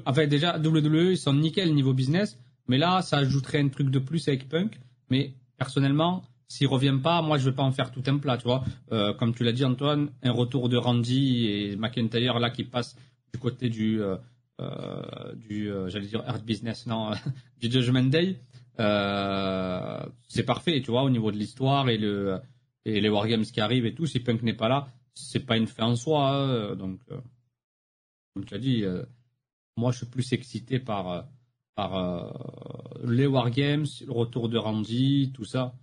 Enfin, 0.06 0.26
déjà, 0.26 0.58
WWE, 0.58 1.12
ils 1.12 1.18
sont 1.18 1.34
nickel 1.34 1.74
niveau 1.74 1.92
business. 1.92 2.38
Mais 2.68 2.78
là, 2.78 3.02
ça 3.02 3.18
ajouterait 3.18 3.60
un 3.60 3.68
truc 3.68 3.90
de 3.90 3.98
plus 3.98 4.28
avec 4.28 4.48
Punk. 4.48 4.78
Mais 5.10 5.34
personnellement, 5.58 6.24
s'il 6.48 6.66
revient 6.66 6.98
pas, 7.02 7.22
moi, 7.22 7.38
je 7.38 7.48
vais 7.48 7.56
pas 7.56 7.62
en 7.62 7.72
faire 7.72 7.90
tout 7.90 8.02
un 8.06 8.18
plat, 8.18 8.36
tu 8.36 8.44
vois. 8.44 8.62
Euh, 8.92 9.14
comme 9.14 9.34
tu 9.34 9.42
l'as 9.42 9.52
dit, 9.52 9.64
Antoine, 9.64 10.10
un 10.22 10.32
retour 10.32 10.68
de 10.68 10.76
Randy 10.76 11.46
et 11.46 11.76
McIntyre, 11.76 12.38
là, 12.38 12.50
qui 12.50 12.64
passe 12.64 12.94
du 13.32 13.38
côté 13.40 13.70
du, 13.70 14.02
euh, 14.02 14.16
euh, 14.60 15.34
du 15.34 15.70
j'allais 15.86 16.06
dire 16.06 16.22
Earth 16.26 16.44
Business, 16.44 16.86
non, 16.86 17.12
du 17.60 17.70
Judgment 17.70 18.04
Day. 18.04 18.36
c'est 20.28 20.42
parfait, 20.44 20.82
tu 20.82 20.90
vois, 20.90 21.04
au 21.04 21.10
niveau 21.10 21.32
de 21.32 21.38
l'histoire 21.38 21.88
et 21.88 21.96
le 21.96 22.38
et 22.84 23.00
les 23.00 23.08
wargames 23.08 23.44
qui 23.44 23.60
arrivent 23.60 23.86
et 23.86 23.94
tout. 23.94 24.06
Si 24.06 24.20
Punk 24.20 24.42
n'est 24.42 24.52
pas 24.52 24.68
là, 24.68 24.88
c'est 25.14 25.46
pas 25.46 25.56
une 25.56 25.68
fin 25.68 25.84
en 25.86 25.96
soi. 25.96 26.28
Hein, 26.28 26.76
donc, 26.76 27.00
comme 28.34 28.44
tu 28.44 28.54
as 28.54 28.58
dit 28.58 28.84
moi, 29.76 29.92
je 29.92 29.98
suis 29.98 30.06
plus 30.06 30.32
excité 30.32 30.78
par, 30.78 31.10
euh, 31.10 31.22
par 31.74 31.96
euh, 31.96 32.30
les 33.04 33.26
Wargames, 33.26 33.86
le 34.06 34.12
retour 34.12 34.48
de 34.48 34.58
Randy, 34.58 35.32
tout 35.34 35.44
ça, 35.44 35.74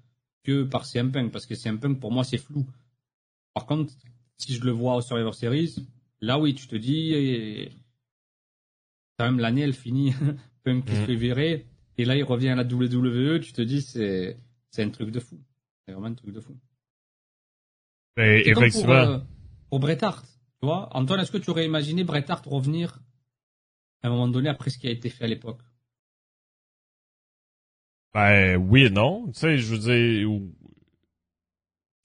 que 0.43 0.63
par 0.63 0.85
CM 0.85 1.11
Punk, 1.11 1.31
parce 1.31 1.45
que 1.45 1.55
CM 1.55 1.79
Punk, 1.79 1.99
pour 1.99 2.11
moi, 2.11 2.23
c'est 2.23 2.37
flou. 2.37 2.65
Par 3.53 3.65
contre, 3.65 3.93
si 4.37 4.53
je 4.53 4.63
le 4.63 4.71
vois 4.71 4.95
au 4.95 5.01
Survivor 5.01 5.35
Series, 5.35 5.87
là, 6.21 6.39
oui, 6.39 6.53
tu 6.53 6.67
te 6.67 6.75
dis, 6.75 7.13
et... 7.13 7.71
quand 9.17 9.25
même, 9.25 9.39
l'année, 9.39 9.61
elle 9.61 9.73
finit, 9.73 10.13
Punk 10.63 10.85
qui 10.85 10.95
se 10.95 11.05
fait 11.05 11.15
virer, 11.15 11.65
et 11.97 12.05
là, 12.05 12.15
il 12.15 12.23
revient 12.23 12.49
à 12.49 12.55
la 12.55 12.63
WWE, 12.63 13.41
tu 13.41 13.53
te 13.53 13.61
dis, 13.61 13.81
c'est, 13.81 14.37
c'est 14.69 14.83
un 14.83 14.89
truc 14.89 15.11
de 15.11 15.19
fou. 15.19 15.39
C'est 15.85 15.93
vraiment 15.93 16.07
un 16.07 16.13
truc 16.13 16.31
de 16.31 16.39
fou. 16.39 16.55
Et 18.17 18.49
effectivement. 18.49 18.85
Pour, 18.85 19.13
euh, 19.13 19.19
pour 19.69 19.79
Bret 19.79 20.03
Hart, 20.03 20.25
tu 20.25 20.65
vois, 20.65 20.95
Antoine, 20.95 21.19
est-ce 21.19 21.31
que 21.31 21.37
tu 21.37 21.49
aurais 21.49 21.65
imaginé 21.65 22.03
Bret 22.03 22.29
Hart 22.29 22.45
revenir 22.45 22.99
à 24.01 24.07
un 24.07 24.09
moment 24.09 24.27
donné 24.27 24.49
après 24.49 24.69
ce 24.69 24.77
qui 24.77 24.87
a 24.87 24.91
été 24.91 25.09
fait 25.09 25.25
à 25.25 25.27
l'époque? 25.27 25.61
Ben 28.13 28.55
oui 28.57 28.85
et 28.85 28.89
non. 28.89 29.27
Tu 29.27 29.39
sais, 29.39 29.57
je 29.57 29.75
veux 29.75 29.79
dire. 29.79 30.27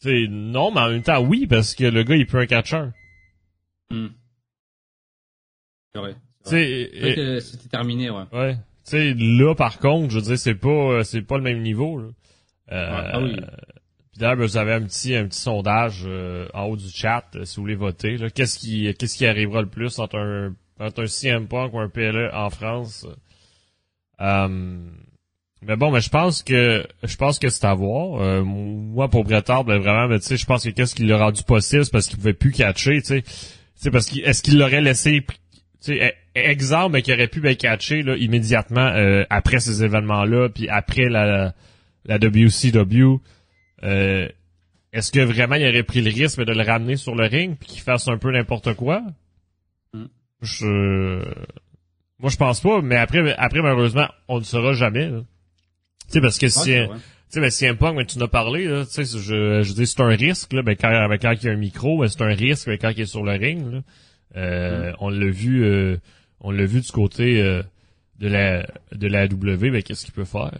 Tu 0.01 0.09
sais, 0.09 0.27
non, 0.29 0.71
mais 0.71 0.81
en 0.81 0.91
même 0.91 1.03
temps, 1.03 1.25
oui, 1.25 1.47
parce 1.47 1.75
que 1.75 1.85
le 1.85 2.03
gars, 2.03 2.17
il 2.17 2.27
peut 2.27 2.39
un 2.39 2.47
catcheur. 2.47 2.93
Hmm. 3.91 4.09
C'est 5.95 6.01
vrai. 6.01 6.17
C'était 6.45 7.69
terminé, 7.71 8.11
ouais. 8.11 8.25
Ouais. 8.33 8.55
Tu 8.85 8.91
sais, 8.91 9.15
là, 9.15 9.55
par 9.55 9.79
contre, 9.79 10.11
je 10.11 10.17
veux 10.17 10.25
dire, 10.25 10.39
c'est 10.39 10.55
pas, 10.55 11.05
c'est 11.05 11.23
pas 11.23 11.39
le 11.39 11.43
même 11.43 11.63
niveau, 11.63 11.99
là. 11.99 12.09
Euh, 12.73 13.11
ah 13.13 13.21
oui. 13.21 13.37
Puis 14.15 14.21
d'ailleurs, 14.21 14.37
ben, 14.37 14.45
vous 14.45 14.57
avez 14.57 14.73
un 14.73 14.83
petit, 14.83 15.15
un 15.15 15.27
petit 15.27 15.41
sondage 15.41 16.03
euh, 16.05 16.49
en 16.55 16.65
haut 16.65 16.77
du 16.77 16.89
chat, 16.89 17.25
euh, 17.35 17.45
si 17.45 17.57
vous 17.57 17.63
voulez 17.63 17.75
voter. 17.75 18.17
Qu'est-ce 18.35 18.59
qui, 18.59 18.93
qu'est-ce 18.95 19.17
qui 19.17 19.27
arrivera 19.27 19.63
le 19.63 19.69
plus 19.69 19.99
entre 19.99 20.19
un 20.19 20.55
entre 20.81 21.03
un 21.03 21.07
CM 21.07 21.47
Punk 21.47 21.73
ou 21.73 21.79
un 21.79 21.89
PLE 21.89 22.31
en 22.33 22.51
France. 22.51 23.07
Euh, 24.21 24.79
mais 25.67 25.77
bon, 25.77 25.91
mais 25.91 26.01
je 26.01 26.11
pense 26.11 26.43
que 26.43 26.87
je 27.03 27.17
pense 27.17 27.39
que 27.39 27.49
c'est 27.49 27.65
à 27.65 27.75
voir. 27.75 28.21
Euh, 28.21 28.43
moi, 28.43 29.09
pour 29.09 29.25
Bretard, 29.25 29.65
ben 29.65 29.79
vraiment, 29.79 30.09
mais 30.09 30.19
tu 30.19 30.27
sais, 30.27 30.37
je 30.37 30.45
pense 30.45 30.65
que 30.65 30.71
qu'est-ce 30.71 30.95
qu'il 30.95 31.07
l'a 31.07 31.17
rendu 31.17 31.43
possible, 31.43 31.85
c'est 31.85 31.91
parce 31.91 32.07
qu'il 32.07 32.19
pouvait 32.19 32.35
plus 32.35 32.53
catcher, 32.53 33.01
tu 33.01 33.23
sais. 33.77 33.91
Parce 33.91 34.07
qu'il 34.07 34.23
est-ce 34.23 34.43
qu'il 34.43 34.59
l'aurait 34.59 34.83
laissé 34.83 35.25
tu 35.85 35.99
sais, 35.99 36.15
e, 36.37 36.39
exemple 36.39 36.93
ben, 36.93 37.03
qu'il 37.03 37.15
aurait 37.15 37.29
pu 37.29 37.41
ben, 37.41 37.57
catcher 37.57 38.03
là, 38.03 38.17
immédiatement 38.17 38.87
euh, 38.87 39.25
après 39.31 39.61
ces 39.61 39.85
événements-là, 39.85 40.49
puis 40.49 40.69
après 40.69 41.09
la, 41.09 41.55
la 42.05 42.19
WCW. 42.19 43.21
Euh, 43.83 44.29
est-ce 44.93 45.13
que 45.13 45.21
vraiment 45.21 45.57
il 45.57 45.67
aurait 45.67 45.83
pris 45.83 46.01
le 46.01 46.11
risque 46.11 46.41
de 46.41 46.53
le 46.53 46.63
ramener 46.63 46.97
sur 46.97 47.15
le 47.15 47.27
ring 47.27 47.57
puis 47.59 47.69
qu'il 47.69 47.81
fasse 47.81 48.07
un 48.09 48.17
peu 48.17 48.31
n'importe 48.31 48.75
quoi? 48.75 49.03
Je... 50.45 51.25
Moi, 52.19 52.31
je 52.31 52.37
pense 52.37 52.61
pas, 52.61 52.81
mais 52.81 52.97
après, 52.97 53.35
après 53.37 53.61
malheureusement, 53.61 54.09
on 54.29 54.39
ne 54.39 54.45
saura 54.45 54.73
jamais. 54.73 55.09
Tu 55.09 55.25
sais, 56.09 56.21
parce 56.21 56.39
que 56.39 56.49
si... 56.49 56.75
tu 56.75 56.89
sais, 57.29 57.41
ben, 57.41 57.51
si 57.51 57.67
un 57.67 57.75
punk, 57.75 57.97
ben, 57.97 58.07
tu 58.07 58.19
en 58.19 58.23
as 58.23 58.29
parlé, 58.29 58.67
là, 58.67 58.85
tu 58.85 59.05
sais, 59.05 59.05
je, 59.05 59.63
je 59.63 59.73
dis 59.73 59.87
c'est 59.87 60.01
un 60.01 60.09
risque, 60.09 60.53
là, 60.53 60.63
ben, 60.63 60.77
quand, 60.77 61.09
quand 61.21 61.33
il 61.33 61.45
y 61.45 61.49
a 61.49 61.53
un 61.53 61.57
micro, 61.57 61.99
ben, 61.99 62.09
c'est 62.09 62.23
un 62.23 62.35
risque, 62.35 62.69
ben, 62.69 62.79
quand 62.79 62.91
il 62.91 63.01
est 63.01 63.07
sur 63.07 63.25
le 63.25 63.33
ring, 63.33 63.73
là. 63.73 63.81
Euh, 64.37 64.91
mm. 64.93 64.97
on 65.01 65.11
l'a 65.11 65.31
vu, 65.31 65.65
euh, 65.65 65.97
on 66.41 66.51
l'a 66.51 66.65
vu 66.65 66.81
du 66.81 66.91
côté, 66.93 67.43
euh, 67.43 67.63
de 68.19 68.29
la, 68.29 68.67
de 68.93 69.07
la 69.07 69.29
W, 69.29 69.71
ben, 69.71 69.83
qu'est-ce 69.83 70.05
qu'il 70.05 70.15
peut 70.15 70.25
faire? 70.25 70.59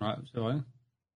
Ouais, 0.00 0.14
c'est 0.32 0.40
vrai. 0.40 0.54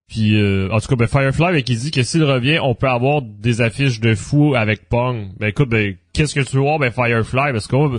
Puis 0.08 0.36
euh, 0.36 0.68
en 0.70 0.80
tout 0.80 0.88
cas, 0.88 0.96
ben 0.96 1.06
Firefly, 1.06 1.52
ben, 1.52 1.62
qui 1.62 1.76
dit 1.76 1.90
que 1.90 2.02
s'il 2.02 2.24
revient, 2.24 2.58
on 2.62 2.74
peut 2.74 2.88
avoir 2.88 3.22
des 3.22 3.60
affiches 3.60 4.00
de 4.00 4.14
fou 4.14 4.54
avec 4.54 4.88
Pong. 4.88 5.28
Ben 5.38 5.48
écoute, 5.48 5.68
ben 5.68 5.96
qu'est-ce 6.12 6.34
que 6.34 6.40
tu 6.40 6.56
veux 6.56 6.62
voir, 6.62 6.78
ben 6.78 6.90
Firefly, 6.90 7.52
parce 7.52 7.66
que 7.66 7.98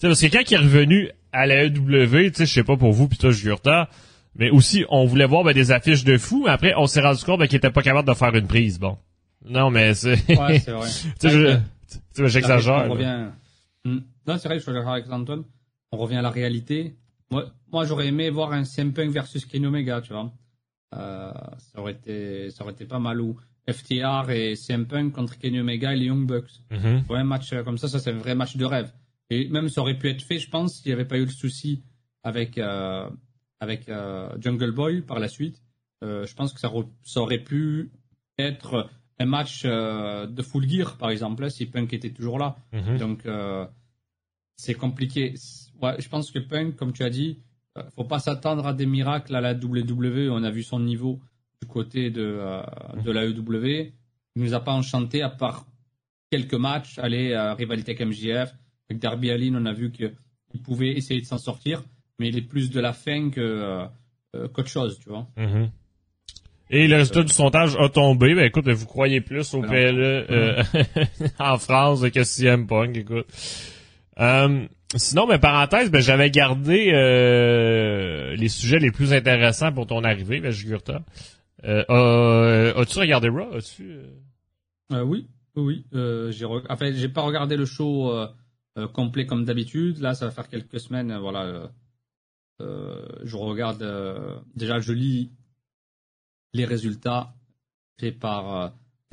parce 0.00 0.20
que 0.20 0.26
quand 0.26 0.50
il 0.50 0.54
est 0.54 0.58
revenu 0.58 1.10
à 1.32 1.46
la 1.46 1.64
EW, 1.64 2.30
tu 2.30 2.34
sais, 2.34 2.46
je 2.46 2.52
sais 2.52 2.64
pas 2.64 2.76
pour 2.76 2.92
vous, 2.92 3.08
puis 3.08 3.18
toi, 3.18 3.30
Jurta, 3.30 3.88
mais 4.36 4.50
aussi 4.50 4.84
on 4.88 5.04
voulait 5.04 5.26
voir 5.26 5.44
ben, 5.44 5.52
des 5.52 5.70
affiches 5.70 6.04
de 6.04 6.18
fou. 6.18 6.42
Mais 6.44 6.50
après, 6.50 6.74
on 6.76 6.86
s'est 6.86 7.00
rendu 7.00 7.22
compte 7.24 7.38
ben, 7.38 7.46
qu'il 7.46 7.56
était 7.56 7.70
pas 7.70 7.82
capable 7.82 8.08
de 8.08 8.14
faire 8.14 8.34
une 8.34 8.46
prise. 8.46 8.78
Bon, 8.80 8.98
non, 9.44 9.70
mais 9.70 9.94
c'est. 9.94 10.18
ouais, 10.36 10.58
c'est 10.58 10.70
vrai. 10.72 10.88
tu 11.20 11.28
sais, 11.28 12.28
j'exagère. 12.28 12.90
Revient... 12.90 13.28
Hmm. 13.84 14.00
Non, 14.26 14.38
c'est 14.38 14.48
vrai, 14.48 14.58
je 14.58 14.64
suis 14.64 14.72
d'accord 14.72 14.92
avec 14.92 15.10
Antoine. 15.10 15.44
On 15.92 15.98
revient 15.98 16.16
à 16.16 16.22
la 16.22 16.30
réalité. 16.30 16.96
Moi, 17.30 17.46
moi 17.70 17.84
j'aurais 17.84 18.08
aimé 18.08 18.30
voir 18.30 18.52
un 18.52 18.64
CM 18.64 18.92
Punk 18.92 19.10
versus 19.10 19.44
Kenny 19.46 19.66
Omega, 19.66 20.00
tu 20.00 20.12
vois. 20.12 20.32
Ça 20.92 21.56
aurait 21.76 21.92
été, 21.92 22.50
ça 22.50 22.64
aurait 22.64 22.72
été 22.72 22.84
pas 22.84 22.98
mal 22.98 23.20
ou 23.20 23.36
FTR 23.68 24.30
et 24.30 24.56
CM 24.56 24.86
Punk 24.86 25.12
contre 25.12 25.38
Kenny 25.38 25.60
Omega 25.60 25.92
et 25.92 25.96
les 25.96 26.06
Young 26.06 26.26
Bucks. 26.26 26.60
Mhm. 26.70 27.04
un 27.10 27.24
match 27.24 27.54
comme 27.64 27.78
ça, 27.78 27.88
ça 27.88 27.98
c'est 27.98 28.10
un 28.10 28.18
vrai 28.18 28.34
match 28.34 28.56
de 28.56 28.64
rêve. 28.64 28.92
Et 29.30 29.48
même 29.48 29.68
ça 29.68 29.80
aurait 29.80 29.98
pu 29.98 30.08
être 30.08 30.22
fait, 30.22 30.38
je 30.38 30.50
pense, 30.50 30.80
s'il 30.80 30.90
n'y 30.90 30.92
avait 30.92 31.06
pas 31.06 31.16
eu 31.16 31.24
le 31.24 31.30
souci 31.30 31.82
avec 32.22 32.58
avec 33.60 33.90
Jungle 34.38 34.72
Boy 34.72 35.00
par 35.00 35.18
la 35.18 35.28
suite. 35.28 35.62
je 36.02 36.34
pense 36.34 36.52
que 36.52 36.60
ça, 36.60 36.70
ça 37.02 37.20
aurait 37.20 37.42
pu 37.42 37.90
être 38.38 38.88
un 39.18 39.26
match 39.26 39.62
euh, 39.64 40.26
de 40.26 40.42
full 40.42 40.68
gear, 40.68 40.96
par 40.96 41.10
exemple, 41.10 41.48
si 41.50 41.66
Punk 41.66 41.92
était 41.92 42.10
toujours 42.10 42.38
là. 42.38 42.56
Mhm. 42.72 42.98
Donc, 42.98 43.26
euh, 43.26 43.66
c'est 44.56 44.74
compliqué. 44.74 45.34
Ouais, 45.80 46.00
je 46.00 46.08
pense 46.08 46.30
que 46.30 46.38
Punk, 46.38 46.76
comme 46.76 46.92
tu 46.92 47.04
as 47.04 47.10
dit, 47.10 47.38
euh, 47.38 47.53
faut 47.94 48.04
pas 48.04 48.18
s'attendre 48.18 48.66
à 48.66 48.72
des 48.72 48.86
miracles 48.86 49.34
à 49.34 49.40
la 49.40 49.52
WWE. 49.52 50.30
On 50.30 50.42
a 50.44 50.50
vu 50.50 50.62
son 50.62 50.80
niveau 50.80 51.20
du 51.60 51.68
côté 51.68 52.10
de, 52.10 52.40
de 53.02 53.10
la 53.10 53.24
EW. 53.24 53.92
Il 54.36 54.42
nous 54.42 54.54
a 54.54 54.60
pas 54.60 54.72
enchanté 54.72 55.22
à 55.22 55.28
part 55.28 55.66
quelques 56.30 56.54
matchs. 56.54 56.98
Aller 56.98 57.34
à 57.34 57.54
rivalité 57.54 57.92
avec 57.92 58.06
MJF. 58.06 58.54
Avec 58.88 59.00
Darby 59.00 59.30
Allin, 59.30 59.54
on 59.56 59.66
a 59.66 59.72
vu 59.72 59.90
qu'il 59.90 60.62
pouvait 60.62 60.92
essayer 60.92 61.20
de 61.20 61.26
s'en 61.26 61.38
sortir, 61.38 61.82
mais 62.18 62.28
il 62.28 62.36
est 62.36 62.42
plus 62.42 62.70
de 62.70 62.80
la 62.80 62.92
fin 62.92 63.30
que 63.30 63.86
qu'autre 64.52 64.68
chose, 64.68 64.98
tu 65.00 65.08
vois. 65.08 65.26
Mhm. 65.36 65.70
Et 66.70 66.88
le 66.88 66.96
résultat 66.96 67.22
du 67.22 67.32
sondage 67.32 67.76
a 67.76 67.88
tombé. 67.88 68.34
Ben 68.34 68.46
écoute, 68.46 68.68
vous 68.68 68.86
croyez 68.86 69.20
plus 69.20 69.52
au 69.54 69.60
PLE 69.60 70.26
euh, 70.30 70.62
en 71.38 71.58
France 71.58 72.04
que 72.10 72.24
CM 72.24 72.66
Punk, 72.66 72.96
écoute. 72.96 73.26
Euh, 74.18 74.66
sinon, 74.96 75.26
mais 75.26 75.38
parenthèse, 75.38 75.90
ben 75.90 76.00
j'avais 76.00 76.30
gardé 76.30 76.90
euh, 76.92 78.34
les 78.36 78.48
sujets 78.48 78.78
les 78.78 78.90
plus 78.90 79.12
intéressants 79.12 79.72
pour 79.72 79.86
ton 79.86 80.04
arrivée, 80.04 80.40
ben 80.40 80.50
Jugurta. 80.50 81.02
Euh, 81.64 82.74
as-tu 82.74 82.98
regardé 82.98 83.28
Raw? 83.28 83.54
As-tu, 83.54 83.96
oui, 84.90 85.28
oui. 85.56 85.86
j'ai 85.92 86.44
en 86.44 86.76
fait, 86.76 86.94
j'ai 86.94 87.08
pas 87.08 87.22
regardé 87.22 87.56
le 87.56 87.64
show 87.64 88.14
complet 88.92 89.26
comme 89.26 89.44
d'habitude. 89.44 89.98
Là, 89.98 90.14
ça 90.14 90.26
va 90.26 90.30
faire 90.30 90.48
quelques 90.48 90.80
semaines. 90.80 91.16
voilà, 91.16 91.70
je 92.60 93.36
regarde. 93.36 93.84
déjà, 94.54 94.80
je 94.80 94.92
lis 94.92 95.30
les 96.54 96.64
résultats 96.64 97.34
faits 98.00 98.18
par 98.18 98.56
euh, 98.56 98.68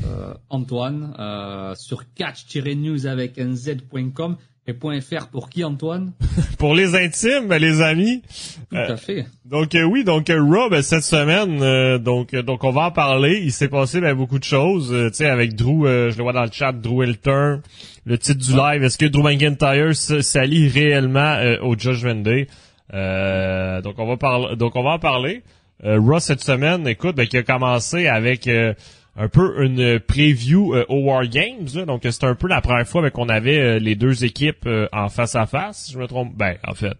euh, 0.05 0.33
Antoine 0.49 1.15
euh, 1.19 1.75
sur 1.75 2.13
catch-news 2.13 3.05
avec 3.07 3.37
un 3.37 3.53
et 4.67 4.73
.fr 5.01 5.27
pour 5.27 5.49
qui 5.49 5.63
Antoine? 5.63 6.13
Pour 6.59 6.75
les 6.75 6.95
intimes, 6.95 7.47
ben, 7.47 7.59
les 7.59 7.81
amis. 7.81 8.21
Tout 8.69 8.77
à 8.77 8.95
fait. 8.95 9.25
Donc 9.45 9.69
oui, 9.73 10.03
donc 10.03 10.29
Raw 10.29 10.69
ben, 10.69 10.83
cette 10.83 11.03
semaine, 11.03 11.97
donc 11.97 12.35
donc 12.35 12.63
on 12.63 12.71
va 12.71 12.83
en 12.83 12.91
parler. 12.91 13.41
Il 13.43 13.51
s'est 13.51 13.67
passé 13.67 13.99
ben, 13.99 14.13
beaucoup 14.13 14.37
de 14.37 14.43
choses, 14.43 14.95
tu 15.09 15.13
sais 15.13 15.25
avec 15.25 15.55
Drew, 15.55 15.85
je 15.85 16.15
le 16.15 16.23
vois 16.23 16.33
dans 16.33 16.43
le 16.43 16.51
chat, 16.51 16.71
Drew 16.71 17.03
Elter, 17.03 17.55
le 18.05 18.17
titre 18.19 18.45
du 18.45 18.55
live. 18.55 18.83
Est-ce 18.83 18.99
que 18.99 19.07
Drew 19.07 19.23
McIntyre 19.23 19.95
s'allie 19.95 20.67
réellement 20.67 21.37
au 21.63 21.75
Judgment 21.77 22.21
Day? 22.21 22.47
Donc 22.91 23.95
on 23.97 24.05
va 24.05 24.17
parler, 24.17 24.55
donc 24.55 24.75
on 24.75 24.83
va 24.83 24.91
en 24.91 24.99
parler. 24.99 25.41
Euh, 25.83 25.99
Raw 25.99 26.19
cette 26.19 26.43
semaine, 26.43 26.87
écoute, 26.87 27.15
ben, 27.15 27.27
qui 27.27 27.37
a 27.37 27.43
commencé 27.43 28.07
avec 28.07 28.47
euh, 28.47 28.73
un 29.15 29.27
peu 29.27 29.63
une 29.63 29.99
preview 29.99 30.73
euh, 30.73 30.85
au 30.87 30.99
War 30.99 31.27
Games. 31.27 31.67
donc 31.85 32.01
c'était 32.03 32.25
un 32.25 32.35
peu 32.35 32.47
la 32.47 32.61
première 32.61 32.87
fois 32.87 33.01
ben, 33.01 33.11
qu'on 33.11 33.29
avait 33.29 33.79
les 33.79 33.95
deux 33.95 34.23
équipes 34.23 34.67
en 34.91 35.09
face 35.09 35.35
à 35.35 35.45
face, 35.45 35.85
si 35.85 35.93
je 35.93 35.99
me 35.99 36.07
trompe. 36.07 36.35
Ben, 36.35 36.57
en 36.67 36.73
fait. 36.73 36.97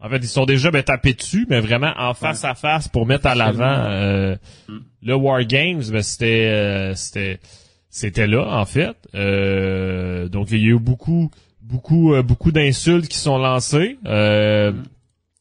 En 0.00 0.10
fait, 0.10 0.18
ils 0.18 0.28
sont 0.28 0.44
déjà 0.44 0.70
ben, 0.70 0.82
tapés 0.82 1.14
dessus, 1.14 1.46
mais 1.48 1.60
vraiment 1.60 1.92
en 1.96 2.12
face 2.12 2.44
à 2.44 2.54
face 2.54 2.88
pour 2.88 3.06
mettre 3.06 3.26
à 3.26 3.34
l'avant 3.34 4.36
mm. 4.68 4.80
le 5.02 5.14
War 5.14 5.44
Games, 5.44 5.82
ben, 5.90 6.02
c'était 6.02 6.92
c'était 6.96 7.40
c'était 7.88 8.26
là, 8.26 8.58
en 8.58 8.64
fait. 8.64 8.96
donc 9.12 10.50
il 10.50 10.58
y 10.58 10.66
a 10.66 10.74
eu 10.74 10.78
beaucoup 10.78 11.30
beaucoup 11.60 12.14
beaucoup 12.22 12.52
d'insultes 12.52 13.08
qui 13.08 13.18
sont 13.18 13.38
lancées. 13.38 13.98
Mm. 14.04 14.82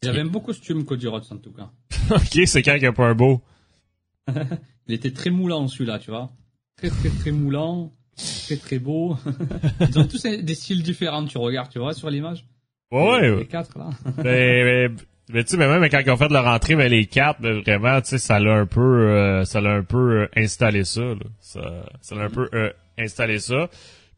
Il 0.04 0.10
avait 0.10 0.22
un 0.22 0.26
beau 0.26 0.42
costume, 0.42 0.84
Cody 0.84 1.08
Rhodes, 1.08 1.24
en 1.32 1.38
tout 1.38 1.52
cas. 1.52 1.70
ok, 2.16 2.42
c'est 2.46 2.62
quand 2.62 2.76
qu'il 2.76 2.86
a 2.86 2.92
pas 2.92 3.08
un 3.08 3.16
beau? 3.16 3.42
il 4.88 4.96
était 4.96 5.12
très 5.12 5.30
moulant, 5.30 5.68
celui-là, 5.68 6.00
tu 6.00 6.12
vois. 6.12 6.32
Très, 6.78 6.90
très, 6.90 7.10
très 7.10 7.32
moulant. 7.32 7.92
Très, 8.46 8.58
très 8.58 8.80
beau. 8.80 9.18
Ils 9.80 9.98
ont 9.98 10.08
tous 10.08 10.22
des 10.24 10.56
styles 10.56 10.84
différents, 10.84 11.26
tu 11.26 11.38
regardes, 11.38 11.72
tu 11.72 11.80
vois, 11.80 11.94
sur 11.94 12.10
l'image. 12.10 12.46
Ouais, 12.92 13.02
ouais. 13.02 13.40
Les 13.40 13.46
quatre, 13.48 13.78
là. 13.78 13.90
mais, 14.24 14.88
mais, 15.32 15.44
tu 15.44 15.52
sais, 15.52 15.58
même 15.58 15.90
quand 15.90 16.02
ils 16.06 16.12
ont 16.12 16.18
fait 16.18 16.30
leur 16.30 16.46
entrée, 16.46 16.76
mais 16.76 16.90
les 16.90 17.08
quatre, 17.08 17.42
vraiment, 17.42 18.00
tu 18.02 18.10
sais, 18.10 18.18
ça 18.20 18.40
l'a 18.40 18.54
un 18.54 18.66
peu, 18.68 18.82
euh, 18.82 19.46
ça 19.46 19.62
l'a 19.62 19.72
un 19.72 19.84
peu 19.84 20.22
euh, 20.22 20.28
installé 20.36 20.84
ça, 20.84 21.02
là. 21.02 21.26
Ça, 21.40 21.86
ça 22.02 22.16
l'a 22.16 22.26
un 22.26 22.30
peu 22.30 22.48
euh, 22.54 22.70
installé 23.00 23.40
ça. 23.40 23.68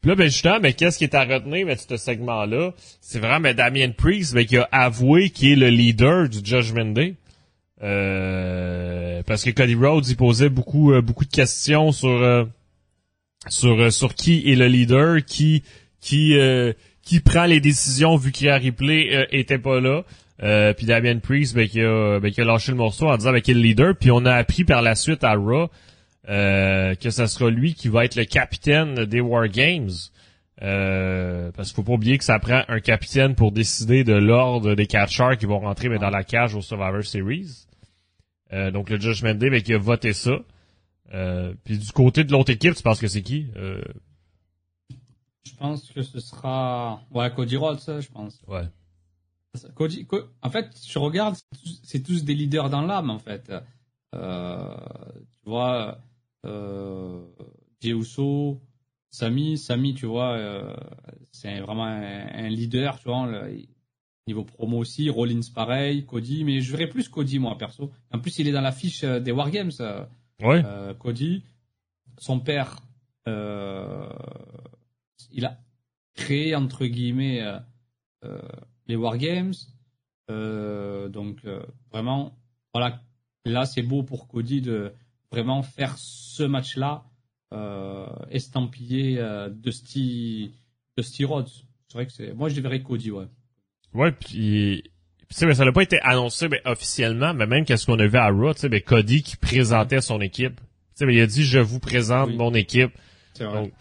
Puis 0.02 0.10
là, 0.10 0.14
ben 0.14 0.26
justement, 0.26 0.60
mais 0.60 0.74
qu'est-ce 0.74 0.98
qui 0.98 1.04
est 1.04 1.14
à 1.14 1.24
retenir 1.24 1.66
ben, 1.66 1.74
de 1.74 1.80
ce 1.80 1.96
segment-là? 1.96 2.72
C'est 3.00 3.18
vraiment 3.18 3.40
ben, 3.40 3.54
Damien 3.54 3.90
Priest 3.96 4.34
ben, 4.34 4.44
qui 4.44 4.58
a 4.58 4.68
avoué 4.70 5.30
qu'il 5.30 5.52
est 5.52 5.56
le 5.56 5.68
leader 5.68 6.28
du 6.28 6.38
Judgment 6.44 6.92
Day. 6.92 7.14
Euh, 7.82 9.22
parce 9.26 9.44
que 9.44 9.50
Cody 9.50 9.74
Rhodes 9.74 10.08
il 10.08 10.16
posait 10.16 10.48
beaucoup 10.48 10.92
euh, 10.92 11.02
beaucoup 11.02 11.26
de 11.26 11.30
questions 11.30 11.92
sur 11.92 12.08
euh, 12.08 12.44
sur 13.48 13.92
sur 13.92 14.14
qui 14.14 14.50
est 14.50 14.56
le 14.56 14.66
leader, 14.66 15.24
qui 15.24 15.62
qui 16.00 16.36
qui 17.02 17.20
prend 17.20 17.44
les 17.44 17.60
décisions 17.60 18.16
vu 18.16 18.32
qu'Ia 18.32 18.56
Ripley 18.56 19.28
était 19.30 19.58
pas 19.58 19.80
là. 19.80 20.04
puis 20.74 20.86
Damien 20.86 21.18
Priest 21.18 21.54
ben, 21.54 21.68
qui 21.68 21.80
a 21.80 22.18
ben, 22.18 22.30
qui 22.30 22.40
a 22.40 22.44
lâché 22.44 22.72
le 22.72 22.78
morceau 22.78 23.08
en 23.08 23.16
disant 23.16 23.32
ben, 23.32 23.40
qu'il 23.40 23.56
est 23.56 23.60
le 23.60 23.66
leader. 23.66 23.94
Puis 23.94 24.10
on 24.10 24.24
a 24.24 24.34
appris 24.34 24.64
par 24.64 24.82
la 24.82 24.94
suite 24.94 25.22
à 25.22 25.34
Raw 25.34 25.68
euh, 26.28 26.96
que 26.96 27.10
ce 27.10 27.26
sera 27.26 27.50
lui 27.50 27.74
qui 27.74 27.88
va 27.88 28.04
être 28.04 28.16
le 28.16 28.24
capitaine 28.24 29.04
des 29.04 29.20
War 29.20 29.48
Games. 29.48 29.92
Euh, 30.62 31.52
parce 31.52 31.68
qu'il 31.68 31.76
faut 31.76 31.82
pas 31.82 31.92
oublier 31.92 32.16
que 32.16 32.24
ça 32.24 32.38
prend 32.38 32.62
un 32.68 32.80
capitaine 32.80 33.34
pour 33.34 33.52
décider 33.52 34.04
de 34.04 34.14
l'ordre 34.14 34.74
des 34.74 34.86
catchers 34.86 35.36
qui 35.38 35.44
vont 35.44 35.58
rentrer 35.58 35.90
mais 35.90 35.98
dans 35.98 36.08
la 36.08 36.24
cage 36.24 36.54
au 36.54 36.62
Survivor 36.62 37.04
Series. 37.04 37.66
Euh, 38.52 38.70
donc 38.70 38.88
le 38.88 38.98
Judgment 38.98 39.34
Day 39.34 39.50
ben, 39.50 39.62
qui 39.62 39.74
a 39.74 39.78
voté 39.78 40.12
ça. 40.14 40.38
puis 41.64 41.78
du 41.78 41.92
côté 41.92 42.24
de 42.24 42.32
l'autre 42.32 42.50
équipe, 42.50 42.74
tu 42.74 42.82
penses 42.82 43.00
que 43.00 43.08
c'est 43.08 43.22
qui? 43.22 43.48
Je 45.44 45.54
pense 45.58 45.90
que 45.90 46.02
ce 46.02 46.20
sera 46.20 47.02
ouais 47.10 47.30
Cody 47.34 47.56
Rhodes, 47.56 47.80
je 47.86 48.08
pense. 48.08 48.40
Ouais. 48.48 48.66
Cody, 49.74 50.06
en 50.42 50.50
fait, 50.50 50.70
je 50.86 50.98
regarde, 50.98 51.36
c'est 51.82 52.02
tous 52.02 52.24
des 52.24 52.34
leaders 52.34 52.70
dans 52.70 52.82
l'âme 52.82 53.10
en 53.10 53.18
fait. 53.18 53.52
tu 54.12 54.18
vois, 55.44 55.98
euh, 56.46 57.20
Uso, 57.82 58.60
Sami, 59.10 59.56
Sami, 59.58 59.94
tu 59.94 60.06
vois, 60.06 60.32
euh, 60.32 60.74
c'est 61.32 61.60
vraiment 61.60 61.84
un, 61.84 62.48
leader, 62.48 62.98
tu 62.98 63.08
vois, 63.08 63.28
niveau 64.26 64.44
promo 64.44 64.78
aussi, 64.78 65.08
Rollins 65.08 65.40
pareil, 65.54 66.04
Cody, 66.04 66.44
mais 66.44 66.60
je 66.60 66.72
verrais 66.72 66.88
plus 66.88 67.08
Cody 67.08 67.38
moi 67.38 67.56
perso. 67.56 67.92
En 68.12 68.18
plus, 68.18 68.38
il 68.38 68.48
est 68.48 68.52
dans 68.52 68.60
la 68.60 68.72
fiche 68.72 69.04
euh, 69.04 69.20
des 69.20 69.32
Wargames, 69.32 69.70
euh, 69.80 70.04
ouais. 70.42 70.62
Cody. 70.98 71.44
Son 72.18 72.40
père, 72.40 72.78
il 73.26 73.32
a 75.44 75.58
créé 76.14 76.54
entre 76.54 76.86
guillemets 76.86 77.42
les 78.86 78.96
Wargames, 78.96 79.52
donc 80.28 81.42
vraiment, 81.92 82.32
voilà, 82.72 83.02
là 83.44 83.66
c'est 83.66 83.82
beau 83.82 84.02
pour 84.02 84.28
Cody 84.28 84.62
de 84.62 84.94
vraiment 85.30 85.62
faire 85.62 85.98
ce 85.98 86.42
match-là 86.42 87.04
estampillé 88.30 89.18
euh, 89.18 89.48
de 89.48 89.54
Dusty, 89.54 90.52
Dusty 90.96 91.24
Rhodes. 91.24 91.48
C'est 91.88 91.94
vrai 91.94 92.06
que 92.06 92.12
c'est. 92.12 92.32
Moi, 92.34 92.48
je 92.48 92.60
verrais 92.60 92.82
Cody, 92.82 93.10
ouais. 93.10 93.26
Ouais, 93.94 94.12
puis. 94.12 94.84
sais, 95.30 95.52
ça 95.54 95.64
n'a 95.64 95.72
pas 95.72 95.82
été 95.82 96.00
annoncé 96.02 96.48
ben, 96.48 96.60
officiellement, 96.64 97.34
mais 97.34 97.46
même 97.46 97.64
qu'est-ce 97.64 97.86
qu'on 97.86 97.98
a 97.98 98.06
vu 98.06 98.16
à 98.16 98.28
Raw, 98.28 98.52
ben, 98.68 98.80
Cody 98.80 99.22
qui 99.22 99.36
présentait 99.36 100.00
son 100.00 100.20
équipe. 100.20 100.60
Ben, 101.00 101.10
il 101.10 101.20
a 101.20 101.26
dit 101.26 101.44
je 101.44 101.58
vous 101.58 101.78
présente 101.78 102.34
mon 102.34 102.54
équipe. 102.54 102.92
C'est 103.34 103.44
vrai. 103.44 103.62
Donc, 103.62 103.72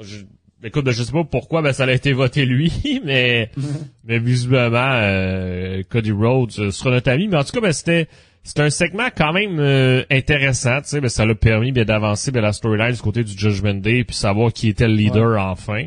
je, 0.00 0.24
écoute, 0.64 0.84
ben, 0.84 0.92
je 0.92 1.02
sais 1.02 1.12
pas 1.12 1.24
pourquoi 1.24 1.62
ben, 1.62 1.72
ça 1.72 1.84
a 1.84 1.92
été 1.92 2.12
voté 2.12 2.44
lui, 2.46 2.72
mais 3.04 3.50
mais 4.04 4.18
visiblement 4.18 4.92
euh, 4.94 5.82
Cody 5.88 6.12
Rhodes 6.12 6.70
sera 6.70 6.90
notre 6.90 7.10
ami. 7.10 7.28
Mais 7.28 7.36
en 7.36 7.44
tout 7.44 7.52
cas, 7.52 7.60
ben, 7.60 7.72
c'était 7.72 8.08
c'est 8.44 8.60
un 8.60 8.70
segment 8.70 9.08
quand 9.16 9.32
même 9.32 9.60
euh, 9.60 10.04
intéressant, 10.10 10.80
tu 10.82 10.88
sais, 10.88 11.08
ça 11.08 11.24
l'a 11.24 11.34
permis 11.34 11.70
bien 11.70 11.84
d'avancer 11.84 12.32
la 12.32 12.52
storyline 12.52 12.92
du 12.92 13.00
côté 13.00 13.22
du 13.22 13.38
Judgment 13.38 13.74
Day 13.74 14.04
puis 14.04 14.16
savoir 14.16 14.52
qui 14.52 14.68
était 14.68 14.88
le 14.88 14.94
leader 14.94 15.40
enfin. 15.40 15.86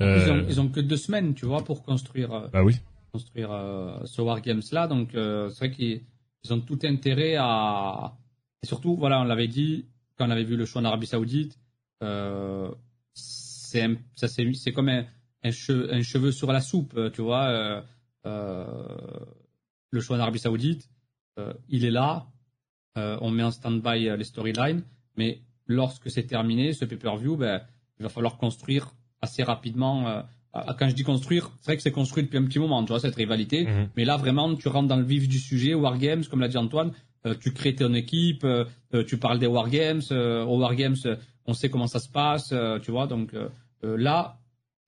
Euh... 0.00 0.46
Ils, 0.48 0.60
ont, 0.60 0.68
que 0.68 0.80
deux 0.80 0.96
semaines, 0.96 1.34
tu 1.34 1.44
vois, 1.44 1.62
pour 1.62 1.82
construire. 1.82 2.32
Euh, 2.32 2.48
bah 2.48 2.62
oui. 2.62 2.76
Construire 3.12 3.52
euh, 3.52 3.98
ce 4.06 4.22
War 4.22 4.40
Games 4.40 4.62
là, 4.72 4.86
donc 4.88 5.10
c'est 5.12 5.58
vrai 5.58 5.70
qu'ils 5.70 6.00
ont 6.50 6.60
tout 6.60 6.78
intérêt 6.84 7.36
à. 7.38 8.16
Et 8.62 8.66
surtout, 8.66 8.96
voilà, 8.96 9.20
on 9.20 9.24
l'avait 9.24 9.46
dit 9.46 9.84
quand 10.16 10.26
on 10.26 10.30
avait 10.30 10.44
vu 10.44 10.56
le 10.56 10.64
choix 10.64 10.80
en 10.80 10.86
Arabie 10.86 11.06
Saoudite, 11.06 11.58
c'est 12.00 13.98
ça 14.16 14.28
c'est 14.28 14.72
comme 14.72 14.88
un, 14.88 15.04
un, 15.42 15.50
cheveu, 15.50 16.32
sur 16.32 16.50
la 16.50 16.60
soupe, 16.62 16.98
tu 17.12 17.20
vois. 17.20 17.84
le 18.24 20.00
choix 20.00 20.16
en 20.16 20.20
Arabie 20.20 20.38
Saoudite, 20.38 20.88
il 21.68 21.84
est 21.84 21.90
là. 21.90 22.26
on 22.96 23.30
met 23.30 23.42
en 23.42 23.50
stand-by 23.50 24.16
les 24.16 24.24
storylines, 24.24 24.82
mais 25.16 25.40
lorsque 25.66 26.10
c'est 26.10 26.24
terminé, 26.24 26.72
ce 26.72 26.84
pay-per-view, 26.84 27.36
ben, 27.36 27.60
il 27.98 28.02
va 28.02 28.08
falloir 28.08 28.36
construire 28.36 28.94
assez 29.20 29.42
rapidement. 29.42 30.22
quand 30.52 30.88
je 30.88 30.94
dis 30.94 31.02
construire, 31.02 31.50
c'est 31.60 31.66
vrai 31.66 31.76
que 31.76 31.82
c'est 31.82 31.90
construit 31.90 32.24
depuis 32.24 32.38
un 32.38 32.44
petit 32.44 32.58
moment, 32.58 32.82
tu 32.84 32.88
vois, 32.88 33.00
cette 33.00 33.16
rivalité. 33.16 33.64
Mhm. 33.64 33.88
Mais 33.96 34.04
là, 34.04 34.16
vraiment, 34.16 34.54
tu 34.54 34.68
rentres 34.68 34.88
dans 34.88 34.96
le 34.96 35.04
vif 35.04 35.28
du 35.28 35.38
sujet, 35.38 35.74
Wargames, 35.74 36.24
comme 36.26 36.40
l'a 36.40 36.48
dit 36.48 36.58
Antoine, 36.58 36.92
tu 37.40 37.52
crées 37.52 37.74
ton 37.74 37.94
équipe, 37.94 38.46
tu 39.06 39.16
parles 39.16 39.38
des 39.38 39.46
Wargames, 39.46 40.02
aux 40.10 40.58
Wargames, 40.58 40.96
on 41.46 41.54
sait 41.54 41.70
comment 41.70 41.86
ça 41.86 41.98
se 41.98 42.08
passe, 42.08 42.54
tu 42.82 42.90
vois, 42.90 43.06
donc 43.06 43.32
là, 43.82 44.38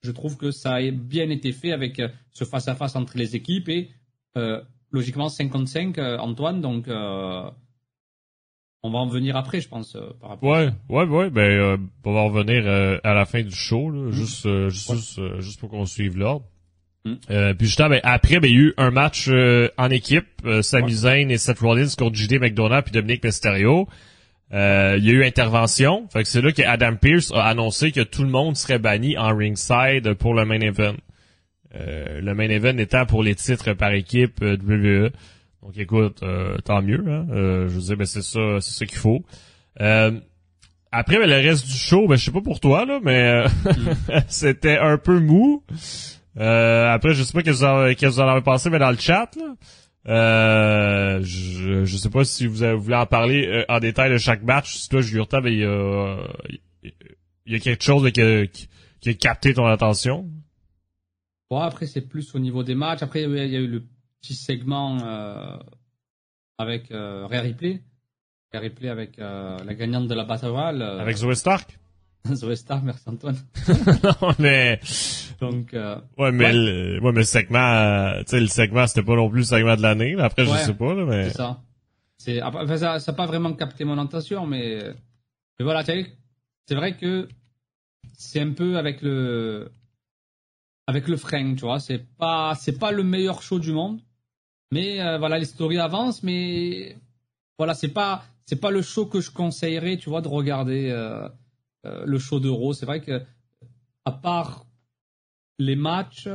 je 0.07 0.11
trouve 0.11 0.37
que 0.37 0.51
ça 0.51 0.75
a 0.75 0.91
bien 0.91 1.29
été 1.29 1.51
fait 1.51 1.71
avec 1.71 1.99
euh, 1.99 2.09
ce 2.31 2.45
face-à-face 2.45 2.95
entre 2.95 3.17
les 3.17 3.35
équipes 3.35 3.69
et 3.69 3.89
euh, 4.37 4.61
logiquement 4.91 5.29
55 5.29 5.97
euh, 5.97 6.17
Antoine, 6.17 6.61
donc 6.61 6.85
on 6.87 8.91
va 8.91 8.99
en 8.99 9.07
venir 9.07 9.35
après, 9.35 9.59
je 9.59 9.67
pense. 9.67 9.97
par 10.21 10.29
rapport 10.29 10.49
ouais, 10.49 10.69
ouais, 10.89 11.05
ouais, 11.05 11.29
ben 11.29 11.79
on 12.03 12.13
va 12.13 12.19
en 12.19 12.27
revenir 12.27 12.67
à 13.03 13.13
la 13.13 13.25
fin 13.25 13.41
du 13.41 13.55
show, 13.55 13.89
là, 13.89 14.09
mm. 14.09 14.11
juste, 14.11 14.69
juste, 14.69 15.19
juste, 15.39 15.59
pour 15.59 15.69
qu'on 15.69 15.85
suive 15.85 16.17
l'ordre. 16.17 16.45
Mm. 17.05 17.15
puis 17.57 17.67
justement, 17.67 17.89
ben, 17.89 18.01
après, 18.03 18.39
ben, 18.39 18.49
il 18.49 18.53
y 18.53 18.57
a 18.57 18.61
eu 18.61 18.73
un 18.77 18.91
match 18.91 19.29
en 19.77 19.89
équipe, 19.89 20.47
Sami 20.61 20.93
Zayn 20.93 21.29
et 21.29 21.37
Seth 21.37 21.59
Rollins 21.59 21.89
contre 21.97 22.15
JD 22.15 22.39
McDonough 22.39 22.83
puis 22.83 22.93
Dominique 22.93 23.23
Mysterio. 23.23 23.87
Euh, 24.53 24.95
il 24.97 25.05
y 25.05 25.09
a 25.09 25.13
eu 25.13 25.25
intervention. 25.25 26.07
Fait 26.11 26.23
que 26.23 26.29
c'est 26.29 26.41
là 26.41 26.51
que 26.51 26.61
Adam 26.61 26.95
Pierce 26.95 27.31
a 27.33 27.43
annoncé 27.43 27.91
que 27.91 28.01
tout 28.01 28.23
le 28.23 28.29
monde 28.29 28.55
serait 28.55 28.79
banni 28.79 29.17
en 29.17 29.35
ringside 29.35 30.13
pour 30.13 30.33
le 30.33 30.45
main 30.45 30.61
event. 30.61 30.95
Euh, 31.77 32.21
le 32.21 32.33
main 32.33 32.49
event 32.49 32.77
étant 32.77 33.05
pour 33.05 33.23
les 33.23 33.35
titres 33.35 33.73
par 33.73 33.91
équipe 33.91 34.41
euh, 34.41 34.57
WWE. 34.57 35.11
Donc 35.61 35.77
écoute, 35.77 36.23
tant 36.63 36.81
mieux. 36.81 37.03
Hein? 37.07 37.25
je 37.29 37.67
veux 37.67 37.81
dire, 37.81 37.97
ben, 37.97 38.05
c'est 38.05 38.21
ça, 38.21 38.59
c'est 38.61 38.71
ça 38.71 38.85
qu'il 38.85 38.97
faut. 38.97 39.23
après, 39.77 41.17
ben, 41.17 41.29
le 41.29 41.35
reste 41.35 41.65
du 41.65 41.77
show, 41.77 42.07
ben, 42.07 42.15
je 42.15 42.25
sais 42.25 42.31
pas 42.31 42.41
pour 42.41 42.59
toi 42.59 42.85
là, 42.85 42.99
mais 43.03 43.43
c'était 44.27 44.77
un 44.77 44.97
peu 44.97 45.19
mou. 45.19 45.63
après, 46.35 47.13
je 47.13 47.23
sais 47.23 47.33
pas 47.33 47.43
qu'est-ce 47.43 47.93
que 47.95 48.05
vous 48.05 48.19
en 48.21 48.27
avez 48.27 48.41
pensé, 48.41 48.69
mais 48.69 48.79
dans 48.79 48.91
le 48.91 48.97
chat 48.97 49.29
là. 49.35 49.55
Euh, 50.07 51.19
je, 51.21 51.83
je 51.83 51.97
sais 51.97 52.09
pas 52.09 52.23
si 52.23 52.47
vous 52.47 52.79
voulez 52.79 52.95
en 52.95 53.05
parler 53.05 53.45
euh, 53.47 53.65
en 53.67 53.79
détail 53.79 54.11
de 54.11 54.17
chaque 54.17 54.41
match. 54.43 54.75
Si 54.75 54.89
toi, 54.89 55.01
Julien 55.01 55.25
il 55.45 55.57
y 55.57 55.65
a, 55.65 56.17
il 57.45 57.53
y 57.53 57.55
a 57.55 57.59
quelque 57.59 57.83
chose 57.83 58.09
qui, 58.11 58.21
a, 58.21 58.45
qui 58.47 59.09
a 59.09 59.13
capté 59.13 59.53
ton 59.53 59.65
attention. 59.65 60.29
Bon, 61.49 61.59
après, 61.59 61.85
c'est 61.85 62.01
plus 62.01 62.35
au 62.35 62.39
niveau 62.39 62.63
des 62.63 62.75
matchs. 62.75 63.03
Après, 63.03 63.23
il 63.23 63.31
y 63.31 63.55
a 63.55 63.59
eu 63.59 63.67
le 63.67 63.83
petit 64.21 64.35
segment 64.35 64.97
euh, 65.01 65.57
avec 66.57 66.91
euh, 66.91 67.25
Ray 67.27 67.39
Ripley. 67.39 67.81
Ray 68.51 68.61
Ripley 68.61 68.89
avec 68.89 69.19
euh, 69.19 69.57
la 69.63 69.73
gagnante 69.73 70.07
de 70.07 70.13
la 70.13 70.25
Battle 70.25 70.47
Royale. 70.47 70.81
avec 70.81 71.17
Zoe 71.17 71.33
Stark 71.35 71.77
Zoé 72.33 72.55
Star, 72.55 72.83
merci 72.83 73.03
Antoine. 73.07 73.37
non, 74.21 74.33
mais... 74.39 74.79
Donc, 75.39 75.73
euh... 75.73 75.97
Ouais, 76.17 76.31
mais, 76.31 76.51
Le, 76.51 76.99
ouais, 77.01 77.11
mais 77.11 77.19
le 77.19 77.23
segment, 77.23 77.59
euh, 77.59 78.19
tu 78.23 78.31
sais, 78.31 78.39
le 78.39 78.47
segment, 78.47 78.87
c'était 78.87 79.03
pas 79.03 79.15
non 79.15 79.29
plus 79.29 79.39
le 79.39 79.45
segment 79.45 79.75
de 79.75 79.81
l'année. 79.81 80.15
Après, 80.19 80.45
je 80.45 80.51
sais 80.51 80.73
pas, 80.73 80.93
là, 80.93 81.05
mais... 81.05 81.29
C'est 81.29 81.37
ça. 81.37 81.61
C'est, 82.17 82.41
enfin, 82.41 82.77
ça, 82.77 82.99
ça 82.99 83.13
pas 83.13 83.27
vraiment 83.27 83.53
capté 83.53 83.85
mon 83.85 83.97
attention, 83.99 84.45
mais, 84.45 84.79
mais 85.59 85.63
voilà, 85.63 85.83
tu 85.83 85.91
sais, 85.91 86.11
c'est 86.65 86.75
vrai 86.75 86.97
que 86.97 87.27
c'est 88.17 88.41
un 88.41 88.51
peu 88.51 88.77
avec 88.77 89.01
le, 89.01 89.71
avec 90.87 91.07
le 91.07 91.17
frein, 91.17 91.53
tu 91.53 91.61
vois. 91.61 91.79
C'est 91.79 92.05
pas, 92.17 92.55
c'est 92.55 92.79
pas 92.79 92.91
le 92.91 93.03
meilleur 93.03 93.41
show 93.41 93.59
du 93.59 93.73
monde. 93.73 93.99
Mais, 94.71 95.01
euh, 95.01 95.17
voilà, 95.17 95.37
les 95.37 95.45
stories 95.45 95.77
avancent, 95.77 96.23
mais, 96.23 96.97
voilà, 97.57 97.73
c'est 97.73 97.89
pas, 97.89 98.25
c'est 98.45 98.59
pas 98.59 98.71
le 98.71 98.81
show 98.81 99.05
que 99.05 99.21
je 99.21 99.31
conseillerais, 99.31 99.97
tu 99.97 100.09
vois, 100.09 100.21
de 100.21 100.27
regarder, 100.27 100.89
euh, 100.89 101.27
euh, 101.85 102.03
le 102.05 102.19
show 102.19 102.39
d'Euro. 102.39 102.73
C'est 102.73 102.85
vrai 102.85 103.01
que, 103.01 103.21
à 104.05 104.11
part 104.11 104.65
les 105.59 105.75
matchs, 105.75 106.29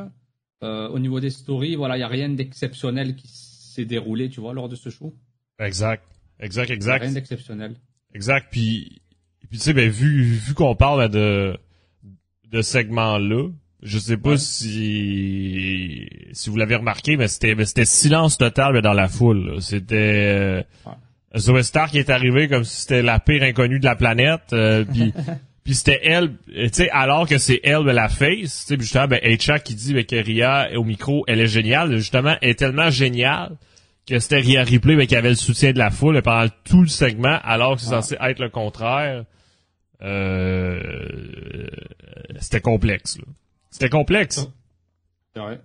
au 0.62 0.98
niveau 1.00 1.18
des 1.18 1.30
stories, 1.30 1.74
voilà, 1.74 1.96
il 1.96 2.00
n'y 2.00 2.04
a 2.04 2.08
rien 2.08 2.28
d'exceptionnel 2.28 3.16
qui 3.16 3.26
s'est 3.26 3.84
déroulé, 3.84 4.30
tu 4.30 4.40
vois, 4.40 4.52
lors 4.54 4.68
de 4.68 4.76
ce 4.76 4.90
show. 4.90 5.12
Exact. 5.58 6.04
Exact, 6.38 6.70
exact. 6.70 7.02
Rien 7.02 7.12
d'exceptionnel. 7.12 7.74
Exact. 8.14 8.46
Puis, 8.50 9.02
puis 9.40 9.58
tu 9.58 9.58
sais, 9.58 9.72
ben, 9.72 9.88
vu, 9.90 10.22
vu 10.22 10.54
qu'on 10.54 10.76
parle 10.76 11.08
de, 11.08 11.58
de 12.44 12.62
segment-là, 12.62 13.48
je 13.82 13.98
sais 13.98 14.16
pas 14.16 14.36
si, 14.38 16.08
si 16.32 16.50
vous 16.50 16.56
l'avez 16.56 16.76
remarqué, 16.76 17.16
mais 17.16 17.28
c'était, 17.28 17.56
c'était 17.64 17.84
silence 17.84 18.38
total 18.38 18.80
dans 18.80 18.92
la 18.92 19.08
foule. 19.08 19.56
C'était, 19.60 19.96
euh, 19.96 20.62
Zoé 21.36 21.62
Stark 21.62 21.94
est 21.94 22.10
arrivée 22.10 22.48
comme 22.48 22.64
si 22.64 22.82
c'était 22.82 23.02
la 23.02 23.18
pire 23.18 23.42
inconnue 23.42 23.80
de 23.80 23.84
la 23.84 23.96
planète. 23.96 24.52
Euh, 24.52 24.84
puis 24.84 25.12
puis 25.64 25.74
c'était 25.74 26.00
elle, 26.02 26.36
tu 26.46 26.68
sais, 26.72 26.90
alors 26.90 27.28
que 27.28 27.38
c'est 27.38 27.60
elle 27.62 27.84
la 27.84 28.08
face, 28.08 28.66
tu 28.66 28.74
sais, 28.74 28.80
justement, 28.80 29.06
ben, 29.06 29.20
Echa 29.22 29.58
qui 29.58 29.74
dit 29.74 29.94
ben, 29.94 30.04
que 30.04 30.16
Ria 30.16 30.70
au 30.76 30.84
micro, 30.84 31.24
elle 31.28 31.40
est 31.40 31.46
géniale, 31.46 31.96
justement, 31.96 32.36
elle 32.40 32.50
est 32.50 32.58
tellement 32.58 32.90
géniale 32.90 33.56
que 34.08 34.18
c'était 34.18 34.38
Ria 34.38 34.64
Ripley 34.64 34.96
ben, 34.96 35.06
qui 35.06 35.14
avait 35.14 35.28
le 35.28 35.36
soutien 35.36 35.72
de 35.72 35.78
la 35.78 35.90
foule 35.90 36.20
pendant 36.22 36.50
tout 36.64 36.82
le 36.82 36.88
segment, 36.88 37.38
alors 37.44 37.76
que 37.76 37.82
c'est 37.82 37.90
censé 37.90 38.16
être 38.20 38.40
le 38.40 38.48
contraire. 38.48 39.24
Euh, 40.02 40.80
c'était 42.40 42.60
complexe. 42.60 43.18
C'était 43.72 43.88
complexe. 43.88 44.46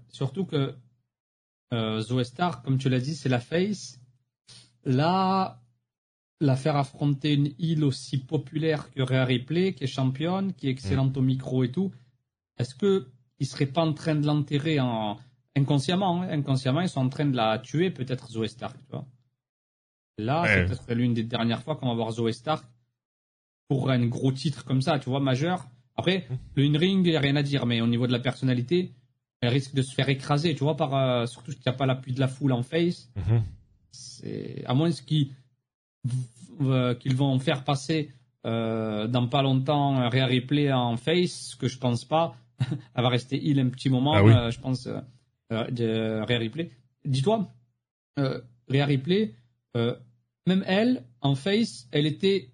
Surtout 0.09 0.45
que 0.45 0.73
euh, 1.73 1.99
Zoé 1.99 2.23
Stark, 2.23 2.63
comme 2.63 2.77
tu 2.77 2.89
l'as 2.89 3.01
dit, 3.01 3.13
c'est 3.13 3.29
la 3.29 3.41
face. 3.41 3.99
Là, 4.85 5.61
la 6.39 6.55
faire 6.55 6.77
affronter 6.77 7.33
une 7.33 7.53
île 7.59 7.83
aussi 7.83 8.17
populaire 8.17 8.89
que 8.91 9.01
Rhea 9.01 9.25
Ripley, 9.25 9.73
qui 9.73 9.83
est 9.83 9.87
championne, 9.87 10.53
qui 10.53 10.67
est 10.67 10.71
excellente 10.71 11.15
mm. 11.15 11.19
au 11.19 11.21
micro 11.21 11.63
et 11.65 11.71
tout, 11.71 11.91
est-ce 12.57 12.73
que 12.73 13.07
ne 13.39 13.45
seraient 13.45 13.65
pas 13.65 13.81
en 13.81 13.93
train 13.93 14.15
de 14.15 14.25
l'enterrer 14.25 14.79
en 14.79 15.17
inconsciemment 15.55 16.23
hein, 16.23 16.29
Inconsciemment, 16.29 16.81
ils 16.81 16.89
sont 16.89 17.01
en 17.01 17.09
train 17.09 17.25
de 17.25 17.35
la 17.35 17.59
tuer, 17.59 17.91
peut-être 17.91 18.29
Zoé 18.29 18.47
Stark, 18.47 18.77
tu 18.85 18.91
vois? 18.91 19.05
Là, 20.17 20.45
c'est 20.47 20.65
peut-être 20.65 20.93
l'une 20.95 21.13
des 21.13 21.23
dernières 21.23 21.61
fois 21.61 21.75
qu'on 21.75 21.89
va 21.89 21.93
voir 21.93 22.11
Zoé 22.11 22.31
Stark 22.31 22.65
pour 23.67 23.91
un 23.91 24.07
gros 24.07 24.31
titre 24.31 24.63
comme 24.63 24.81
ça, 24.81 24.97
tu 24.97 25.09
vois, 25.09 25.19
majeur. 25.19 25.67
Après, 25.97 26.27
le 26.55 26.63
in-ring, 26.63 27.05
il 27.05 27.11
n'y 27.11 27.17
a 27.17 27.19
rien 27.19 27.35
à 27.35 27.43
dire, 27.43 27.65
mais 27.65 27.81
au 27.81 27.87
niveau 27.87 28.07
de 28.07 28.11
la 28.11 28.19
personnalité, 28.19 28.93
elle 29.41 29.49
risque 29.49 29.73
de 29.73 29.81
se 29.81 29.93
faire 29.93 30.09
écraser, 30.09 30.55
tu 30.55 30.63
vois, 30.63 30.77
par, 30.77 30.95
euh, 30.95 31.25
surtout 31.25 31.51
qu'il 31.51 31.63
n'y 31.65 31.73
a 31.73 31.75
pas 31.75 31.85
l'appui 31.85 32.13
de 32.13 32.19
la 32.19 32.27
foule 32.27 32.53
en 32.53 32.63
face. 32.63 33.09
Mm-hmm 33.17 33.41
c'est 33.97 34.63
à 34.65 34.73
moins 34.73 34.91
qu'ils 34.91 35.29
euh, 36.61 36.95
qu'ils 36.95 37.15
vont 37.15 37.37
faire 37.39 37.63
passer 37.63 38.11
euh, 38.45 39.07
dans 39.07 39.27
pas 39.27 39.41
longtemps 39.41 39.97
un 39.97 40.09
Rhea 40.09 40.25
Ripley 40.25 40.71
en 40.71 40.97
face, 40.97 41.51
ce 41.51 41.55
que 41.55 41.67
je 41.67 41.77
pense 41.77 42.05
pas. 42.05 42.35
Elle 42.95 43.03
va 43.03 43.09
rester 43.09 43.39
il 43.41 43.59
un 43.59 43.69
petit 43.69 43.89
moment, 43.89 44.13
ah 44.13 44.21
euh, 44.21 44.51
je 44.51 44.59
pense, 44.59 44.87
de 44.87 46.21
Rhea 46.25 46.37
Ripley. 46.39 46.71
Dis-toi, 47.05 47.47
Rhea 48.17 48.85
Ripley, 48.85 49.35
même 49.75 50.63
elle, 50.65 51.03
en 51.21 51.35
face, 51.35 51.87
elle 51.91 52.07
était 52.07 52.49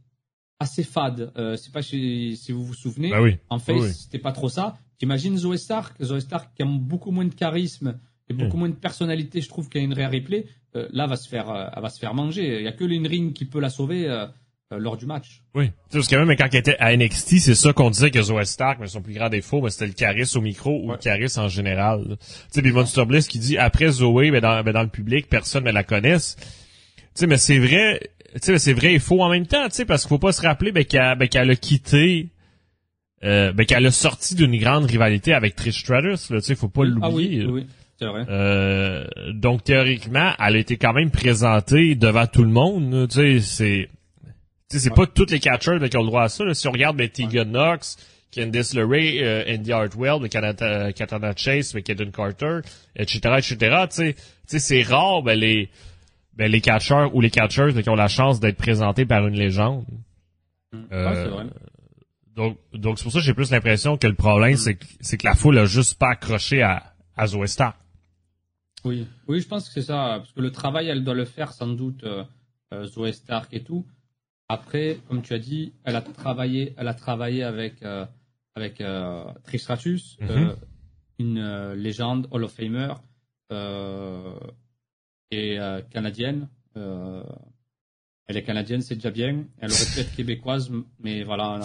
assez 0.63 0.83
fade. 0.83 1.31
Euh, 1.37 1.55
c'est 1.55 1.71
pas 1.71 1.81
si, 1.81 2.35
si, 2.35 2.51
vous 2.51 2.65
vous 2.65 2.73
souvenez. 2.73 3.11
Bah 3.11 3.21
oui. 3.21 3.37
En 3.49 3.59
face, 3.59 4.03
c'était 4.03 4.19
pas 4.19 4.31
trop 4.31 4.49
ça. 4.49 4.77
T'imagines 4.97 5.37
Zoé 5.37 5.57
Stark, 5.57 5.95
Zoé 6.01 6.21
Stark 6.21 6.49
qui 6.55 6.63
a 6.63 6.65
beaucoup 6.65 7.11
moins 7.11 7.25
de 7.25 7.33
charisme 7.33 7.99
et 8.29 8.33
beaucoup 8.33 8.57
moins 8.57 8.69
de 8.69 8.75
personnalité, 8.75 9.41
je 9.41 9.49
trouve, 9.49 9.69
qu'à 9.69 9.79
une 9.79 9.93
Rhea 9.93 10.07
Ripley. 10.07 10.45
Euh, 10.75 10.87
là 10.91 11.05
va 11.05 11.17
se 11.17 11.29
faire, 11.29 11.49
euh, 11.49 11.67
elle 11.75 11.81
va 11.81 11.89
se 11.89 11.99
faire 11.99 12.13
manger. 12.13 12.59
Il 12.59 12.63
y 12.63 12.67
a 12.67 12.71
que 12.71 12.83
Ring 12.83 13.33
qui 13.33 13.45
peut 13.45 13.59
la 13.59 13.69
sauver 13.69 14.07
euh, 14.07 14.25
lors 14.71 14.97
du 14.97 15.05
match. 15.05 15.43
Oui. 15.53 15.69
Parce 15.91 16.07
que 16.07 16.15
même 16.15 16.35
quand 16.35 16.47
elle 16.51 16.59
était 16.59 16.77
à 16.79 16.95
NXT, 16.95 17.39
c'est 17.39 17.55
ça 17.55 17.73
qu'on 17.73 17.91
disait 17.91 18.09
que 18.09 18.21
Zoé 18.21 18.45
Stark, 18.45 18.79
mais 18.79 18.87
son 18.87 19.01
plus 19.01 19.13
grand 19.13 19.29
défaut, 19.29 19.61
ben, 19.61 19.69
c'était 19.69 19.87
le 19.87 19.93
charisme 19.93 20.39
au 20.39 20.41
micro 20.41 20.81
ou 20.83 20.91
le 20.91 20.97
charisme 20.97 21.41
en 21.41 21.47
général. 21.47 22.17
Tu 22.19 22.25
sais, 22.49 22.61
puis 22.61 22.71
Monster 22.71 23.05
Bliss 23.05 23.27
qui 23.27 23.37
dit 23.37 23.57
après 23.57 23.89
Zoé, 23.89 24.31
ben 24.31 24.41
dans, 24.41 24.63
ben 24.63 24.71
dans 24.71 24.83
le 24.83 24.89
public, 24.89 25.27
personne 25.29 25.65
ne 25.65 25.71
la 25.71 25.83
connaisse. 25.83 26.37
Tu 26.37 27.03
sais, 27.13 27.27
mais 27.27 27.37
c'est 27.37 27.59
vrai, 27.59 27.99
sais, 28.41 28.59
c'est 28.59 28.73
vrai 28.73 28.93
et 28.93 28.99
faux 28.99 29.21
en 29.21 29.29
même 29.29 29.47
temps, 29.47 29.67
tu 29.69 29.75
sais, 29.75 29.85
parce 29.85 30.03
qu'il 30.03 30.09
faut 30.09 30.19
pas 30.19 30.31
se 30.31 30.41
rappeler 30.41 30.71
ben, 30.71 30.85
qu'elle 30.85 31.17
ben, 31.17 31.27
qu'elle 31.27 31.49
a 31.49 31.55
quitté 31.55 32.29
euh, 33.23 33.53
ben, 33.53 33.65
qu'elle 33.65 33.85
a 33.85 33.91
sorti 33.91 34.35
d'une 34.35 34.57
grande 34.57 34.85
rivalité 34.85 35.33
avec 35.33 35.55
Trish 35.55 35.79
Stratus, 35.79 36.29
là, 36.29 36.41
tu 36.41 36.47
sais, 36.47 36.55
faut 36.55 36.67
pas 36.67 36.83
l'oublier. 36.83 37.43
Ah 37.43 37.51
oui, 37.51 37.65
oui. 37.65 37.67
Euh, 38.01 39.05
donc 39.31 39.63
théoriquement, 39.63 40.33
elle 40.39 40.55
a 40.55 40.59
été 40.59 40.77
quand 40.77 40.93
même 40.93 41.11
présentée 41.11 41.95
devant 41.95 42.27
tout 42.27 42.43
le 42.43 42.49
monde. 42.49 43.07
Tu 43.09 43.15
sais, 43.15 43.39
c'est, 43.39 43.89
c'est 44.67 44.93
pas 44.93 45.05
tous 45.05 45.31
les 45.31 45.39
catchers 45.39 45.77
qui 45.89 45.97
ont 45.97 46.01
le 46.01 46.07
droit 46.07 46.23
à 46.23 46.29
ça. 46.29 46.53
Si 46.53 46.67
on 46.67 46.71
regarde 46.71 46.97
ben, 46.97 47.07
Tegan 47.07 47.45
Knox, 47.45 47.97
Candice 48.35 48.73
LeRae, 48.73 49.21
euh, 49.21 49.55
Andy 49.55 49.71
Hartwell, 49.71 50.27
Katana, 50.27 50.91
Katana 50.91 51.33
Chase, 51.35 51.73
Kaden 51.73 52.11
Carter, 52.11 52.59
etc., 52.95 53.19
etc. 53.37 53.85
Tu 53.89 54.15
sais, 54.47 54.59
c'est 54.59 54.81
rare 54.81 55.21
ben, 55.21 55.39
les 55.39 55.69
ben, 56.35 56.51
les 56.51 56.61
catcheurs 56.61 57.13
ou 57.15 57.21
les 57.21 57.29
catchers 57.29 57.81
qui 57.81 57.89
ont 57.89 57.95
la 57.95 58.07
chance 58.07 58.39
d'être 58.39 58.57
présentés 58.57 59.05
par 59.05 59.27
une 59.27 59.35
légende. 59.35 59.85
Mm. 60.71 60.77
Euh, 60.91 61.27
vrai. 61.29 61.45
Donc, 62.35 62.57
donc 62.73 62.97
c'est 62.97 63.03
pour 63.03 63.11
ça 63.11 63.19
que 63.19 63.25
j'ai 63.25 63.33
plus 63.35 63.51
l'impression 63.51 63.97
que 63.97 64.07
le 64.07 64.15
problème, 64.15 64.57
c'est 64.57 64.75
que, 64.75 64.85
c'est 65.01 65.17
que 65.17 65.25
la 65.27 65.35
foule 65.35 65.57
a 65.59 65.65
juste 65.65 65.99
pas 65.99 66.09
accroché 66.11 66.63
à, 66.63 66.93
à 67.15 67.27
Zoé 67.27 67.47
Stark. 67.47 67.77
Oui, 68.83 69.07
oui, 69.27 69.39
je 69.39 69.47
pense 69.47 69.67
que 69.67 69.73
c'est 69.73 69.83
ça, 69.87 70.15
parce 70.17 70.31
que 70.31 70.41
le 70.41 70.51
travail, 70.51 70.87
elle 70.87 71.03
doit 71.03 71.13
le 71.13 71.25
faire 71.25 71.53
sans 71.53 71.67
doute 71.67 72.03
euh, 72.03 72.25
Zoé 72.85 73.13
Stark 73.13 73.53
et 73.53 73.63
tout. 73.63 73.85
Après, 74.49 74.97
comme 75.07 75.21
tu 75.21 75.33
as 75.33 75.39
dit, 75.39 75.73
elle 75.85 75.95
a 75.95 76.01
travaillé, 76.01 76.73
elle 76.77 76.87
a 76.87 76.93
travaillé 76.93 77.43
avec 77.43 77.75
avec 78.55 78.83
Trish 79.45 79.61
Stratus, 79.61 80.17
Mhm. 80.19 80.55
une 81.17 81.73
légende 81.73 82.27
Hall 82.29 82.43
of 82.43 82.51
Famer 82.51 82.93
et 85.33 85.59
canadienne. 85.91 86.47
elle 86.75 88.37
est 88.37 88.43
canadienne, 88.43 88.81
c'est 88.81 88.95
déjà 88.95 89.11
bien. 89.11 89.45
Elle 89.59 89.71
aurait 89.71 89.85
pu 89.93 89.99
être 89.99 90.15
québécoise, 90.15 90.71
mais 90.99 91.23
voilà, 91.23 91.59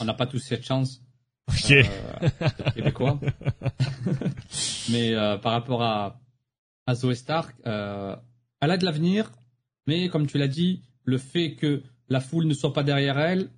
on 0.00 0.04
n'a 0.04 0.14
pas 0.14 0.26
tous 0.26 0.38
cette 0.38 0.64
chance. 0.64 1.00
Ok. 1.48 1.70
Euh, 1.72 2.28
québécois. 2.74 3.20
mais 4.90 5.14
euh, 5.14 5.36
par 5.36 5.52
rapport 5.52 5.82
à, 5.82 6.20
à 6.86 6.94
Zoé 6.94 7.14
Stark, 7.14 7.54
euh, 7.66 8.16
elle 8.60 8.70
a 8.70 8.76
de 8.76 8.84
l'avenir, 8.84 9.30
mais 9.86 10.08
comme 10.08 10.26
tu 10.26 10.38
l'as 10.38 10.48
dit, 10.48 10.82
le 11.04 11.18
fait 11.18 11.54
que 11.54 11.82
la 12.08 12.20
foule 12.20 12.46
ne 12.46 12.54
soit 12.54 12.72
pas 12.72 12.82
derrière 12.82 13.18
elle, 13.18 13.50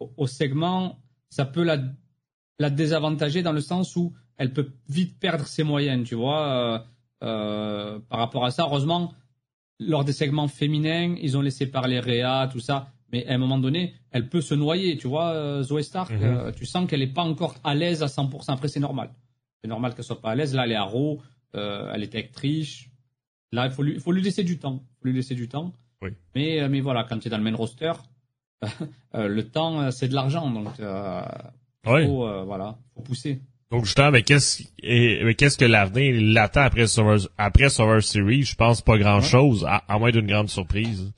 au, 0.00 0.12
au 0.16 0.26
segment, 0.26 1.02
ça 1.28 1.44
peut 1.44 1.64
la, 1.64 1.78
la 2.58 2.70
désavantager 2.70 3.42
dans 3.42 3.52
le 3.52 3.60
sens 3.60 3.94
où 3.96 4.14
elle 4.36 4.52
peut 4.52 4.72
vite 4.88 5.18
perdre 5.18 5.46
ses 5.46 5.62
moyens, 5.64 6.06
tu 6.08 6.14
vois. 6.14 6.86
Euh, 7.22 7.98
par 8.08 8.18
rapport 8.18 8.44
à 8.44 8.50
ça, 8.50 8.64
heureusement, 8.64 9.12
lors 9.80 10.04
des 10.04 10.12
segments 10.12 10.48
féminins, 10.48 11.16
ils 11.20 11.36
ont 11.36 11.40
laissé 11.40 11.66
parler 11.66 12.00
Réa, 12.00 12.48
tout 12.52 12.60
ça. 12.60 12.88
Mais 13.12 13.26
à 13.26 13.34
un 13.34 13.38
moment 13.38 13.58
donné, 13.58 13.94
elle 14.10 14.28
peut 14.28 14.40
se 14.40 14.54
noyer, 14.54 14.96
tu 14.96 15.06
vois, 15.06 15.30
euh, 15.30 15.62
Zoé 15.62 15.82
Stark. 15.82 16.10
Mhm. 16.10 16.22
euh, 16.22 16.52
tu 16.52 16.66
sens 16.66 16.88
qu'elle 16.88 17.00
n'est 17.00 17.12
pas 17.12 17.22
encore 17.22 17.54
à 17.62 17.74
l'aise 17.74 18.02
à 18.02 18.08
100%. 18.08 18.52
Après, 18.52 18.68
c'est 18.68 18.80
normal. 18.80 19.10
C'est 19.62 19.68
normal 19.68 19.94
qu'elle 19.94 20.04
soit 20.04 20.20
pas 20.20 20.30
à 20.30 20.34
l'aise. 20.34 20.54
Là, 20.54 20.64
elle 20.64 20.72
est 20.72 20.76
à 20.76 20.82
Raw, 20.82 21.20
euh, 21.54 21.92
elle 21.94 22.02
était 22.02 22.18
actrice. 22.18 22.86
Là, 23.52 23.66
il 23.66 23.72
faut 23.72 23.82
lui, 23.82 23.94
il 23.94 24.00
faut 24.00 24.12
lui 24.12 24.22
laisser 24.22 24.42
du 24.42 24.58
temps. 24.58 24.82
Il 24.82 24.94
faut 24.98 25.08
lui 25.08 25.14
laisser 25.14 25.34
du 25.34 25.48
temps. 25.48 25.72
Oui. 26.02 26.10
Mais, 26.34 26.60
euh, 26.60 26.68
mais 26.68 26.80
voilà, 26.80 27.04
quand 27.04 27.18
tu 27.18 27.28
es 27.28 27.30
dans 27.30 27.38
le 27.38 27.44
main 27.44 27.54
roster, 27.54 27.92
le 29.14 29.42
temps, 29.42 29.90
c'est 29.90 30.08
de 30.08 30.14
l'argent. 30.14 30.50
Donc, 30.50 30.80
faut, 31.84 32.26
euh, 32.26 32.44
voilà, 32.44 32.78
faut 32.94 33.02
pousser. 33.02 33.40
Donc 33.70 33.84
justement, 33.84 34.10
mais 34.10 34.22
qu'est-ce 34.22 34.62
qu'est-ce 34.82 35.58
que 35.58 35.64
l'avenir 35.64 36.14
l'attend 36.20 36.62
après 36.62 36.86
Survivor, 36.86 37.28
après 37.38 37.68
Survivor 37.68 38.02
Series 38.02 38.42
Je 38.44 38.54
pense 38.54 38.82
pas 38.82 38.98
grand 38.98 39.20
chose, 39.20 39.64
à, 39.68 39.82
à 39.88 39.98
moins 39.98 40.10
d'une 40.10 40.26
grande 40.26 40.48
surprise. 40.48 41.12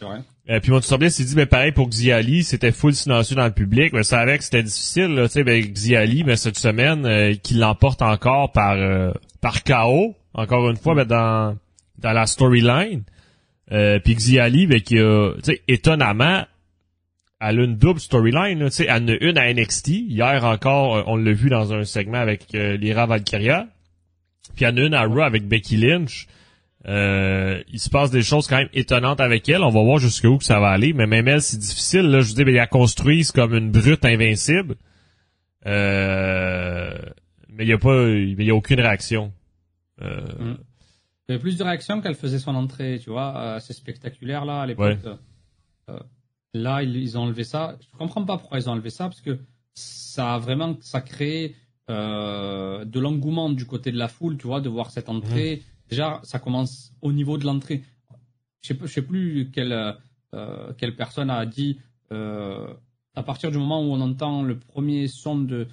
Vrai. 0.00 0.18
Euh, 0.48 0.60
puis 0.60 0.70
mon 0.70 0.80
Sorbier 0.80 1.10
s'est 1.10 1.24
dit, 1.24 1.34
mais 1.34 1.46
pareil 1.46 1.72
pour 1.72 1.88
Xiali, 1.88 2.44
c'était 2.44 2.70
full 2.70 2.94
silencieux 2.94 3.34
dans 3.34 3.46
le 3.46 3.52
public. 3.52 3.92
Mais 3.92 4.04
ça 4.04 4.18
savait 4.18 4.38
que 4.38 4.44
c'était 4.44 4.62
difficile, 4.62 5.14
là, 5.14 5.26
tu 5.26 5.34
sais, 5.34 5.44
ben, 5.44 5.60
Xiali, 5.60 6.22
mais 6.22 6.36
cette 6.36 6.58
semaine, 6.58 7.04
euh, 7.04 7.34
qu'il 7.34 7.58
l'emporte 7.58 8.02
encore 8.02 8.52
par 8.52 8.74
euh, 8.74 9.12
par 9.40 9.64
KO, 9.64 10.14
encore 10.34 10.70
une 10.70 10.76
fois, 10.76 10.94
ben, 10.94 11.04
dans 11.04 11.56
dans 11.98 12.12
la 12.12 12.26
storyline. 12.26 13.02
Euh, 13.72 13.98
puis 13.98 14.14
Xiali, 14.14 14.66
ben, 14.68 14.80
qui 14.80 14.98
a, 14.98 15.32
tu 15.42 15.52
sais, 15.52 15.62
étonnamment, 15.66 16.44
elle 17.40 17.60
a 17.60 17.64
une 17.64 17.76
double 17.76 18.00
storyline, 18.00 18.58
là, 18.60 18.70
tu 18.70 18.76
sais, 18.76 18.86
elle 18.88 19.04
en 19.04 19.08
a 19.08 19.16
une 19.20 19.38
à 19.38 19.52
NXT. 19.52 19.88
Hier 19.88 20.44
encore, 20.44 20.96
euh, 20.96 21.02
on 21.06 21.16
l'a 21.16 21.32
vu 21.32 21.50
dans 21.50 21.74
un 21.74 21.84
segment 21.84 22.18
avec 22.18 22.54
euh, 22.54 22.76
Lyra 22.76 23.06
Valkyria. 23.06 23.68
Puis 24.54 24.66
en 24.66 24.76
a 24.76 24.80
une 24.80 24.94
à 24.94 25.04
Raw 25.04 25.20
avec 25.20 25.46
Becky 25.46 25.76
Lynch. 25.76 26.26
Euh, 26.88 27.62
il 27.72 27.80
se 27.80 27.90
passe 27.90 28.10
des 28.10 28.22
choses 28.22 28.46
quand 28.46 28.56
même 28.56 28.68
étonnantes 28.72 29.20
avec 29.20 29.48
elle. 29.48 29.62
On 29.62 29.70
va 29.70 29.82
voir 29.82 29.98
jusqu'où 29.98 30.38
que 30.38 30.44
ça 30.44 30.60
va 30.60 30.68
aller. 30.68 30.92
Mais 30.92 31.06
même 31.06 31.28
elle, 31.28 31.42
c'est 31.42 31.58
difficile. 31.58 32.02
Là, 32.02 32.20
je 32.20 32.32
dis, 32.32 32.44
ben, 32.44 32.54
ils 32.54 32.56
la 32.56 32.66
construisent 32.66 33.32
comme 33.32 33.54
une 33.54 33.70
brute 33.70 34.04
invincible. 34.04 34.76
Euh, 35.66 36.96
mais 37.48 37.64
il 37.64 37.68
y 37.68 37.72
a 37.72 37.78
pas, 37.78 38.08
il 38.08 38.40
y 38.42 38.50
a 38.50 38.54
aucune 38.54 38.80
réaction. 38.80 39.32
Euh, 40.00 40.20
Mm. 40.38 40.56
Il 41.28 41.32
y 41.32 41.34
avait 41.34 41.42
plus 41.42 41.58
de 41.58 41.64
réactions 41.64 42.00
qu'elle 42.00 42.14
faisait 42.14 42.38
son 42.38 42.54
entrée, 42.54 43.00
tu 43.02 43.10
vois, 43.10 43.54
assez 43.54 43.72
spectaculaire 43.72 44.44
là 44.44 44.60
à 44.60 44.66
l'époque. 44.66 44.98
Là, 46.62 46.82
ils, 46.82 47.18
ont 47.18 47.22
enlevé 47.22 47.44
ça. 47.44 47.76
Je 47.80 47.98
comprends 47.98 48.24
pas 48.24 48.38
pourquoi 48.38 48.58
ils 48.58 48.68
ont 48.68 48.72
enlevé 48.72 48.90
ça, 48.90 49.04
parce 49.04 49.20
que 49.20 49.38
ça 49.74 50.34
a 50.34 50.38
vraiment, 50.38 50.76
ça 50.80 51.00
crée 51.00 51.54
euh, 51.90 52.84
de 52.84 52.98
l'engouement 52.98 53.50
du 53.50 53.66
côté 53.66 53.92
de 53.92 53.98
la 53.98 54.08
foule, 54.08 54.36
tu 54.36 54.46
vois, 54.46 54.60
de 54.60 54.68
voir 54.68 54.90
cette 54.90 55.08
entrée. 55.08 55.62
Déjà, 55.88 56.20
ça 56.24 56.38
commence 56.38 56.92
au 57.02 57.12
niveau 57.12 57.38
de 57.38 57.44
l'entrée. 57.44 57.84
Je 58.62 58.68
sais, 58.68 58.78
je 58.80 58.86
sais 58.86 59.02
plus 59.02 59.50
quelle 59.52 59.96
euh, 60.34 60.72
quelle 60.76 60.96
personne 60.96 61.30
a 61.30 61.44
dit. 61.46 61.78
euh, 62.12 62.72
à 63.14 63.22
partir 63.22 63.50
du 63.50 63.56
moment 63.56 63.82
où 63.82 63.92
on 63.92 64.00
entend 64.02 64.42
le 64.42 64.58
premier 64.58 65.08
son 65.08 65.38
de 65.38 65.68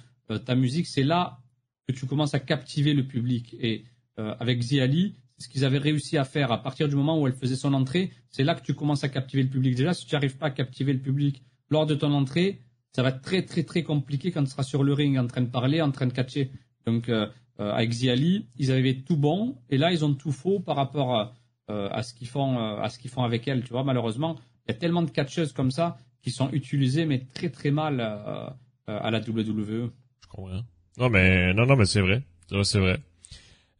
ta 0.46 0.54
musique, 0.54 0.86
c'est 0.86 1.02
là 1.02 1.40
que 1.86 1.92
tu 1.92 2.06
commences 2.06 2.32
à 2.32 2.40
captiver 2.40 2.94
le 2.94 3.06
public. 3.06 3.54
Et 3.60 3.84
avec 4.16 4.62
Ziali, 4.62 5.14
ce 5.38 5.48
qu'ils 5.48 5.64
avaient 5.64 5.78
réussi 5.78 6.16
à 6.16 6.24
faire 6.24 6.52
à 6.52 6.62
partir 6.62 6.88
du 6.88 6.94
moment 6.94 7.20
où 7.20 7.26
elle 7.26 7.34
faisait 7.34 7.56
son 7.56 7.74
entrée, 7.74 8.12
c'est 8.30 8.44
là 8.44 8.54
que 8.54 8.62
tu 8.62 8.74
commences 8.74 9.04
à 9.04 9.08
captiver 9.08 9.42
le 9.42 9.48
public. 9.48 9.74
Déjà, 9.74 9.94
si 9.94 10.06
tu 10.06 10.14
n'arrives 10.14 10.36
pas 10.36 10.46
à 10.46 10.50
captiver 10.50 10.92
le 10.92 11.00
public 11.00 11.42
lors 11.70 11.86
de 11.86 11.94
ton 11.94 12.12
entrée, 12.12 12.60
ça 12.92 13.02
va 13.02 13.08
être 13.08 13.22
très 13.22 13.42
très 13.42 13.64
très 13.64 13.82
compliqué 13.82 14.30
quand 14.30 14.44
tu 14.44 14.50
seras 14.50 14.62
sur 14.62 14.84
le 14.84 14.92
ring 14.92 15.18
en 15.18 15.26
train 15.26 15.42
de 15.42 15.50
parler, 15.50 15.82
en 15.82 15.90
train 15.90 16.06
de 16.06 16.12
catcher. 16.12 16.50
Donc 16.86 17.08
euh, 17.08 17.26
euh, 17.60 17.72
avec 17.72 17.92
Ziali, 17.92 18.46
ils 18.56 18.70
avaient 18.70 18.94
tout 18.94 19.16
bon 19.16 19.58
et 19.70 19.78
là 19.78 19.92
ils 19.92 20.04
ont 20.04 20.14
tout 20.14 20.32
faux 20.32 20.60
par 20.60 20.76
rapport 20.76 21.16
à, 21.16 21.34
euh, 21.70 22.02
ce 22.02 22.14
qu'ils 22.14 22.28
font 22.28 22.58
à 22.58 22.88
ce 22.88 22.98
qu'ils 22.98 23.10
font 23.10 23.24
avec 23.24 23.48
elle. 23.48 23.64
Tu 23.64 23.70
vois, 23.70 23.82
malheureusement, 23.82 24.36
il 24.66 24.72
y 24.72 24.76
a 24.76 24.78
tellement 24.78 25.02
de 25.02 25.10
catcheuses 25.10 25.52
comme 25.52 25.72
ça 25.72 25.98
qui 26.22 26.30
sont 26.30 26.50
utilisées 26.52 27.06
mais 27.06 27.26
très 27.34 27.50
très 27.50 27.72
mal 27.72 28.00
à 28.00 29.10
la 29.10 29.18
WWE. 29.18 29.90
Je 30.22 30.28
comprends. 30.28 30.62
Non, 30.96 31.10
mais 31.10 31.52
non, 31.54 31.66
non, 31.66 31.76
mais. 31.76 31.86
C'est 31.86 32.00
vrai, 32.00 32.22
c'est 32.62 32.78
vrai. 32.78 33.00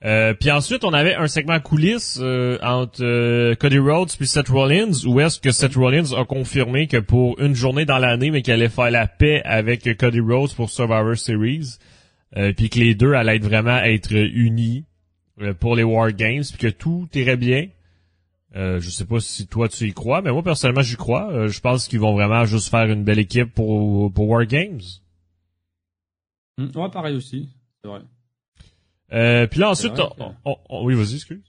Euh, 0.05 0.35
puis 0.35 0.51
ensuite, 0.51 0.85
on 0.85 0.93
avait 0.93 1.15
un 1.15 1.29
segment 1.29 1.59
coulisses 1.61 2.19
euh, 2.21 2.59
entre 2.63 3.03
euh, 3.03 3.55
Cody 3.55 3.79
Rhodes 3.79 4.11
puis 4.19 4.27
Seth 4.27 4.49
Rollins, 4.49 4.93
où 5.07 5.19
est-ce 5.21 5.41
que 5.41 5.51
Seth 5.51 5.77
Rollins 5.77 6.13
a 6.13 6.27
confirmé 6.27 6.87
que 6.89 6.99
pour 6.99 7.41
une 7.41 7.55
journée 7.55 7.87
dans 7.87 7.99
l'année, 7.99 8.31
mais 8.31 8.43
qu'il 8.43 8.53
allait 8.53 8.69
faire 8.69 8.91
la 8.91 9.07
paix 9.07 9.41
avec 9.45 9.97
Cody 9.97 10.21
Rhodes 10.21 10.53
pour 10.55 10.69
Survivor 10.69 11.17
Series, 11.17 11.79
euh, 12.37 12.53
puis 12.53 12.69
que 12.69 12.79
les 12.79 12.95
deux 12.95 13.15
allaient 13.15 13.39
vraiment 13.39 13.79
être 13.79 14.13
unis 14.13 14.85
euh, 15.41 15.55
pour 15.55 15.75
les 15.75 15.85
War 15.85 16.13
Games, 16.13 16.45
puis 16.47 16.59
que 16.59 16.69
tout 16.69 17.09
irait 17.15 17.39
bien. 17.39 17.69
Euh, 18.57 18.81
je 18.81 18.91
sais 18.91 19.07
pas 19.07 19.21
si 19.21 19.47
toi 19.47 19.69
tu 19.69 19.89
y 19.89 19.93
crois, 19.95 20.21
mais 20.21 20.31
moi 20.31 20.43
personnellement 20.43 20.83
j'y 20.83 20.97
crois. 20.97 21.49
Je 21.49 21.61
pense 21.61 21.89
qu'ils 21.89 21.99
vont 21.99 22.13
vraiment 22.13 22.45
juste 22.45 22.69
faire 22.69 22.85
une 22.91 23.05
belle 23.05 23.19
équipe 23.19 23.55
pour 23.55 24.13
pour 24.13 24.29
War 24.29 24.45
Games. 24.45 24.83
Mm, 26.59 26.79
Ouais, 26.79 26.91
pareil 26.91 27.17
aussi. 27.17 27.49
C'est 27.83 27.89
vrai. 27.89 28.03
Euh, 29.13 29.47
puis 29.47 29.61
là 29.61 29.71
ensuite, 29.71 29.93
vrai 29.93 30.09
on- 30.19 30.31
que- 30.31 30.35
on- 30.45 30.57
on- 30.71 30.85
oui 30.85 30.95
vas-y 30.95 31.17
excuse. 31.17 31.43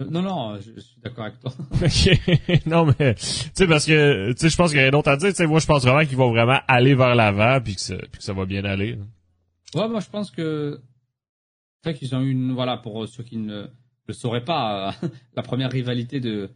Euh, 0.00 0.06
Non, 0.10 0.22
non, 0.22 0.56
je, 0.60 0.72
je 0.74 0.80
suis 0.80 1.00
d'accord 1.00 1.24
avec 1.26 1.40
toi. 1.40 1.52
Ok. 1.82 2.66
non 2.66 2.86
mais 2.98 3.14
tu 3.14 3.24
sais 3.54 3.66
parce 3.66 3.86
que 3.86 4.32
tu 4.32 4.38
sais 4.38 4.48
je 4.48 4.56
pense 4.56 4.70
qu'il 4.70 4.76
y 4.78 4.80
a 4.80 4.84
rien 4.84 4.90
d'autre 4.92 5.08
à 5.10 5.16
dire. 5.16 5.28
Tu 5.30 5.34
sais 5.36 5.46
moi 5.46 5.60
je 5.60 5.66
pense 5.66 5.82
vraiment 5.84 6.04
qu'ils 6.06 6.16
vont 6.16 6.30
vraiment 6.30 6.60
aller 6.68 6.94
vers 6.94 7.14
l'avant 7.14 7.60
puis 7.62 7.74
que 7.76 7.80
ça, 7.80 7.96
puis 7.96 8.18
que 8.18 8.22
ça 8.22 8.32
va 8.32 8.44
bien 8.46 8.64
aller. 8.64 8.96
là. 8.96 9.02
Ouais, 9.82 9.88
moi 9.88 10.00
je 10.00 10.08
pense 10.08 10.30
que 10.30 10.80
vrai 11.84 11.94
qu'ils 11.94 12.14
ont 12.14 12.20
eu 12.20 12.30
une 12.30 12.52
voilà 12.52 12.76
pour 12.76 13.06
ceux 13.08 13.22
qui 13.22 13.36
ne 13.38 13.66
le 14.06 14.14
sauraient 14.14 14.44
pas 14.44 14.88
euh, 15.02 15.08
la 15.36 15.42
première 15.42 15.70
rivalité 15.70 16.20
de 16.20 16.50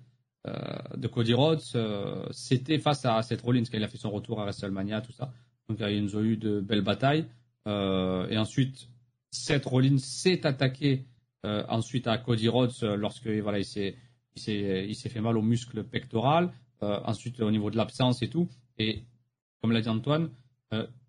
euh, 0.48 0.52
de 0.96 1.06
Cody 1.08 1.34
Rhodes 1.34 1.60
euh, 1.76 2.26
c'était 2.32 2.78
face 2.78 3.04
à 3.04 3.22
Seth 3.22 3.42
Rollins 3.42 3.62
quand 3.70 3.78
il 3.78 3.84
a 3.84 3.88
fait 3.88 3.98
son 3.98 4.10
retour 4.10 4.40
à 4.40 4.44
WrestleMania 4.44 5.00
tout 5.00 5.12
ça. 5.12 5.32
Donc 5.68 5.78
ils 5.80 6.16
ont 6.16 6.22
eu 6.22 6.36
de 6.36 6.60
belles 6.60 6.82
batailles 6.82 7.26
Euh, 7.68 8.26
et 8.28 8.36
ensuite 8.38 8.88
Seth 9.32 9.64
Rollins 9.64 9.98
s'est 9.98 10.46
attaqué 10.46 11.06
euh, 11.44 11.64
ensuite 11.68 12.06
à 12.06 12.18
Cody 12.18 12.48
Rhodes 12.48 12.72
euh, 12.84 12.96
lorsque 12.96 13.26
voilà 13.26 13.58
il 13.58 13.64
s'est 13.64 13.96
il 14.36 14.48
il 14.48 14.94
fait 14.94 15.20
mal 15.20 15.36
au 15.36 15.42
muscle 15.42 15.82
pectoral 15.82 16.52
euh, 16.82 17.00
ensuite 17.04 17.40
au 17.40 17.50
niveau 17.50 17.70
de 17.70 17.76
l'absence 17.76 18.22
et 18.22 18.28
tout 18.28 18.48
et 18.78 19.02
comme 19.60 19.72
l'a 19.72 19.80
dit 19.80 19.88
Antoine 19.88 20.30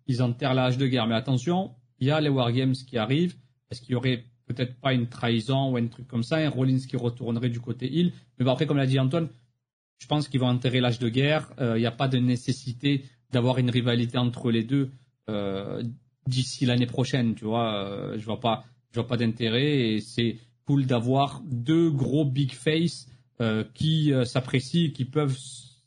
ils 0.06 0.22
enterrent 0.22 0.58
hache 0.58 0.76
de 0.76 0.86
guerre 0.86 1.06
mais 1.06 1.14
attention 1.14 1.74
il 2.00 2.08
y 2.08 2.10
a 2.10 2.20
les 2.20 2.28
Wargames 2.28 2.74
qui 2.74 2.98
arrivent. 2.98 3.36
Est-ce 3.70 3.80
qu'il 3.80 3.92
y 3.92 3.94
aurait 3.94 4.24
peut-être 4.46 4.78
pas 4.80 4.92
une 4.92 5.08
trahison 5.08 5.72
ou 5.72 5.76
un 5.76 5.86
truc 5.86 6.06
comme 6.06 6.22
ça, 6.22 6.36
un 6.36 6.50
Rollins 6.50 6.78
qui 6.78 6.96
retournerait 6.96 7.48
du 7.48 7.60
côté 7.60 7.90
Hill? 7.90 8.12
Mais 8.38 8.44
bon, 8.44 8.52
après, 8.52 8.66
comme 8.66 8.76
l'a 8.76 8.86
dit 8.86 8.98
Antoine, 8.98 9.28
je 9.98 10.06
pense 10.06 10.28
qu'ils 10.28 10.40
vont 10.40 10.48
enterrer 10.48 10.80
l'âge 10.80 10.98
de 10.98 11.08
guerre. 11.08 11.52
Il 11.58 11.76
n'y 11.76 11.86
a 11.86 11.92
pas 11.92 12.08
de 12.08 12.18
nécessité 12.18 13.04
d'avoir 13.30 13.58
une 13.58 13.70
rivalité 13.70 14.18
entre 14.18 14.50
les 14.50 14.64
deux 14.64 14.90
d'ici 16.26 16.66
l'année 16.66 16.86
prochaine. 16.86 17.34
Tu 17.34 17.44
vois, 17.44 17.74
euh, 17.74 18.18
je 18.18 18.24
vois 18.24 18.40
pas, 18.40 18.64
je 18.92 19.00
vois 19.00 19.06
pas 19.06 19.16
d'intérêt 19.16 19.94
et 19.94 20.00
c'est 20.00 20.36
cool 20.66 20.86
d'avoir 20.86 21.42
deux 21.44 21.90
gros 21.90 22.24
big 22.24 22.52
face 22.52 23.06
euh, 23.40 23.64
qui 23.74 24.12
euh, 24.12 24.24
s'apprécient, 24.24 24.90
qui 24.92 25.04
peuvent 25.04 25.36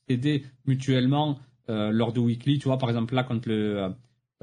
s'aider 0.08 0.44
mutuellement 0.66 1.40
euh, 1.70 1.92
lors 1.92 2.14
de 2.14 2.20
weekly. 2.20 2.60
Tu 2.60 2.66
vois, 2.68 2.78
par 2.78 2.90
exemple 2.90 3.16
là 3.16 3.24
contre 3.24 3.50
le 3.50 3.80
euh, 3.80 3.90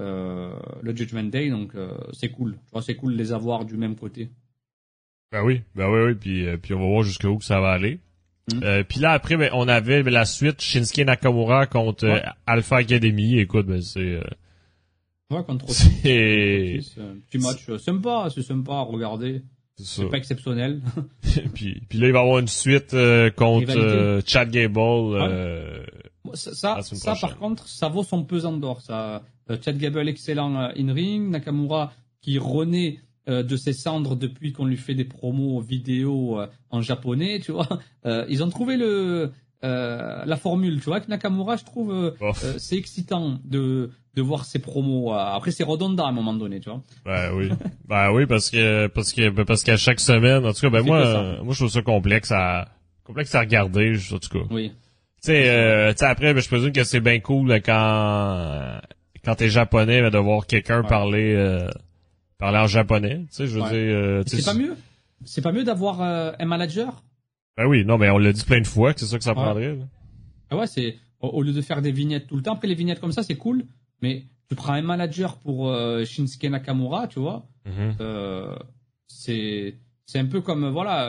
euh, 0.00 0.58
le 0.82 0.96
Judgment 0.96 1.24
Day, 1.24 1.50
donc 1.50 1.74
euh, 1.74 1.96
c'est 2.12 2.30
cool. 2.30 2.54
Tu 2.54 2.72
vois, 2.72 2.82
c'est 2.82 2.96
cool 2.96 3.12
de 3.12 3.18
les 3.18 3.32
avoir 3.32 3.64
du 3.64 3.76
même 3.76 3.94
côté. 3.94 4.30
Ben 5.30 5.42
oui, 5.42 5.62
ben 5.74 5.88
oui, 5.88 6.00
oui, 6.06 6.14
puis, 6.14 6.46
euh, 6.46 6.56
puis 6.56 6.74
on 6.74 6.80
va 6.80 6.86
voir 6.86 7.02
jusqu'où 7.02 7.38
que 7.38 7.44
ça 7.44 7.60
va 7.60 7.70
aller. 7.70 8.00
Mm. 8.52 8.62
Euh, 8.62 8.84
puis 8.84 9.00
là 9.00 9.12
après, 9.12 9.36
ben, 9.36 9.50
on 9.52 9.68
avait 9.68 10.02
ben, 10.02 10.12
la 10.12 10.24
suite 10.24 10.60
Shinsuke 10.60 11.06
Nakamura 11.06 11.66
contre 11.66 12.08
Ouais. 12.08 12.22
Alpha 12.46 12.78
Academy. 12.78 13.38
Écoute, 13.38 13.66
ben 13.66 13.80
c'est 13.80 14.00
euh, 14.00 14.24
Ouais, 15.30 15.42
contre 15.42 15.70
c'est 15.70 16.80
c'est 16.82 17.00
un 17.00 17.16
petit 17.26 17.38
match 17.38 17.68
euh, 17.68 17.78
sympa, 17.78 18.28
c'est 18.34 18.42
sympa 18.42 18.72
à 18.72 18.80
regarder. 18.82 19.42
c'est 19.76 20.08
pas 20.08 20.18
exceptionnel. 20.18 20.82
puis, 21.54 21.80
puis 21.88 21.98
là, 21.98 22.08
il 22.08 22.12
va 22.12 22.18
y 22.18 22.22
avoir 22.22 22.38
une 22.38 22.48
suite 22.48 22.92
euh, 22.92 23.30
contre 23.30 23.76
euh, 23.76 24.20
Chad 24.26 24.50
Gable. 24.50 24.78
Euh, 24.78 25.82
ça, 26.34 26.82
ça, 26.82 27.14
par 27.20 27.38
contre, 27.38 27.68
ça 27.68 27.88
vaut 27.88 28.02
son 28.02 28.22
pesant 28.24 28.52
d'or. 28.52 28.82
Ça, 28.82 29.22
Chad 29.62 29.78
Gable 29.78 30.08
excellent 30.08 30.56
in 30.76 30.92
ring, 30.92 31.30
Nakamura 31.30 31.92
qui 32.20 32.38
renaît 32.38 33.00
de 33.26 33.56
ses 33.56 33.72
cendres 33.72 34.16
depuis 34.16 34.52
qu'on 34.52 34.66
lui 34.66 34.76
fait 34.76 34.94
des 34.94 35.04
promos 35.04 35.60
vidéo 35.60 36.38
en 36.70 36.82
japonais, 36.82 37.40
tu 37.40 37.52
vois. 37.52 37.80
ils 38.04 38.42
ont 38.42 38.48
trouvé 38.48 38.76
le 38.76 39.32
la 39.64 40.36
formule, 40.36 40.78
tu 40.78 40.86
vois. 40.86 41.00
Que 41.00 41.08
Nakamura, 41.08 41.56
je 41.56 41.64
trouve, 41.64 42.14
c'est 42.58 42.76
excitant 42.76 43.38
de 43.44 43.90
de 44.14 44.22
voir 44.22 44.44
ses 44.44 44.58
promos. 44.58 45.12
Euh, 45.12 45.16
après, 45.16 45.50
c'est 45.50 45.64
redondant 45.64 46.06
à 46.06 46.08
un 46.08 46.12
moment 46.12 46.34
donné, 46.34 46.60
tu 46.60 46.70
vois. 46.70 46.82
Ben 47.04 47.32
oui, 47.34 47.50
ben 47.86 48.12
oui, 48.12 48.26
parce 48.26 48.50
que 48.50 48.86
parce 48.88 49.12
que 49.12 49.30
ben, 49.30 49.44
parce 49.44 49.62
qu'à 49.62 49.76
chaque 49.76 50.00
semaine, 50.00 50.44
en 50.46 50.52
tout 50.52 50.60
cas, 50.60 50.70
ben 50.70 50.82
moi, 50.82 51.42
moi 51.42 51.52
je 51.52 51.58
trouve 51.58 51.70
ça 51.70 51.82
complexe 51.82 52.30
à 52.32 52.68
complexe 53.04 53.34
à 53.34 53.40
regarder, 53.40 53.96
en 54.12 54.18
tout 54.18 54.38
cas. 54.38 54.44
Oui. 54.50 54.70
Tu 55.22 55.30
sais, 55.30 55.48
euh, 55.48 55.92
après, 56.00 56.34
ben, 56.34 56.40
je 56.40 56.48
présume 56.48 56.72
que 56.72 56.84
c'est 56.84 57.00
bien 57.00 57.20
cool 57.20 57.60
quand 57.62 58.80
quand 59.24 59.34
t'es 59.34 59.48
japonais, 59.48 60.00
ben, 60.02 60.10
de 60.10 60.18
voir 60.18 60.46
quelqu'un 60.46 60.82
parler 60.82 61.34
euh, 61.34 61.68
parler 62.38 62.58
en 62.58 62.66
japonais. 62.66 63.24
Tu 63.30 63.36
sais, 63.36 63.46
je 63.46 63.58
veux 63.58 64.22
dire. 64.22 64.22
c'est 64.26 64.44
pas 64.44 64.54
mieux. 64.54 64.76
C'est 65.24 65.42
pas 65.42 65.52
mieux 65.52 65.64
d'avoir 65.64 66.02
un 66.02 66.44
manager. 66.44 67.02
Ben 67.56 67.66
oui, 67.66 67.84
non, 67.84 67.98
mais 67.98 68.10
on 68.10 68.18
l'a 68.18 68.32
dit 68.32 68.44
plein 68.44 68.60
de 68.60 68.66
fois 68.66 68.94
que 68.94 69.00
c'est 69.00 69.06
ça 69.06 69.18
que 69.18 69.24
ça 69.24 69.34
prendrait. 69.34 69.78
Ah 70.50 70.56
ouais, 70.56 70.66
c'est 70.66 70.96
au 71.20 71.42
lieu 71.42 71.52
de 71.52 71.60
faire 71.60 71.82
des 71.82 71.92
vignettes 71.92 72.26
tout 72.26 72.36
le 72.36 72.42
temps. 72.42 72.54
Après 72.54 72.68
les 72.68 72.74
vignettes 72.74 73.00
comme 73.00 73.12
ça, 73.12 73.22
c'est 73.22 73.36
cool. 73.36 73.64
Mais 74.02 74.24
tu 74.48 74.54
prends 74.54 74.74
un 74.74 74.82
manager 74.82 75.38
pour 75.38 75.70
euh, 75.70 76.04
Shinsuke 76.04 76.44
Nakamura, 76.44 77.08
tu 77.08 77.20
vois, 77.20 77.46
mhm. 77.64 77.96
euh, 78.00 78.56
c'est 79.06 79.76
c'est 80.06 80.18
un 80.18 80.26
peu 80.26 80.40
comme 80.42 80.68
voilà, 80.68 81.08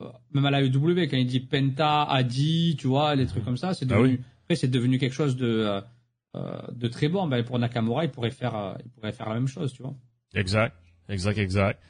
euh, 0.00 0.08
même 0.32 0.46
à 0.46 0.50
la 0.50 0.62
UW 0.62 1.08
quand 1.10 1.16
il 1.16 1.26
dit 1.26 1.40
Penta, 1.40 2.04
Adi, 2.04 2.76
tu 2.78 2.86
vois, 2.86 3.14
les 3.14 3.26
trucs 3.26 3.44
comme 3.44 3.56
ça, 3.56 3.74
c'est 3.74 3.90
ah 3.90 3.96
devenu 3.96 4.20
après 4.44 4.56
c'est 4.56 4.68
devenu 4.68 4.98
quelque 4.98 5.14
chose 5.14 5.36
de 5.36 5.80
de 6.34 6.88
très 6.88 7.08
bon. 7.08 7.26
Ben, 7.26 7.42
pour 7.44 7.58
Nakamura, 7.58 8.04
il 8.04 8.10
pourrait 8.10 8.30
faire 8.30 8.76
il 8.84 8.90
pourrait 8.90 9.12
faire 9.12 9.28
la 9.28 9.34
même 9.34 9.48
chose, 9.48 9.72
tu 9.72 9.82
vois. 9.82 9.94
Exact, 10.34 10.76
exact, 11.08 11.38
exact. 11.38 11.80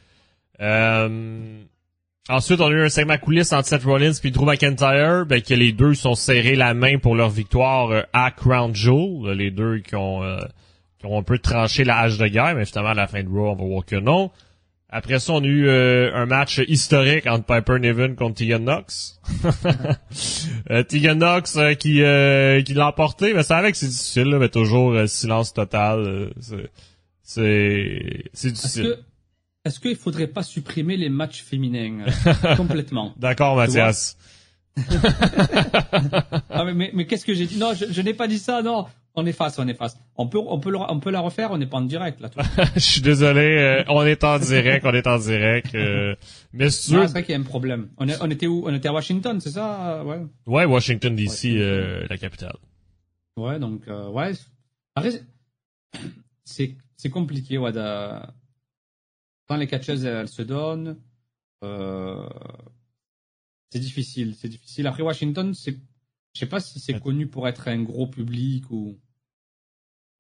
Ensuite, 2.29 2.61
on 2.61 2.67
a 2.67 2.71
eu 2.71 2.85
un 2.85 2.89
segment 2.89 3.19
coulisses 3.19 3.53
entre 3.53 3.67
Seth 3.67 3.83
Rollins 3.83 4.13
et 4.13 4.31
Drew 4.31 4.45
McIntyre, 4.45 5.27
ben, 5.27 5.43
que 5.43 5.55
les 5.55 5.73
deux 5.73 5.95
sont 5.95 6.15
serrés 6.15 6.55
la 6.55 6.73
main 6.73 6.99
pour 6.99 7.17
leur 7.17 7.31
victoire 7.31 7.91
euh, 7.91 8.03
à 8.13 8.31
Crown 8.31 8.73
Jewel. 8.73 9.37
Les 9.37 9.51
deux 9.51 9.81
qui 9.81 9.97
ont, 9.97 10.23
euh, 10.23 10.39
qui 11.01 11.07
ont 11.07 11.19
un 11.19 11.25
peu 11.25 11.39
tranché 11.39 11.83
la 11.83 11.99
hache 11.99 12.19
de 12.19 12.29
guerre, 12.29 12.55
mais 12.55 12.65
finalement, 12.65 12.91
à 12.91 12.95
la 12.95 13.09
fin 13.09 13.25
de 13.25 13.29
Raw, 13.29 13.51
on 13.51 13.57
va 13.57 13.65
voir 13.65 13.85
que 13.85 13.97
non. 13.97 14.31
Après 14.89 15.19
ça, 15.19 15.33
on 15.33 15.43
a 15.43 15.47
eu 15.47 15.67
euh, 15.67 16.15
un 16.15 16.27
match 16.27 16.61
historique 16.69 17.27
entre 17.27 17.45
Piper 17.45 17.81
Niven 17.81 18.15
contre 18.15 18.37
Tegan 18.37 18.61
Knox. 18.61 19.21
Tegan 20.89 21.17
Knox 21.17 21.59
qui, 21.81 21.95
qui 22.65 22.75
l'a 22.75 22.87
emporté, 22.87 23.35
mais 23.35 23.43
c'est 23.43 23.55
avec 23.55 23.75
c'est 23.75 23.89
difficile, 23.89 24.37
mais 24.39 24.49
toujours 24.49 25.09
silence 25.09 25.55
total. 25.55 26.31
c'est 27.23 28.31
c'est 28.33 28.53
difficile. 28.53 28.99
Est-ce 29.65 29.79
qu'il 29.79 29.97
faudrait 29.97 30.27
pas 30.27 30.43
supprimer 30.43 30.97
les 30.97 31.09
matchs 31.09 31.43
féminins? 31.43 32.07
Euh, 32.27 32.57
complètement 32.57 33.15
D'accord, 33.17 33.55
Mathias. 33.55 34.17
ah, 36.51 36.65
mais, 36.65 36.91
mais, 36.93 37.07
qu'est-ce 37.07 37.25
que 37.25 37.35
j'ai 37.35 37.47
dit? 37.47 37.59
Non, 37.59 37.73
je, 37.75 38.01
n'ai 38.01 38.15
pas 38.15 38.27
dit 38.27 38.39
ça. 38.39 38.63
Non, 38.63 38.87
on 39.15 39.25
est 39.25 39.33
face, 39.33 39.61
on 39.61 39.69
est 39.69 39.75
face. 39.75 39.97
On 40.17 40.27
peut, 40.27 40.39
on 40.39 40.59
peut, 40.59 40.75
on 40.77 40.99
peut 40.99 41.11
la 41.11 41.21
refaire. 41.21 41.53
On 41.53 41.59
n'est 41.59 41.67
pas 41.67 41.77
en 41.77 41.83
direct 41.83 42.21
là. 42.21 42.31
je 42.75 42.81
suis 42.81 43.01
désolé. 43.03 43.57
Euh, 43.59 43.85
on 43.89 44.05
est 44.05 44.25
en 44.25 44.39
direct. 44.41 44.85
on 44.85 44.95
est 44.95 45.07
en 45.07 45.19
direct. 45.19 45.75
Euh, 45.77 46.17
mais 46.53 46.71
c'est 46.71 46.91
sûr. 46.91 47.03
c'est 47.03 47.13
vrai 47.13 47.23
qu'il 47.23 47.33
y 47.33 47.37
a 47.37 47.41
un 47.41 47.45
problème. 47.45 47.91
On, 47.99 48.07
on, 48.21 48.31
était 48.31 48.49
où? 48.49 48.65
On 48.67 48.75
était 48.75 48.89
à 48.89 48.93
Washington, 48.93 49.41
c'est 49.41 49.51
ça? 49.51 50.03
Ouais. 50.05 50.23
Ouais, 50.47 50.65
Washington 50.65 51.15
D.C., 51.15 51.55
la 52.09 52.19
capitale. 52.19 52.57
Ouais, 53.37 53.61
donc 53.61 53.83
ouais. 53.87 54.33
c'est 56.45 56.75
c'est 56.97 57.11
compliqué, 57.11 57.59
ouais. 57.59 57.73
De 57.73 58.23
quand 59.49 59.57
les 59.57 59.67
catcheuses 59.67 60.05
elles, 60.05 60.29
se 60.29 60.43
donnent, 60.43 60.97
euh, 61.65 62.29
c'est 63.71 63.79
difficile, 63.79 64.35
c'est 64.39 64.49
difficile. 64.49 64.87
Après 64.87 65.03
Washington, 65.03 65.55
c'est, 65.55 65.77
je 66.35 66.41
sais 66.41 66.47
pas 66.47 66.61
si 66.61 66.81
c'est 66.81 67.01
connu 67.01 67.27
pour 67.27 67.49
être 67.49 67.69
un 67.69 67.83
gros 67.83 68.07
public 68.07 68.71
ou. 68.71 68.99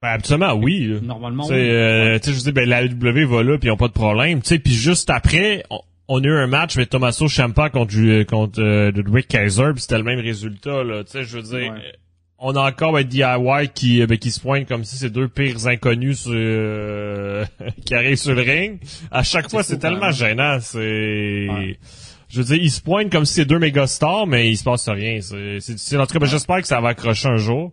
Ben, 0.00 0.08
absolument, 0.08 0.54
oui. 0.54 0.98
Normalement, 1.00 1.46
oui. 1.46 1.54
Euh, 1.54 2.18
tu 2.18 2.30
sais, 2.30 2.38
je 2.38 2.42
dis, 2.42 2.52
ben, 2.52 2.68
la 2.68 2.88
W 2.88 3.24
va 3.24 3.42
là, 3.42 3.58
puis 3.58 3.68
ils 3.68 3.70
ont 3.70 3.76
pas 3.76 3.88
de 3.88 3.92
problème. 3.92 4.42
Tu 4.42 4.48
sais, 4.48 4.58
puis 4.58 4.72
juste 4.72 5.10
après, 5.10 5.62
on, 6.08 6.22
a 6.22 6.26
eu 6.26 6.32
un 6.32 6.48
match 6.48 6.76
avec 6.76 6.90
Tommaso 6.90 7.28
Ciampa 7.28 7.70
contre, 7.70 8.24
contre 8.24 8.60
euh, 8.60 8.90
Ludwig 8.90 9.26
Kaiser, 9.28 9.70
puis 9.72 9.82
c'était 9.82 9.98
le 9.98 10.04
même 10.04 10.18
résultat, 10.18 10.82
là. 10.82 11.04
Tu 11.04 11.12
sais, 11.12 11.24
je 11.24 11.38
veux 11.38 11.42
dire, 11.44 11.74
on 12.44 12.56
a 12.56 12.68
encore 12.68 12.96
un 12.96 13.04
DIY 13.04 13.68
qui, 13.72 14.02
euh, 14.02 14.06
ben, 14.06 14.18
qui 14.18 14.32
se 14.32 14.40
pointe 14.40 14.66
comme 14.66 14.82
si 14.82 14.96
c'est 14.96 15.10
deux 15.10 15.28
pires 15.28 15.66
inconnus 15.68 16.22
sur, 16.22 16.32
euh, 16.34 17.44
qui 17.86 17.94
arrivent 17.94 18.16
sur 18.16 18.34
le 18.34 18.42
ring. 18.42 18.80
À 19.12 19.22
chaque 19.22 19.48
fois, 19.48 19.62
c'est 19.62 19.78
tellement 19.78 20.10
gênant. 20.10 20.58
C'est, 20.60 21.46
je 22.28 22.38
veux 22.38 22.44
dire, 22.44 22.56
ils 22.56 22.70
se 22.70 22.80
pointent 22.80 23.12
comme 23.12 23.24
si 23.24 23.34
c'est 23.34 23.44
deux 23.44 23.60
méga 23.60 23.86
stars, 23.86 24.26
mais 24.26 24.50
il 24.50 24.56
se 24.56 24.64
passe 24.64 24.88
rien. 24.88 25.20
C'est, 25.20 25.58
difficile. 25.58 26.00
En 26.00 26.06
tout 26.06 26.14
cas, 26.14 26.18
ben, 26.18 26.26
j'espère 26.26 26.60
que 26.60 26.66
ça 26.66 26.80
va 26.80 26.90
accrocher 26.90 27.28
un 27.28 27.36
jour. 27.36 27.72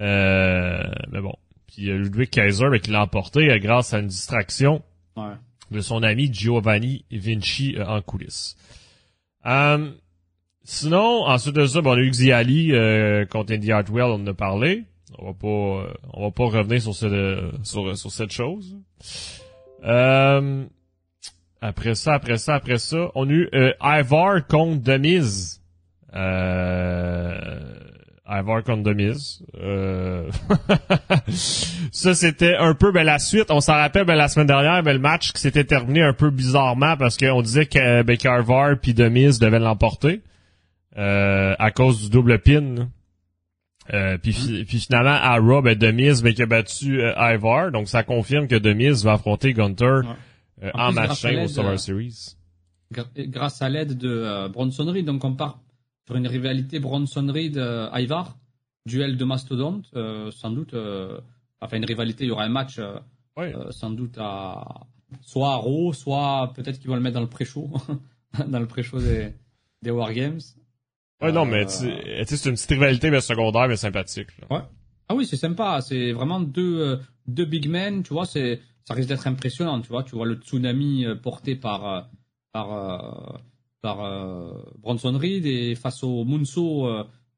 Euh, 0.00 0.82
mais 1.12 1.20
bon. 1.20 1.34
Puis 1.68 1.82
Ludwig 1.84 2.28
Kaiser, 2.28 2.70
ben, 2.70 2.80
qui 2.80 2.90
l'a 2.90 3.02
emporté 3.02 3.56
grâce 3.60 3.94
à 3.94 4.00
une 4.00 4.08
distraction 4.08 4.82
de 5.70 5.80
son 5.80 6.02
ami 6.02 6.28
Giovanni 6.32 7.04
Vinci 7.12 7.76
en 7.80 8.02
coulisses. 8.02 8.56
Sinon, 10.64 11.24
ensuite 11.26 11.56
de 11.56 11.66
ça, 11.66 11.80
bon, 11.80 11.90
on 11.90 11.94
a 11.94 12.00
eu 12.00 12.10
Xiali 12.10 12.72
euh, 12.72 13.24
contre 13.26 13.54
Andy 13.54 13.72
Hartwell, 13.72 14.04
on 14.04 14.14
en 14.14 14.26
a 14.26 14.34
parlé. 14.34 14.84
On 15.18 15.26
va 15.26 15.32
pas, 15.34 15.46
euh, 15.46 15.92
on 16.14 16.22
va 16.22 16.30
pas 16.30 16.44
revenir 16.44 16.80
sur, 16.80 16.94
ce, 16.94 17.50
sur, 17.64 17.96
sur 17.96 18.10
cette 18.10 18.30
chose. 18.30 18.76
Euh, 19.84 20.64
après 21.60 21.94
ça, 21.94 22.14
après 22.14 22.38
ça, 22.38 22.54
après 22.54 22.78
ça, 22.78 23.10
on 23.14 23.28
a 23.28 23.32
eu 23.32 23.48
euh, 23.54 23.72
Ivar 23.82 24.46
contre 24.46 24.82
Demise. 24.82 25.60
Euh, 26.14 27.74
Ivar 28.28 28.64
contre 28.64 28.82
Demise. 28.82 29.44
Euh... 29.60 30.30
ça, 31.92 32.14
c'était 32.14 32.56
un 32.56 32.74
peu 32.74 32.92
ben, 32.92 33.04
la 33.04 33.18
suite. 33.18 33.50
On 33.50 33.60
s'en 33.60 33.74
rappelle 33.74 34.04
ben, 34.04 34.14
la 34.14 34.28
semaine 34.28 34.46
dernière, 34.46 34.82
ben, 34.82 34.92
le 34.92 34.98
match 34.98 35.32
qui 35.32 35.40
s'était 35.40 35.64
terminé 35.64 36.02
un 36.02 36.14
peu 36.14 36.30
bizarrement 36.30 36.96
parce 36.96 37.16
qu'on 37.16 37.42
disait 37.42 37.66
que 37.66 38.02
ben, 38.02 38.16
qu'Ivar 38.16 38.76
puis 38.80 38.94
Demise 38.94 39.38
devaient 39.38 39.58
l'emporter. 39.58 40.22
Euh, 40.96 41.54
à 41.58 41.70
cause 41.70 42.02
du 42.02 42.10
double 42.10 42.38
pin. 42.40 42.88
Euh, 43.92 44.16
puis, 44.18 44.64
puis 44.64 44.80
finalement, 44.80 45.10
à 45.10 45.38
Raw, 45.38 45.62
ben, 45.62 45.76
Demise 45.76 46.22
ben, 46.22 46.32
qui 46.32 46.42
a 46.42 46.46
battu 46.46 47.00
euh, 47.00 47.14
Ivar. 47.16 47.72
Donc, 47.72 47.88
ça 47.88 48.02
confirme 48.02 48.46
que 48.46 48.54
Demise 48.54 49.04
va 49.04 49.14
affronter 49.14 49.52
Gunter 49.54 50.00
euh, 50.62 50.70
en, 50.74 50.92
match 50.92 51.24
au 51.24 51.48
Survivor 51.48 51.78
Series. 51.78 52.36
Grâce 53.16 53.62
à 53.62 53.68
l'aide 53.68 53.96
de 53.96 54.48
Bronson 54.48 54.84
Reed. 54.84 55.06
Donc, 55.06 55.24
on 55.24 55.34
part 55.34 55.60
sur 56.06 56.16
une 56.16 56.26
rivalité 56.26 56.78
Bronson 56.78 57.26
Reed-Ivar. 57.32 58.36
duel 58.86 59.16
de 59.16 59.24
mastodonte. 59.24 59.86
sans 60.30 60.50
doute, 60.50 60.74
enfin, 61.60 61.76
une 61.76 61.84
rivalité, 61.84 62.24
il 62.24 62.28
y 62.28 62.30
aura 62.30 62.44
un 62.44 62.50
match 62.50 62.78
sans 63.70 63.90
doute 63.90 64.16
à 64.18 64.86
soit 65.20 65.52
à 65.52 65.56
Raw, 65.56 65.92
soit 65.92 66.52
peut-être 66.54 66.78
qu'ils 66.78 66.88
vont 66.88 66.96
le 66.96 67.02
mettre 67.02 67.14
dans 67.14 67.20
le 67.20 67.28
pré-show. 67.28 67.70
dans 68.48 68.60
le 68.60 68.66
pré-show 68.66 69.00
des, 69.00 69.32
des 69.82 69.90
Wargames. 69.90 70.40
Ouais, 71.22 71.32
non, 71.32 71.44
mais 71.44 71.64
euh, 71.64 72.24
c'est 72.26 72.48
une 72.48 72.54
petite 72.54 72.70
rivalité 72.70 73.10
mais 73.10 73.20
secondaire, 73.20 73.68
mais 73.68 73.76
sympathique. 73.76 74.28
Ouais. 74.50 74.60
Ah 75.08 75.14
oui, 75.14 75.24
c'est 75.26 75.36
sympa. 75.36 75.80
C'est 75.80 76.12
vraiment 76.12 76.40
deux, 76.40 76.80
euh, 76.80 76.96
deux 77.26 77.44
big 77.44 77.68
men, 77.68 78.02
tu 78.02 78.12
vois, 78.12 78.26
c'est, 78.26 78.60
ça 78.84 78.94
risque 78.94 79.08
d'être 79.08 79.26
impressionnant, 79.26 79.80
tu 79.80 79.88
vois. 79.88 80.02
Tu 80.02 80.16
vois 80.16 80.26
le 80.26 80.34
tsunami 80.34 81.04
euh, 81.04 81.14
porté 81.14 81.54
par, 81.54 82.10
par, 82.52 83.40
par 83.80 83.96
Bronson 84.78 85.16
Reed 85.16 85.46
et 85.46 85.74
face 85.74 86.02
au 86.02 86.24
Munso 86.24 86.88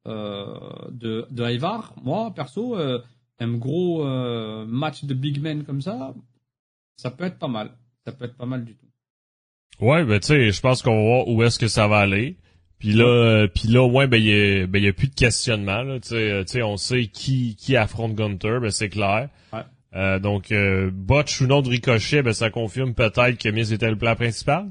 de, 0.07 1.27
de 1.31 1.51
Ivar. 1.51 1.95
Moi, 2.03 2.33
perso, 2.35 2.77
un 2.77 3.53
gros 3.55 4.05
match 4.67 5.05
de 5.05 5.15
big 5.15 5.41
men 5.41 5.65
comme 5.65 5.83
ça, 5.83 6.15
ça 6.97 7.11
peut 7.11 7.25
être 7.25 7.39
pas 7.39 7.49
mal. 7.49 7.77
Ça 8.07 8.13
peut 8.13 8.25
être 8.25 8.37
pas 8.37 8.47
mal 8.47 8.65
du 8.65 8.75
tout. 8.77 8.87
Ouais, 9.81 10.05
ben 10.05 10.21
tu 10.21 10.29
sais, 10.29 10.51
je 10.51 10.61
pense 10.61 10.83
qu'on 10.83 10.95
va 10.95 11.03
voir 11.03 11.29
où 11.29 11.43
est-ce 11.43 11.59
que 11.59 11.69
ça 11.69 11.89
va 11.89 11.99
aller. 11.99 12.37
Puis 12.85 12.93
là, 12.93 13.07
euh, 13.07 13.47
puis 13.47 13.69
là, 13.69 13.87
ouais, 13.87 14.07
ben 14.07 14.19
il 14.19 14.67
ben, 14.67 14.83
y 14.83 14.89
a 14.89 14.93
plus 14.93 15.09
de 15.09 15.15
questionnement. 15.15 15.83
Là, 15.83 16.01
tu 16.01 16.09
sais, 16.47 16.63
on 16.63 16.77
sait 16.77 17.07
qui 17.07 17.57
qui 17.57 17.77
affronte 17.77 18.15
Gunter, 18.15 18.59
ben 18.61 18.71
c'est 18.71 18.91
clair. 18.91 19.31
Ouais. 19.55 19.63
Euh, 19.95 20.19
donc, 20.19 20.53
euh, 20.53 20.91
botch 20.93 21.41
ou 21.41 21.47
non 21.47 21.63
de 21.63 21.71
ricochet, 21.71 22.21
ben 22.21 22.35
ça 22.35 22.51
confirme 22.51 22.93
peut-être 22.93 23.39
que 23.39 23.49
Miz 23.49 23.73
était 23.73 23.89
le 23.89 23.97
plan 23.97 24.15
principal. 24.15 24.67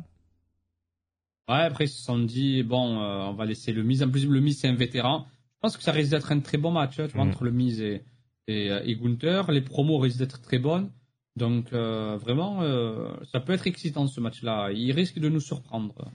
Ouais, 1.50 1.64
après 1.64 1.86
ils 1.86 1.90
se 1.90 2.04
sont 2.04 2.20
dit 2.20 2.62
bon, 2.62 3.02
euh, 3.02 3.30
on 3.30 3.34
va 3.34 3.46
laisser 3.46 3.72
le 3.72 3.82
Miz. 3.82 4.04
En 4.04 4.10
plus, 4.12 4.28
le 4.28 4.42
Miz 4.42 4.60
c'est 4.60 4.68
un 4.68 4.76
vétéran. 4.76 5.26
Je 5.56 5.60
pense 5.62 5.76
que 5.76 5.82
ça 5.82 5.92
risque 5.92 6.12
d'être 6.12 6.32
un 6.32 6.40
très 6.40 6.60
bon 6.60 6.70
match, 6.70 7.00
hein, 7.00 7.08
tu 7.08 7.16
vois, 7.16 7.26
mm. 7.26 7.30
entre 7.30 7.46
le 7.46 7.52
Miz 7.52 7.82
et, 7.82 8.04
et, 8.48 8.68
et 8.68 8.96
Gunther. 8.96 9.52
Les 9.52 9.62
promos 9.62 9.98
risquent 9.98 10.20
d'être 10.20 10.40
très 10.40 10.60
bonnes. 10.60 10.92
Donc 11.36 11.72
vraiment, 11.72 12.62
ça 13.32 13.40
peut 13.40 13.54
être 13.54 13.66
excitant 13.66 14.06
ce 14.06 14.20
match-là. 14.20 14.70
Il 14.72 14.92
risque 14.92 15.18
de 15.18 15.30
nous 15.30 15.40
surprendre. 15.40 16.12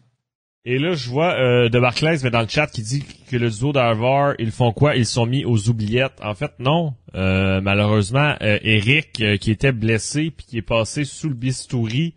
Et 0.64 0.78
là, 0.78 0.92
je 0.92 1.09
vois 1.09 1.34
euh, 1.34 1.68
de 1.68 1.78
Barclays 1.78 2.18
mais 2.22 2.30
dans 2.30 2.42
le 2.42 2.48
chat 2.48 2.66
qui 2.66 2.82
dit 2.82 3.04
que 3.30 3.36
le 3.36 3.48
duo 3.48 3.72
d'Harvard, 3.72 4.34
ils 4.38 4.50
font 4.50 4.72
quoi? 4.72 4.96
Ils 4.96 5.06
sont 5.06 5.24
mis 5.24 5.44
aux 5.44 5.68
oubliettes. 5.68 6.20
En 6.22 6.34
fait, 6.34 6.52
non. 6.59 6.94
Euh, 7.14 7.61
malheureusement, 7.61 8.34
euh, 8.42 8.59
Eric, 8.62 9.20
euh, 9.20 9.36
qui 9.36 9.50
était 9.50 9.72
blessé 9.72 10.30
puis 10.30 10.46
qui 10.46 10.59
est 10.59 10.62
passé 10.62 11.04
sous 11.04 11.28
le 11.28 11.34
bistouri 11.34 12.14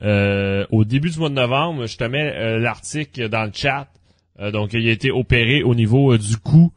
au 0.00 0.84
début 0.84 1.10
du 1.10 1.18
mois 1.20 1.28
de 1.28 1.34
novembre, 1.34 1.86
je 1.86 1.96
te 1.96 2.02
mets 2.02 2.58
l'article 2.58 3.28
dans 3.28 3.44
le 3.44 3.52
chat. 3.54 3.86
donc, 4.52 4.72
il 4.72 4.88
a 4.88 4.90
été 4.90 5.12
opéré 5.12 5.62
au 5.62 5.76
niveau 5.76 6.18
du 6.18 6.38
cou. 6.38 6.72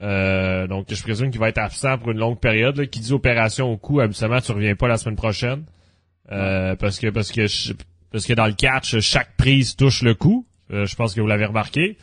donc, 0.00 0.86
je 0.88 1.02
présume 1.02 1.30
qu'il 1.30 1.40
va 1.40 1.50
être 1.50 1.58
absent 1.58 1.98
pour 1.98 2.12
une 2.12 2.18
longue 2.18 2.40
période. 2.40 2.88
Qui 2.88 3.00
dit 3.00 3.12
opération 3.12 3.70
au 3.70 3.76
cou, 3.76 4.00
habituellement, 4.00 4.40
tu 4.40 4.52
reviens 4.52 4.76
pas 4.76 4.88
la 4.88 4.96
semaine 4.96 5.16
prochaine. 5.16 5.64
parce 6.26 6.98
que 6.98 7.10
parce 7.10 7.32
que 7.32 7.46
parce 8.10 8.24
que 8.24 8.32
dans 8.32 8.46
le 8.46 8.54
catch, 8.54 8.98
chaque 9.00 9.36
prise 9.36 9.76
touche 9.76 10.00
le 10.00 10.14
cou. 10.14 10.46
Euh, 10.72 10.86
je 10.86 10.96
pense 10.96 11.14
que 11.14 11.20
vous 11.20 11.26
l'avez 11.26 11.46
remarqué. 11.46 11.96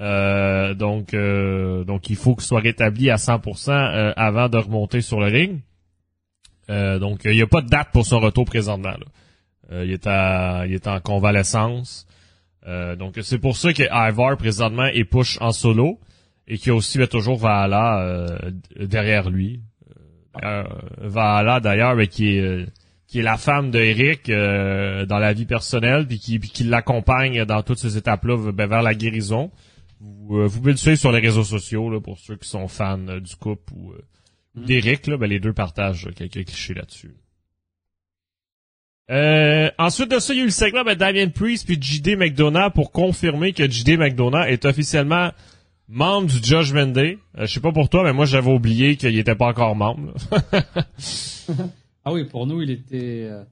Euh, 0.00 0.74
donc, 0.74 1.14
euh, 1.14 1.84
donc 1.84 2.10
il 2.10 2.16
faut 2.16 2.34
qu'il 2.34 2.44
soit 2.44 2.60
rétabli 2.60 3.10
à 3.10 3.16
100% 3.16 4.12
avant 4.16 4.48
de 4.48 4.58
remonter 4.58 5.00
sur 5.00 5.20
le 5.20 5.26
ring. 5.26 5.60
donc, 6.68 7.20
il 7.24 7.32
n'y 7.32 7.42
a 7.42 7.46
pas 7.46 7.60
de 7.60 7.68
date 7.68 7.88
pour 7.92 8.06
son 8.06 8.18
retour 8.20 8.44
présentement. 8.44 8.94
il 9.70 9.92
est 9.92 10.06
à, 10.06 10.64
il 10.66 10.74
est 10.74 10.86
en 10.86 11.00
convalescence. 11.00 12.06
donc, 12.66 13.18
c'est 13.22 13.38
pour 13.38 13.56
ça 13.56 13.72
que 13.72 13.82
Ivar 13.82 14.36
présentement 14.36 14.86
est 14.86 15.04
push 15.04 15.38
en 15.40 15.52
solo 15.52 16.00
et 16.48 16.58
qu'il 16.58 16.68
y 16.68 16.70
a 16.70 16.74
aussi 16.74 16.98
toujours 17.08 17.36
Valhalla 17.36 18.38
derrière 18.80 19.30
lui. 19.30 19.60
Valhalla 20.98 21.60
d'ailleurs, 21.60 21.96
qui 22.08 22.38
est 22.38 22.66
qui 23.14 23.20
est 23.20 23.22
la 23.22 23.36
femme 23.36 23.70
de 23.70 23.78
Eric 23.78 24.28
euh, 24.28 25.06
dans 25.06 25.20
la 25.20 25.32
vie 25.32 25.46
personnelle, 25.46 26.04
puis 26.04 26.18
qui, 26.18 26.40
qui 26.40 26.64
l'accompagne 26.64 27.44
dans 27.44 27.62
toutes 27.62 27.78
ces 27.78 27.96
étapes-là 27.96 28.50
ben, 28.50 28.66
vers 28.66 28.82
la 28.82 28.92
guérison. 28.92 29.52
Vous, 30.00 30.40
euh, 30.40 30.48
vous 30.48 30.58
pouvez 30.58 30.72
le 30.72 30.76
suivre 30.76 30.98
sur 30.98 31.12
les 31.12 31.20
réseaux 31.20 31.44
sociaux 31.44 31.88
là, 31.90 32.00
pour 32.00 32.18
ceux 32.18 32.34
qui 32.34 32.48
sont 32.48 32.66
fans 32.66 33.06
euh, 33.06 33.20
du 33.20 33.36
couple 33.36 33.72
ou 33.72 33.92
mm. 34.56 34.64
d'Eric. 34.64 35.10
Ben, 35.10 35.28
les 35.28 35.38
deux 35.38 35.52
partagent 35.52 36.08
quelques 36.16 36.44
clichés 36.44 36.74
là-dessus. 36.74 37.14
ensuite 39.78 40.10
de 40.10 40.18
ça, 40.18 40.34
il 40.34 40.38
y 40.38 40.40
a 40.40 40.42
eu 40.42 40.46
le 40.46 40.50
segment 40.50 40.82
ben, 40.82 40.96
Damien 40.96 41.28
Priest 41.28 41.66
puis 41.66 41.78
JD 41.80 42.18
McDonough 42.18 42.72
pour 42.72 42.90
confirmer 42.90 43.52
que 43.52 43.70
JD 43.70 43.96
McDonough 43.96 44.44
est 44.48 44.64
officiellement 44.64 45.30
membre 45.86 46.26
du 46.26 46.42
Judgment 46.42 46.88
Day. 46.88 47.18
je 47.38 47.46
sais 47.46 47.60
pas 47.60 47.70
pour 47.70 47.88
toi, 47.88 48.02
mais 48.02 48.12
moi 48.12 48.24
j'avais 48.24 48.50
oublié 48.50 48.96
qu'il 48.96 49.16
était 49.16 49.36
pas 49.36 49.46
encore 49.46 49.76
membre. 49.76 50.14
Ah 52.04 52.12
oui, 52.12 52.24
pour 52.24 52.46
nous, 52.46 52.60
il 52.60 52.70
était 52.70 53.28
euh, 53.30 53.44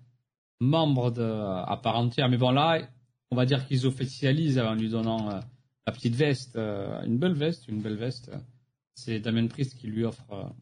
membre 0.60 1.10
de, 1.10 1.22
à 1.22 1.78
part 1.82 1.96
entière. 1.96 2.28
Mais 2.28 2.36
bon, 2.36 2.50
là, 2.50 2.86
on 3.30 3.36
va 3.36 3.46
dire 3.46 3.66
qu'ils 3.66 3.86
officialisent 3.86 4.58
en 4.58 4.74
lui 4.74 4.90
donnant 4.90 5.30
euh, 5.30 5.40
la 5.86 5.92
petite 5.92 6.14
veste, 6.14 6.56
euh, 6.56 7.02
une 7.04 7.18
belle 7.18 7.32
veste, 7.32 7.66
une 7.68 7.80
belle 7.80 7.96
veste. 7.96 8.30
C'est 8.94 9.20
Damien 9.20 9.46
Priest 9.46 9.78
qui 9.78 9.86
lui 9.86 10.04
offre. 10.04 10.52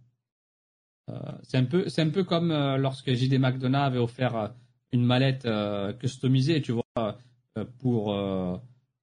c'est 1.42 1.56
un 1.56 1.64
peu, 1.64 1.88
c'est 1.88 2.02
un 2.02 2.10
peu 2.10 2.22
comme 2.22 2.52
lorsque 2.76 3.12
JD 3.12 3.40
McDonough 3.40 3.82
avait 3.82 3.98
offert 3.98 4.54
une 4.92 5.04
mallette 5.04 5.48
customisée, 5.98 6.62
tu 6.62 6.70
vois, 6.70 7.18
pour 7.78 8.16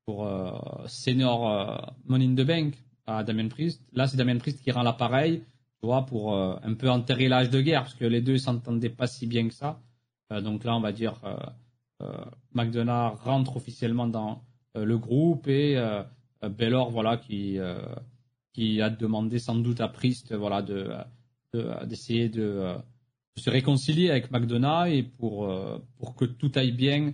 pour 0.06 0.88
senior 0.88 1.94
Money 2.06 2.28
in 2.28 2.36
the 2.36 2.48
Bank 2.48 2.76
à 3.06 3.26
Damien 3.26 3.50
Priest. 3.50 3.82
Là, 3.92 4.08
c'est 4.08 4.16
Damien 4.16 4.38
Priest 4.38 4.62
qui 4.62 4.72
rend 4.72 4.84
l'appareil 4.84 5.44
tu 5.82 5.88
pour 6.08 6.36
euh, 6.36 6.56
un 6.64 6.74
peu 6.74 6.90
enterrer 6.90 7.28
l'âge 7.28 7.50
de 7.50 7.62
guerre, 7.62 7.84
parce 7.84 7.96
que 7.96 8.06
les 8.06 8.22
deux 8.22 8.38
s'entendaient 8.38 8.90
pas 8.90 9.08
si 9.08 9.28
bien 9.28 9.48
que 9.48 9.54
ça. 9.54 9.80
Euh, 10.32 10.42
donc 10.42 10.64
là, 10.64 10.76
on 10.76 10.82
va 10.82 10.92
dire, 10.92 11.22
euh, 12.02 12.26
McDonough 12.54 13.18
rentre 13.24 13.58
officiellement 13.58 14.08
dans 14.08 14.44
le 14.76 14.98
groupe 15.00 15.48
et 15.48 15.76
Bellor, 16.44 16.92
voilà, 16.92 17.18
qui 17.18 17.60
a 17.60 18.90
demandé 18.92 19.40
sans 19.40 19.56
doute 19.56 19.82
à 19.82 19.88
Priest, 19.88 20.36
voilà, 20.36 20.62
de 20.62 20.92
d'essayer 21.86 22.30
de, 22.30 22.76
se 23.36 23.50
réconcilier 23.50 24.12
avec 24.12 24.30
McDonough 24.30 24.88
et 24.88 25.02
pour 25.02 25.52
pour 25.98 26.16
que 26.16 26.26
tout 26.26 26.52
aille 26.54 26.74
bien 26.74 27.14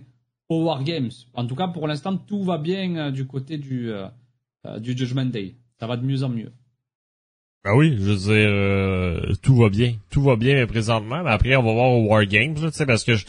au 0.50 0.64
War 0.64 0.84
Games. 0.84 1.12
En 1.32 1.46
tout 1.46 1.56
cas, 1.56 1.68
pour 1.68 1.88
l'instant, 1.88 2.18
tout 2.18 2.42
va 2.44 2.58
bien 2.58 3.10
du 3.10 3.26
côté 3.26 3.56
du 3.56 3.90
du 4.80 4.94
Judgment 4.94 5.30
Day. 5.30 5.54
Ça 5.80 5.86
va 5.86 5.96
de 5.96 6.04
mieux 6.04 6.22
en 6.22 6.28
mieux. 6.28 6.52
Ah 7.66 7.74
oui, 7.74 7.96
je 7.98 8.02
veux 8.02 8.16
dire, 8.16 8.50
euh, 8.50 9.32
tout 9.42 9.56
va 9.56 9.70
bien. 9.70 9.94
Tout 10.10 10.22
va 10.22 10.36
bien 10.36 10.66
présentement. 10.66 11.22
Mais 11.24 11.30
après, 11.30 11.56
on 11.56 11.62
va 11.62 11.72
voir 11.72 11.90
au 11.92 12.04
War 12.04 12.26
Games, 12.26 12.54
tu 12.54 12.70
sais, 12.70 12.84
parce 12.84 13.04
que 13.04 13.14
je, 13.14 13.24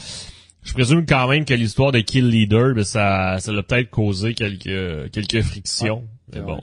je, 0.61 0.73
présume 0.73 1.05
quand 1.05 1.29
même 1.29 1.45
que 1.45 1.53
l'histoire 1.53 1.93
de 1.93 1.99
Kill 1.99 2.27
Leader, 2.27 2.75
ben, 2.75 2.83
ça, 2.83 3.37
ça 3.39 3.53
l'a 3.53 3.63
peut-être 3.63 3.89
causé 3.89 4.33
quelques, 4.33 5.11
quelques 5.11 5.41
frictions. 5.41 6.03
mais 6.33 6.41
bon. 6.41 6.61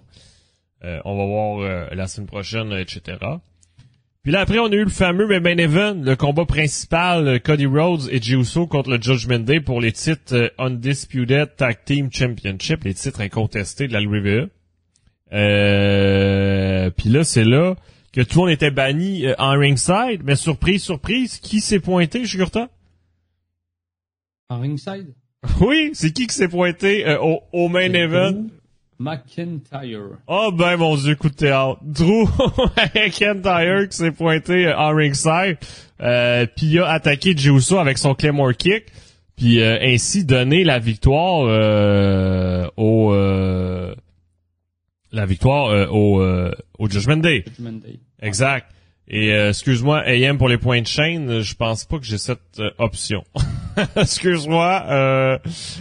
Euh, 0.85 1.01
on 1.05 1.17
va 1.17 1.25
voir 1.25 1.61
euh, 1.61 1.87
la 1.95 2.09
semaine 2.09 2.27
prochaine, 2.27 2.73
etc. 2.73 3.17
Puis 4.23 4.33
là, 4.33 4.41
après, 4.41 4.59
on 4.59 4.67
a 4.67 4.75
eu 4.75 4.85
le 4.85 4.91
fameux 4.91 5.27
main 5.41 5.57
event, 5.57 5.95
le 5.95 6.15
combat 6.15 6.45
principal, 6.45 7.41
Cody 7.41 7.67
Rhodes 7.67 8.09
et 8.11 8.21
Jey 8.21 8.37
contre 8.69 8.91
le 8.91 9.01
Judgment 9.01 9.39
Day 9.39 9.61
pour 9.61 9.81
les 9.81 9.93
titres 9.93 10.53
Undisputed 10.59 11.57
Tag 11.57 11.79
Team 11.85 12.11
Championship, 12.13 12.85
les 12.85 12.95
titres 12.95 13.21
incontestés 13.21 13.89
de 13.89 13.93
la 13.93 14.03
WWE. 14.03 14.51
Euh, 15.33 16.91
puis 16.91 17.09
là, 17.09 17.25
c'est 17.25 17.45
là 17.45 17.75
que 18.13 18.21
tout 18.21 18.39
le 18.39 18.41
monde 18.43 18.51
était 18.51 18.71
banni 18.71 19.27
euh, 19.27 19.35
en 19.39 19.59
ringside. 19.59 20.23
Mais 20.25 20.37
surprise, 20.37 20.83
surprise, 20.83 21.39
qui 21.39 21.61
s'est 21.61 21.81
pointé, 21.81 22.25
Shigurta? 22.25 22.69
En 24.51 24.61
ringside? 24.61 25.15
oui, 25.61 25.91
c'est 25.95 26.13
qui 26.13 26.27
qui 26.27 26.35
s'est 26.35 26.49
pointé 26.49 27.07
euh, 27.07 27.19
au, 27.21 27.41
au, 27.53 27.69
main 27.69 27.93
event? 27.93 28.45
McIntyre. 28.99 30.19
Oh 30.29 30.53
ben 30.53 30.77
mon 30.77 30.97
dieu, 30.97 31.17
coup 31.17 31.31
de 31.31 31.35
théâtre. 31.35 31.81
Drew 31.83 32.29
McIntyre 32.95 33.89
qui 33.89 33.97
s'est 33.97 34.13
pointé 34.13 34.67
euh, 34.67 34.79
en 34.79 34.95
ringside. 34.95 35.59
Euh, 36.01 36.47
puis 36.57 36.67
il 36.67 36.79
a 36.79 36.91
attaqué 36.91 37.37
Juso 37.37 37.79
avec 37.79 37.99
son 37.99 38.15
Claymore 38.15 38.55
Kick. 38.57 38.87
Puis 39.35 39.61
ainsi 39.63 40.25
donné 40.25 40.63
la 40.63 40.79
victoire 40.79 41.49
au 42.77 43.13
la 45.13 45.27
victoire 45.27 45.69
euh, 45.69 45.87
au, 45.89 46.21
euh, 46.21 46.51
au 46.79 46.89
Judgment 46.89 47.19
Day. 47.19 47.45
Judgment 47.47 47.81
Day. 47.81 48.01
Exact. 48.21 48.67
Et 49.09 49.33
euh, 49.33 49.51
excuse-moi, 49.51 50.01
AM 50.07 50.39
pour 50.39 50.49
les 50.49 50.59
points 50.59 50.81
de 50.81 50.87
chaîne, 50.87 51.41
je 51.41 51.55
pense 51.55 51.85
pas 51.85 51.99
que 51.99 52.05
j'ai 52.05 52.19
cette 52.19 52.63
option. 52.79 53.25
excuse-moi, 53.97 55.39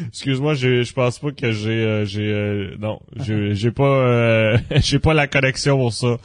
excuse-moi, 0.07 0.55
je 0.55 0.83
je 0.83 0.93
pense 0.93 1.19
pas 1.19 1.31
que 1.31 1.51
j'ai 1.51 2.03
j'ai 2.05 2.71
non, 2.79 2.99
j'ai 3.15 3.55
j'ai 3.55 3.71
pas 3.71 4.57
j'ai 4.77 4.99
pas 4.99 5.13
la 5.13 5.27
connexion 5.27 5.77
pour 5.77 5.93
ça. 5.93 6.17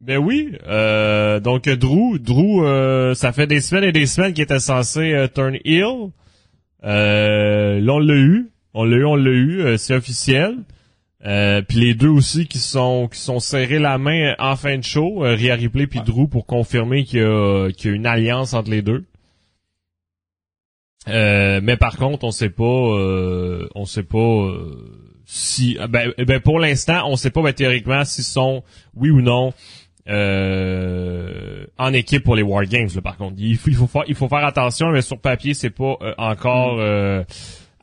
ben 0.00 0.18
oui, 0.18 0.52
donc 1.42 1.68
Drew, 1.68 2.18
Drew, 2.18 3.14
ça 3.14 3.32
fait 3.32 3.46
des 3.46 3.60
semaines 3.60 3.84
et 3.84 3.92
des 3.92 4.06
semaines 4.06 4.34
qu'il 4.34 4.44
était 4.44 4.58
censé 4.58 5.26
turn 5.32 5.56
heel. 5.64 6.10
là 6.82 7.92
on 7.94 7.98
l'a 8.00 8.16
eu. 8.16 8.51
On 8.74 8.84
l'a 8.84 8.96
eu, 8.96 9.04
on 9.04 9.16
l'a 9.16 9.30
eu, 9.30 9.60
euh, 9.60 9.76
c'est 9.76 9.94
officiel. 9.94 10.56
Euh, 11.24 11.62
puis 11.62 11.78
les 11.78 11.94
deux 11.94 12.08
aussi 12.08 12.46
qui 12.46 12.58
sont 12.58 13.06
qui 13.06 13.20
sont 13.20 13.38
serrés 13.38 13.78
la 13.78 13.96
main 13.96 14.34
en 14.40 14.56
fin 14.56 14.76
de 14.76 14.82
show, 14.82 15.24
euh, 15.24 15.36
Rhea 15.36 15.54
Ripley 15.54 15.86
puis 15.86 16.00
Drew 16.00 16.26
pour 16.26 16.46
confirmer 16.46 17.04
qu'il 17.04 17.20
y 17.20 17.22
a 17.22 17.70
qu'il 17.70 17.90
y 17.90 17.94
a 17.94 17.96
une 17.96 18.06
alliance 18.06 18.54
entre 18.54 18.70
les 18.70 18.82
deux. 18.82 19.04
Euh, 21.08 21.60
mais 21.62 21.76
par 21.76 21.96
contre, 21.96 22.24
on 22.24 22.32
sait 22.32 22.50
pas 22.50 22.64
on 22.64 23.84
sait 23.84 24.02
pas 24.02 24.48
si 25.24 25.78
ben, 25.88 26.12
ben 26.18 26.40
pour 26.40 26.58
l'instant, 26.58 27.04
on 27.06 27.14
sait 27.14 27.30
pas 27.30 27.42
ben, 27.42 27.52
théoriquement 27.52 28.04
s'ils 28.04 28.24
sont 28.24 28.64
oui 28.94 29.10
ou 29.10 29.22
non 29.22 29.52
en 30.08 31.92
équipe 31.92 32.24
pour 32.24 32.34
les 32.34 32.42
War 32.42 32.64
Games 32.64 32.90
par 33.02 33.16
contre. 33.16 33.36
Il 33.38 33.56
faut, 33.56 33.70
il 33.70 33.76
faut 33.76 33.86
faire 33.86 34.04
il 34.08 34.16
faut 34.16 34.28
faire 34.28 34.44
attention 34.44 34.90
mais 34.90 35.02
sur 35.02 35.20
papier, 35.20 35.54
c'est 35.54 35.70
pas 35.70 35.96
encore 36.18 36.78
mm 36.78 37.24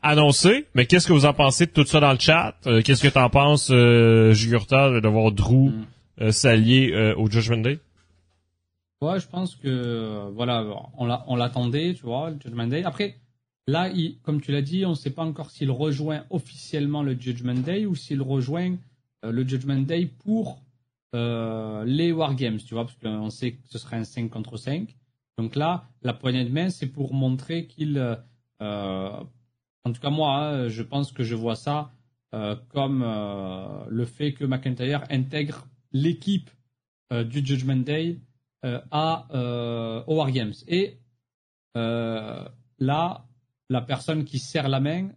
annoncé, 0.02 0.66
mais 0.74 0.86
qu'est-ce 0.86 1.06
que 1.06 1.12
vous 1.12 1.26
en 1.26 1.34
pensez 1.34 1.66
de 1.66 1.70
tout 1.70 1.84
ça 1.84 2.00
dans 2.00 2.12
le 2.12 2.18
chat? 2.18 2.56
Euh, 2.66 2.82
qu'est-ce 2.82 3.02
que 3.02 3.08
tu 3.08 3.18
en 3.18 3.30
penses, 3.30 3.70
euh, 3.70 4.32
Jugurta, 4.32 5.00
de 5.00 5.08
voir 5.08 5.32
Drew 5.32 5.70
mm. 5.70 5.86
euh, 6.20 6.32
s'allier 6.32 6.92
euh, 6.92 7.14
au 7.16 7.30
Judgment 7.30 7.58
Day? 7.58 7.78
Ouais, 9.00 9.18
je 9.18 9.26
pense 9.26 9.56
que 9.56 10.30
voilà, 10.34 10.64
on 10.98 11.36
l'attendait, 11.36 11.94
tu 11.94 12.02
vois, 12.02 12.30
le 12.30 12.38
Judgment 12.38 12.66
Day. 12.66 12.84
Après, 12.84 13.16
là, 13.66 13.88
il, 13.88 14.18
comme 14.22 14.42
tu 14.42 14.52
l'as 14.52 14.60
dit, 14.60 14.84
on 14.84 14.90
ne 14.90 14.94
sait 14.94 15.10
pas 15.10 15.24
encore 15.24 15.50
s'il 15.50 15.70
rejoint 15.70 16.24
officiellement 16.28 17.02
le 17.02 17.16
Judgment 17.18 17.54
Day 17.54 17.86
ou 17.86 17.94
s'il 17.94 18.20
rejoint 18.20 18.76
le 19.22 19.48
Judgment 19.48 19.80
Day 19.80 20.10
pour 20.22 20.60
les 21.14 22.12
Wargames, 22.12 22.58
tu 22.58 22.74
vois, 22.74 22.84
parce 22.84 22.98
qu'on 22.98 23.30
sait 23.30 23.52
que 23.52 23.58
ce 23.70 23.78
serait 23.78 23.96
un 23.96 24.04
5 24.04 24.28
contre 24.28 24.58
5. 24.58 24.94
Donc 25.38 25.56
là, 25.56 25.88
la 26.02 26.12
poignée 26.12 26.44
de 26.44 26.50
main, 26.50 26.68
c'est 26.68 26.86
pour 26.86 27.14
montrer 27.14 27.66
qu'il 27.66 28.18
en 29.84 29.92
tout 29.92 30.00
cas, 30.00 30.10
moi, 30.10 30.36
hein, 30.36 30.68
je 30.68 30.82
pense 30.82 31.12
que 31.12 31.22
je 31.22 31.34
vois 31.34 31.56
ça 31.56 31.90
euh, 32.32 32.54
comme 32.68 33.02
euh, 33.04 33.84
le 33.88 34.04
fait 34.04 34.32
que 34.32 34.44
McIntyre 34.44 35.02
intègre 35.10 35.66
l'équipe 35.90 36.48
euh, 37.12 37.24
du 37.24 37.44
Judgment 37.44 37.82
Day 37.82 38.20
à 38.62 39.26
au 40.06 40.16
War 40.16 40.30
Games. 40.30 40.52
Et 40.68 40.98
là, 41.74 43.24
la 43.70 43.80
personne 43.80 44.24
qui 44.24 44.38
serre 44.38 44.68
la 44.68 44.80
main, 44.80 45.08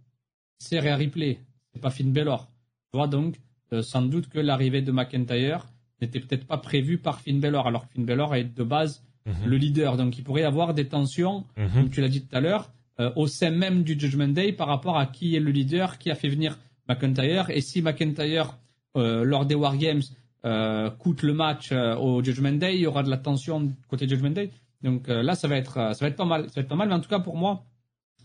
c'est 0.59 0.80
Rhea 0.80 0.95
Ripley, 0.95 1.41
c'est 1.74 1.82
pas 1.82 1.89
Finn 1.89 2.14
Balor. 2.14 2.49
Tu 2.91 2.97
vois 2.97 3.07
donc 3.07 3.36
sans 3.82 4.03
doute 4.03 4.30
que 4.30 4.39
l'arrivée 4.39 4.82
de 4.82 4.93
McIntyre 4.93 5.68
n'était 6.01 6.22
peut-être 6.22 6.47
pas 6.47 6.57
prévue 6.57 6.99
par 6.99 7.20
Finn 7.20 7.39
Balor, 7.41 7.68
alors 7.68 7.88
que 7.88 7.93
Finn 7.93 8.05
Balor 8.05 8.36
est 8.36 8.45
de 8.45 8.64
base 8.64 9.03
mhm. 9.26 9.45
le 9.45 9.57
leader. 9.57 9.97
Donc 9.97 10.18
il 10.18 10.24
pourrait 10.24 10.43
y 10.43 10.45
avoir 10.45 10.74
des 10.74 10.88
tensions, 10.88 11.45
mhm. 11.57 11.70
comme 11.74 11.89
tu 11.89 11.99
l'as 11.99 12.09
dit 12.09 12.26
tout 12.26 12.36
à 12.36 12.39
l'heure, 12.39 12.72
au 13.16 13.28
sein 13.28 13.50
même 13.50 13.84
du 13.84 14.00
Judgment 14.00 14.28
Day 14.28 14.52
par 14.52 14.68
rapport 14.68 14.98
à 14.98 15.06
qui 15.08 15.36
est 15.36 15.39
le 15.39 15.52
leader, 15.52 15.98
qui 15.98 16.12
a 16.12 16.16
fait 16.16 16.30
venir 16.30 16.58
McIntyre. 16.88 17.50
Et 17.50 17.62
si 17.62 17.82
McIntyre, 17.82 18.58
euh, 18.96 19.24
lors 19.24 19.46
des 19.46 19.56
Wargames, 19.56 20.02
euh, 20.46 20.89
coûte 20.89 21.24
le 21.24 21.34
match 21.34 21.72
euh, 21.72 21.96
au 21.96 22.24
Judgment 22.24 22.54
Day, 22.54 22.76
il 22.76 22.82
y 22.82 22.88
aura 22.88 23.04
de 23.04 23.10
la 23.10 23.18
tension 23.18 23.72
côté 23.88 24.08
Judgment 24.08 24.32
Day. 24.32 24.52
Donc 24.82 25.08
euh, 25.08 25.24
là, 25.24 25.36
ça 25.36 25.48
va 25.48 25.56
être, 25.56 25.74
ça 25.74 25.98
va 26.02 26.08
être 26.08 26.18
pas 26.18 26.26
mal. 26.26 26.46
Ça 26.50 26.56
va 26.56 26.62
être 26.62 26.68
pas 26.68 26.76
mal. 26.76 26.89
Mais 26.89 26.96
en 26.96 27.00
tout 27.00 27.10
cas, 27.10 27.20
pour 27.20 27.38
moi, 27.38 27.64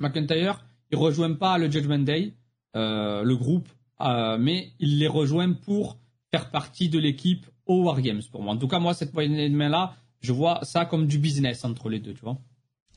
McIntyre, 0.01 0.65
il 0.91 0.99
rejoint 0.99 1.35
pas 1.35 1.59
le 1.59 1.71
Judgment 1.71 2.01
Day, 2.01 2.35
le 2.75 3.35
groupe, 3.35 3.69
mais 4.01 4.73
il 4.79 4.99
les 4.99 5.09
rejoint 5.09 5.53
pour 5.53 5.99
faire 6.31 6.51
partie 6.51 6.89
de 6.89 6.99
l'équipe 6.99 7.47
au 7.67 7.85
Wargames. 7.85 8.23
Pour 8.31 8.43
moi, 8.43 8.55
en 8.55 8.57
tout 8.57 8.69
cas, 8.69 8.79
moi, 8.79 8.95
cette 8.95 9.13
poignée 9.13 9.49
de 9.49 9.55
main 9.55 9.69
là, 9.69 9.95
je 10.21 10.33
vois 10.33 10.61
ça 10.63 10.85
comme 10.85 11.07
du 11.07 11.19
business 11.19 11.65
entre 11.65 11.89
les 11.89 12.01
deux, 12.01 12.15
tu 12.15 12.23
vois. 12.23 12.39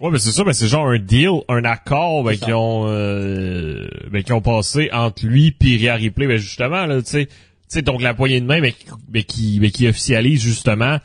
Ouais, 0.01 0.09
mais 0.09 0.17
c'est 0.17 0.31
ça, 0.31 0.43
mais 0.43 0.53
c'est 0.53 0.67
genre 0.67 0.87
un 0.87 0.97
deal, 0.97 1.29
un 1.47 1.63
accord 1.63 2.23
ben, 2.23 2.35
qui 2.35 2.51
ont 2.53 2.87
euh, 2.87 3.87
ben, 4.09 4.23
qui 4.23 4.33
ont 4.33 4.41
passé 4.41 4.89
entre 4.91 5.27
lui 5.27 5.55
et 5.63 5.77
Rhea 5.77 5.93
Ripley, 5.93 6.25
ben 6.25 6.37
justement 6.37 6.87
là, 6.87 7.03
tu 7.03 7.09
sais, 7.09 7.25
tu 7.27 7.33
sais 7.67 7.81
donc 7.83 8.01
la 8.01 8.15
poignée 8.15 8.41
de 8.41 8.47
main 8.47 8.61
mais, 8.61 8.73
mais 9.13 9.23
qui 9.23 9.59
mais 9.61 9.69
qui 9.69 9.87
officialise 9.87 10.41
justement 10.41 10.97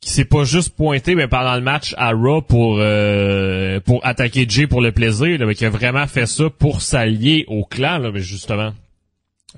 qui 0.00 0.10
s'est 0.10 0.24
pas 0.24 0.44
juste 0.44 0.76
pointé 0.76 1.16
mais 1.16 1.26
pendant 1.26 1.56
le 1.56 1.62
match 1.62 1.94
à 1.98 2.12
Raw 2.12 2.42
pour 2.42 2.78
euh, 2.78 3.80
pour 3.80 4.06
attaquer 4.06 4.46
Jay 4.48 4.68
pour 4.68 4.80
le 4.80 4.92
plaisir, 4.92 5.36
là, 5.40 5.44
mais 5.44 5.56
qui 5.56 5.64
a 5.64 5.70
vraiment 5.70 6.06
fait 6.06 6.26
ça 6.26 6.48
pour 6.48 6.82
s'allier 6.82 7.44
au 7.48 7.64
clan 7.64 7.98
là, 7.98 8.12
mais 8.12 8.20
justement. 8.20 8.72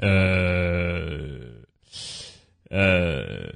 Euh, 0.03 1.53
euh, 2.73 3.47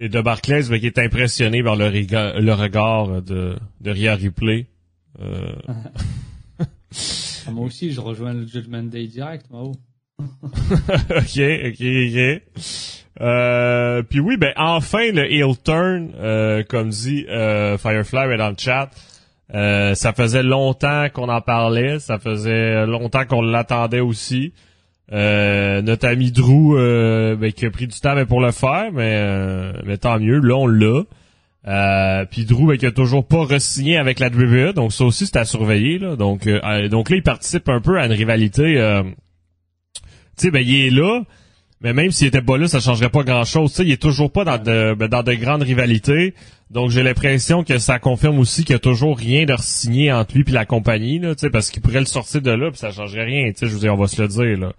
et 0.00 0.08
de 0.08 0.20
Barclays, 0.20 0.62
qui 0.80 0.86
est 0.86 0.98
impressionné 0.98 1.62
par 1.62 1.76
le, 1.76 1.90
le 1.90 2.52
regard 2.52 3.22
de, 3.22 3.56
de 3.80 3.90
Ria 3.90 4.14
Ripley. 4.14 4.66
Euh... 5.20 5.52
Moi 7.50 7.66
aussi, 7.66 7.92
je 7.92 8.00
rejoins 8.00 8.32
le 8.32 8.46
Judgment 8.46 8.84
Day 8.84 9.06
direct, 9.06 9.46
moi. 9.50 9.62
ok, 10.20 11.40
ok, 11.68 11.80
ok. 11.80 12.42
Euh, 13.20 14.02
puis 14.02 14.20
oui, 14.20 14.36
ben 14.36 14.52
enfin 14.56 15.10
le 15.12 15.30
heel 15.30 15.56
turn, 15.62 16.12
euh, 16.18 16.62
comme 16.62 16.90
dit 16.90 17.26
euh, 17.28 17.76
Firefly 17.76 18.36
dans 18.38 18.50
le 18.50 18.56
chat. 18.58 18.90
Euh, 19.52 19.94
ça 19.94 20.12
faisait 20.12 20.42
longtemps 20.42 21.08
qu'on 21.12 21.28
en 21.28 21.40
parlait, 21.40 21.98
ça 21.98 22.18
faisait 22.18 22.86
longtemps 22.86 23.24
qu'on 23.24 23.42
l'attendait 23.42 24.00
aussi. 24.00 24.52
Euh, 25.12 25.82
notre 25.82 26.06
ami 26.06 26.30
Drew 26.30 26.76
euh, 26.76 27.34
ben, 27.34 27.52
qui 27.52 27.66
a 27.66 27.70
pris 27.70 27.88
du 27.88 27.98
temps 27.98 28.14
mais 28.14 28.26
pour 28.26 28.40
le 28.40 28.52
faire, 28.52 28.92
mais, 28.92 29.14
euh, 29.16 29.96
tant 30.00 30.20
mieux, 30.20 30.38
là 30.38 30.54
on 30.54 30.66
l'a. 30.66 31.02
Euh, 31.66 32.24
puis 32.30 32.44
Drew 32.44 32.68
ben, 32.68 32.78
qui 32.78 32.86
a 32.86 32.92
toujours 32.92 33.26
pas 33.26 33.44
re-signé 33.44 33.96
avec 33.96 34.20
la 34.20 34.28
WWE, 34.28 34.72
donc 34.72 34.92
ça 34.92 35.04
aussi 35.04 35.26
c'est 35.26 35.36
à 35.36 35.44
surveiller. 35.44 35.98
Là. 35.98 36.16
Donc, 36.16 36.48
donc 36.90 37.10
là, 37.10 37.16
il 37.16 37.22
participe 37.22 37.68
un 37.68 37.80
peu 37.80 37.98
à 37.98 38.06
une 38.06 38.12
rivalité. 38.12 39.02
tu 39.94 40.02
sais, 40.36 40.50
ben 40.50 40.62
il 40.64 40.86
est 40.86 40.90
là, 40.90 41.22
mais 41.80 41.92
même 41.92 42.12
s'il 42.12 42.28
était 42.28 42.40
pas 42.40 42.56
là, 42.56 42.68
ça 42.68 42.78
changerait 42.78 43.10
pas 43.10 43.24
grand-chose. 43.24 43.70
Tu 43.70 43.76
sais, 43.78 43.84
il 43.84 43.90
est 43.90 44.00
toujours 44.00 44.30
pas 44.30 44.44
dans 44.44 44.58
de, 44.58 44.94
ben, 44.94 45.08
dans 45.08 45.24
de 45.24 45.34
grandes 45.34 45.62
rivalités. 45.62 46.34
Donc 46.70 46.90
j'ai 46.90 47.02
l'impression 47.02 47.64
que 47.64 47.78
ça 47.78 47.98
confirme 47.98 48.38
aussi 48.38 48.62
qu'il 48.62 48.74
y 48.74 48.76
a 48.76 48.78
toujours 48.78 49.18
rien 49.18 49.44
de 49.44 49.56
signé 49.58 50.12
entre 50.12 50.36
lui 50.36 50.44
et 50.46 50.52
la 50.52 50.66
compagnie, 50.66 51.18
là, 51.18 51.34
parce 51.50 51.70
qu'il 51.70 51.82
pourrait 51.82 51.98
le 51.98 52.06
sortir 52.06 52.42
de 52.42 52.52
là, 52.52 52.70
puis 52.70 52.78
ça 52.78 52.92
changerait 52.92 53.24
rien. 53.24 53.50
Je 53.60 53.66
vous 53.66 53.80
dis, 53.80 53.88
on 53.88 53.96
va 53.96 54.06
se 54.06 54.22
le 54.22 54.28
dire. 54.28 54.56
Là. 54.56 54.72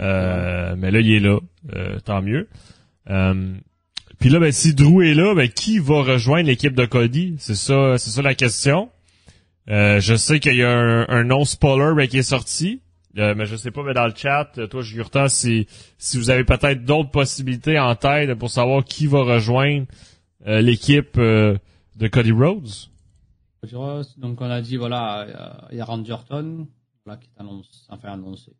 Euh, 0.00 0.74
mais 0.76 0.90
là, 0.90 1.00
il 1.00 1.12
est 1.12 1.20
là. 1.20 1.38
Euh, 1.74 1.98
tant 2.00 2.22
mieux. 2.22 2.48
Euh, 3.10 3.54
puis 4.18 4.30
là, 4.30 4.38
ben, 4.38 4.52
si 4.52 4.74
Drew 4.74 5.02
est 5.02 5.14
là, 5.14 5.34
ben, 5.34 5.48
qui 5.48 5.78
va 5.78 6.02
rejoindre 6.02 6.46
l'équipe 6.46 6.74
de 6.74 6.84
Cody? 6.84 7.34
C'est 7.38 7.54
ça, 7.54 7.98
c'est 7.98 8.10
ça 8.10 8.22
la 8.22 8.34
question. 8.34 8.90
je 9.66 10.14
sais 10.16 10.40
qu'il 10.40 10.56
y 10.56 10.62
a 10.62 10.70
un, 10.70 11.24
non 11.24 11.44
spoiler 11.44 11.94
ben, 11.96 12.08
qui 12.08 12.18
est 12.18 12.22
sorti. 12.22 12.80
mais 13.14 13.46
je 13.46 13.56
sais 13.56 13.70
pas, 13.70 13.82
mais 13.82 13.94
dans 13.94 14.06
le 14.06 14.14
chat, 14.14 14.50
toi, 14.70 14.82
Jurta, 14.82 15.28
si, 15.28 15.66
si 15.98 16.18
vous 16.18 16.30
avez 16.30 16.44
peut-être 16.44 16.84
d'autres 16.84 17.10
possibilités 17.10 17.78
en 17.78 17.94
tête 17.94 18.34
pour 18.34 18.50
savoir 18.50 18.84
qui 18.84 19.06
va 19.06 19.22
rejoindre 19.22 19.86
l'équipe 20.46 21.18
de 21.18 22.08
Cody 22.10 22.32
Rhodes. 22.32 22.88
Donc 24.18 24.40
on 24.40 24.50
a 24.50 24.60
dit 24.60 24.76
voilà, 24.76 25.64
il 25.70 25.78
y 25.78 25.80
a 25.80 25.84
Randy 25.84 26.10
Orton, 26.10 26.66
là 27.06 27.16
qui 27.16 27.28
est 27.28 27.40
annoncé, 27.40 27.68
enfin 27.88 28.12
annoncé 28.12 28.52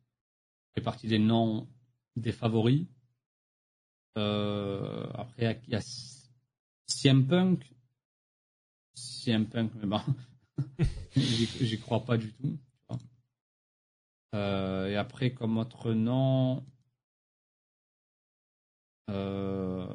fait 0.75 0.81
partie 0.81 1.09
des 1.09 1.19
noms 1.19 1.69
des 2.17 2.33
favoris. 2.33 2.87
Euh, 4.19 5.07
après, 5.15 5.61
il 5.67 5.73
y 5.73 5.77
a 5.77 5.81
CM 6.87 7.27
Punk. 7.27 7.73
CM 8.95 9.47
Punk, 9.47 9.73
mais 9.77 9.87
bon, 9.87 10.01
j'y 11.17 11.79
crois 11.81 12.05
pas 12.05 12.17
du 12.17 12.33
tout. 12.33 12.59
Euh, 14.35 14.89
et 14.89 14.97
après, 14.97 15.33
comme 15.33 15.59
autre 15.59 15.93
nom, 15.93 16.65
euh, 19.11 19.87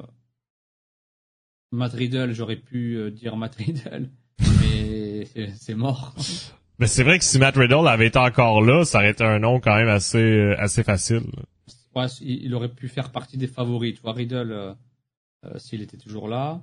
Matt 1.72 1.92
Riddle, 1.92 2.32
j'aurais 2.32 2.56
pu 2.56 2.96
euh, 2.96 3.10
dire 3.10 3.36
Matt 3.36 3.56
Riddle, 3.56 4.10
mais 4.60 5.24
c'est 5.56 5.74
mort. 5.74 6.14
Mais 6.78 6.86
c'est 6.86 7.02
vrai 7.02 7.18
que 7.18 7.24
si 7.24 7.38
Matt 7.38 7.56
Riddle 7.56 7.88
avait 7.88 8.06
été 8.06 8.18
encore 8.18 8.62
là, 8.62 8.84
ça 8.84 8.98
aurait 8.98 9.10
été 9.10 9.24
un 9.24 9.40
nom 9.40 9.58
quand 9.60 9.74
même 9.74 9.88
assez 9.88 10.18
euh, 10.18 10.54
assez 10.58 10.84
facile. 10.84 11.22
Ouais, 11.94 12.06
il 12.20 12.54
aurait 12.54 12.68
pu 12.68 12.88
faire 12.88 13.10
partie 13.10 13.36
des 13.36 13.48
favoris. 13.48 13.94
Tu 13.94 14.02
vois, 14.02 14.12
Riddle, 14.12 14.52
euh, 14.52 14.74
euh, 15.44 15.58
s'il 15.58 15.82
était 15.82 15.96
toujours 15.96 16.28
là. 16.28 16.62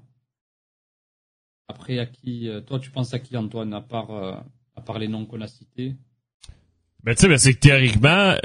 Après, 1.67 1.99
à 1.99 2.05
qui 2.05 2.47
Toi, 2.67 2.79
tu 2.79 2.91
penses 2.91 3.13
à 3.13 3.19
qui, 3.19 3.35
Antoine, 3.35 3.73
à 3.73 3.81
part, 3.81 4.11
à 4.75 4.81
part 4.81 4.99
les 4.99 5.07
noms 5.07 5.25
qu'on 5.25 5.41
a 5.41 5.47
cités? 5.47 5.95
Ben, 7.03 7.15
tu 7.15 7.21
sais, 7.21 7.27
ben, 7.27 7.39
c'est 7.39 7.55
que 7.55 7.59
théoriquement, 7.59 8.35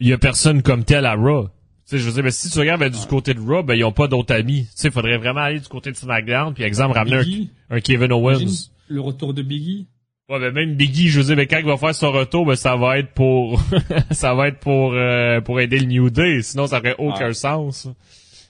il 0.00 0.08
y 0.08 0.12
a 0.12 0.18
personne 0.18 0.60
comme 0.60 0.84
tel 0.84 1.06
à 1.06 1.14
Raw. 1.14 1.44
Tu 1.44 1.50
sais, 1.84 1.98
je 1.98 2.06
veux 2.06 2.12
dire, 2.12 2.24
ben, 2.24 2.32
si 2.32 2.50
tu 2.50 2.58
regardes 2.58 2.80
ben, 2.80 2.90
du 2.90 3.06
côté 3.06 3.34
de 3.34 3.40
Raw, 3.40 3.62
ben, 3.62 3.74
ils 3.74 3.84
ont 3.84 3.92
pas 3.92 4.08
d'autres 4.08 4.34
amis. 4.34 4.64
Tu 4.64 4.72
sais, 4.74 4.88
il 4.88 4.92
faudrait 4.92 5.16
vraiment 5.16 5.42
aller 5.42 5.60
du 5.60 5.68
côté 5.68 5.92
de 5.92 5.96
SmackDown, 5.96 6.52
puis 6.52 6.64
exemple, 6.64 6.96
ramener 6.96 7.48
un, 7.70 7.76
un, 7.76 7.80
Kevin 7.80 8.12
Owens. 8.12 8.70
Le 8.88 9.00
retour 9.00 9.32
de 9.32 9.42
Biggie 9.42 9.86
Ouais, 10.30 10.38
ben 10.38 10.54
même 10.54 10.76
Biggie, 10.76 11.08
je 11.08 11.20
veux 11.20 11.34
dire, 11.34 11.48
quand 11.48 11.58
il 11.58 11.64
va 11.64 11.76
faire 11.76 11.94
son 11.94 12.12
retour, 12.12 12.46
ben 12.46 12.54
ça 12.54 12.76
va 12.76 12.98
être 12.98 13.12
pour 13.14 13.60
ça 14.12 14.32
va 14.32 14.46
être 14.46 14.60
pour 14.60 14.92
euh, 14.92 15.40
pour 15.40 15.58
aider 15.58 15.80
le 15.80 15.86
New 15.86 16.08
Day, 16.08 16.42
sinon 16.42 16.68
ça 16.68 16.78
aurait 16.78 16.94
aucun 16.98 17.32
sens. 17.32 17.88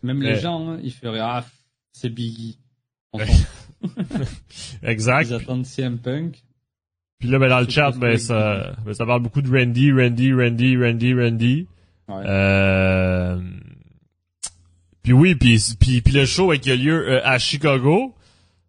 Même 0.03 0.23
les 0.23 0.39
gens, 0.39 0.73
hein, 0.73 0.79
ils 0.83 0.93
feraient 0.93 1.21
ah 1.21 1.43
c'est 1.91 2.11
Biggie. 2.11 2.59
exact. 4.83 5.29
Ils 5.31 5.35
attendent 5.35 5.65
CM 5.65 5.97
Punk. 5.97 6.43
Puis 7.19 7.31
là 7.31 7.39
ben 7.39 7.49
dans 7.49 7.61
le 7.61 7.69
chat 7.69 7.93
ben 7.93 8.19
ça 8.19 8.75
ben, 8.85 8.93
ça 8.93 9.07
parle 9.07 9.23
beaucoup 9.23 9.41
de 9.41 9.51
Randy, 9.51 9.91
Randy, 9.91 10.35
Randy, 10.35 10.77
Randy, 10.77 11.15
Randy. 11.15 11.67
Ouais. 12.09 12.23
Euh... 12.27 13.41
Puis 15.03 15.15
oui, 15.15 15.35
puis, 15.35 15.59
puis, 15.79 16.03
puis 16.03 16.13
le 16.13 16.27
show 16.27 16.51
qui 16.59 16.71
a 16.71 16.77
lieu 16.77 17.09
euh, 17.09 17.21
à 17.25 17.39
Chicago. 17.39 18.15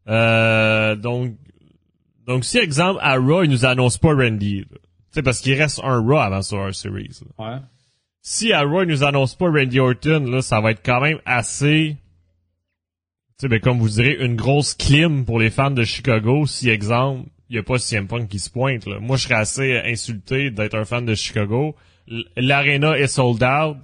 Euh, 0.07 0.95
donc 0.95 1.34
donc, 2.32 2.45
si, 2.45 2.57
exemple, 2.59 2.99
à 3.01 3.17
Raw, 3.17 3.43
il 3.43 3.49
nous 3.49 3.65
annonce 3.65 3.97
pas 3.97 4.13
Randy, 4.13 4.65
tu 5.13 5.21
parce 5.21 5.41
qu'il 5.41 5.53
reste 5.61 5.82
un 5.84 5.99
Raw 5.99 6.17
avant 6.17 6.41
Survivor 6.41 6.73
Series. 6.73 7.19
Ouais. 7.38 7.57
Si 8.21 8.53
à 8.53 8.61
Raw, 8.61 8.84
il 8.84 8.88
nous 8.88 9.03
annonce 9.03 9.36
pas 9.36 9.49
Randy 9.49 9.79
Orton, 9.79 10.25
là, 10.32 10.41
ça 10.41 10.61
va 10.61 10.71
être 10.71 10.82
quand 10.84 11.01
même 11.01 11.19
assez, 11.25 11.97
tu 13.38 13.41
sais, 13.41 13.47
ben, 13.49 13.59
comme 13.59 13.79
vous 13.79 13.89
direz, 13.89 14.17
une 14.23 14.38
grosse 14.38 14.75
clim 14.75 15.25
pour 15.25 15.39
les 15.39 15.49
fans 15.49 15.71
de 15.71 15.84
Chicago, 15.84 16.45
si, 16.45 16.69
exemple, 16.69 17.27
il 17.49 17.57
y 17.57 17.59
a 17.59 17.63
pas 17.63 17.79
CM 17.79 18.07
Punk 18.07 18.29
qui 18.29 18.39
se 18.39 18.49
pointe, 18.49 18.86
là. 18.86 18.99
Moi, 19.01 19.17
je 19.17 19.23
serais 19.23 19.36
assez 19.36 19.77
insulté 19.84 20.51
d'être 20.51 20.75
un 20.75 20.86
fan 20.86 21.05
de 21.05 21.15
Chicago. 21.15 21.75
L'arena 22.38 22.97
est 22.97 23.07
sold 23.07 23.43
out. 23.43 23.77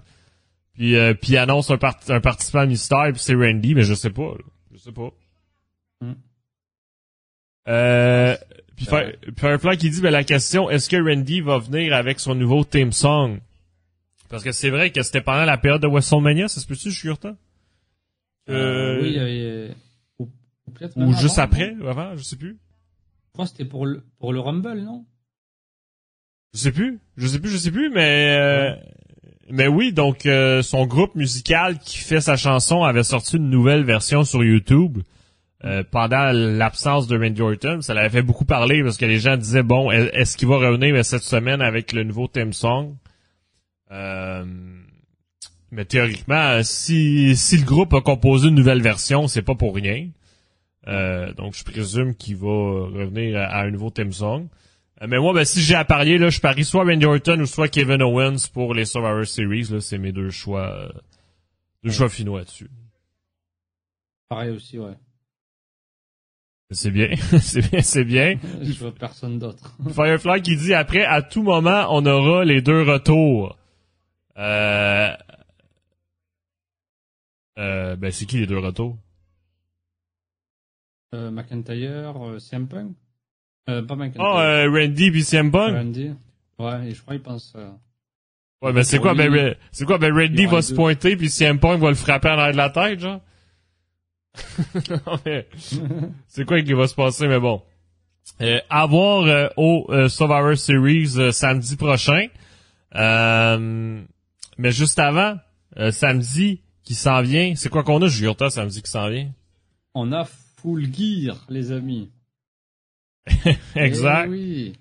Puis, 0.73 0.95
euh, 0.95 1.13
puis 1.13 1.35
annonce 1.35 1.69
un, 1.69 1.79
un 2.07 2.21
participant 2.21 2.65
mystère, 2.65 3.09
puis 3.11 3.21
c'est 3.21 3.35
Randy, 3.35 3.75
mais 3.75 3.81
je 3.81 3.93
sais 3.93 4.11
pas. 4.11 4.35
Je 4.71 4.77
sais 4.77 4.93
pas. 4.93 5.09
Hmm. 5.99 6.13
Euh, 7.67 8.35
puis 8.75 8.85
Firefly 8.85 9.77
qui 9.77 9.89
dit, 9.89 10.01
ben, 10.01 10.11
la 10.11 10.23
question, 10.23 10.69
est-ce 10.69 10.89
que 10.89 10.97
Randy 10.97 11.41
va 11.41 11.57
venir 11.57 11.93
avec 11.93 12.19
son 12.19 12.35
nouveau 12.35 12.63
theme 12.63 12.91
song? 12.91 13.39
Parce 14.29 14.43
que 14.43 14.51
c'est 14.51 14.69
vrai 14.69 14.91
que 14.91 15.01
c'était 15.01 15.21
pendant 15.21 15.45
la 15.45 15.57
période 15.57 15.81
de 15.81 15.87
WrestleMania, 15.87 16.47
ça 16.47 16.59
se 16.61 16.67
peut-tu, 16.67 16.91
je 16.91 16.99
suis 16.99 17.09
euh, 17.09 17.13
euh, 18.49 19.01
oui, 19.01 19.15
euh, 19.17 19.69
ou, 20.19 20.29
ou 20.95 21.13
juste 21.13 21.39
après, 21.39 21.75
ou 21.81 21.87
avant, 21.87 22.15
je 22.15 22.23
sais 22.23 22.35
plus. 22.35 22.57
Je 23.27 23.33
crois 23.33 23.45
que 23.45 23.51
c'était 23.51 23.65
pour 23.65 23.85
le, 23.85 24.03
pour 24.19 24.33
le 24.33 24.39
Rumble, 24.39 24.81
non? 24.81 25.05
Je 26.53 26.59
sais 26.59 26.71
plus, 26.71 26.99
je 27.17 27.27
sais 27.27 27.39
plus, 27.39 27.49
je 27.49 27.57
sais 27.57 27.71
plus, 27.71 27.89
mais 27.89 28.37
euh, 28.37 28.75
mais 29.49 29.67
oui, 29.67 29.93
donc 29.93 30.25
euh, 30.25 30.61
son 30.61 30.85
groupe 30.85 31.15
musical 31.15 31.77
qui 31.79 31.97
fait 31.97 32.21
sa 32.21 32.35
chanson 32.35 32.83
avait 32.83 33.03
sorti 33.03 33.37
une 33.37 33.49
nouvelle 33.49 33.83
version 33.83 34.23
sur 34.23 34.43
YouTube 34.43 34.99
euh, 35.65 35.83
pendant 35.89 36.31
l'absence 36.31 37.07
de 37.07 37.17
Randy 37.17 37.41
Orton. 37.41 37.81
Ça 37.81 37.95
l'avait 37.95 38.09
fait 38.09 38.21
beaucoup 38.21 38.45
parler 38.45 38.83
parce 38.83 38.95
que 38.95 39.05
les 39.05 39.17
gens 39.17 39.37
disaient 39.37 39.63
bon, 39.63 39.89
est-ce 39.89 40.37
qu'il 40.37 40.47
va 40.47 40.57
revenir 40.57 41.03
cette 41.03 41.23
semaine 41.23 41.61
avec 41.61 41.93
le 41.93 42.03
nouveau 42.03 42.27
theme 42.27 42.53
song? 42.53 42.95
Euh, 43.89 44.45
mais 45.71 45.85
théoriquement, 45.85 46.61
si, 46.61 47.35
si 47.35 47.57
le 47.57 47.65
groupe 47.65 47.91
a 47.95 48.01
composé 48.01 48.49
une 48.49 48.55
nouvelle 48.55 48.83
version, 48.83 49.27
c'est 49.27 49.41
pas 49.41 49.55
pour 49.55 49.73
rien. 49.73 50.09
Euh, 50.87 51.33
donc 51.33 51.55
je 51.55 51.63
présume 51.63 52.13
qu'il 52.13 52.35
va 52.35 52.47
revenir 52.47 53.39
à, 53.39 53.61
un 53.61 53.71
nouveau 53.71 53.89
theme 53.89 54.13
song. 54.13 54.47
mais 55.01 55.17
moi, 55.17 55.33
ben, 55.33 55.43
si 55.43 55.61
j'ai 55.61 55.73
à 55.73 55.85
parier, 55.85 56.19
là, 56.19 56.29
je 56.29 56.39
parie 56.39 56.65
soit 56.65 56.83
Randy 56.83 57.05
Orton 57.07 57.39
ou 57.39 57.47
soit 57.47 57.67
Kevin 57.67 58.03
Owens 58.03 58.47
pour 58.53 58.75
les 58.75 58.85
Survivor 58.85 59.25
Series. 59.25 59.69
Là, 59.71 59.81
c'est 59.81 59.97
mes 59.97 60.11
deux 60.11 60.29
choix, 60.29 60.87
deux 61.83 61.91
choix 61.91 62.09
finaux 62.09 62.37
là-dessus. 62.37 62.69
Pareil 64.29 64.51
aussi, 64.51 64.77
ouais. 64.77 64.93
C'est 66.71 66.91
bien, 66.91 67.15
c'est 67.39 67.61
bien, 67.71 67.81
c'est 67.81 68.03
bien. 68.03 68.35
Je 68.61 68.73
vois 68.73 68.93
personne 68.93 69.39
d'autre. 69.39 69.77
Firefly 69.89 70.41
qui 70.41 70.57
dit 70.57 70.73
après, 70.73 71.05
à 71.05 71.21
tout 71.21 71.41
moment, 71.41 71.87
on 71.91 72.05
aura 72.05 72.43
les 72.43 72.61
deux 72.61 72.81
retours. 72.81 73.57
Euh... 74.37 75.13
Euh, 77.57 77.95
ben 77.95 78.11
c'est 78.11 78.25
qui 78.25 78.39
les 78.39 78.47
deux 78.47 78.59
retours? 78.59 78.97
Euh, 81.15 81.31
McIntyre, 81.31 82.21
euh, 82.21 82.37
CM 82.37 82.67
Punk? 82.67 82.91
Euh, 83.69 83.81
pas 83.83 83.95
McIntyre. 83.95 84.21
Oh, 84.21 84.37
euh, 84.37 84.69
Randy 84.69 85.09
puis 85.09 85.23
CM 85.23 85.49
Punk? 85.51 85.73
Randy. 85.73 86.11
Ouais, 86.59 86.89
et 86.89 86.93
je 86.93 87.01
crois 87.01 87.15
qu'il 87.15 87.23
pense... 87.23 87.53
Euh... 87.55 87.69
Ouais, 88.61 88.73
mais 88.73 88.83
c'est 88.83 88.99
quoi, 88.99 89.13
ben, 89.15 89.55
c'est 89.71 89.85
quoi, 89.85 89.99
ben 89.99 90.13
Randy 90.13 90.45
va 90.47 90.61
se 90.61 90.73
pointer 90.73 91.15
puis 91.15 91.29
CM 91.29 91.59
Punk 91.59 91.79
va 91.79 91.89
le 91.89 91.95
frapper 91.95 92.29
en 92.29 92.39
arrière 92.39 92.51
de 92.51 92.57
la 92.57 92.69
tête, 92.69 92.99
genre? 92.99 93.21
c'est 96.27 96.45
quoi 96.45 96.61
qui 96.61 96.73
va 96.73 96.87
se 96.87 96.95
passer, 96.95 97.27
mais 97.27 97.39
bon. 97.39 97.61
Euh, 98.41 98.59
à 98.69 98.85
voir 98.85 99.23
euh, 99.23 99.47
au 99.57 99.87
euh, 99.89 100.09
Survivor 100.09 100.55
Series 100.55 101.13
euh, 101.17 101.31
samedi 101.31 101.75
prochain. 101.75 102.27
mais 102.93 104.71
juste 104.71 104.99
avant, 104.99 105.37
samedi 105.91 106.61
qui 106.83 106.93
s'en 106.93 107.21
vient, 107.21 107.53
c'est 107.55 107.69
quoi 107.69 107.83
qu'on 107.83 108.01
a, 108.01 108.07
Jurta, 108.07 108.49
samedi 108.49 108.81
qui 108.81 108.91
s'en 108.91 109.09
vient? 109.09 109.29
On 109.93 110.11
a 110.11 110.25
Full 110.61 110.87
Gear, 110.93 111.45
les 111.49 111.71
amis. 111.71 112.09
exact. 113.75 114.25
Eh 114.27 114.29
oui. 114.29 114.73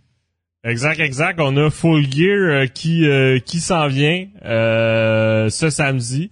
Exact, 0.64 1.00
exact. 1.00 1.40
On 1.40 1.56
a 1.56 1.70
Full 1.70 2.10
Gear 2.10 2.72
qui 2.72 3.06
qui 3.44 3.60
s'en 3.60 3.86
vient 3.88 4.26
ce 4.42 5.68
samedi. 5.70 6.30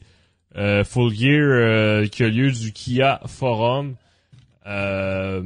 Euh, 0.57 0.85
Full 0.85 1.13
Gear 1.13 1.43
euh, 1.43 2.07
qui 2.07 2.23
a 2.23 2.29
lieu 2.29 2.51
du 2.53 2.73
Kia 2.73 3.21
Forum 3.27 3.97
euh, 4.67 5.43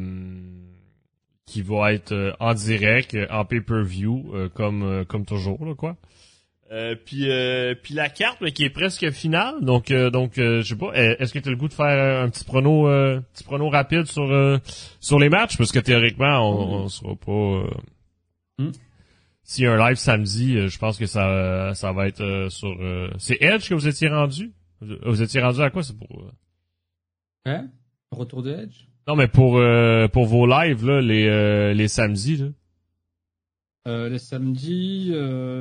qui 1.47 1.63
va 1.63 1.95
être 1.95 2.37
en 2.41 2.53
direct, 2.53 3.17
en 3.31 3.45
pay-per-view, 3.47 4.51
comme 4.55 5.07
comme 5.07 5.25
toujours 5.25 5.65
là 5.65 5.75
quoi. 5.75 5.97
puis 7.07 7.27
puis 7.83 7.95
la 7.95 8.11
carte 8.11 8.45
qui 8.51 8.65
est 8.65 8.71
presque 8.71 9.11
finale, 9.13 9.55
donc 9.63 9.91
donc 9.91 10.33
je 10.37 10.63
sais 10.63 10.77
pas, 10.77 10.93
est-ce 10.93 11.33
que 11.33 11.39
tu 11.39 11.49
as 11.49 11.53
le 11.53 11.57
goût 11.57 11.69
de 11.69 11.73
faire 11.73 12.23
un 12.23 12.29
petit 12.29 12.45
prono 12.45 12.85
petit 13.33 13.45
prono 13.45 13.71
rapide 13.71 14.05
sur 14.05 14.61
sur 15.01 15.19
les 15.19 15.31
matchs? 15.31 15.57
Parce 15.57 15.73
que 15.73 15.79
théoriquement 15.79 16.39
on, 16.41 16.83
on 16.83 16.89
sera 16.89 17.17
pas 17.17 17.67
hmm. 18.59 18.73
S'il 19.43 19.65
y 19.65 19.67
a 19.67 19.73
un 19.73 19.89
live 19.89 19.97
samedi, 19.97 20.69
je 20.69 20.79
pense 20.79 20.99
que 20.99 21.07
ça 21.07 21.73
ça 21.73 21.93
va 21.93 22.09
être 22.09 22.49
sur 22.51 22.77
c'est 23.17 23.39
Edge 23.41 23.71
que 23.71 23.75
vous 23.75 23.89
étiez 23.89 24.09
rendu? 24.09 24.53
Vous 24.81 25.23
étiez 25.23 25.41
rendu 25.41 25.61
à 25.61 25.71
quoi 25.71 25.83
c'est 25.83 25.97
pour 25.97 26.09
euh? 26.21 26.31
Hein? 27.47 27.69
Retour 28.11 28.43
de 28.43 28.53
Edge? 28.53 28.87
Non 29.07 29.17
mais 29.17 29.29
pour 29.29 29.59
euh, 29.59 30.07
pour 30.09 30.27
vos 30.27 30.47
lives 30.47 30.87
là 30.87 31.01
les 31.01 31.27
euh, 31.27 31.73
les 31.73 31.89
samedis 31.89 32.37
là. 32.37 32.47
Euh, 33.87 34.09
les 34.09 34.19
samedis 34.19 35.15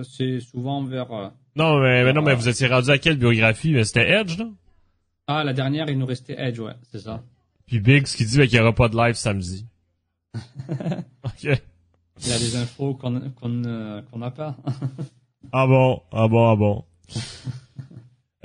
c'est 0.03 0.39
souvent 0.39 0.83
vers 0.83 1.07
Non 1.55 1.79
mais, 1.79 2.03
mais 2.03 2.13
non 2.13 2.21
mais 2.21 2.35
vous 2.35 2.49
étiez 2.49 2.67
rendu 2.67 2.89
à 2.89 2.97
quelle 2.97 3.17
biographie? 3.17 3.73
C'était 3.85 4.09
Edge 4.09 4.37
non? 4.37 4.53
Ah 5.27 5.43
la 5.43 5.53
dernière 5.53 5.89
il 5.89 5.97
nous 5.97 6.05
restait 6.05 6.35
Edge 6.37 6.59
ouais, 6.59 6.75
c'est 6.91 6.99
ça. 6.99 7.23
Puis 7.65 7.79
Big 7.79 8.05
ce 8.05 8.17
qu'il 8.17 8.27
dit 8.27 8.37
qu'il 8.47 8.57
y 8.57 8.59
aura 8.59 8.73
pas 8.73 8.89
de 8.89 8.97
live 8.97 9.15
samedi. 9.15 9.65
OK. 10.35 11.43
Il 12.19 12.29
y 12.29 12.31
a 12.31 12.39
des 12.39 12.55
infos 12.55 12.95
qu'on 12.95 13.11
n'a 13.11 14.31
pas. 14.31 14.55
ah 15.51 15.67
bon, 15.67 16.01
ah 16.11 16.27
bon, 16.27 16.49
ah 16.49 16.55
bon. 16.55 16.85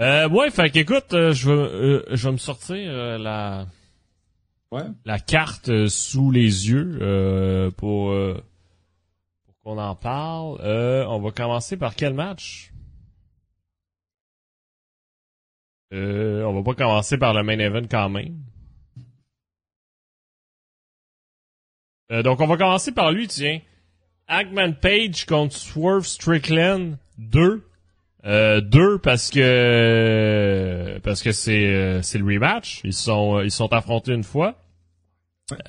Euh, 0.00 0.28
ouais, 0.28 0.50
fait 0.50 0.70
qu'écoute, 0.70 1.12
euh, 1.12 1.32
je 1.32 1.50
vais, 1.50 1.54
euh, 1.54 2.04
je 2.10 2.26
vais 2.26 2.32
me 2.32 2.38
sortir 2.38 2.76
euh, 2.78 3.18
la, 3.18 3.66
ouais. 4.70 4.86
la 5.04 5.18
carte 5.18 5.88
sous 5.88 6.30
les 6.30 6.70
yeux 6.70 7.72
pour, 7.76 8.14
pour 9.44 9.58
qu'on 9.62 9.78
en 9.78 9.94
parle. 9.94 10.60
on 10.62 11.20
va 11.20 11.30
commencer 11.30 11.76
par 11.76 11.94
quel 11.94 12.14
match? 12.14 12.72
On 15.90 16.54
va 16.54 16.62
pas 16.62 16.74
commencer 16.74 17.18
par 17.18 17.34
le 17.34 17.42
main 17.42 17.58
event 17.58 17.86
quand 17.90 18.08
même. 18.08 18.38
donc 22.24 22.40
on 22.40 22.46
va 22.46 22.56
commencer 22.56 22.92
par 22.92 23.12
lui, 23.12 23.28
tiens. 23.28 23.60
Hackman 24.26 24.72
Page 24.80 25.26
contre 25.26 25.54
Swerve 25.54 26.06
Strickland 26.06 26.96
2. 27.18 27.62
Euh, 28.24 28.60
deux 28.60 28.98
parce 28.98 29.30
que 29.30 30.98
parce 31.02 31.22
que 31.22 31.32
c'est 31.32 31.66
euh, 31.66 32.02
c'est 32.02 32.18
le 32.18 32.24
rematch. 32.24 32.80
Ils 32.84 32.92
sont 32.92 33.40
ils 33.40 33.50
sont 33.50 33.72
affrontés 33.72 34.12
une 34.12 34.22
fois. 34.22 34.54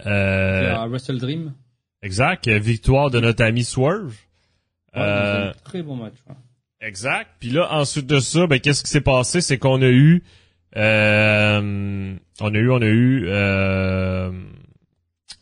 Euh, 0.05 0.75
à 0.75 0.87
Wrestle 0.87 1.17
Dream. 1.17 1.53
Exact. 2.03 2.47
Victoire 2.47 3.09
de 3.09 3.19
notre 3.19 3.43
ami 3.43 3.63
Swerve. 3.63 4.15
euh, 4.95 5.51
très 5.63 5.81
bon 5.81 5.95
match. 5.95 6.13
Exact. 6.79 7.29
Puis 7.39 7.49
là 7.49 7.73
ensuite 7.73 8.05
de 8.05 8.19
ça, 8.19 8.45
ben 8.45 8.59
qu'est-ce 8.59 8.83
qui 8.83 8.89
s'est 8.91 9.01
passé, 9.01 9.41
c'est 9.41 9.57
qu'on 9.57 9.81
a 9.81 9.89
eu 9.89 10.23
euh, 10.75 12.15
on 12.39 12.53
a 12.53 12.57
eu 12.57 12.69
on 12.71 12.81
a 12.81 12.85
eu 12.85 13.25
euh, 13.27 14.31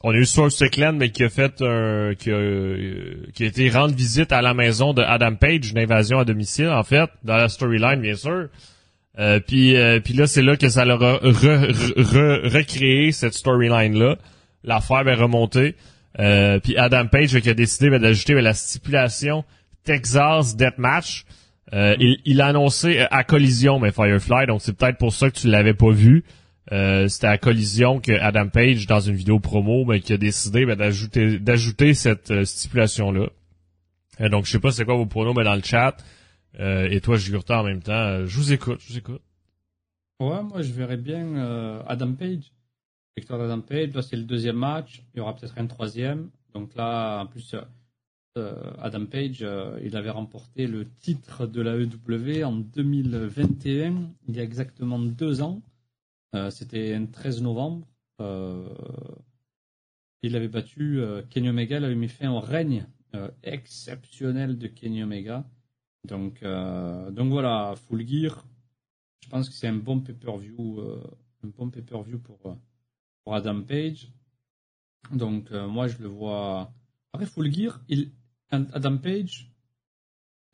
on 0.04 0.12
a 0.12 0.16
eu 0.16 0.26
Source 0.26 0.56
Strickland, 0.56 0.94
mais 0.94 1.10
qui 1.10 1.24
a 1.24 1.30
fait 1.30 1.62
un, 1.62 2.14
qui 2.18 2.32
a, 2.32 3.24
qui 3.34 3.44
a 3.44 3.46
été 3.46 3.70
rendre 3.70 3.94
visite 3.94 4.32
à 4.32 4.42
la 4.42 4.54
maison 4.54 4.94
de 4.94 5.02
Adam 5.02 5.36
Page, 5.36 5.72
une 5.72 5.80
invasion 5.80 6.20
à 6.20 6.26
domicile, 6.26 6.70
en 6.70 6.84
fait, 6.84 7.10
dans 7.24 7.38
la 7.38 7.50
storyline, 7.50 8.02
bien 8.02 8.16
sûr. 8.16 8.48
Euh, 9.20 9.40
puis, 9.40 9.76
euh, 9.76 10.00
puis 10.00 10.14
là, 10.14 10.26
c'est 10.26 10.42
là 10.42 10.56
que 10.56 10.70
ça 10.70 10.86
leur 10.86 11.04
a 11.04 11.18
recréé 11.18 13.12
cette 13.12 13.34
storyline-là. 13.34 14.18
L'affaire 14.64 15.08
est 15.08 15.16
remontée. 15.16 15.76
Euh, 16.20 16.60
puis 16.60 16.78
Adam 16.78 17.08
Page 17.08 17.40
qui 17.40 17.50
a 17.50 17.54
décidé 17.54 17.90
ben, 17.90 18.02
d'ajouter 18.02 18.34
ben, 18.34 18.44
la 18.44 18.54
stipulation 18.54 19.46
Texas 19.84 20.56
Deathmatch. 20.56 21.26
Euh, 21.74 21.96
il, 22.00 22.18
il 22.26 22.42
a 22.42 22.48
annoncé 22.48 23.06
à 23.12 23.24
collision, 23.24 23.80
mais 23.80 23.92
Firefly, 23.92 24.46
donc 24.48 24.62
c'est 24.62 24.76
peut-être 24.76 24.98
pour 24.98 25.14
ça 25.14 25.30
que 25.30 25.38
tu 25.38 25.48
l'avais 25.48 25.74
pas 25.74 25.92
vu. 25.92 26.24
Euh, 26.72 27.10
c'était 27.10 27.28
à 27.28 27.38
collision 27.38 28.00
que 28.00 28.14
Adam 28.14 28.48
Page, 28.48 28.88
dans 28.88 29.02
une 29.02 29.16
vidéo 29.16 29.40
promo, 29.40 29.84
ben, 29.86 30.00
qui 30.00 30.14
a 30.14 30.18
décidé 30.18 30.66
ben, 30.66 30.78
d'ajouter 30.78 31.94
cette 31.94 32.32
euh, 32.32 32.46
stipulation-là. 32.46 33.28
Euh, 34.22 34.30
donc, 34.30 34.46
je 34.46 34.52
sais 34.52 34.60
pas 34.60 34.72
c'est 34.72 34.86
quoi 34.86 34.96
vos 34.96 35.06
pronos, 35.06 35.34
mais 35.36 35.44
dans 35.44 35.56
le 35.56 35.64
chat. 35.64 35.98
et 36.58 37.02
toi, 37.02 37.18
Jurta, 37.18 37.60
en 37.60 37.64
même 37.64 37.82
temps, 37.82 38.26
je 38.26 38.38
vous 38.38 38.54
écoute, 38.54 38.80
je 38.82 38.94
vous 38.94 38.98
écoute. 38.98 39.22
Ouais, 40.22 40.44
moi, 40.44 40.62
je 40.62 40.72
verrais 40.72 40.98
bien 40.98 41.82
Adam 41.88 42.14
Page. 42.14 42.52
Victor 43.18 43.38
d'Adam 43.38 43.60
Page, 43.60 43.94
là, 43.94 44.02
c'est 44.02 44.16
le 44.16 44.24
deuxième 44.24 44.56
match. 44.56 45.02
Il 45.14 45.18
y 45.18 45.22
aura 45.22 45.36
peut-être 45.36 45.58
un 45.58 45.68
troisième. 45.68 46.30
Donc 46.54 46.76
là, 46.76 47.22
en 47.22 47.26
plus, 47.26 47.56
Adam 48.36 49.06
Page, 49.06 49.46
il 49.84 49.98
avait 49.98 50.10
remporté 50.10 50.68
le 50.68 50.88
titre 51.00 51.48
de 51.48 51.62
la 51.62 51.76
EW 51.76 52.44
en 52.44 52.54
2021, 52.54 54.10
il 54.28 54.36
y 54.36 54.40
a 54.40 54.44
exactement 54.44 55.00
deux 55.00 55.42
ans. 55.42 55.62
Euh, 56.36 56.50
c'était 56.50 56.94
un 56.94 57.06
13 57.06 57.42
novembre. 57.42 57.88
Euh, 58.20 58.74
il 60.22 60.36
avait 60.36 60.48
battu 60.48 61.00
euh, 61.00 61.24
Kenny 61.30 61.50
Omega, 61.50 61.78
il 61.78 61.86
avait 61.86 61.96
mis 61.96 62.08
fin 62.08 62.32
au 62.32 62.40
règne 62.40 62.86
exceptionnel 63.44 64.58
de 64.58 64.68
Kenny 64.68 65.04
Omega. 65.04 65.46
Donc, 66.08 66.42
donc 66.42 67.30
voilà, 67.30 67.76
Full 67.76 68.08
Gear. 68.08 68.46
Je 69.22 69.28
pense 69.28 69.50
que 69.50 69.56
c'est 69.56 69.68
un 69.68 69.76
bon 69.76 70.00
pay-per-view, 70.00 70.80
un 71.44 71.48
bon 71.50 71.70
pay-per-view 71.70 72.20
pour, 72.20 72.40
pour 73.24 73.36
Adam 73.36 73.64
Page. 73.64 74.08
Donc 75.12 75.52
moi 75.52 75.90
je 75.90 75.98
le 75.98 76.08
vois. 76.08 76.74
Après 77.12 77.26
Full 77.26 77.54
Gear, 77.54 77.82
il, 77.90 78.12
Adam 78.50 78.98
Page, 78.98 79.52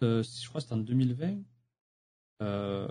je 0.01 0.47
crois 0.47 0.59
que 0.59 0.61
c'était 0.61 0.73
en 0.73 0.77
2020. 0.77 1.43
Euh, 2.41 2.87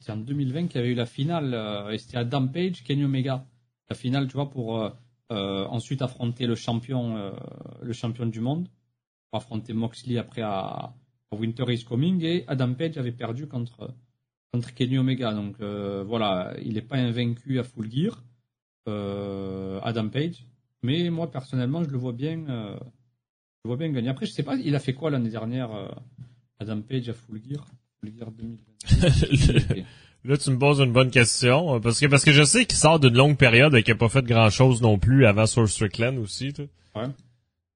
c'était 0.00 0.12
en 0.12 0.16
2020 0.16 0.68
qu'il 0.68 0.80
y 0.80 0.82
avait 0.82 0.92
eu 0.92 0.94
la 0.94 1.06
finale, 1.06 1.52
euh, 1.52 1.90
et 1.90 1.98
c'était 1.98 2.16
à 2.16 2.24
Page, 2.24 2.82
Kenny 2.84 3.04
Omega. 3.04 3.46
La 3.90 3.94
finale, 3.94 4.28
tu 4.28 4.34
vois, 4.34 4.48
pour 4.48 4.78
euh, 4.78 4.88
euh, 5.30 5.66
ensuite 5.66 6.00
affronter 6.00 6.46
le 6.46 6.54
champion, 6.54 7.32
le 7.82 7.92
champion 7.92 8.26
du 8.26 8.40
monde, 8.40 8.68
pour 9.30 9.40
affronter 9.40 9.74
Moxley 9.74 10.16
après 10.16 10.42
à, 10.42 10.94
Winter 11.32 11.64
is 11.68 11.84
Coming, 11.84 12.24
et 12.24 12.44
Adam 12.48 12.74
Page 12.74 12.96
avait 12.96 13.12
perdu 13.12 13.46
contre, 13.46 13.94
contre 14.52 14.74
Kenny 14.74 14.98
Omega. 14.98 15.32
Donc 15.32 15.60
voilà, 15.60 16.54
il 16.62 16.74
n'est 16.74 16.82
pas 16.82 16.96
invaincu 16.96 17.58
à 17.58 17.62
Full 17.62 17.90
Gear. 17.90 18.24
Adam 18.86 20.08
Page. 20.08 20.46
Mais 20.82 21.10
moi, 21.10 21.30
personnellement, 21.30 21.84
je 21.84 21.90
le 21.90 21.98
vois 21.98 22.12
bien, 22.12 22.78
je 23.62 23.68
vois 23.68 23.76
bien 23.76 23.90
gagner. 23.90 24.08
Après, 24.08 24.26
je 24.26 24.32
sais 24.32 24.42
pas, 24.42 24.56
il 24.56 24.74
a 24.74 24.80
fait 24.80 24.94
quoi 24.94 25.10
l'année 25.10 25.30
dernière, 25.30 25.70
Adam 26.58 26.80
Page 26.80 27.08
à 27.08 27.12
Full 27.12 27.40
Gear, 27.44 27.66
Full 28.00 28.12
Gear 28.16 28.30
2020. 28.30 29.84
Là, 30.24 30.36
tu 30.36 30.50
me 30.50 30.58
poses 30.58 30.80
une 30.80 30.92
bonne 30.92 31.10
question. 31.10 31.80
Parce 31.80 31.98
que, 31.98 32.06
parce 32.06 32.24
que 32.24 32.32
je 32.32 32.42
sais 32.42 32.66
qu'il 32.66 32.76
sort 32.76 33.00
d'une 33.00 33.16
longue 33.16 33.38
période 33.38 33.74
et 33.74 33.82
qu'il 33.82 33.94
n'a 33.94 33.98
pas 33.98 34.08
fait 34.08 34.24
grand 34.24 34.50
chose 34.50 34.82
non 34.82 34.98
plus 34.98 35.24
avant 35.24 35.46
sur 35.46 35.66
Strickland 35.68 36.18
aussi. 36.18 36.52
Ouais. 36.94 37.06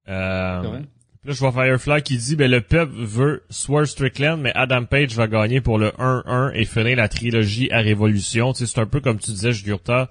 Euh, 0.08 0.80
là, 1.24 1.32
je 1.32 1.38
vois 1.38 1.52
Firefly 1.52 2.02
qui 2.02 2.18
dit, 2.18 2.36
ben, 2.36 2.50
le 2.50 2.60
peuple 2.60 2.92
veut 2.94 3.44
Swerve 3.48 3.86
Strickland, 3.86 4.40
mais 4.40 4.52
Adam 4.54 4.84
Page 4.84 5.14
va 5.14 5.26
gagner 5.26 5.62
pour 5.62 5.78
le 5.78 5.88
1-1 5.92 6.52
et 6.54 6.66
finir 6.66 6.96
la 6.98 7.08
trilogie 7.08 7.70
à 7.70 7.78
Révolution. 7.78 8.52
Tu 8.52 8.60
sais, 8.60 8.72
c'est 8.74 8.80
un 8.80 8.86
peu 8.86 9.00
comme 9.00 9.18
tu 9.18 9.30
disais, 9.30 9.52
Jugurta. 9.52 10.10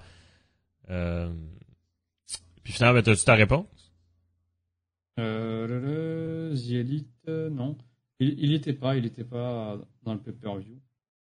Euh... 0.90 1.32
Puis 2.64 2.74
finalement, 2.74 3.00
ben, 3.00 3.12
as-tu 3.14 3.26
ta 3.26 3.36
réponse? 3.36 3.68
Euh, 5.20 6.56
The 6.56 6.72
Elite, 6.72 7.08
euh, 7.28 7.50
non. 7.52 7.78
Il, 8.24 8.54
était 8.54 8.74
pas, 8.74 8.96
il 8.96 9.06
était 9.06 9.24
pas 9.24 9.78
dans 10.04 10.14
le 10.14 10.20
pay-per-view. 10.20 10.80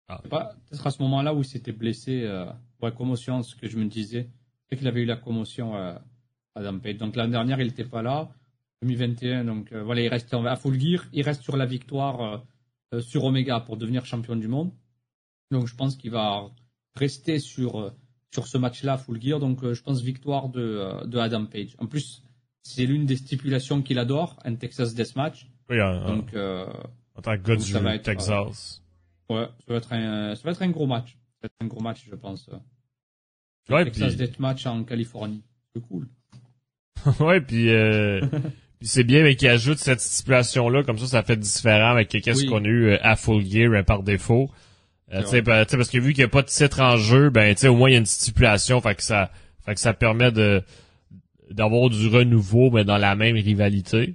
Ah. 0.08 0.20
Peut-être 0.22 0.86
à 0.86 0.90
ce 0.90 1.02
moment-là 1.02 1.34
où 1.34 1.40
il 1.40 1.44
s'était 1.44 1.72
blessé 1.72 2.22
euh, 2.24 2.46
pour 2.78 2.88
la 2.88 2.92
commotion, 2.92 3.42
ce 3.42 3.56
que 3.56 3.68
je 3.68 3.78
me 3.78 3.86
disais. 3.86 4.28
C'est 4.68 4.76
qu'il 4.76 4.88
avait 4.88 5.02
eu 5.02 5.06
la 5.06 5.16
commotion 5.16 5.76
euh, 5.76 5.94
Adam 6.54 6.78
Page. 6.78 6.98
Donc 6.98 7.16
l'année 7.16 7.32
dernière, 7.32 7.60
il 7.60 7.68
n'était 7.68 7.84
pas 7.84 8.02
là. 8.02 8.30
2021, 8.82 9.44
donc 9.44 9.72
euh, 9.72 9.82
voilà, 9.82 10.02
il 10.02 10.08
reste 10.08 10.32
à 10.34 10.56
full 10.56 10.78
gear. 10.78 11.04
Il 11.12 11.22
reste 11.22 11.42
sur 11.42 11.56
la 11.56 11.64
victoire 11.64 12.44
euh, 12.92 13.00
sur 13.00 13.24
Omega 13.24 13.60
pour 13.60 13.76
devenir 13.76 14.04
champion 14.04 14.36
du 14.36 14.48
monde. 14.48 14.72
Donc 15.50 15.66
je 15.66 15.74
pense 15.74 15.96
qu'il 15.96 16.10
va 16.10 16.50
rester 16.94 17.38
sur, 17.38 17.94
sur 18.30 18.46
ce 18.46 18.58
match-là 18.58 18.98
full 18.98 19.20
gear. 19.20 19.40
Donc 19.40 19.72
je 19.72 19.82
pense 19.82 20.02
victoire 20.02 20.48
de, 20.50 21.06
de 21.06 21.18
Adam 21.18 21.46
Page. 21.46 21.76
En 21.78 21.86
plus, 21.86 22.22
c'est 22.62 22.86
l'une 22.86 23.06
des 23.06 23.16
stipulations 23.16 23.82
qu'il 23.82 23.98
adore, 23.98 24.38
un 24.44 24.54
Texas 24.54 24.94
Deathmatch. 24.94 25.46
Oui, 25.70 25.78
donc, 25.78 26.34
en 26.34 27.22
tant 27.22 27.36
que 27.36 27.42
gars 27.42 27.56
du 27.56 28.02
Texas. 28.02 28.82
Ouais, 29.30 29.46
ça 29.66 29.72
va 29.72 29.76
être 29.76 29.92
un, 29.92 30.34
ça 30.34 30.42
va 30.44 30.50
être 30.50 30.62
un 30.62 30.70
gros 30.70 30.86
match. 30.86 31.12
Ça 31.12 31.38
va 31.42 31.46
être 31.46 31.54
un 31.60 31.66
gros 31.66 31.80
match, 31.80 32.06
je 32.10 32.14
pense. 32.14 32.48
Ouais, 33.70 33.84
Texas 33.84 34.16
puis... 34.16 34.30
match 34.38 34.66
en 34.66 34.84
Californie. 34.84 35.42
C'est 35.74 35.82
cool. 35.82 36.06
ouais, 37.20 37.40
puis, 37.40 37.70
euh, 37.70 38.20
puis 38.78 38.88
c'est 38.88 39.04
bien, 39.04 39.22
mais 39.22 39.36
qu'il 39.36 39.48
ajoute 39.48 39.78
cette 39.78 40.00
stipulation-là, 40.00 40.82
comme 40.82 40.98
ça, 40.98 41.06
ça 41.06 41.22
fait 41.22 41.36
différent 41.36 41.90
avec 41.90 42.08
qu'est-ce 42.08 42.46
qu'on 42.46 42.64
a 42.64 42.68
eu 42.68 42.90
euh, 42.90 42.98
à 43.02 43.16
Full 43.16 43.44
Gear 43.44 43.72
euh, 43.72 43.82
par 43.82 44.02
défaut. 44.02 44.50
Euh, 45.12 45.22
tu 45.22 45.28
sais, 45.28 45.42
parce 45.42 45.90
que 45.90 45.98
vu 45.98 46.12
qu'il 46.12 46.22
n'y 46.22 46.28
a 46.28 46.28
pas 46.28 46.42
de 46.42 46.48
titre 46.48 46.80
en 46.80 46.96
jeu, 46.96 47.30
ben, 47.30 47.54
tu 47.54 47.62
sais, 47.62 47.68
au 47.68 47.76
moins 47.76 47.90
il 47.90 47.92
y 47.92 47.96
a 47.96 47.98
une 47.98 48.06
stipulation, 48.06 48.80
fait 48.80 48.94
que 48.94 49.02
ça, 49.02 49.30
fait 49.64 49.74
que 49.74 49.80
ça 49.80 49.92
permet 49.92 50.32
de 50.32 50.62
d'avoir 51.50 51.90
du 51.90 52.08
renouveau, 52.08 52.70
mais 52.70 52.84
dans 52.84 52.96
la 52.96 53.14
même 53.14 53.36
rivalité. 53.36 54.14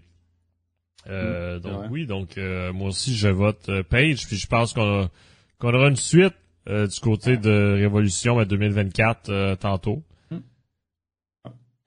Euh, 1.10 1.58
mm. 1.58 1.62
donc 1.62 1.86
oui, 1.90 2.06
donc 2.06 2.38
euh, 2.38 2.72
moi 2.72 2.90
aussi 2.90 3.16
je 3.16 3.28
vote 3.28 3.68
euh, 3.70 3.84
Page, 3.84 4.28
puis 4.28 4.38
je 4.38 4.48
pense 4.48 4.74
qu'on 4.74 5.10
qu'on 5.58 5.74
aura 5.74 5.90
une 5.90 5.96
suite 5.96 6.36
du 6.68 7.00
côté 7.02 7.38
de 7.38 7.78
Révolution 7.80 8.44
2024 8.44 9.56
tantôt. 9.56 10.04
Mm. 10.30 10.38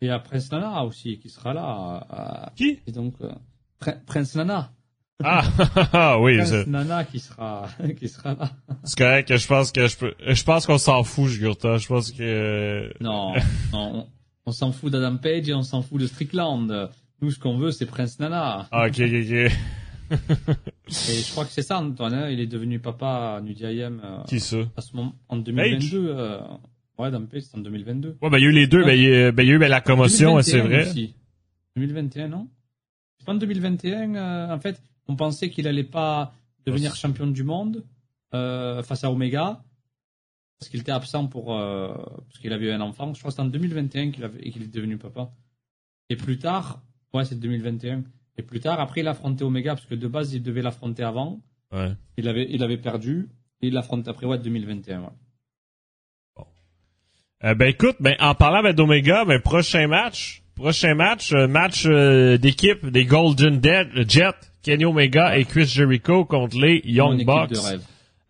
Et 0.00 0.10
à 0.10 0.18
Prince 0.18 0.50
Nana 0.50 0.84
aussi 0.84 1.18
qui 1.18 1.28
sera 1.28 1.54
là. 1.54 2.50
Qui? 2.56 2.80
Et 2.86 2.92
donc 2.92 3.14
Prince 4.06 4.34
Nana. 4.34 4.72
Ah, 5.24 5.44
ah 5.92 6.20
oui, 6.20 6.38
Prince 6.38 6.66
Nana 6.66 7.04
qui 7.04 7.20
sera 7.20 7.68
qui 7.96 8.08
sera 8.08 8.34
là. 8.34 8.50
C'est 8.82 8.98
correct, 8.98 9.36
je 9.36 9.46
pense 9.46 9.70
que 9.70 9.86
je 9.86 9.96
peux 9.96 10.14
je 10.26 10.42
pense 10.42 10.66
qu'on 10.66 10.78
s'en 10.78 11.04
fout, 11.04 11.28
Jugurta. 11.28 11.76
Je 11.76 11.86
pense 11.86 12.10
que 12.10 12.92
Non, 13.00 13.34
non 13.72 13.94
on, 13.94 14.06
on 14.46 14.50
s'en 14.50 14.72
fout 14.72 14.90
d'Adam 14.90 15.18
Page 15.18 15.48
et 15.48 15.54
on 15.54 15.62
s'en 15.62 15.82
fout 15.82 16.00
de 16.00 16.08
Strickland. 16.08 16.90
Nous, 17.22 17.30
ce 17.30 17.38
qu'on 17.38 17.56
veut, 17.56 17.70
c'est 17.70 17.86
Prince 17.86 18.18
Nana. 18.18 18.68
Ah, 18.72 18.88
ok, 18.88 18.98
ok, 18.98 19.00
ok. 19.00 19.52
Et 20.88 21.22
je 21.22 21.30
crois 21.30 21.44
que 21.44 21.52
c'est 21.52 21.62
ça, 21.62 21.78
Antoine. 21.78 22.12
Hein. 22.12 22.30
il 22.30 22.40
est 22.40 22.48
devenu 22.48 22.80
papa 22.80 23.40
à. 23.40 23.40
Euh, 23.40 24.24
Qui 24.26 24.40
ça 24.40 24.56
À 24.76 24.80
ce 24.80 24.96
moment, 24.96 25.14
en 25.28 25.36
2022. 25.36 26.08
Euh, 26.08 26.40
ouais, 26.98 27.12
dans 27.12 27.20
le 27.20 27.26
pays, 27.26 27.42
c'est 27.42 27.56
en 27.56 27.60
2022. 27.60 28.18
Ouais, 28.20 28.28
ben 28.28 28.38
il 28.38 28.42
y 28.42 28.46
a 28.46 28.48
eu 28.48 28.52
les 28.52 28.66
deux. 28.66 28.84
Ben, 28.84 28.94
il 28.94 29.04
y 29.04 29.06
a, 29.06 29.28
il 29.28 29.46
y 29.46 29.50
a 29.50 29.54
eu 29.54 29.58
ben, 29.58 29.68
la 29.68 29.80
commotion, 29.80 30.42
c'est 30.42 30.60
vrai. 30.60 30.88
Aussi. 30.88 31.14
2021, 31.76 32.26
non? 32.26 32.48
C'est 33.18 33.24
pas 33.24 33.32
en 33.32 33.36
2021. 33.36 34.16
Euh, 34.16 34.54
en 34.54 34.58
fait, 34.58 34.82
on 35.06 35.14
pensait 35.14 35.48
qu'il 35.48 35.68
allait 35.68 35.84
pas 35.84 36.34
devenir 36.66 36.96
champion 36.96 37.28
du 37.28 37.44
monde 37.44 37.84
face 38.32 39.04
à 39.04 39.12
Omega 39.12 39.62
parce 40.58 40.70
qu'il 40.70 40.80
était 40.80 40.92
absent 40.92 41.28
pour 41.28 41.46
parce 41.46 42.38
qu'il 42.40 42.52
avait 42.52 42.66
eu 42.66 42.70
un 42.72 42.80
enfant. 42.80 43.14
Je 43.14 43.20
crois 43.20 43.30
que 43.30 43.36
c'est 43.36 43.42
en 43.42 43.46
2021 43.46 44.10
qu'il 44.10 44.28
qu'il 44.50 44.62
est 44.62 44.74
devenu 44.74 44.96
papa. 44.96 45.30
Et 46.08 46.16
plus 46.16 46.38
tard, 46.38 46.82
Ouais, 47.14 47.24
c'est 47.24 47.38
2021. 47.38 48.02
Et 48.38 48.42
plus 48.42 48.60
tard, 48.60 48.80
après, 48.80 49.00
il 49.00 49.08
a 49.08 49.10
affronté 49.10 49.44
Omega, 49.44 49.74
parce 49.74 49.86
que 49.86 49.94
de 49.94 50.08
base, 50.08 50.32
il 50.32 50.42
devait 50.42 50.62
l'affronter 50.62 51.02
avant. 51.02 51.40
Ouais. 51.72 51.92
Il 52.16 52.28
avait, 52.28 52.46
il 52.50 52.62
avait 52.62 52.78
perdu. 52.78 53.28
Et 53.60 53.68
il 53.68 53.74
l'affronte 53.74 54.08
après, 54.08 54.26
ouais, 54.26 54.38
2021. 54.38 55.00
Ouais. 55.00 55.06
Bon. 56.36 56.46
Euh, 57.44 57.54
ben 57.54 57.68
écoute, 57.68 57.96
ben 58.00 58.16
en 58.20 58.34
parlant 58.34 58.62
ben, 58.62 58.72
d'Omega, 58.72 59.24
ben 59.24 59.40
prochain 59.40 59.86
match, 59.86 60.42
prochain 60.54 60.94
match, 60.94 61.32
euh, 61.32 61.46
match 61.46 61.84
euh, 61.86 62.38
d'équipe 62.38 62.86
des 62.86 63.04
Golden 63.04 63.60
Dead, 63.60 64.10
Jet, 64.10 64.34
Kenny 64.62 64.84
Omega 64.84 65.36
et 65.36 65.44
Chris 65.44 65.66
Jericho 65.66 66.24
contre 66.24 66.58
les 66.58 66.80
Young 66.84 67.24
Bucks. 67.24 67.58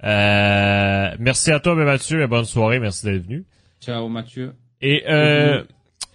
Euh, 0.04 1.14
merci 1.20 1.52
à 1.52 1.60
toi, 1.60 1.76
ben, 1.76 1.84
Mathieu, 1.84 2.22
et 2.22 2.26
bonne 2.26 2.44
soirée, 2.44 2.80
merci 2.80 3.06
d'être 3.06 3.24
venu. 3.24 3.44
Ciao, 3.80 4.09
Mathieu. 4.09 4.54
Et 4.80 5.04
euh, 5.09 5.62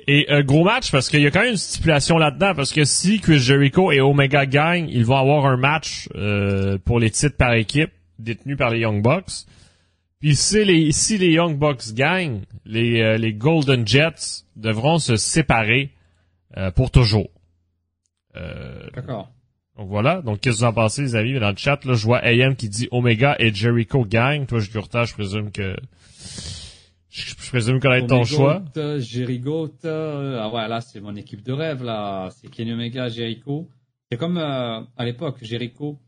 et 0.07 0.25
un 0.29 0.41
gros 0.41 0.63
match 0.63 0.89
parce 0.89 1.09
qu'il 1.09 1.21
y 1.21 1.27
a 1.27 1.31
quand 1.31 1.41
même 1.41 1.51
une 1.51 1.57
stipulation 1.57 2.17
là-dedans 2.17 2.53
parce 2.55 2.71
que 2.71 2.85
si 2.85 3.19
Chris 3.19 3.39
Jericho 3.39 3.91
et 3.91 3.99
Omega 3.99 4.45
gagnent, 4.45 4.87
ils 4.89 5.05
vont 5.05 5.17
avoir 5.17 5.45
un 5.45 5.57
match 5.57 6.07
euh, 6.15 6.77
pour 6.83 6.99
les 6.99 7.11
titres 7.11 7.35
par 7.35 7.53
équipe 7.53 7.91
détenus 8.17 8.57
par 8.57 8.69
les 8.69 8.79
Young 8.79 9.03
Bucks. 9.03 9.45
Puis 10.19 10.35
si 10.35 10.63
les 10.63 10.91
si 10.93 11.17
les 11.17 11.31
Young 11.31 11.57
Bucks 11.57 11.93
gagnent, 11.93 12.41
les 12.65 13.01
euh, 13.01 13.17
les 13.17 13.33
Golden 13.33 13.85
Jets 13.85 14.45
devront 14.55 14.97
se 14.97 15.17
séparer 15.17 15.91
euh, 16.55 16.71
pour 16.71 16.89
toujours. 16.89 17.29
D'accord. 18.93 19.31
Donc 19.77 19.89
voilà. 19.89 20.21
Donc 20.21 20.39
qu'est-ce 20.39 20.57
que 20.57 20.61
vous 20.61 20.67
en 20.67 20.73
pensez 20.73 21.01
les 21.01 21.15
amis? 21.15 21.39
Dans 21.39 21.49
le 21.49 21.57
chat 21.57 21.83
là, 21.85 21.95
je 21.95 22.05
vois 22.05 22.19
AM 22.19 22.55
qui 22.55 22.69
dit 22.69 22.87
Omega 22.91 23.35
et 23.39 23.53
Jericho 23.53 24.05
gagnent. 24.05 24.45
Toi 24.45 24.59
je 24.59 24.69
je 24.71 25.13
présume 25.13 25.51
que 25.51 25.75
je, 27.17 27.35
présume 27.35 27.79
connaître 27.79 28.07
ton 28.07 28.23
choix. 28.23 28.63
Jericho, 28.99 29.69
euh, 29.85 30.39
ah 30.39 30.53
ouais, 30.53 30.67
là, 30.67 30.81
c'est 30.81 31.01
mon 31.01 31.15
équipe 31.15 31.41
de 31.41 31.51
rêve, 31.51 31.83
là. 31.83 32.29
C'est 32.31 32.47
Kenny 32.47 32.73
Omega, 32.73 33.09
Jericho. 33.09 33.67
C'est 34.11 34.17
comme 34.17 34.37
euh, 34.37 34.81
à 34.95 35.05
l'époque, 35.05 35.39
Jericho, 35.41 35.99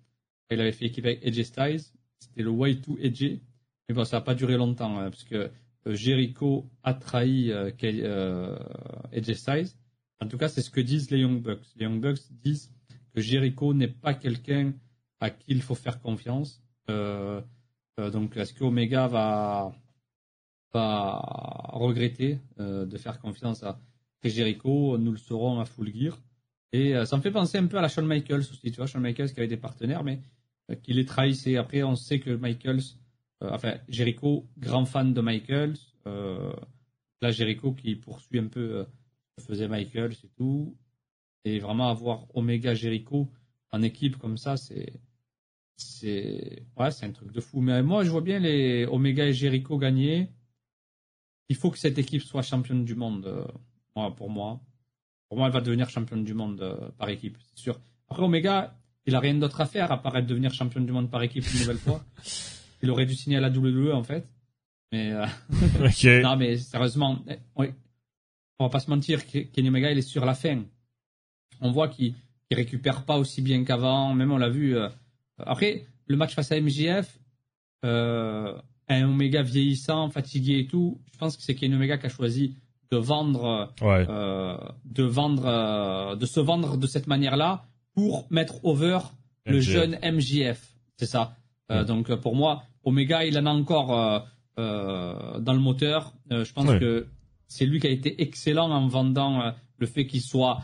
il 0.51 0.61
avait 0.61 0.71
fait 0.71 0.85
équipe 0.85 1.05
avec 1.05 1.19
Edge 1.23 1.41
Styles. 1.41 1.81
C'était 2.19 2.43
le 2.43 2.51
Y2 2.51 2.97
Edge. 2.99 3.39
Mais 3.87 3.95
bon, 3.95 4.03
ça 4.03 4.17
n'a 4.17 4.21
pas 4.21 4.35
duré 4.35 4.55
longtemps, 4.55 4.99
hein, 4.99 5.09
parce 5.09 5.23
que 5.23 5.49
euh, 5.87 5.95
Jericho 5.95 6.69
a 6.83 6.93
trahi 6.93 7.51
Edge 9.11 9.33
Styles. 9.33 9.69
En 10.21 10.27
tout 10.27 10.37
cas, 10.37 10.47
c'est 10.47 10.61
ce 10.61 10.69
que 10.69 10.81
disent 10.81 11.09
les 11.09 11.19
Young 11.19 11.41
Bucks. 11.41 11.65
Les 11.75 11.85
Young 11.85 11.99
Bucks 11.99 12.19
disent 12.43 12.71
que 13.15 13.21
Jericho 13.21 13.73
n'est 13.73 13.87
pas 13.87 14.13
quelqu'un 14.13 14.73
à 15.19 15.31
qui 15.31 15.45
il 15.47 15.61
faut 15.61 15.75
faire 15.75 15.99
confiance. 16.01 16.61
donc, 16.87 18.37
est-ce 18.37 18.53
que 18.53 18.63
Omega 18.63 19.07
va 19.07 19.73
pas 20.71 21.69
regretter 21.73 22.39
euh, 22.59 22.85
de 22.85 22.97
faire 22.97 23.19
confiance 23.19 23.63
à 23.63 23.79
Jericho. 24.23 24.97
Nous 24.97 25.11
le 25.11 25.17
saurons 25.17 25.59
à 25.59 25.65
Full 25.65 25.93
Gear. 25.93 26.17
Et 26.71 26.95
euh, 26.95 27.05
ça 27.05 27.17
me 27.17 27.21
fait 27.21 27.31
penser 27.31 27.57
un 27.57 27.67
peu 27.67 27.77
à 27.77 27.81
la 27.81 27.87
Shawn 27.87 28.05
Michaels 28.05 28.39
aussi. 28.39 28.71
Tu 28.71 28.77
vois, 28.77 28.85
Shawn 28.85 29.01
Michaels 29.01 29.33
qui 29.33 29.39
avait 29.39 29.47
des 29.47 29.57
partenaires, 29.57 30.03
mais 30.03 30.21
euh, 30.69 30.75
qui 30.75 30.93
les 30.93 31.05
trahissait. 31.05 31.57
Après, 31.57 31.83
on 31.83 31.95
sait 31.95 32.19
que 32.19 32.31
Michaels, 32.31 32.83
enfin, 33.41 33.75
Jericho, 33.87 34.47
grand 34.57 34.85
fan 34.85 35.13
de 35.13 35.21
Michaels. 35.21 35.77
là, 36.05 37.31
Jericho 37.31 37.73
qui 37.73 37.95
poursuit 37.95 38.39
un 38.39 38.47
peu 38.47 38.85
faisait 39.39 39.67
Michaels 39.67 40.13
et 40.23 40.29
tout. 40.35 40.77
Et 41.45 41.59
vraiment 41.59 41.89
avoir 41.89 42.27
Omega 42.35 42.73
Jericho 42.73 43.29
en 43.71 43.81
équipe 43.81 44.17
comme 44.17 44.37
ça, 44.37 44.57
c'est 44.57 44.93
c'est 45.77 46.63
ouais, 46.77 46.91
c'est 46.91 47.05
un 47.05 47.11
truc 47.11 47.31
de 47.31 47.39
fou. 47.39 47.61
Mais 47.61 47.81
moi, 47.81 48.03
je 48.03 48.09
vois 48.09 48.21
bien 48.21 48.39
les 48.39 48.85
Omega 48.85 49.25
et 49.25 49.33
Jericho 49.33 49.77
gagner 49.77 50.29
il 51.49 51.55
faut 51.55 51.71
que 51.71 51.77
cette 51.77 51.97
équipe 51.97 52.21
soit 52.21 52.43
championne 52.43 52.85
du 52.85 52.95
monde, 52.95 53.25
euh, 53.25 54.09
pour 54.11 54.29
moi. 54.29 54.61
Pour 55.27 55.37
moi, 55.37 55.47
elle 55.47 55.53
va 55.53 55.61
devenir 55.61 55.89
championne 55.89 56.23
du 56.23 56.33
monde 56.33 56.61
euh, 56.61 56.89
par 56.97 57.09
équipe, 57.09 57.37
c'est 57.41 57.59
sûr. 57.59 57.79
Après, 58.07 58.23
Omega, 58.23 58.75
il 59.05 59.15
a 59.15 59.19
rien 59.19 59.33
d'autre 59.33 59.59
à 59.61 59.65
faire 59.65 59.91
à 59.91 60.01
part 60.01 60.15
être 60.17 60.25
devenir 60.25 60.53
championne 60.53 60.85
du 60.85 60.91
monde 60.91 61.09
par 61.09 61.21
équipe 61.23 61.45
une 61.51 61.59
nouvelle 61.59 61.77
fois. 61.77 62.03
Il 62.81 62.89
aurait 62.91 63.05
dû 63.05 63.13
signer 63.13 63.35
à 63.35 63.41
la 63.41 63.49
WWE, 63.49 63.91
en 63.93 64.03
fait. 64.03 64.25
Mais, 64.93 65.11
euh... 65.11 65.25
non, 66.23 66.37
mais 66.37 66.55
sérieusement, 66.55 67.19
eh. 67.27 67.37
On 68.57 68.65
va 68.65 68.69
pas 68.69 68.79
se 68.79 68.89
mentir, 68.89 69.25
Kenny 69.27 69.67
Omega, 69.67 69.91
il 69.91 69.97
est 69.97 70.01
sur 70.01 70.25
la 70.25 70.33
fin. 70.33 70.63
On 71.59 71.71
voit 71.71 71.89
qu'il 71.89 72.13
ne 72.51 72.55
récupère 72.55 73.03
pas 73.03 73.17
aussi 73.17 73.41
bien 73.41 73.65
qu'avant. 73.65 74.13
Même 74.13 74.31
on 74.31 74.37
l'a 74.37 74.47
vu. 74.47 74.77
Après, 75.37 75.85
le 76.07 76.17
match 76.17 76.35
face 76.35 76.51
à 76.51 76.59
MJF, 76.59 77.19
euh, 77.85 78.57
un 78.89 79.07
Omega 79.07 79.41
vieillissant, 79.43 80.09
fatigué 80.09 80.59
et 80.59 80.67
tout, 80.67 80.99
je 81.13 81.17
pense 81.17 81.37
que 81.37 81.43
c'est 81.43 81.55
Kenny 81.55 81.75
Omega 81.75 81.97
qui 81.97 82.07
a 82.07 82.09
choisi 82.09 82.55
de 82.91 82.97
vendre, 82.97 83.71
Ouais. 83.81 84.05
euh, 84.09 84.57
de 84.85 85.03
vendre, 85.03 85.45
euh, 85.45 86.15
de 86.15 86.25
se 86.25 86.39
vendre 86.39 86.75
de 86.77 86.87
cette 86.87 87.05
manière-là 87.07 87.65
pour 87.93 88.25
mettre 88.31 88.63
over 88.65 88.99
le 89.45 89.57
MJF. 89.57 89.63
jeune 89.69 89.99
MJF. 90.01 90.75
C'est 90.97 91.05
ça. 91.05 91.35
Euh. 91.71 91.83
Donc 91.83 92.09
euh, 92.09 92.17
pour 92.17 92.35
moi, 92.35 92.63
Omega, 92.83 93.25
il 93.25 93.37
en 93.37 93.45
a 93.45 93.51
encore 93.51 93.93
euh, 93.93 94.19
euh, 94.57 95.39
dans 95.39 95.53
le 95.53 95.59
moteur. 95.59 96.13
Euh, 96.31 96.43
je 96.43 96.51
pense 96.53 96.67
Ouais. 96.67 96.79
que 96.79 97.07
c'est 97.47 97.65
lui 97.65 97.79
qui 97.79 97.87
a 97.87 97.91
été 97.91 98.21
excellent 98.21 98.69
en 98.71 98.87
vendant 98.87 99.41
euh, 99.41 99.51
le 99.77 99.85
fait 99.87 100.05
qu'il 100.07 100.21
soit 100.21 100.61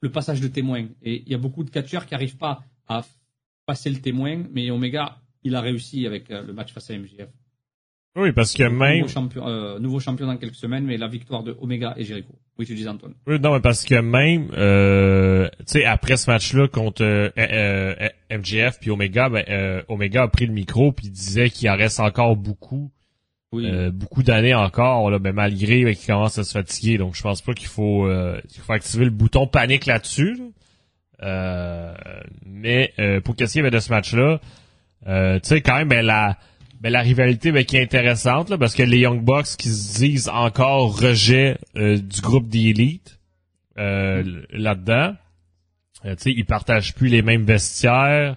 le 0.00 0.10
passage 0.10 0.40
de 0.40 0.48
témoin. 0.48 0.86
Et 1.02 1.22
il 1.26 1.28
y 1.32 1.34
a 1.34 1.38
beaucoup 1.38 1.64
de 1.64 1.70
catcheurs 1.70 2.06
qui 2.06 2.14
n'arrivent 2.14 2.36
pas 2.36 2.62
à 2.88 3.02
passer 3.66 3.90
le 3.90 4.00
témoin, 4.00 4.44
mais 4.52 4.70
Omega, 4.70 5.16
il 5.42 5.54
a 5.56 5.60
réussi 5.60 6.06
avec 6.06 6.30
euh, 6.30 6.42
le 6.42 6.52
match 6.52 6.72
face 6.72 6.90
à 6.90 6.94
MJF. 6.98 7.28
Oui, 8.16 8.30
parce 8.32 8.52
que 8.52 8.62
même, 8.62 8.98
Nouveau 8.98 9.08
champion, 9.08 9.48
euh, 9.48 9.78
nouveau 9.80 9.98
champion 9.98 10.26
dans 10.26 10.36
quelques 10.36 10.54
semaines, 10.54 10.84
mais 10.84 10.96
la 10.96 11.08
victoire 11.08 11.42
de 11.42 11.56
Omega 11.60 11.94
et 11.96 12.04
Jericho. 12.04 12.32
Oui, 12.58 12.64
tu 12.66 12.74
dis 12.76 12.86
Antoine. 12.86 13.14
oui, 13.26 13.40
non, 13.40 13.52
mais 13.54 13.60
parce 13.60 13.84
que 13.84 13.96
même, 13.96 14.48
euh, 14.56 15.48
tu 15.58 15.64
sais, 15.66 15.84
après 15.84 16.16
ce 16.16 16.30
match-là 16.30 16.68
contre 16.68 17.02
euh, 17.02 17.28
euh, 17.36 17.94
euh, 18.00 18.38
MJF 18.38 18.78
puis 18.80 18.90
Omega, 18.92 19.28
ben, 19.28 19.44
euh, 19.48 19.82
Omega 19.88 20.22
a 20.22 20.28
pris 20.28 20.46
le 20.46 20.52
micro 20.52 20.92
puis 20.92 21.06
il 21.06 21.10
disait 21.10 21.50
qu'il 21.50 21.68
en 21.68 21.76
reste 21.76 21.98
encore 21.98 22.36
beaucoup, 22.36 22.92
Oui. 23.50 23.66
euh, 23.68 23.90
beaucoup 23.90 24.22
d'années 24.22 24.54
encore, 24.54 25.10
là, 25.10 25.18
ben, 25.18 25.32
malgré 25.32 25.82
ben, 25.82 25.96
qu'il 25.96 26.06
commence 26.06 26.38
à 26.38 26.44
se 26.44 26.52
fatiguer. 26.52 26.96
Donc, 26.98 27.16
je 27.16 27.22
pense 27.22 27.42
pas 27.42 27.54
qu'il 27.54 27.66
faut, 27.66 28.06
euh, 28.06 28.40
qu'il 28.48 28.62
faut 28.62 28.72
activer 28.72 29.06
le 29.06 29.10
bouton 29.10 29.48
panique 29.48 29.86
là-dessus. 29.86 30.34
là. 30.36 30.44
Euh, 31.22 31.94
mais 32.46 32.92
euh, 33.00 33.20
pour 33.20 33.34
qu'est-ce 33.34 33.52
qu'il 33.54 33.60
y 33.60 33.62
avait 33.66 33.70
de 33.74 33.80
ce 33.80 33.90
match-là, 33.90 34.40
euh, 35.08 35.40
tu 35.40 35.48
sais, 35.48 35.60
quand 35.60 35.76
même, 35.76 35.88
ben, 35.88 36.04
la, 36.06 36.36
ben, 36.84 36.92
la 36.92 37.00
rivalité 37.00 37.50
ben, 37.50 37.64
qui 37.64 37.78
est 37.78 37.82
intéressante, 37.82 38.50
là, 38.50 38.58
parce 38.58 38.74
que 38.74 38.82
les 38.82 38.98
Young 38.98 39.24
Bucks 39.24 39.56
qui 39.56 39.70
se 39.70 39.98
disent 40.00 40.28
encore 40.28 41.00
rejet 41.00 41.56
euh, 41.76 41.96
du 41.96 42.20
groupe 42.20 42.46
d'élite 42.46 43.18
euh, 43.78 44.42
là-dedans, 44.50 45.14
euh, 46.04 46.14
tu 46.14 46.24
sais, 46.24 46.32
ils 46.32 46.44
partagent 46.44 46.94
plus 46.94 47.08
les 47.08 47.22
mêmes 47.22 47.44
vestiaires. 47.44 48.36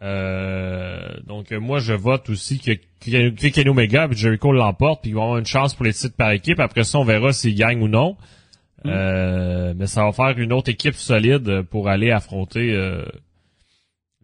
Euh, 0.00 1.06
donc 1.26 1.52
euh, 1.52 1.60
moi 1.60 1.80
je 1.80 1.92
vote 1.92 2.30
aussi 2.30 2.58
que, 2.58 2.72
que, 2.72 3.48
Kenny 3.48 3.68
Omega 3.68 4.08
et 4.10 4.16
Jericho 4.16 4.52
l'emportent 4.52 5.02
puis 5.02 5.10
ils 5.10 5.14
vont 5.14 5.22
avoir 5.22 5.38
une 5.38 5.46
chance 5.46 5.74
pour 5.74 5.84
les 5.84 5.92
titres 5.92 6.16
par 6.16 6.30
équipe. 6.30 6.60
Après 6.60 6.82
ça 6.84 6.98
on 6.98 7.04
verra 7.04 7.32
s'ils 7.32 7.54
gagnent 7.54 7.82
ou 7.82 7.88
non. 7.88 8.16
Euh, 8.86 9.74
mais 9.76 9.86
ça 9.86 10.04
va 10.04 10.12
faire 10.12 10.36
une 10.38 10.52
autre 10.52 10.70
équipe 10.70 10.94
solide 10.94 11.62
pour 11.70 11.88
aller 11.88 12.10
affronter 12.10 12.72
euh, 12.72 13.04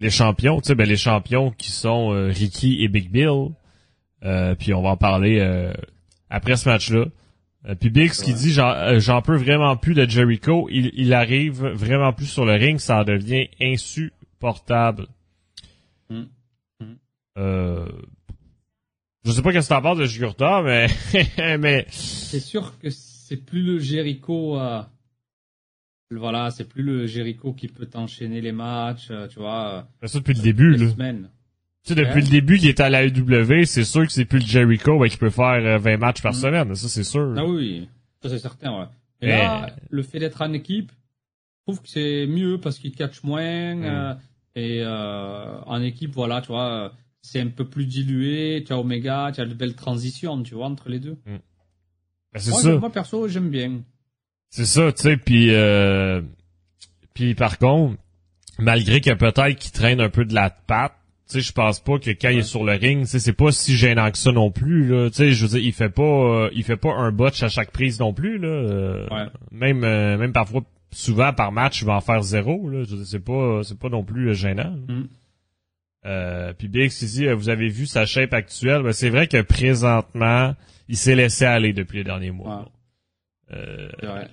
les 0.01 0.11
champions. 0.11 0.61
Tu 0.61 0.69
sais, 0.69 0.75
ben 0.75 0.89
les 0.89 0.97
champions 0.97 1.51
qui 1.51 1.71
sont 1.71 2.13
euh, 2.13 2.29
Ricky 2.29 2.83
et 2.83 2.89
Big 2.89 3.11
Bill. 3.11 3.51
Euh, 4.25 4.55
puis 4.55 4.75
on 4.75 4.83
va 4.83 4.91
en 4.91 4.97
parler 4.97 5.39
euh, 5.41 5.73
après 6.31 6.57
ce 6.57 6.69
match-là. 6.69 7.07
Euh, 7.67 7.75
puis 7.75 7.91
Big, 7.91 8.13
ce 8.13 8.23
qu'il 8.25 8.35
Ouais. 8.35 8.41
dit, 8.41 8.53
j'en 8.53 8.71
euh, 8.71 8.99
j'en 9.01 9.23
peux 9.23 9.37
vraiment 9.37 9.77
plus 9.77 9.95
de 9.95 10.09
Jericho. 10.09 10.69
Il, 10.71 10.91
il 10.95 11.13
arrive 11.15 11.65
vraiment 11.67 12.13
plus 12.13 12.27
sur 12.27 12.45
le 12.45 12.53
ring, 12.55 12.79
ça 12.79 13.01
en 13.01 13.05
devient 13.05 13.49
insupportable. 13.61 15.07
Mm. 16.11 16.23
Mm. 16.81 16.85
Euh, 17.39 17.89
je 19.25 19.33
sais 19.33 19.43
pas 19.43 19.53
qu'est-ce 19.53 19.69
que 19.69 19.75
t'en 19.75 19.83
penses 19.83 19.99
de 19.99 20.07
Jugurta, 20.07 20.63
mais 20.63 20.87
mais 21.59 21.87
C'est 21.91 22.41
sûr 22.41 22.79
que 22.79 22.91
c'est 22.91 23.37
plus 23.45 23.63
le 23.63 23.79
Jericho. 23.79 24.59
euh, 24.59 24.83
voilà, 26.11 26.51
c'est 26.51 26.67
plus 26.67 26.83
le 26.83 27.07
Jericho 27.07 27.53
qui 27.53 27.69
peut 27.69 27.89
enchaîner 27.95 28.41
les 28.41 28.53
matchs, 28.53 29.11
tu 29.31 29.39
vois, 29.39 29.87
ça 30.07 30.19
depuis 30.19 30.35
le 30.35 30.43
début 30.43 30.71
là. 30.77 30.89
semaines. 30.91 31.29
Tu 31.89 31.95
sais, 31.95 32.01
depuis 32.01 32.15
Ouais. 32.17 32.21
le 32.21 32.29
début 32.31 32.59
qu'il 32.59 32.69
est 32.69 32.81
à 32.81 32.91
la 32.91 33.05
AEW, 33.05 33.65
c'est 33.65 33.85
sûr 33.85 34.07
que 34.07 34.13
c'est 34.13 34.25
plus 34.27 34.41
le 34.41 34.45
Jericho 34.47 34.99
ben, 34.99 35.09
qui 35.09 35.17
peut 35.17 35.31
faire 35.31 35.53
euh, 35.65 35.79
20 35.79 35.97
matchs 35.97 36.21
par 36.23 36.33
Mm. 36.33 36.37
semaine, 36.37 36.75
ça 36.75 36.89
c'est 36.89 37.05
sûr. 37.05 37.35
Ah 37.37 37.45
oui, 37.47 37.89
ça 38.23 38.29
c'est 38.29 38.39
certain. 38.39 38.79
Ouais. 38.81 38.87
Et 39.23 39.27
Mais- 39.27 39.39
là, 39.39 39.71
le 39.91 40.03
fait 40.03 40.19
d'être 40.19 40.43
en 40.43 40.53
équipe, 40.53 40.93
je 40.93 41.73
trouve 41.73 41.83
que 41.83 41.89
c'est 41.89 42.27
mieux 42.27 42.59
parce 42.61 42.79
qu'il 42.79 42.93
catch 42.93 43.23
moins 43.23 43.75
Mm. 43.75 43.85
euh, 43.85 44.15
et 44.55 44.81
euh, 44.83 45.61
en 45.67 45.83
équipe, 45.83 46.13
voilà, 46.15 46.41
tu 46.43 46.49
vois, 46.49 46.71
euh, 46.71 46.89
c'est 47.23 47.41
un 47.41 47.49
peu 47.49 47.65
plus 47.65 47.87
dilué. 47.87 48.63
Tu 48.67 48.73
as 48.73 48.79
Omega, 48.79 49.31
tu 49.35 49.41
as 49.41 49.47
de 49.47 49.55
belles 49.55 49.75
transitions, 49.75 50.43
tu 50.43 50.55
vois, 50.55 50.67
entre 50.67 50.89
les 50.89 50.99
deux. 51.01 51.17
Ben, 51.27 51.41
c'est 52.37 52.51
Moi, 52.51 52.61
ça. 52.63 52.77
moi 52.77 52.91
perso, 52.93 53.27
j'aime 53.29 53.49
bien. 53.51 53.81
C'est 54.51 54.65
ça, 54.67 54.93
tu 54.93 55.03
sais, 55.03 55.17
puis 55.17 55.55
euh, 55.55 56.21
puis 57.15 57.35
par 57.35 57.59
contre, 57.59 57.97
malgré 58.59 59.01
que 59.01 59.13
peut-être 59.15 59.57
qu'il 59.59 59.73
traîne 59.73 60.01
un 60.01 60.11
peu 60.11 60.25
de 60.25 60.35
la 60.35 60.51
patte, 60.51 60.95
tu 61.29 61.35
sais, 61.35 61.41
je 61.41 61.53
pense 61.53 61.81
pas 61.81 61.99
que 61.99 62.11
quand 62.11 62.31
il 62.31 62.39
est 62.39 62.43
sur 62.43 62.65
le 62.65 62.73
ring, 62.73 63.03
tu 63.03 63.11
sais, 63.11 63.19
c'est 63.19 63.33
pas 63.33 63.53
si 63.53 63.77
gênant 63.77 64.11
que 64.11 64.19
ça 64.19 64.33
non 64.33 64.51
plus 64.51 64.89
là. 64.89 65.11
Tu 65.11 65.17
sais, 65.17 65.33
je 65.33 65.43
veux 65.45 65.51
dire, 65.51 65.67
il 65.67 65.73
fait 65.73 65.91
pas 65.91 66.03
euh, 66.03 66.51
il 66.55 66.65
fait 66.65 66.77
pas 66.77 66.93
un 66.95 67.13
botch 67.13 67.43
à 67.43 67.49
chaque 67.49 67.71
prise 67.71 68.01
non 68.01 68.15
plus 68.15 68.39
là. 68.39 68.49
Euh, 68.49 69.07
Ouais. 69.11 69.27
Même 69.53 69.85
euh, 69.85 70.17
même 70.17 70.33
parfois 70.33 70.63
souvent 70.91 71.33
par 71.33 71.53
match, 71.53 71.83
il 71.83 71.87
va 71.87 71.95
en 71.97 72.01
faire 72.01 72.23
zéro 72.23 72.69
là. 72.71 72.83
Je 72.85 72.91
veux 72.91 72.97
dire, 72.99 73.07
c'est 73.07 73.25
pas 73.25 73.63
c'est 73.63 73.79
pas 73.79 73.91
non 73.91 74.05
plus 74.05 74.35
gênant. 74.35 74.75
Mm. 74.89 75.05
Euh, 76.07 76.53
puis 76.55 76.71
euh, 77.27 77.35
vous 77.35 77.49
avez 77.49 77.69
vu 77.69 77.87
sa 77.87 78.07
shape 78.07 78.33
actuelle? 78.33 78.83
Ben, 78.83 78.93
c'est 78.93 79.11
vrai 79.11 79.27
que 79.27 79.43
présentement, 79.43 80.55
il 80.89 80.97
s'est 80.97 81.15
laissé 81.15 81.45
aller 81.45 81.73
depuis 81.73 81.99
les 81.99 82.05
derniers 82.05 82.31
mois. 82.31 82.71
Ouais. 83.51 83.57
Euh, 83.57 84.25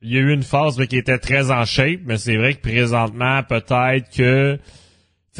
il 0.00 0.12
y 0.12 0.16
a 0.16 0.20
eu 0.20 0.32
une 0.32 0.42
phase 0.44 0.84
qui 0.86 0.96
était 0.96 1.18
très 1.18 1.50
en 1.50 1.64
shape, 1.64 2.00
mais 2.04 2.18
c'est 2.18 2.36
vrai 2.36 2.54
que 2.54 2.60
présentement, 2.60 3.42
peut-être 3.42 4.10
que 4.14 4.58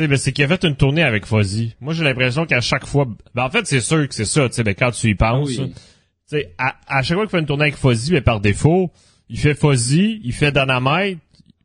sais, 0.03 0.09
ben, 0.09 0.17
c'est 0.17 0.33
qu'il 0.33 0.45
a 0.45 0.49
fait 0.49 0.65
une 0.65 0.77
tournée 0.77 1.03
avec 1.03 1.27
Fozzy. 1.27 1.75
Moi, 1.81 1.93
j'ai 1.93 2.05
l'impression 2.05 2.47
qu'à 2.47 2.61
chaque 2.61 2.87
fois, 2.87 3.07
ben, 3.35 3.45
en 3.45 3.51
fait, 3.51 3.67
c'est 3.67 3.81
sûr 3.81 4.07
que 4.09 4.15
c'est 4.15 4.25
ça, 4.25 4.49
tu 4.49 4.55
sais, 4.55 4.65
ben, 4.65 4.75
quand 4.75 4.91
tu 4.91 5.09
y 5.09 5.15
penses, 5.15 5.49
oui. 5.49 5.73
tu 5.75 5.81
sais, 6.27 6.55
à, 6.59 6.77
à 6.87 7.03
chaque 7.03 7.17
fois 7.17 7.27
qu'il 7.27 7.31
fait 7.31 7.41
une 7.41 7.47
tournée 7.47 7.65
avec 7.65 7.77
Fozzy, 7.77 8.13
ben, 8.13 8.23
par 8.23 8.41
défaut, 8.41 8.91
il 9.29 9.39
fait 9.39 9.55
Fozzy, 9.55 10.21
il 10.25 10.33
fait 10.33 10.53
Dynamite, 10.53 11.19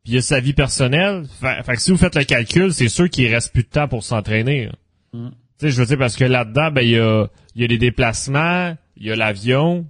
puis 0.03 0.13
il 0.13 0.17
a 0.17 0.21
sa 0.21 0.39
vie 0.39 0.53
personnelle. 0.53 1.25
Fait, 1.39 1.63
fait 1.63 1.75
que 1.75 1.81
si 1.81 1.91
vous 1.91 1.97
faites 1.97 2.15
le 2.15 2.23
calcul, 2.23 2.73
c'est 2.73 2.89
sûr 2.89 3.09
qu'il 3.09 3.33
reste 3.33 3.53
plus 3.53 3.63
de 3.63 3.69
temps 3.69 3.87
pour 3.87 4.03
s'entraîner. 4.03 4.69
Mm. 5.13 5.29
Tu 5.29 5.35
sais, 5.57 5.69
je 5.71 5.79
veux 5.79 5.85
dire, 5.85 5.97
parce 5.97 6.15
que 6.17 6.25
là-dedans, 6.25 6.71
ben, 6.71 6.81
il 6.81 6.89
y 6.89 6.99
a, 6.99 7.27
il 7.55 7.61
y 7.61 7.65
a 7.65 7.67
des 7.67 7.77
déplacements, 7.77 8.75
il 8.97 9.05
y 9.05 9.11
a 9.11 9.15
l'avion. 9.15 9.85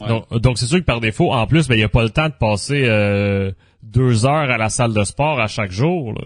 Ouais. 0.00 0.08
Donc, 0.08 0.32
donc 0.40 0.58
c'est 0.58 0.66
sûr 0.66 0.78
que 0.78 0.84
par 0.84 1.00
défaut, 1.00 1.32
en 1.32 1.46
plus, 1.46 1.68
ben, 1.68 1.74
il 1.74 1.78
n'y 1.78 1.84
a 1.84 1.88
pas 1.88 2.02
le 2.02 2.10
temps 2.10 2.28
de 2.28 2.34
passer 2.34 2.84
euh, 2.86 3.52
deux 3.82 4.26
heures 4.26 4.50
à 4.50 4.58
la 4.58 4.68
salle 4.68 4.94
de 4.94 5.04
sport 5.04 5.40
à 5.40 5.46
chaque 5.46 5.72
jour. 5.72 6.12
là. 6.12 6.24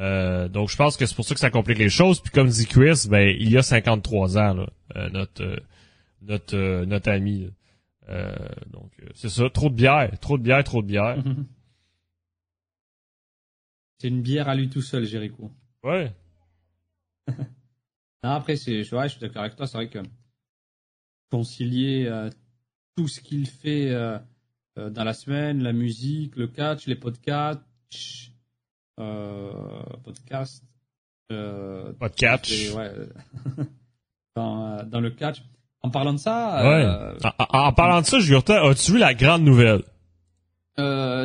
Euh, 0.00 0.48
donc, 0.48 0.70
je 0.70 0.76
pense 0.76 0.96
que 0.96 1.06
c'est 1.06 1.14
pour 1.14 1.24
ça 1.24 1.34
que 1.34 1.40
ça 1.40 1.50
complique 1.50 1.78
les 1.78 1.88
choses. 1.88 2.20
Puis 2.20 2.32
comme 2.32 2.48
dit 2.48 2.66
Chris, 2.66 3.06
ben, 3.08 3.34
il 3.38 3.50
y 3.50 3.56
a 3.56 3.62
53 3.62 4.38
ans, 4.38 4.54
là, 4.54 4.68
euh, 4.96 5.08
notre 5.10 5.42
euh, 5.44 5.56
notre 6.22 6.56
euh, 6.56 6.84
notre 6.84 7.10
ami. 7.10 7.44
là. 7.44 7.50
Euh, 8.10 8.34
donc, 8.70 8.90
c'est 9.14 9.30
ça. 9.30 9.48
Trop 9.50 9.70
de 9.70 9.74
bière, 9.74 10.10
trop 10.20 10.36
de 10.36 10.42
bière, 10.42 10.62
trop 10.64 10.82
de 10.82 10.86
bière. 10.88 11.16
C'est 13.98 14.08
une 14.08 14.22
bière 14.22 14.48
à 14.48 14.54
lui 14.54 14.68
tout 14.68 14.82
seul, 14.82 15.04
Jericho. 15.06 15.50
Ouais. 15.82 16.12
Non, 18.22 18.30
après, 18.30 18.56
c'est, 18.56 18.78
ouais, 18.94 19.04
je 19.04 19.08
suis 19.12 19.20
d'accord 19.20 19.42
avec 19.42 19.54
toi, 19.54 19.66
c'est 19.66 19.76
vrai 19.76 19.90
que 19.90 19.98
concilier 21.30 22.06
euh, 22.06 22.30
tout 22.96 23.06
ce 23.06 23.20
qu'il 23.20 23.46
fait 23.46 23.90
dans 24.76 25.04
la 25.04 25.12
semaine, 25.12 25.62
la 25.62 25.74
musique, 25.74 26.34
le 26.36 26.48
catch, 26.48 26.86
les 26.86 26.94
podcasts, 26.96 27.60
euh, 29.00 29.50
podcasts, 30.04 30.62
euh, 31.32 31.92
et, 32.50 32.70
ouais, 32.72 32.90
euh, 32.94 33.06
dans, 34.36 34.82
dans 34.84 35.00
le 35.00 35.10
catch. 35.10 35.42
En 35.82 35.90
parlant 35.90 36.12
de 36.14 36.18
ça, 36.18 36.62
Ouais. 36.66 36.86
En, 37.50 37.72
parlant 37.72 38.00
de 38.00 38.06
ça, 38.06 38.18
Jurta, 38.18 38.62
as-tu 38.66 38.92
vu 38.92 38.98
la 38.98 39.12
grande 39.14 39.42
nouvelle? 39.42 39.82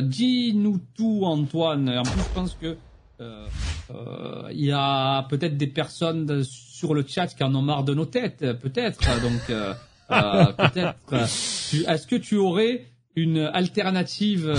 Dis-nous 0.02 0.80
tout, 0.96 1.22
Antoine. 1.24 1.90
En 1.90 2.04
plus, 2.04 2.12
je 2.22 2.34
pense 2.36 2.54
que 2.56 2.78
euh, 3.22 3.48
euh, 3.92 4.50
il 4.52 4.66
y 4.66 4.72
a 4.72 5.24
peut-être 5.24 5.58
des 5.58 5.68
personnes 5.68 6.26
de- 6.26 6.44
sur 6.44 6.94
le 6.94 7.04
chat 7.08 7.28
qui 7.28 7.44
en 7.44 7.54
ont 7.56 7.62
marre 7.62 7.84
de 7.84 7.94
nos 7.94 8.06
têtes, 8.06 8.40
peut-être. 8.60 9.00
Donc, 9.22 9.50
euh, 9.50 9.74
peut-être. 10.54 10.96
Est-ce 11.14 12.08
que 12.08 12.16
tu 12.16 12.36
aurais 12.38 12.86
une 13.16 13.40
alternative 13.40 14.54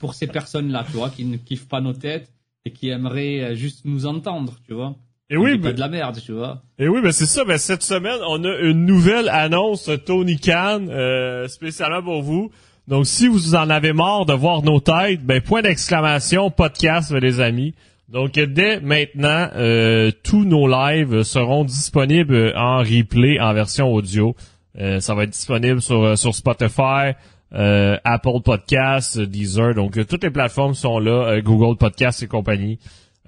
pour 0.00 0.14
ces 0.14 0.26
personnes-là, 0.26 0.84
tu 0.86 0.92
vois, 0.96 1.10
qui 1.10 1.24
ne 1.24 1.36
kiffent 1.36 1.68
pas 1.68 1.80
nos 1.80 1.92
têtes? 1.92 2.30
Et 2.64 2.72
qui 2.72 2.88
aimeraient 2.88 3.40
euh, 3.40 3.54
juste 3.54 3.84
nous 3.84 4.06
entendre, 4.06 4.54
tu 4.66 4.74
vois 4.74 4.96
Et 5.30 5.36
oui, 5.36 5.58
pas 5.58 5.72
de 5.72 5.80
la 5.80 5.88
merde, 5.88 6.18
tu 6.24 6.32
vois. 6.32 6.62
Et 6.78 6.88
oui, 6.88 7.00
ben 7.02 7.12
c'est 7.12 7.26
ça. 7.26 7.44
Ben 7.44 7.58
cette 7.58 7.82
semaine, 7.82 8.20
on 8.28 8.44
a 8.44 8.58
une 8.58 8.84
nouvelle 8.84 9.28
annonce 9.28 9.90
Tony 10.06 10.38
Khan 10.38 10.86
euh, 10.88 11.48
spécialement 11.48 12.02
pour 12.02 12.22
vous. 12.22 12.50
Donc, 12.88 13.06
si 13.06 13.28
vous 13.28 13.54
en 13.54 13.70
avez 13.70 13.92
marre 13.92 14.26
de 14.26 14.32
voir 14.32 14.62
nos 14.62 14.80
têtes, 14.80 15.24
ben 15.24 15.40
point 15.40 15.62
d'exclamation, 15.62 16.50
podcast, 16.50 17.12
les 17.12 17.40
amis. 17.40 17.74
Donc, 18.08 18.32
dès 18.32 18.80
maintenant, 18.80 19.48
euh, 19.54 20.10
tous 20.24 20.44
nos 20.44 20.66
lives 20.66 21.22
seront 21.22 21.64
disponibles 21.64 22.52
en 22.56 22.78
replay 22.78 23.38
en 23.38 23.54
version 23.54 23.92
audio. 23.92 24.34
Euh, 24.78 24.98
ça 24.98 25.14
va 25.14 25.24
être 25.24 25.30
disponible 25.30 25.80
sur 25.80 26.02
euh, 26.02 26.16
sur 26.16 26.34
Spotify, 26.34 27.12
euh, 27.52 27.96
Apple 28.04 28.42
Podcasts, 28.44 29.18
Deezer. 29.18 29.74
Donc, 29.74 29.98
euh, 29.98 30.04
toutes 30.04 30.22
les 30.22 30.30
plateformes 30.30 30.74
sont 30.74 30.98
là, 30.98 31.30
euh, 31.30 31.40
Google 31.40 31.76
Podcasts 31.76 32.22
et 32.22 32.26
compagnie. 32.28 32.78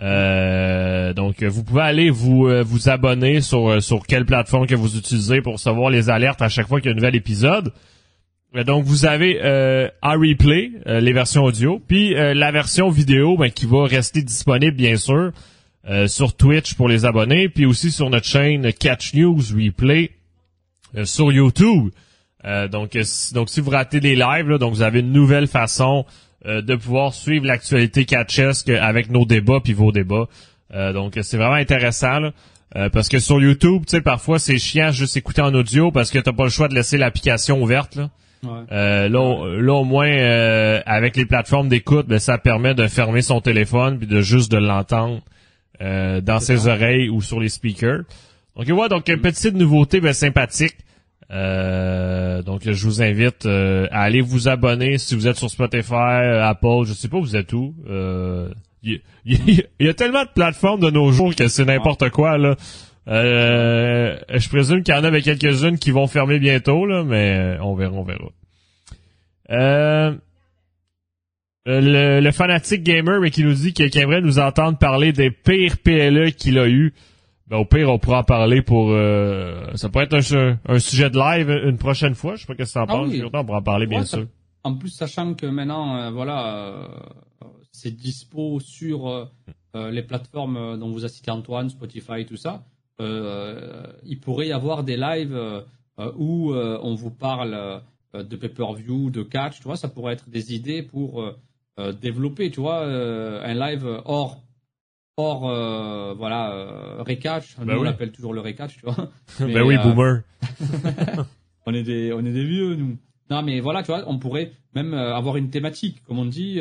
Donc, 0.00 1.42
vous 1.42 1.62
pouvez 1.62 1.82
aller 1.82 2.10
vous 2.10 2.48
vous 2.64 2.88
abonner 2.88 3.40
sur 3.40 3.80
sur 3.80 4.04
quelle 4.04 4.26
plateforme 4.26 4.66
que 4.66 4.74
vous 4.74 4.96
utilisez 4.96 5.42
pour 5.42 5.52
recevoir 5.54 5.90
les 5.90 6.10
alertes 6.10 6.42
à 6.42 6.48
chaque 6.48 6.66
fois 6.66 6.80
qu'il 6.80 6.86
y 6.86 6.88
a 6.88 6.92
un 6.92 6.96
nouvel 6.96 7.14
épisode. 7.14 7.72
donc 8.66 8.84
vous 8.84 9.06
avez 9.06 9.38
euh, 9.44 9.88
replay 10.02 10.72
les 10.86 11.12
versions 11.12 11.44
audio, 11.44 11.80
puis 11.86 12.14
la 12.14 12.50
version 12.50 12.88
vidéo 12.88 13.36
ben, 13.36 13.50
qui 13.52 13.66
va 13.66 13.84
rester 13.84 14.22
disponible 14.22 14.76
bien 14.76 14.96
sûr 14.96 15.30
sur 16.06 16.34
Twitch 16.36 16.74
pour 16.74 16.88
les 16.88 17.04
abonnés, 17.04 17.48
puis 17.48 17.64
aussi 17.64 17.92
sur 17.92 18.10
notre 18.10 18.26
chaîne 18.26 18.72
Catch 18.72 19.14
News 19.14 19.40
Replay 19.54 20.10
sur 21.04 21.30
YouTube. 21.30 21.90
Donc, 22.44 22.98
donc 23.32 23.48
si 23.48 23.60
vous 23.60 23.70
ratez 23.70 24.00
des 24.00 24.16
lives, 24.16 24.48
donc 24.58 24.74
vous 24.74 24.82
avez 24.82 25.00
une 25.00 25.12
nouvelle 25.12 25.46
façon 25.46 26.04
de 26.44 26.74
pouvoir 26.74 27.14
suivre 27.14 27.46
l'actualité 27.46 28.04
catchesque 28.04 28.68
avec 28.68 29.10
nos 29.10 29.24
débats 29.24 29.60
puis 29.62 29.72
vos 29.74 29.92
débats. 29.92 30.26
donc 30.70 31.18
c'est 31.22 31.36
vraiment 31.36 31.54
intéressant. 31.54 32.18
Là. 32.18 32.32
Euh, 32.76 32.88
parce 32.88 33.08
que 33.08 33.18
sur 33.18 33.40
YouTube, 33.40 33.82
tu 33.86 33.96
sais, 33.96 34.00
parfois 34.00 34.38
c'est 34.38 34.58
chiant 34.58 34.92
juste 34.92 35.16
écouter 35.16 35.42
en 35.42 35.52
audio 35.54 35.90
parce 35.92 36.10
que 36.10 36.18
t'as 36.18 36.32
pas 36.32 36.44
le 36.44 36.50
choix 36.50 36.68
de 36.68 36.74
laisser 36.74 36.96
l'application 36.96 37.62
ouverte. 37.62 37.96
Là. 37.96 38.10
Euh, 38.72 39.08
là, 39.08 39.72
au 39.74 39.84
moins, 39.84 40.08
euh, 40.08 40.80
avec 40.86 41.16
les 41.16 41.26
plateformes 41.26 41.68
d'écoute, 41.68 42.06
ben, 42.08 42.18
ça 42.18 42.38
permet 42.38 42.74
de 42.74 42.86
fermer 42.88 43.22
son 43.22 43.40
téléphone 43.40 43.98
puis 43.98 44.06
de 44.06 44.20
juste 44.20 44.50
de 44.50 44.58
l'entendre 44.58 45.20
dans 45.80 46.38
ses 46.38 46.68
oreilles 46.68 47.08
ou 47.08 47.20
sur 47.20 47.40
les 47.40 47.48
speakers. 47.48 48.02
Donc 48.54 48.68
voilà, 48.70 48.88
donc 48.88 49.08
une 49.08 49.20
petite 49.20 49.54
nouveauté 49.54 50.00
ben, 50.00 50.12
sympathique. 50.12 50.76
Donc 51.32 52.62
je 52.64 52.84
vous 52.84 53.02
invite 53.02 53.46
à 53.46 54.00
aller 54.02 54.20
vous 54.20 54.48
abonner 54.48 54.98
si 54.98 55.14
vous 55.14 55.26
êtes 55.26 55.36
sur 55.36 55.50
Spotify, 55.50 55.94
Apple, 55.94 56.84
je 56.84 56.92
sais 56.92 57.08
pas 57.08 57.18
vous 57.18 57.36
êtes 57.36 57.52
où. 57.52 57.74
Il 58.82 59.00
y, 59.78 59.88
a 59.88 59.94
tellement 59.94 60.24
de 60.24 60.30
plateformes 60.34 60.80
de 60.80 60.90
nos 60.90 61.12
jours 61.12 61.34
que 61.34 61.48
c'est 61.48 61.64
n'importe 61.64 62.10
quoi 62.10 62.36
là. 62.36 62.56
Euh, 63.08 64.16
je 64.32 64.48
présume 64.48 64.82
qu'il 64.82 64.94
y 64.94 64.96
en 64.96 65.04
a 65.04 65.20
quelques-unes 65.20 65.78
qui 65.78 65.90
vont 65.90 66.06
fermer 66.06 66.38
bientôt 66.38 66.86
là, 66.86 67.04
mais 67.04 67.56
on 67.60 67.74
verra, 67.74 67.92
on 67.92 68.04
verra. 68.04 68.28
Euh, 69.50 70.14
le, 71.66 72.20
le, 72.20 72.30
fanatique 72.32 72.82
gamer 72.82 73.20
mais 73.20 73.30
qui 73.30 73.44
nous 73.44 73.54
dit 73.54 73.72
qu'il 73.72 73.96
aimerait 73.98 74.20
nous 74.20 74.38
entendre 74.38 74.78
parler 74.78 75.12
des 75.12 75.30
pires 75.30 75.78
PLE 75.78 76.32
qu'il 76.32 76.58
a 76.58 76.68
eu. 76.68 76.92
Ben, 77.52 77.58
au 77.58 77.64
pire, 77.66 77.90
on 77.90 77.98
pourra 77.98 78.20
en 78.20 78.24
parler 78.24 78.62
pour... 78.62 78.90
Euh, 78.90 79.74
ça 79.74 79.90
pourrait 79.90 80.06
être 80.06 80.14
un, 80.14 80.78
sujet 80.78 81.10
de 81.10 81.18
live 81.18 81.50
une 81.50 81.76
prochaine 81.76 82.14
fois. 82.14 82.34
Je 82.34 82.40
sais 82.40 82.46
pas 82.46 82.54
ce 82.54 82.58
que 82.58 82.64
ça 82.64 82.80
en 82.80 82.84
ah 82.84 82.86
pense. 82.86 83.12
On 83.12 83.44
pourra 83.44 83.58
en 83.58 83.62
parler, 83.62 83.86
bien 83.86 84.04
sûr. 84.04 84.26
En 84.64 84.74
plus, 84.74 84.88
sachant 84.88 85.34
que 85.34 85.46
maintenant, 85.46 86.10
voilà, 86.12 86.88
c'est 87.72 87.90
dispo 87.90 88.60
sur 88.60 89.08
euh, 89.08 89.24
euh, 89.74 89.90
les 89.90 90.02
plateformes 90.02 90.56
euh, 90.56 90.76
dont 90.76 90.90
vous 90.90 91.04
a 91.04 91.08
cité 91.08 91.30
Antoine, 91.30 91.70
Spotify, 91.70 92.24
tout 92.26 92.36
ça. 92.36 92.64
il 93.00 94.20
pourrait 94.20 94.48
y 94.48 94.52
avoir 94.52 94.84
des 94.84 94.96
lives 94.96 95.36
où 95.98 96.54
on 96.54 96.94
vous 96.94 97.10
parle 97.10 97.82
de 98.14 98.36
pay-per-view, 98.36 99.10
de 99.10 99.22
catch, 99.24 99.58
tu 99.58 99.64
vois, 99.64 99.76
ça 99.76 99.88
pourrait 99.88 100.12
être 100.12 100.28
des 100.28 100.54
idées 100.54 100.82
pour 100.84 101.24
développer, 102.00 102.52
tu 102.52 102.60
vois, 102.60 102.84
un 102.84 103.54
live 103.54 103.84
hors 104.04 104.40
hors 105.16 105.40
voilà 106.16 106.96
recatch 107.00 107.56
bah 107.58 107.74
on 107.78 107.82
l'appelle 107.82 108.12
toujours 108.12 108.34
le 108.34 108.40
recatch 108.40 108.78
tu 108.78 108.86
vois. 108.86 109.10
Ben 109.40 109.62
oui 109.62 109.76
boomer. 109.78 110.22
on 111.66 111.74
est 111.74 111.82
des 111.82 112.12
on 112.12 112.20
est 112.20 112.32
des 112.32 112.44
vieux 112.44 112.74
nous. 112.76 112.96
Non 113.30 113.42
mais 113.42 113.60
voilà 113.60 113.82
tu 113.82 113.88
vois 113.88 114.04
on 114.06 114.18
pourrait 114.18 114.52
même 114.74 114.94
avoir 114.94 115.36
une 115.36 115.50
thématique 115.50 116.02
comme 116.04 116.18
on 116.18 116.24
dit 116.24 116.60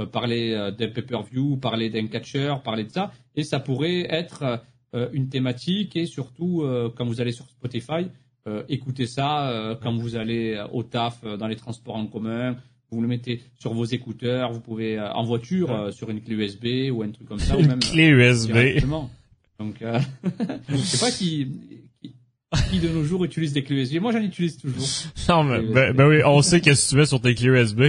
euh, 0.00 0.06
parler 0.06 0.52
euh, 0.52 0.70
d'un 0.70 0.88
pay-per-view, 0.88 1.56
parler 1.56 1.90
d'un 1.90 2.06
catcher, 2.06 2.54
parler 2.64 2.84
de 2.84 2.90
ça, 2.90 3.12
et 3.36 3.42
ça 3.42 3.60
pourrait 3.60 4.06
être 4.10 4.62
euh, 4.94 5.08
une 5.12 5.28
thématique 5.28 5.96
et 5.96 6.06
surtout 6.06 6.64
quand 6.96 7.04
vous 7.04 7.20
allez 7.20 7.32
sur 7.32 7.46
Spotify, 7.46 8.08
écoutez 8.68 9.06
ça 9.06 9.78
quand 9.82 9.96
vous 9.96 10.16
allez 10.16 10.60
au 10.72 10.82
taf, 10.82 11.22
dans 11.24 11.46
les 11.46 11.56
transports 11.56 11.96
en 11.96 12.06
commun, 12.06 12.56
vous 12.90 13.02
le 13.02 13.08
mettez 13.08 13.42
sur 13.58 13.72
vos 13.72 13.84
écouteurs, 13.84 14.52
vous 14.52 14.60
pouvez 14.60 14.98
en 15.00 15.24
voiture 15.24 15.92
sur 15.92 16.10
une 16.10 16.20
clé 16.20 16.34
USB 16.34 16.92
ou 16.92 17.02
un 17.02 17.10
truc 17.10 17.28
comme 17.28 17.38
ça, 17.38 17.56
ou 17.56 17.62
même 17.62 17.80
clé 17.80 18.08
USB. 18.08 18.80
Donc, 19.58 19.76
je 20.68 20.76
sais 20.76 20.98
pas 20.98 21.10
qui 21.10 21.48
qui 22.70 22.80
de 22.80 22.88
nos 22.88 23.04
jours 23.04 23.24
utilise 23.24 23.52
des 23.52 23.62
clés 23.62 23.82
USB 23.82 24.00
Moi, 24.00 24.12
j'en 24.12 24.20
utilise 24.20 24.56
toujours. 24.56 24.84
Non, 25.28 25.44
mais 25.44 25.60
ben, 25.60 25.94
ben, 25.94 26.08
oui, 26.08 26.22
on 26.24 26.42
sait 26.42 26.60
qu'est-ce 26.60 26.86
que 26.86 26.90
tu 26.90 27.00
fais 27.00 27.06
sur 27.06 27.20
tes 27.20 27.34
clés 27.34 27.48
USB, 27.48 27.82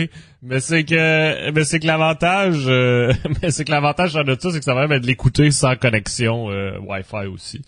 mais 0.43 0.59
c'est 0.59 0.83
que, 0.83 1.51
mais 1.51 1.63
c'est 1.63 1.79
que 1.79 1.87
l'avantage, 1.87 2.65
euh, 2.67 3.11
mais 3.41 3.49
c'est 3.49 3.65
que 3.65 3.71
l'avantage 3.71 4.13
de 4.13 4.37
ça, 4.39 4.51
c'est 4.51 4.59
que 4.59 4.65
ça 4.65 4.75
va 4.75 4.87
même 4.87 5.01
de 5.01 5.07
l'écouter 5.07 5.49
sans 5.51 5.75
connexion 5.75 6.51
euh, 6.51 6.77
Wi-Fi 6.79 7.27
aussi. 7.27 7.61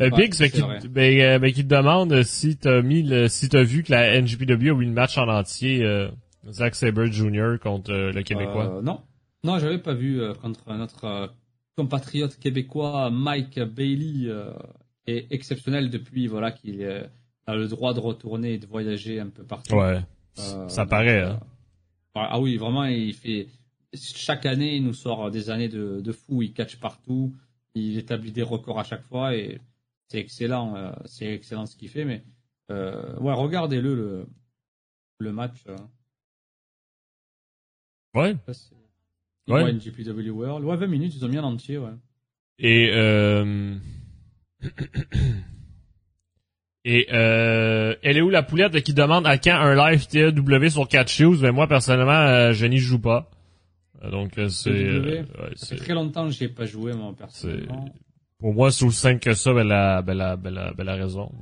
Euh, 0.00 0.10
Biggs, 0.10 0.38
ben, 0.40 0.50
qui, 0.50 0.88
ben, 0.88 1.20
euh, 1.20 1.38
ben, 1.38 1.52
qui 1.52 1.62
te 1.62 1.74
demande 1.74 2.22
si 2.22 2.56
t'as 2.56 2.82
mis 2.82 3.02
le, 3.02 3.28
si 3.28 3.48
t'as 3.48 3.62
vu 3.62 3.82
que 3.82 3.92
la 3.92 4.20
NGPW 4.20 4.50
a 4.50 4.80
eu 4.80 4.84
le 4.84 4.90
match 4.90 5.18
en 5.18 5.28
entier, 5.28 5.84
euh, 5.84 6.08
Zack 6.50 6.74
Sabre 6.74 7.06
Jr. 7.06 7.58
contre 7.60 7.92
le 7.92 8.22
Québécois. 8.22 8.80
non, 8.82 9.00
non, 9.42 9.58
j'avais 9.58 9.78
pas 9.78 9.94
vu 9.94 10.20
contre 10.40 10.72
notre 10.74 11.32
compatriote 11.76 12.38
québécois 12.38 13.10
Mike 13.10 13.58
Bailey 13.60 14.30
est 15.06 15.26
exceptionnel 15.30 15.90
depuis 15.90 16.26
voilà 16.26 16.52
qu'il 16.52 16.82
euh, 16.82 17.06
a 17.46 17.54
le 17.54 17.68
droit 17.68 17.94
de 17.94 18.00
retourner 18.00 18.54
et 18.54 18.58
de 18.58 18.66
voyager 18.66 19.20
un 19.20 19.28
peu 19.28 19.44
partout. 19.44 19.74
Ouais. 19.74 20.00
Euh, 20.38 20.68
ça 20.68 20.86
paraît. 20.86 21.22
Hein. 21.22 21.40
Euh, 22.16 22.20
ah 22.20 22.40
oui, 22.40 22.56
vraiment, 22.56 22.84
il 22.84 23.14
fait 23.14 23.48
chaque 23.94 24.46
année, 24.46 24.76
il 24.76 24.84
nous 24.84 24.94
sort 24.94 25.30
des 25.30 25.50
années 25.50 25.68
de, 25.68 26.00
de 26.00 26.12
fou. 26.12 26.42
Il 26.42 26.52
catch 26.52 26.76
partout, 26.76 27.34
il 27.74 27.98
établit 27.98 28.32
des 28.32 28.42
records 28.42 28.78
à 28.78 28.84
chaque 28.84 29.04
fois 29.04 29.34
et 29.34 29.60
c'est 30.08 30.18
excellent. 30.18 30.92
c'est 31.06 31.26
excellent 31.26 31.66
ce 31.66 31.76
qu'il 31.76 31.88
fait. 31.88 32.04
Mais 32.04 32.22
ouais, 32.70 33.32
regardez-le 33.32 33.94
le, 33.94 34.26
le 35.18 35.32
match. 35.32 35.64
Ouais. 38.14 38.36
Ouais. 39.48 39.70
Une 39.70 39.80
GPW 39.80 40.30
World. 40.30 40.64
Ouais, 40.64 40.76
20 40.76 40.86
minutes, 40.86 41.14
ils 41.16 41.24
ont 41.24 41.28
mis 41.28 41.38
en 41.38 41.44
entier, 41.44 41.78
ouais. 41.78 41.90
Et 42.58 42.90
euh, 42.92 43.74
et 46.84 47.08
euh, 47.12 47.94
elle 48.02 48.16
est 48.16 48.20
où 48.20 48.30
la 48.30 48.42
poulette 48.42 48.80
qui 48.82 48.94
demande 48.94 49.26
à 49.26 49.38
quand 49.38 49.56
un 49.56 49.74
live 49.74 50.06
TEW 50.06 50.68
sur 50.68 50.86
4 50.88 51.08
shoes? 51.08 51.38
Ben 51.40 51.52
moi 51.52 51.66
personnellement, 51.66 52.12
euh, 52.12 52.52
je 52.52 52.66
n'y 52.66 52.78
joue 52.78 53.00
pas. 53.00 53.30
Euh, 54.02 54.10
donc 54.10 54.32
c'est. 54.48 54.70
Euh, 54.70 55.24
ça 55.56 55.74
fait 55.74 55.76
très 55.76 55.94
longtemps 55.94 56.26
que 56.26 56.32
j'ai 56.32 56.48
pas 56.48 56.64
joué 56.64 56.92
moi 56.92 57.12
personnellement. 57.16 57.86
Pour 58.38 58.52
moi, 58.52 58.70
c'est 58.70 58.84
aussi 58.84 58.98
simple 58.98 59.20
que 59.20 59.32
ça, 59.34 59.54
ben 59.54 59.66
la, 59.66 60.02
ben 60.02 60.14
la, 60.14 60.36
ben 60.36 60.52
la, 60.52 60.72
ben 60.72 60.84
la 60.84 60.94
raison. 60.96 61.32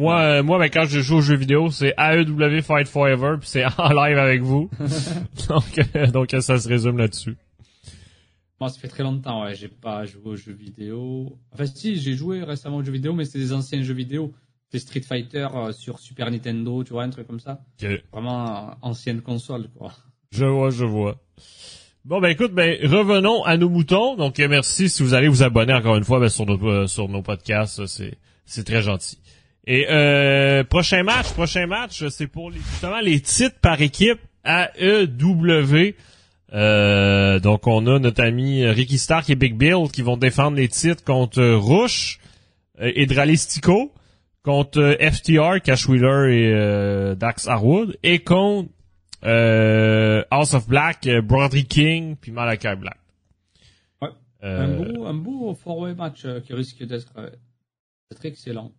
Moi, 0.00 0.42
moi, 0.42 0.58
ben 0.58 0.70
quand 0.70 0.86
je 0.86 1.00
joue 1.00 1.16
aux 1.16 1.20
jeux 1.20 1.36
vidéo, 1.36 1.70
c'est 1.70 1.94
AEW 1.98 2.62
Fight 2.62 2.88
Forever, 2.88 3.36
puis 3.38 3.48
c'est 3.50 3.64
en 3.78 3.92
live 3.92 4.16
avec 4.16 4.40
vous. 4.40 4.70
donc, 5.48 6.12
donc 6.12 6.30
ça 6.40 6.58
se 6.58 6.66
résume 6.66 6.96
là-dessus. 6.96 7.36
Moi, 8.58 8.70
ça 8.70 8.80
fait 8.80 8.88
très 8.88 9.02
longtemps, 9.02 9.44
ouais, 9.44 9.54
j'ai 9.54 9.68
pas 9.68 10.06
joué 10.06 10.22
aux 10.24 10.36
jeux 10.36 10.54
vidéo. 10.54 11.38
Enfin, 11.52 11.66
si, 11.66 11.96
j'ai 11.96 12.14
joué 12.14 12.42
récemment 12.42 12.78
aux 12.78 12.82
jeux 12.82 12.92
vidéo, 12.92 13.12
mais 13.12 13.26
c'était 13.26 13.40
des 13.40 13.52
anciens 13.52 13.82
jeux 13.82 13.92
vidéo. 13.92 14.32
C'est 14.70 14.78
Street 14.78 15.02
Fighter 15.02 15.48
euh, 15.54 15.72
sur 15.72 15.98
Super 15.98 16.30
Nintendo, 16.30 16.82
tu 16.82 16.94
vois, 16.94 17.02
un 17.02 17.10
truc 17.10 17.26
comme 17.26 17.40
ça. 17.40 17.60
Vraiment 18.10 18.70
euh, 18.70 18.72
ancienne 18.80 19.20
console, 19.20 19.68
quoi. 19.76 19.92
Je 20.30 20.46
vois, 20.46 20.70
je 20.70 20.86
vois. 20.86 21.16
Bon 22.06 22.20
ben 22.20 22.28
écoute, 22.28 22.52
ben 22.54 22.78
revenons 22.82 23.44
à 23.44 23.58
nos 23.58 23.68
moutons. 23.68 24.16
Donc 24.16 24.40
euh, 24.40 24.48
merci 24.48 24.88
si 24.88 25.02
vous 25.02 25.12
allez 25.12 25.28
vous 25.28 25.42
abonner 25.42 25.74
encore 25.74 25.96
une 25.96 26.04
fois 26.04 26.20
ben, 26.20 26.30
sur 26.30 26.46
nos 26.46 26.86
sur 26.86 27.08
nos 27.08 27.20
podcasts, 27.20 27.84
c'est 27.86 28.16
c'est 28.46 28.64
très 28.64 28.80
gentil. 28.80 29.18
Et 29.72 29.86
euh, 29.88 30.64
prochain 30.64 31.04
match, 31.04 31.32
prochain 31.32 31.68
match, 31.68 32.04
c'est 32.08 32.26
pour 32.26 32.50
les, 32.50 32.58
justement 32.58 32.98
les 32.98 33.20
titres 33.20 33.54
par 33.60 33.80
équipe 33.80 34.18
AEW. 34.44 35.94
Euh, 36.52 37.38
donc 37.38 37.68
on 37.68 37.86
a 37.86 38.00
notre 38.00 38.20
ami 38.20 38.66
Ricky 38.66 38.98
Stark 38.98 39.30
et 39.30 39.36
Big 39.36 39.56
Bill 39.56 39.86
qui 39.92 40.02
vont 40.02 40.16
défendre 40.16 40.56
les 40.56 40.66
titres 40.66 41.04
contre 41.04 41.40
Rush 41.40 42.18
euh, 42.80 42.90
et 42.96 43.06
Dralistico, 43.06 43.92
contre 44.42 44.80
euh, 44.80 45.08
FTR, 45.08 45.62
Cash 45.62 45.88
Wheeler 45.88 46.34
et 46.34 47.14
Dax 47.14 47.46
Harwood, 47.46 47.96
et 48.02 48.24
contre 48.24 48.70
House 49.22 50.52
of 50.52 50.66
Black, 50.66 51.08
Broderick 51.22 51.68
King, 51.68 52.16
puis 52.20 52.32
Malachi 52.32 52.74
Black. 52.76 52.98
Ouais. 54.02 54.08
un 54.42 54.66
beau, 54.66 55.06
un 55.06 55.14
beau 55.14 55.54
four-way 55.54 55.94
match 55.94 56.26
qui 56.44 56.54
risque 56.54 56.82
d'être 56.82 57.14
excellent. 58.24 58.72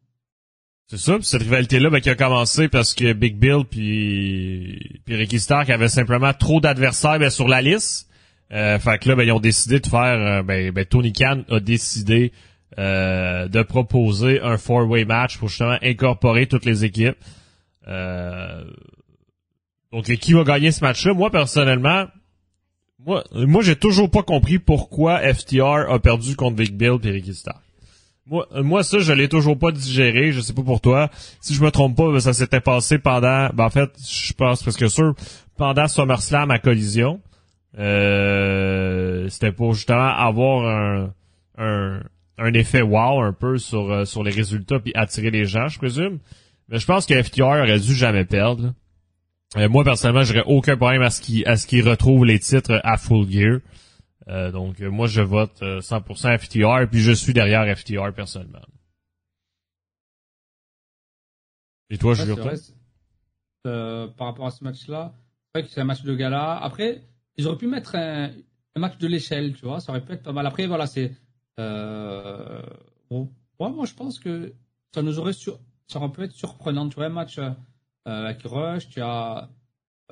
C'est 0.91 0.97
ça, 0.97 1.17
cette 1.21 1.43
rivalité-là 1.43 1.89
ben, 1.89 2.01
qui 2.01 2.09
a 2.09 2.15
commencé 2.15 2.67
parce 2.67 2.93
que 2.93 3.13
Big 3.13 3.37
Bill 3.37 3.63
puis, 3.63 4.99
Ricky 5.07 5.39
Stark 5.39 5.69
avaient 5.69 5.87
simplement 5.87 6.33
trop 6.33 6.59
d'adversaires 6.59 7.17
ben, 7.17 7.29
sur 7.29 7.47
la 7.47 7.61
liste. 7.61 8.09
Euh, 8.51 8.77
fait 8.77 8.97
que 8.97 9.07
là, 9.07 9.15
ben, 9.15 9.23
ils 9.23 9.31
ont 9.31 9.39
décidé 9.39 9.79
de 9.79 9.87
faire... 9.87 10.01
Euh, 10.19 10.43
ben, 10.43 10.71
ben, 10.71 10.83
Tony 10.83 11.13
Khan 11.13 11.43
a 11.49 11.61
décidé 11.61 12.33
euh, 12.77 13.47
de 13.47 13.63
proposer 13.63 14.41
un 14.41 14.57
four-way 14.57 15.05
match 15.05 15.37
pour 15.37 15.47
justement 15.47 15.77
incorporer 15.81 16.47
toutes 16.47 16.65
les 16.65 16.83
équipes. 16.83 17.15
Euh, 17.87 18.65
donc, 19.93 20.03
qui 20.03 20.33
va 20.33 20.43
gagner 20.43 20.73
ce 20.73 20.83
match-là? 20.83 21.13
Moi, 21.13 21.31
personnellement, 21.31 22.07
moi, 22.99 23.23
moi 23.31 23.61
j'ai 23.61 23.77
toujours 23.77 24.11
pas 24.11 24.23
compris 24.23 24.59
pourquoi 24.59 25.19
FTR 25.19 25.89
a 25.89 25.99
perdu 25.99 26.35
contre 26.35 26.57
Big 26.57 26.73
Bill 26.73 26.97
et 27.05 27.11
Ricky 27.11 27.33
Stark. 27.33 27.61
Moi, 28.31 28.47
euh, 28.53 28.63
moi 28.63 28.83
ça, 28.83 28.97
je 28.97 29.13
l'ai 29.13 29.27
toujours 29.27 29.59
pas 29.59 29.71
digéré. 29.71 30.31
Je 30.31 30.41
sais 30.41 30.53
pas 30.53 30.63
pour 30.63 30.81
toi. 30.81 31.09
Si 31.41 31.53
je 31.53 31.61
me 31.61 31.69
trompe 31.69 31.97
pas, 31.97 32.11
ben, 32.11 32.19
ça 32.19 32.33
s'était 32.33 32.61
passé 32.61 32.97
pendant. 32.97 33.49
Ben, 33.53 33.65
en 33.65 33.69
fait, 33.69 33.91
je 34.09 34.33
pense 34.33 34.63
parce 34.63 34.77
que 34.77 34.87
sûr 34.87 35.13
pendant 35.57 35.87
SummerSlam 35.87 36.49
à 36.49 36.57
collision. 36.57 37.21
Euh, 37.77 39.29
c'était 39.29 39.51
pour 39.51 39.73
justement 39.73 40.09
avoir 40.09 40.65
un, 41.57 42.01
un, 42.37 42.53
effet 42.53 42.81
wow 42.81 43.21
un 43.21 43.33
peu 43.33 43.57
sur 43.57 43.91
euh, 43.91 44.05
sur 44.05 44.23
les 44.23 44.31
résultats 44.31 44.79
puis 44.79 44.91
attirer 44.95 45.31
les 45.31 45.45
gens, 45.45 45.67
je 45.67 45.77
présume. 45.77 46.19
Mais 46.69 46.79
je 46.79 46.85
pense 46.85 47.05
que 47.05 47.21
FTR 47.21 47.43
aurait 47.43 47.79
dû 47.79 47.93
jamais 47.93 48.25
perdre. 48.25 48.73
Euh, 49.57 49.69
moi 49.69 49.83
personnellement, 49.83 50.23
j'aurais 50.23 50.43
aucun 50.45 50.75
problème 50.75 51.01
à 51.01 51.09
ce 51.09 51.21
qu'il 51.21 51.47
à 51.47 51.57
ce 51.57 51.67
qu'il 51.67 51.87
retrouve 51.87 52.25
les 52.25 52.39
titres 52.39 52.81
à 52.83 52.97
Full 52.97 53.29
Gear. 53.29 53.59
Euh, 54.27 54.51
donc 54.51 54.79
moi 54.81 55.07
je 55.07 55.21
vote 55.21 55.61
100% 55.61 56.37
FTR 56.37 56.89
puis 56.89 56.99
je 56.99 57.11
suis 57.11 57.33
derrière 57.33 57.65
FTR 57.75 58.13
personnellement. 58.13 58.61
Et 61.91 61.97
toi, 61.97 62.13
je 62.13 62.23
euh, 63.67 64.07
par 64.07 64.27
rapport 64.27 64.47
à 64.47 64.51
ce 64.51 64.63
match-là, 64.63 65.13
c'est 65.13 65.59
vrai 65.59 65.67
que 65.67 65.73
c'est 65.73 65.81
un 65.81 65.85
match 65.85 66.03
de 66.03 66.15
gala. 66.15 66.57
Après, 66.57 67.03
ils 67.37 67.47
auraient 67.47 67.57
pu 67.57 67.67
mettre 67.67 67.95
un, 67.95 68.31
match 68.77 68.97
de 68.97 69.07
l'échelle, 69.07 69.53
tu 69.53 69.65
vois, 69.65 69.81
ça 69.81 69.91
aurait 69.91 70.03
pu 70.03 70.13
être 70.13 70.23
pas 70.23 70.31
mal. 70.31 70.47
Après, 70.47 70.65
voilà, 70.65 70.87
c'est 70.87 71.11
euh, 71.59 72.61
bon, 73.09 73.29
moi 73.59 73.85
je 73.85 73.93
pense 73.93 74.19
que 74.19 74.53
ça 74.95 75.01
nous 75.01 75.19
aurait 75.19 75.33
sur, 75.33 75.59
ça 75.87 75.99
aurait 75.99 76.11
pu 76.11 76.23
être 76.23 76.31
surprenant, 76.31 76.87
tu 76.87 76.95
vois, 76.95 77.05
un 77.05 77.09
match 77.09 77.37
euh, 77.37 77.51
avec 78.05 78.41
Rush, 78.43 78.87
tu 78.87 79.01
as 79.01 79.49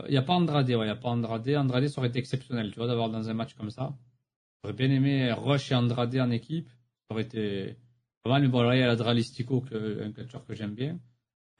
il 0.08 0.12
n'y 0.12 0.18
a 0.18 0.22
pas 0.22 0.34
Andrade, 0.34 0.68
ouais, 0.70 0.76
il 0.76 0.84
n'y 0.84 0.90
a 0.90 0.96
pas 0.96 1.10
Andrade. 1.10 1.50
Andrade, 1.50 1.88
ça 1.88 2.00
aurait 2.00 2.10
été 2.10 2.20
exceptionnel, 2.20 2.72
tu 2.72 2.78
vois, 2.78 2.88
d'avoir 2.88 3.10
dans 3.10 3.30
un 3.30 3.34
match 3.34 3.54
comme 3.54 3.70
ça. 3.70 3.96
J'aurais 4.64 4.76
bien 4.76 4.90
aimé 4.90 5.32
Rush 5.32 5.72
et 5.72 5.76
Andrade 5.76 6.16
en 6.18 6.32
équipe. 6.32 6.70
Ça 6.70 7.16
aurait 7.16 7.24
été 7.24 7.76
pas 8.24 8.30
mal, 8.32 8.42
mais 8.42 8.48
bon, 8.48 8.62
là, 8.62 8.76
il 8.76 8.80
y 8.80 8.84
a 8.84 8.88
la 8.88 8.96
Dralistico, 8.96 9.64
un 9.72 10.12
catcheur 10.12 10.46
que 10.46 10.54
j'aime 10.54 10.74
bien. 10.74 11.00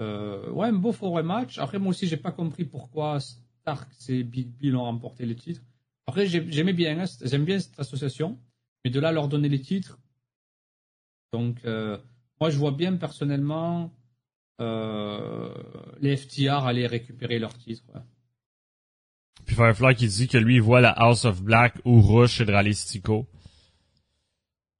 Euh, 0.02 0.49
ouais, 0.52 0.68
un 0.68 0.74
beau 0.74 0.91
forêt 0.91 1.24
match. 1.24 1.57
Après, 1.57 1.80
moi 1.80 1.90
aussi, 1.90 2.07
j'ai 2.07 2.18
pas 2.18 2.32
compris 2.32 2.66
pourquoi 2.66 3.20
Stark 3.20 3.90
et 4.10 4.24
Big 4.24 4.48
Bill 4.48 4.76
ont 4.76 4.84
remporté 4.84 5.26
les 5.26 5.36
titres. 5.36 5.61
Après, 6.07 6.26
j'aimais 6.26 6.74
bien, 6.74 6.99
hein, 6.99 7.06
j'aime 7.22 7.45
bien 7.45 7.60
cette 7.60 7.80
association, 7.80 8.40
mais 8.84 8.91
de 8.91 8.99
là 8.99 9.11
leur 9.11 9.28
donner 9.28 9.49
les 9.49 9.61
titres. 9.61 9.99
Donc, 11.34 11.64
euh, 11.66 11.98
moi, 12.40 12.49
je 12.49 12.57
vois 12.57 12.72
bien 12.72 12.95
personnellement 12.95 13.94
euh, 14.61 15.53
les 15.99 16.18
FTR 16.18 16.66
aller 16.66 16.88
récupérer 16.88 17.38
leurs 17.38 17.57
titres. 17.57 17.86
Puis 19.49 19.55
Firefly 19.55 19.95
qui 19.95 20.07
dit 20.07 20.27
que 20.27 20.38
lui, 20.38 20.57
il 20.57 20.61
voit 20.61 20.80
la 20.80 20.91
House 20.91 21.26
of 21.26 21.41
Black 21.41 21.73
ou 21.84 22.01
Rush 22.01 22.39
et 22.39 22.45
Dralistico. 22.45 23.26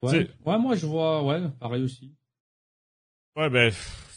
Ouais. 0.00 0.30
ouais, 0.46 0.58
moi, 0.60 0.76
je 0.76 0.86
vois, 0.86 1.24
ouais, 1.24 1.40
pareil 1.58 1.82
aussi. 1.82 2.14
Ouais, 3.34 3.50
ben, 3.50 3.72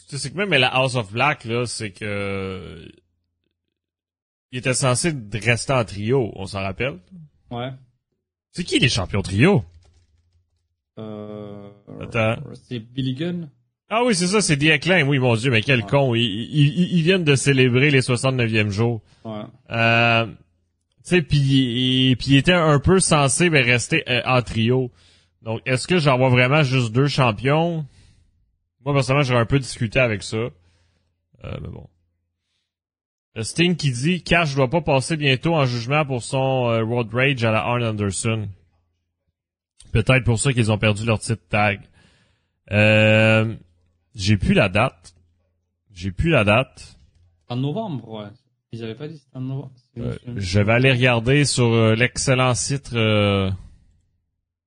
c'est 0.07 0.31
que 0.31 0.37
même 0.37 0.51
la 0.51 0.67
House 0.67 0.93
of 0.93 1.11
Black, 1.11 1.45
là, 1.45 1.65
c'est 1.65 1.89
que 1.89 2.87
il 4.51 4.59
était 4.59 4.75
censé 4.75 5.11
rester 5.33 5.73
en 5.73 5.85
trio, 5.85 6.31
on 6.35 6.45
s'en 6.45 6.61
rappelle? 6.61 6.99
Ouais. 7.49 7.71
C'est 8.51 8.63
qui 8.63 8.77
les 8.77 8.89
champions 8.89 9.23
trio? 9.23 9.65
Euh... 10.99 11.71
Attends. 11.99 12.35
C'est 12.53 12.77
Billy 12.77 13.15
Gunn. 13.15 13.49
Ah 13.95 14.03
oui, 14.03 14.15
c'est 14.15 14.25
ça, 14.25 14.41
c'est 14.41 14.57
The 14.57 14.71
Acclaim. 14.71 15.07
Oui, 15.07 15.19
mon 15.19 15.35
Dieu, 15.35 15.51
mais 15.51 15.61
quel 15.61 15.85
con. 15.85 16.15
Ils, 16.15 16.23
ils, 16.23 17.03
viennent 17.03 17.23
de 17.23 17.35
célébrer 17.35 17.91
les 17.91 18.01
69e 18.01 18.69
jours. 18.71 19.03
Ouais. 19.23 19.43
Euh, 19.69 20.25
tu 20.25 20.33
sais, 21.03 21.21
puis 21.21 21.37
il 22.17 22.35
était 22.35 22.53
un 22.53 22.79
peu 22.79 22.99
censé 22.99 23.51
mais 23.51 23.61
rester 23.61 24.03
euh, 24.09 24.23
en 24.25 24.41
trio. 24.41 24.89
Donc, 25.43 25.61
est-ce 25.67 25.87
que 25.87 25.99
j'en 25.99 26.17
vois 26.17 26.29
vraiment 26.29 26.63
juste 26.63 26.91
deux 26.91 27.05
champions? 27.05 27.85
Moi, 28.83 28.95
personnellement, 28.95 29.25
j'aurais 29.25 29.41
un 29.41 29.45
peu 29.45 29.59
discuté 29.59 29.99
avec 29.99 30.23
ça. 30.23 30.37
Euh, 30.37 30.49
mais 31.43 31.69
bon. 31.69 31.87
Sting 33.43 33.75
qui 33.75 33.91
dit 33.91 34.23
Cash 34.23 34.55
doit 34.55 34.71
pas 34.71 34.81
passer 34.81 35.17
bientôt 35.17 35.53
en 35.53 35.65
jugement 35.65 36.03
pour 36.03 36.23
son 36.23 36.67
euh, 36.67 36.83
Road 36.83 37.13
Rage 37.13 37.43
à 37.43 37.51
la 37.51 37.59
Arn 37.59 37.83
Anderson. 37.83 38.49
Peut-être 39.91 40.23
pour 40.23 40.39
ça 40.39 40.51
qu'ils 40.51 40.71
ont 40.71 40.79
perdu 40.79 41.05
leur 41.05 41.19
titre 41.19 41.43
tag. 41.47 41.79
Euh, 42.71 43.55
j'ai 44.15 44.37
plus 44.37 44.53
la 44.53 44.69
date. 44.69 45.15
J'ai 45.91 46.11
plus 46.11 46.29
la 46.29 46.43
date. 46.43 46.97
En 47.47 47.55
novembre, 47.57 48.09
ouais. 48.09 48.27
Ils 48.71 48.83
avaient 48.83 48.95
pas 48.95 49.07
dit 49.07 49.19
c'était 49.19 49.37
en 49.37 49.41
novembre. 49.41 49.71
Euh, 49.97 50.17
je 50.35 50.59
vais 50.59 50.71
aller 50.71 50.91
regarder 50.91 51.45
sur 51.45 51.65
euh, 51.65 51.95
l'excellent 51.95 52.55
site. 52.55 52.93
Euh... 52.93 53.51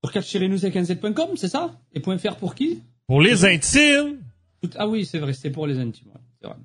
Pour 0.00 0.12
catcherinews.com, 0.12 1.36
c'est 1.36 1.48
ça? 1.48 1.76
Et 1.92 2.00
point 2.00 2.16
.fr 2.18 2.36
pour 2.36 2.54
qui? 2.54 2.82
Pour 3.08 3.20
les 3.20 3.44
intimes 3.44 4.20
Ah 4.76 4.86
oui, 4.86 5.04
c'est 5.04 5.18
vrai, 5.18 5.32
c'est 5.32 5.50
pour 5.50 5.66
les 5.66 5.78
intimes. 5.78 6.08
Ouais, 6.08 6.20
c'est 6.40 6.46
vrai. 6.46 6.56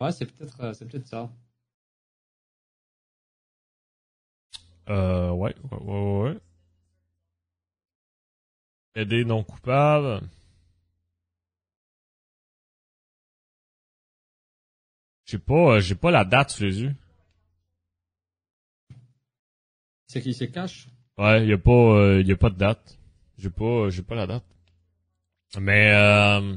Ouais, 0.00 0.12
c'est 0.12 0.26
peut-être, 0.26 0.60
euh, 0.60 0.72
c'est 0.72 0.86
peut-être 0.88 1.06
ça. 1.06 1.30
Euh, 4.88 5.30
ouais, 5.30 5.54
ouais, 5.70 5.78
ouais, 5.78 6.22
ouais. 6.22 6.38
Aider 8.96 9.24
non 9.24 9.44
coupable. 9.44 10.22
J'ai 15.30 15.38
pas, 15.38 15.76
euh, 15.76 15.80
j'ai 15.80 15.94
pas 15.94 16.10
la 16.10 16.24
date 16.24 16.50
sous 16.50 16.64
les 16.64 16.82
yeux. 16.82 16.94
C'est 20.08 20.20
qui 20.20 20.34
se 20.34 20.44
cache? 20.44 20.88
Ouais, 21.18 21.46
y 21.46 21.52
a 21.52 21.58
pas, 21.58 21.70
euh, 21.70 22.22
y 22.26 22.32
a 22.32 22.36
pas 22.36 22.50
de 22.50 22.56
date. 22.56 22.98
J'ai 23.38 23.50
pas, 23.50 23.90
j'ai 23.90 24.02
pas 24.02 24.16
la 24.16 24.26
date. 24.26 24.42
Mais 25.60 25.92
euh, 25.94 26.56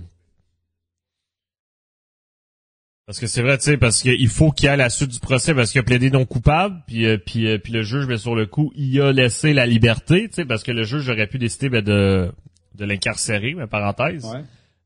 parce 3.06 3.20
que 3.20 3.28
c'est 3.28 3.44
vrai, 3.44 3.60
tu 3.60 3.66
sais, 3.66 3.78
parce 3.78 4.02
qu'il 4.02 4.28
faut 4.28 4.52
qu'il 4.52 4.66
y 4.66 4.70
ait 4.70 4.78
la 4.78 4.90
suite 4.90 5.12
du 5.12 5.20
procès, 5.20 5.54
parce 5.54 5.72
qu'il 5.72 5.80
a 5.80 5.84
plaidé 5.84 6.10
non 6.10 6.26
coupable, 6.26 6.82
puis 6.88 7.06
euh, 7.06 7.20
puis 7.20 7.48
euh, 7.48 7.60
puis 7.60 7.74
le 7.74 7.84
juge, 7.84 8.08
mais 8.08 8.18
sur 8.18 8.34
le 8.34 8.48
coup, 8.48 8.72
il 8.76 9.00
a 9.02 9.12
laissé 9.12 9.54
la 9.54 9.68
liberté, 9.68 10.30
tu 10.30 10.36
sais, 10.36 10.45
parce 10.45 10.64
que 10.64 10.72
le 10.72 10.84
juge 10.84 11.08
aurait 11.10 11.28
pu 11.28 11.38
décider 11.38 11.70
ben, 11.70 11.84
de 11.84 12.32
de 12.74 12.86
l'incarcérer, 12.86 13.54
mais 13.54 13.68
parenthèse. 13.68 14.26
Ouais. 14.26 14.44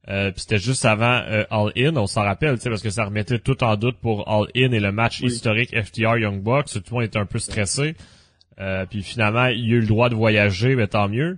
Euh, 0.09 0.31
puis 0.31 0.41
c'était 0.41 0.57
juste 0.57 0.85
avant 0.85 1.21
All 1.49 1.71
In, 1.77 1.97
on 1.97 2.07
s'en 2.07 2.23
rappelle, 2.23 2.55
tu 2.55 2.61
sais, 2.61 2.69
parce 2.69 2.81
que 2.81 2.89
ça 2.89 3.05
remettait 3.05 3.39
tout 3.39 3.61
en 3.63 3.75
doute 3.75 3.97
pour 3.97 4.29
All 4.29 4.47
In 4.55 4.71
et 4.71 4.79
le 4.79 4.91
match 4.91 5.21
historique 5.21 5.75
FTR 5.77 6.17
Young 6.17 6.41
Bucks. 6.41 6.71
Tout 6.71 6.81
le 6.89 6.95
monde 6.95 7.03
était 7.03 7.19
un 7.19 7.25
peu 7.25 7.39
stressé. 7.39 7.95
puis 8.89 9.03
finalement, 9.03 9.47
il 9.47 9.65
a 9.73 9.75
eu 9.75 9.81
le 9.81 9.87
droit 9.87 10.09
de 10.09 10.15
voyager, 10.15 10.75
mais 10.75 10.87
tant 10.87 11.09
mieux. 11.09 11.37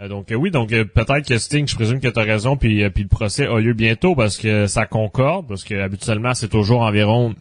Euh, 0.00 0.08
donc 0.08 0.32
euh, 0.32 0.34
oui, 0.34 0.50
donc 0.50 0.72
euh, 0.72 0.84
peut-être 0.84 1.28
que 1.28 1.38
Sting, 1.38 1.68
je 1.68 1.74
présume 1.74 2.00
que 2.00 2.08
tu 2.08 2.18
as 2.18 2.22
raison, 2.22 2.56
puis, 2.56 2.88
puis 2.90 3.04
le 3.04 3.08
procès 3.08 3.46
a 3.46 3.60
lieu 3.60 3.74
bientôt 3.74 4.14
parce 4.14 4.36
que 4.36 4.66
ça 4.66 4.86
concorde, 4.86 5.46
parce 5.46 5.62
que 5.64 5.74
habituellement 5.74 6.34
c'est 6.34 6.48
toujours 6.48 6.80
environ 6.80 7.34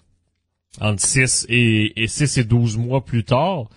entre 0.79 1.01
6 1.01 1.47
et, 1.49 2.03
et 2.03 2.07
6 2.07 2.37
et 2.37 2.43
12 2.43 2.77
mois 2.77 3.03
plus 3.03 3.23
tard. 3.23 3.69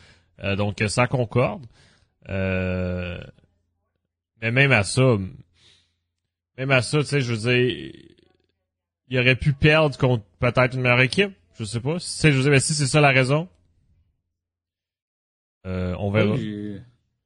donc 0.57 0.83
ça 0.89 1.07
concorde. 1.07 1.65
mais 2.29 3.21
même 4.43 4.73
à 4.73 4.83
ça, 4.83 5.17
même 6.59 6.71
à 6.71 6.83
ça, 6.83 7.01
tu 7.01 7.07
sais, 7.07 7.21
je 7.21 7.35
veux 7.35 7.39
dire, 7.39 7.93
il 9.09 9.19
aurait 9.19 9.37
pu 9.37 9.53
perdre 9.53 9.97
contre 9.97 10.25
peut-être 10.39 10.75
une 10.75 10.83
meilleure 10.83 11.01
équipe. 11.01 11.33
Je 11.59 11.65
sais 11.65 11.81
pas. 11.81 11.99
Si, 11.99 12.33
je 12.33 12.39
veux 12.39 12.51
dire, 12.51 12.61
si 12.61 12.75
c'est 12.75 12.87
ça 12.87 13.01
la 13.01 13.13
raison, 13.13 13.49
on 15.65 16.11
verra. 16.11 16.35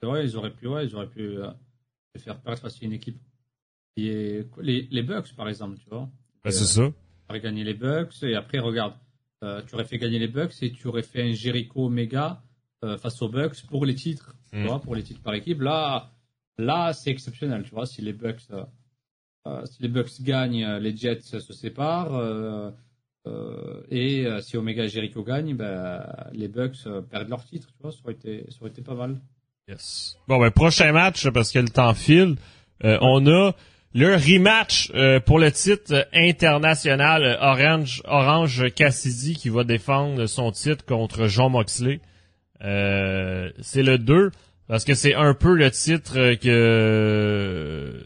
Ouais, 0.03 0.25
ils 0.25 0.37
auraient 0.37 0.53
pu, 0.53 0.67
ouais, 0.67 0.87
ils 0.87 0.95
auraient 0.95 1.11
pu 1.11 1.21
euh, 1.21 1.51
faire 2.17 2.41
perdre 2.41 2.59
face 2.59 2.81
à 2.81 2.85
une 2.87 2.93
équipe 2.93 3.21
les, 3.97 4.89
les 4.91 5.03
Bucks 5.03 5.35
par 5.37 5.49
exemple, 5.49 5.79
tu 5.79 5.89
vois. 5.89 6.09
Bah, 6.45 6.51
c'est 6.51 6.65
ça. 6.65 6.89
Tu 6.89 6.95
aurais 7.29 7.41
gagné 7.41 7.65
les 7.65 7.75
Bucks 7.75 8.23
et 8.23 8.35
après 8.35 8.59
regarde, 8.59 8.95
euh, 9.43 9.63
tu 9.67 9.75
aurais 9.75 9.85
fait 9.85 9.99
gagner 9.99 10.19
les 10.19 10.29
Bucks 10.29 10.63
et 10.63 10.73
tu 10.73 10.87
aurais 10.89 11.03
fait 11.03 11.23
un 11.23 11.33
Jericho 11.33 11.87
Omega 11.87 12.43
euh, 12.85 12.97
face 12.97 13.21
aux 13.23 13.29
Bucks 13.29 13.63
pour 13.69 13.85
les 13.85 13.95
titres, 13.95 14.35
tu 14.51 14.59
hmm. 14.59 14.67
vois, 14.67 14.81
pour 14.81 14.95
les 14.95 15.03
titres 15.03 15.23
par 15.23 15.35
équipe. 15.35 15.61
Là, 15.61 16.11
là, 16.59 16.93
c'est 16.93 17.11
exceptionnel, 17.11 17.63
tu 17.63 17.71
vois, 17.71 17.87
si 17.87 18.03
les 18.03 18.13
Bucks, 18.13 18.49
les 19.81 19.89
Bucks 19.89 20.21
gagnent, 20.21 20.67
les 20.79 20.97
Jets 20.97 21.21
se 21.23 21.53
séparent. 21.53 22.73
et 23.91 24.27
si 24.43 24.57
Omega 24.57 24.87
Jericho 24.87 25.23
gagnent, 25.23 25.57
ben, 25.57 26.05
les 26.33 26.49
Bucks 26.49 26.87
perdent 27.11 27.29
leur 27.29 27.45
titre, 27.45 27.69
tu 27.69 27.83
vois, 27.83 27.93
ça 27.93 27.99
aurait 28.05 28.15
été, 28.15 28.45
ça 28.51 28.59
aurait 28.61 28.71
été 28.71 28.83
pas 28.83 28.95
mal. 28.95 29.21
Bon, 30.29 30.39
ben, 30.39 30.51
prochain 30.51 30.93
match, 30.93 31.29
parce 31.29 31.53
que 31.53 31.59
le 31.59 31.69
temps 31.69 31.95
file. 31.95 32.37
Euh, 32.85 32.99
on 33.01 33.27
a 33.27 33.53
le 33.93 34.15
rematch 34.15 34.91
euh, 34.95 35.21
pour 35.21 35.39
le 35.39 35.51
titre 35.51 36.09
international 36.15 37.39
Orange 37.41 38.03
Orange 38.07 38.73
Cassidy 38.75 39.35
qui 39.35 39.49
va 39.49 39.65
défendre 39.65 40.27
son 40.27 40.51
titre 40.53 40.85
contre 40.85 41.27
John 41.27 41.53
Moxley. 41.53 42.01
Euh, 42.63 43.51
c'est 43.61 43.83
le 43.83 43.99
2 43.99 44.31
parce 44.69 44.85
que 44.85 44.95
c'est 44.95 45.15
un 45.15 45.35
peu 45.35 45.55
le 45.55 45.71
titre 45.71 46.35
que 46.35 48.03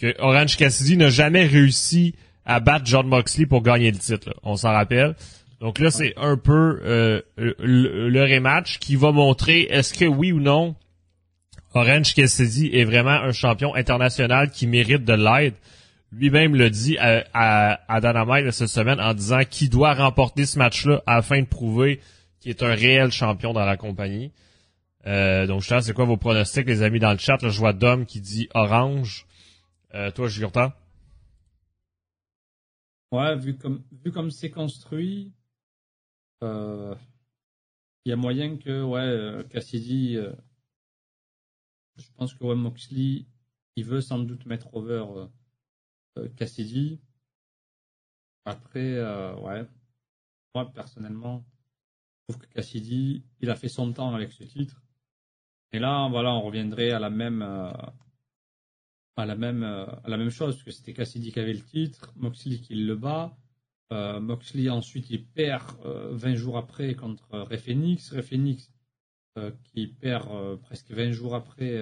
que 0.00 0.14
Orange 0.18 0.56
Cassidy 0.56 0.96
n'a 0.96 1.10
jamais 1.10 1.46
réussi 1.46 2.14
à 2.44 2.60
battre 2.60 2.86
John 2.86 3.06
Moxley 3.06 3.46
pour 3.46 3.62
gagner 3.62 3.90
le 3.90 3.98
titre. 3.98 4.34
On 4.42 4.56
s'en 4.56 4.72
rappelle. 4.72 5.14
Donc 5.60 5.78
là, 5.78 5.90
c'est 5.90 6.14
un 6.16 6.36
peu 6.36 6.80
euh, 6.84 7.22
le, 7.36 8.22
rematch 8.22 8.78
qui 8.78 8.96
va 8.96 9.12
montrer 9.12 9.62
est-ce 9.62 9.94
que 9.94 10.04
oui 10.04 10.32
ou 10.32 10.40
non 10.40 10.74
Orange 11.72 12.14
Cassidy 12.14 12.70
est 12.72 12.84
vraiment 12.84 13.10
un 13.10 13.32
champion 13.32 13.74
international 13.74 14.50
qui 14.50 14.66
mérite 14.66 15.04
de 15.04 15.14
l'aide. 15.14 15.54
Lui-même 16.12 16.54
le 16.54 16.70
dit 16.70 16.96
à, 16.98 17.24
à, 17.32 17.80
à 17.88 18.52
cette 18.52 18.68
semaine 18.68 19.00
en 19.00 19.14
disant 19.14 19.40
qu'il 19.48 19.70
doit 19.70 19.94
remporter 19.94 20.46
ce 20.46 20.58
match-là 20.58 21.02
afin 21.06 21.40
de 21.40 21.46
prouver 21.46 22.00
qu'il 22.40 22.50
est 22.50 22.62
un 22.62 22.74
réel 22.74 23.10
champion 23.10 23.52
dans 23.52 23.64
la 23.64 23.76
compagnie. 23.76 24.32
Euh, 25.06 25.46
donc, 25.46 25.62
je 25.62 25.68
sais, 25.68 25.80
c'est 25.80 25.92
quoi 25.92 26.04
vos 26.04 26.16
pronostics, 26.16 26.66
les 26.66 26.82
amis, 26.82 27.00
dans 27.00 27.12
le 27.12 27.18
chat? 27.18 27.42
Là, 27.42 27.48
je 27.48 27.58
vois 27.58 27.72
Dom 27.72 28.06
qui 28.06 28.20
dit 28.20 28.48
orange. 28.54 29.26
Euh, 29.94 30.10
toi, 30.10 30.26
Julien 30.26 30.50
Ouais, 33.12 33.36
vu 33.36 33.56
comme 33.56 33.84
vu 33.92 34.10
comme 34.10 34.32
c'est 34.32 34.50
construit, 34.50 35.32
euh, 36.42 36.96
il 38.04 38.10
y 38.10 38.12
a 38.12 38.16
moyen 38.16 38.56
que 38.56 38.82
ouais, 38.82 38.98
euh, 39.00 39.44
Cassidy, 39.44 40.16
je 41.96 42.10
pense 42.16 42.34
que 42.34 42.42
ouais, 42.42 42.56
Moxley, 42.56 43.26
il 43.76 43.84
veut 43.84 44.00
sans 44.00 44.18
doute 44.18 44.46
mettre 44.46 44.74
over 44.74 45.28
Cassidy. 46.36 47.00
Après, 48.44 49.00
ouais, 49.36 49.64
moi 50.56 50.72
personnellement, 50.72 51.44
je 52.28 52.34
trouve 52.34 52.44
que 52.44 52.52
Cassidy, 52.52 53.24
il 53.38 53.48
a 53.48 53.54
fait 53.54 53.68
son 53.68 53.92
temps 53.92 54.12
avec 54.12 54.32
ce 54.32 54.42
titre. 54.42 54.82
Et 55.70 55.78
là, 55.78 56.08
voilà, 56.08 56.34
on 56.34 56.42
reviendrait 56.42 56.90
à 56.90 56.98
la 56.98 57.10
même 57.10 57.42
à 59.16 59.26
la 59.26 59.36
même 59.36 59.62
à 59.62 60.08
la 60.08 60.16
même 60.16 60.30
chose, 60.30 60.54
parce 60.54 60.64
que 60.64 60.70
c'était 60.70 60.92
Cassidy 60.92 61.32
qui 61.32 61.40
avait 61.40 61.52
le 61.52 61.62
titre, 61.62 62.12
Moxley 62.16 62.58
qui 62.58 62.74
le 62.74 62.96
bat. 62.96 63.36
Euh, 63.92 64.18
Moxley 64.18 64.70
ensuite 64.70 65.10
il 65.10 65.24
perd 65.24 65.76
20 65.84 66.32
euh, 66.32 66.36
jours 66.36 66.56
après 66.56 66.94
contre 66.94 67.28
Ray 67.38 67.58
Phoenix. 67.58 68.10
Ray 68.12 68.22
Phoenix 68.22 68.72
euh, 69.38 69.52
qui 69.64 69.86
perd 69.86 70.56
presque 70.62 70.90
20 70.90 71.12
jours 71.12 71.34
après 71.34 71.80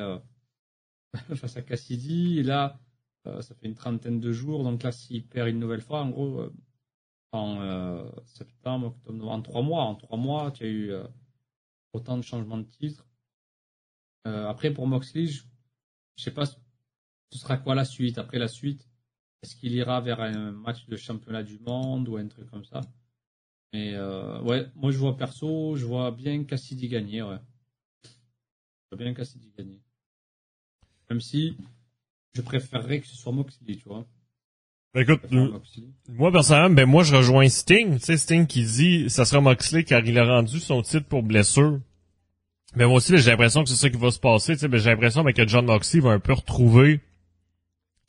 face 1.34 1.56
à 1.56 1.62
Cassidy. 1.62 2.38
Et 2.38 2.42
là, 2.42 2.78
ça 3.24 3.54
fait 3.54 3.66
une 3.66 3.74
trentaine 3.74 4.20
de 4.20 4.32
jours. 4.32 4.64
Donc 4.64 4.82
là, 4.82 4.92
s'il 4.92 5.26
perd 5.26 5.48
une 5.48 5.60
nouvelle 5.60 5.80
fois, 5.80 6.02
en 6.02 6.10
gros, 6.10 6.50
en 7.32 8.10
septembre, 8.26 8.88
octobre, 8.88 9.30
en 9.30 9.42
trois 9.42 9.62
mois, 9.62 9.84
en 9.84 9.94
trois 9.94 10.18
mois, 10.18 10.50
tu 10.50 10.64
as 10.64 10.68
eu 10.68 10.92
autant 11.92 12.16
de 12.16 12.22
changements 12.22 12.58
de 12.58 12.64
titre. 12.64 13.06
après, 14.24 14.72
pour 14.72 14.86
Moxley, 14.86 15.26
je, 15.26 15.44
je 16.16 16.24
sais 16.24 16.32
pas, 16.32 16.46
ce 17.32 17.38
sera 17.38 17.56
quoi 17.56 17.74
la 17.74 17.86
suite? 17.86 18.18
Après 18.18 18.38
la 18.38 18.48
suite, 18.48 18.86
est-ce 19.42 19.56
qu'il 19.56 19.72
ira 19.72 20.00
vers 20.00 20.20
un 20.20 20.52
match 20.52 20.86
de 20.86 20.96
championnat 20.96 21.42
du 21.42 21.58
monde 21.58 22.08
ou 22.08 22.16
un 22.16 22.28
truc 22.28 22.48
comme 22.50 22.64
ça? 22.64 22.82
Mais 23.72 23.94
euh, 23.94 24.40
ouais, 24.42 24.66
moi 24.74 24.92
je 24.92 24.98
vois 24.98 25.16
perso, 25.16 25.76
je 25.76 25.86
vois 25.86 26.10
bien 26.10 26.44
Cassidy 26.44 26.88
gagner, 26.88 27.22
ouais. 27.22 27.38
Je 28.04 28.96
vois 28.96 29.04
bien 29.04 29.14
Cassidy 29.14 29.50
gagner. 29.56 29.80
Même 31.08 31.22
si 31.22 31.56
je 32.34 32.42
préférerais 32.42 33.00
que 33.00 33.06
ce 33.06 33.16
soit 33.16 33.32
Moxley, 33.32 33.76
tu 33.76 33.88
vois. 33.88 34.06
Ben, 34.92 35.00
écoute, 35.00 35.22
moi 36.10 36.30
personnellement, 36.30 36.74
ben 36.74 36.86
moi 36.86 37.02
je 37.02 37.16
rejoins 37.16 37.48
Sting, 37.48 37.94
tu 37.94 38.04
sais 38.04 38.18
Sting 38.18 38.46
qui 38.46 38.62
dit 38.62 39.08
ça 39.08 39.24
sera 39.24 39.40
Moxley 39.40 39.84
car 39.84 40.04
il 40.04 40.18
a 40.18 40.26
rendu 40.26 40.60
son 40.60 40.82
titre 40.82 41.06
pour 41.06 41.22
blessure. 41.22 41.80
Mais 42.76 42.84
moi 42.84 42.96
aussi 42.96 43.16
j'ai 43.16 43.30
l'impression 43.30 43.64
que 43.64 43.70
c'est 43.70 43.76
ça 43.76 43.88
qui 43.88 43.96
va 43.96 44.10
se 44.10 44.18
passer, 44.20 44.52
tu 44.52 44.58
sais, 44.58 44.68
ben, 44.68 44.78
j'ai 44.78 44.90
l'impression 44.90 45.24
ben, 45.24 45.32
que 45.32 45.48
John 45.48 45.64
Moxley 45.64 46.00
va 46.00 46.10
un 46.10 46.20
peu 46.20 46.34
retrouver 46.34 47.00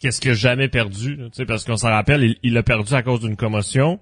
qu'est-ce 0.04 0.20
qu'il 0.20 0.32
a 0.32 0.34
jamais 0.34 0.68
perdu, 0.68 1.18
parce 1.48 1.64
qu'on 1.64 1.78
s'en 1.78 1.88
rappelle, 1.88 2.36
il 2.44 2.54
l'a 2.54 2.62
perdu 2.62 2.94
à 2.94 3.04
cause 3.04 3.22
d'une 3.22 3.38
commotion. 3.38 4.02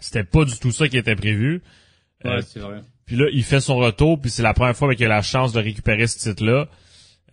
C'était 0.00 0.24
pas 0.24 0.44
du 0.44 0.58
tout 0.58 0.72
ça 0.72 0.88
qui 0.88 0.98
était 0.98 1.14
prévu. 1.14 1.62
Ouais, 2.24 2.32
euh, 2.32 2.42
c'est 2.42 2.58
vrai. 2.58 2.80
Puis 3.06 3.14
là, 3.14 3.26
il 3.32 3.44
fait 3.44 3.60
son 3.60 3.76
retour, 3.76 4.20
puis 4.20 4.28
c'est 4.28 4.42
la 4.42 4.54
première 4.54 4.76
fois 4.76 4.92
qu'il 4.96 5.06
a 5.06 5.08
la 5.08 5.22
chance 5.22 5.52
de 5.52 5.60
récupérer 5.60 6.08
ce 6.08 6.18
titre-là. 6.18 6.66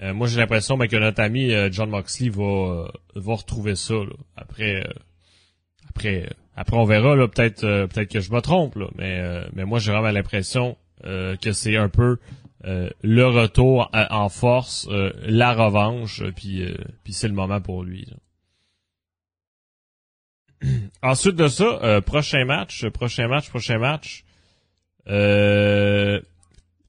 Euh, 0.04 0.14
moi, 0.14 0.28
j'ai 0.28 0.38
l'impression 0.38 0.78
ben, 0.78 0.88
que 0.88 0.96
notre 0.96 1.20
ami 1.24 1.52
euh, 1.54 1.70
John 1.72 1.90
Moxley 1.90 2.30
va 2.30 2.92
va 3.16 3.34
retrouver 3.34 3.74
ça. 3.74 3.96
Après, 4.36 4.88
après, 5.90 6.30
après, 6.56 6.78
on 6.78 6.86
verra. 6.86 7.16
Là, 7.16 7.28
peut-être, 7.28 7.62
peut-être 7.62 8.12
que 8.12 8.20
je 8.20 8.32
me 8.32 8.42
trompe. 8.42 8.76
Là, 8.76 8.90
mais, 8.96 9.42
mais 9.54 9.66
moi, 9.66 9.80
j'ai 9.80 9.92
vraiment 9.92 10.12
l'impression 10.12 10.78
que 11.04 11.52
c'est 11.52 11.78
un 11.78 11.90
peu 11.90 12.20
euh, 12.66 12.90
le 13.04 13.28
retour 13.28 13.92
en 13.94 14.30
force, 14.30 14.88
euh, 14.90 15.12
la 15.24 15.54
revanche, 15.54 16.22
euh, 16.22 16.32
puis 16.36 16.66
puis 17.04 17.14
c'est 17.14 17.28
le 17.28 17.34
moment 17.34 17.62
pour 17.62 17.84
lui. 17.84 18.08
Ensuite 21.04 21.36
de 21.36 21.48
ça, 21.48 22.02
prochain 22.02 22.46
match, 22.46 22.88
prochain 22.88 23.28
match, 23.28 23.50
prochain 23.50 23.78
match. 23.78 24.26
Euh, 25.08 26.20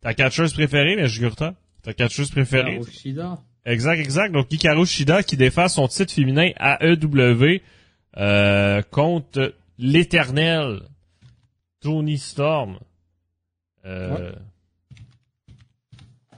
ta 0.01 0.15
catcheuse 0.15 0.55
préférée, 0.55 0.97
mais 0.97 1.09
Jugurta? 1.09 1.55
Ta 1.83 1.93
catcheuse 1.93 2.31
préférée? 2.31 2.81
Shida. 2.91 3.39
Exact, 3.65 3.99
exact. 3.99 4.33
Donc 4.33 4.53
Hikaru 4.53 4.87
Shida 4.87 5.23
qui 5.23 5.37
défend 5.37 5.69
son 5.69 5.89
titre 5.89 6.13
féminin 6.13 6.51
AEW 6.61 7.61
euh, 8.17 8.83
contre 8.91 9.55
l'éternel 9.79 10.83
Tony 11.81 12.19
Storm. 12.19 12.79
Euh, 13.85 14.33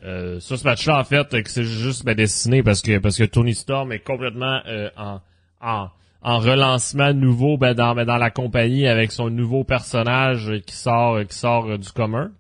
euh, 0.04 0.40
ça, 0.40 0.56
ce 0.56 0.64
match-là, 0.64 1.00
en 1.00 1.04
fait, 1.04 1.42
que 1.42 1.50
c'est 1.50 1.64
juste 1.64 2.04
ben, 2.04 2.14
dessiné 2.14 2.62
parce 2.62 2.82
que 2.82 2.98
parce 2.98 3.16
que 3.18 3.24
Tony 3.24 3.54
Storm 3.54 3.92
est 3.92 4.00
complètement 4.00 4.60
euh, 4.66 4.90
en, 4.96 5.20
en, 5.60 5.90
en 6.22 6.38
relancement 6.38 7.12
nouveau 7.12 7.56
ben, 7.58 7.74
dans, 7.74 7.94
ben, 7.94 8.04
dans 8.04 8.16
la 8.16 8.30
compagnie 8.30 8.86
avec 8.86 9.12
son 9.12 9.30
nouveau 9.30 9.64
personnage 9.64 10.60
qui 10.66 10.74
sort 10.74 11.24
qui 11.26 11.36
sort 11.36 11.66
euh, 11.66 11.78
du 11.78 11.90
commun. 11.92 12.32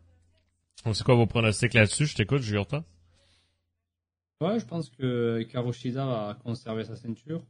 Donc, 0.84 0.96
c'est 0.96 1.04
quoi 1.04 1.16
vos 1.16 1.26
pronostics 1.26 1.74
là-dessus? 1.74 2.06
Je 2.06 2.16
t'écoute, 2.16 2.42
Jurta. 2.42 2.84
Ouais, 4.40 4.60
je 4.60 4.64
pense 4.64 4.88
que 4.90 5.42
Karoshida 5.50 6.06
va 6.06 6.38
conserver 6.44 6.84
sa 6.84 6.94
ceinture. 6.96 7.42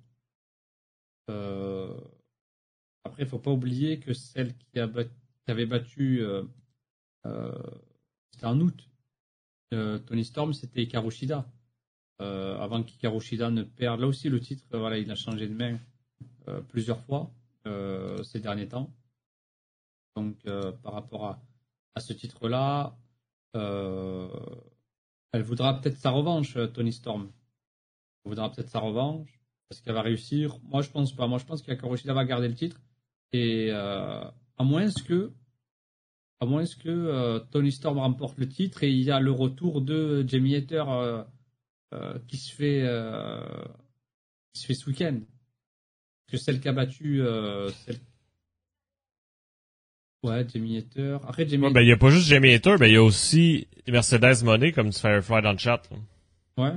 Après, 3.04 3.22
il 3.22 3.26
faut 3.28 3.38
pas 3.38 3.50
oublier 3.50 3.98
que 3.98 4.14
celle 4.14 4.54
qui, 4.56 4.80
a 4.80 4.88
qui 4.88 5.50
avait 5.50 5.66
battu, 5.66 6.22
c'était 7.24 8.46
en 8.46 8.58
août, 8.60 8.88
Tony 9.70 10.24
Storm, 10.24 10.52
c'était 10.52 10.82
Ikarushida. 10.82 11.46
Euh, 12.20 12.58
avant 12.58 12.82
qu'Ikarushida 12.82 13.50
ne 13.50 13.62
perde. 13.62 14.00
Là 14.00 14.08
aussi, 14.08 14.28
le 14.28 14.40
titre, 14.40 14.64
voilà, 14.76 14.98
il 14.98 15.08
a 15.10 15.14
changé 15.14 15.46
de 15.46 15.54
main 15.54 15.78
euh, 16.48 16.60
plusieurs 16.62 17.00
fois 17.04 17.30
euh, 17.66 18.20
ces 18.24 18.40
derniers 18.40 18.66
temps. 18.66 18.92
Donc, 20.16 20.36
par 20.82 20.94
rapport 20.94 21.26
à, 21.94 22.00
ce 22.00 22.12
titre-là, 22.12 22.96
elle 23.54 25.42
voudra 25.42 25.80
peut-être 25.80 25.96
sa 25.96 26.10
revanche, 26.10 26.58
Tony 26.74 26.92
Storm. 26.92 27.30
Elle 28.24 28.30
voudra 28.30 28.50
peut-être 28.50 28.68
sa 28.68 28.80
revanche. 28.80 29.40
Est-ce 29.70 29.80
qu'elle 29.80 29.94
va 29.94 30.02
réussir 30.02 30.58
Moi, 30.64 30.82
je 30.82 30.90
pense 30.90 31.14
pas. 31.14 31.28
Moi, 31.28 31.38
je 31.38 31.44
pense 31.44 31.62
qu'Ikarushida 31.62 32.14
va 32.14 32.24
garder 32.24 32.48
le 32.48 32.56
titre. 32.56 32.80
Et 33.32 33.70
à 33.70 34.32
moins 34.58 34.90
que 35.06 35.32
à 36.40 36.46
moins 36.46 36.64
que 36.64 36.88
euh, 36.88 37.40
Tony 37.50 37.72
Storm 37.72 37.98
remporte 37.98 38.38
le 38.38 38.48
titre 38.48 38.84
et 38.84 38.90
il 38.90 39.02
y 39.02 39.10
a 39.10 39.20
le 39.20 39.32
retour 39.32 39.80
de 39.80 40.24
Jamie 40.26 40.54
Hater 40.54 40.84
euh, 40.86 41.24
euh, 41.94 42.18
qui 42.28 42.36
se 42.36 42.54
fait 42.54 42.86
qui 44.52 44.60
se 44.60 44.66
fait 44.66 44.74
ce 44.74 44.86
week-end. 44.86 45.20
Que 46.28 46.36
celle 46.36 46.60
qui 46.60 46.68
a 46.68 46.72
battu 46.72 47.22
celle... 47.84 47.96
Ouais, 50.24 50.44
Jamie 50.52 50.76
Hater. 50.76 51.18
Après 51.26 51.48
Jamie. 51.48 51.72
ben 51.72 51.80
il 51.80 51.88
y 51.88 51.92
a 51.92 51.96
pas 51.96 52.10
juste 52.10 52.28
Jamie 52.28 52.52
Hater, 52.52 52.76
ben 52.78 52.86
il 52.86 52.94
y 52.94 52.96
a 52.96 53.02
aussi 53.02 53.66
Mercedes 53.86 54.44
Monet 54.44 54.72
comme 54.72 54.90
tu 54.90 55.00
fais 55.00 55.42
dans 55.42 55.52
le 55.52 55.58
chat. 55.58 55.82
Ouais, 56.56 56.74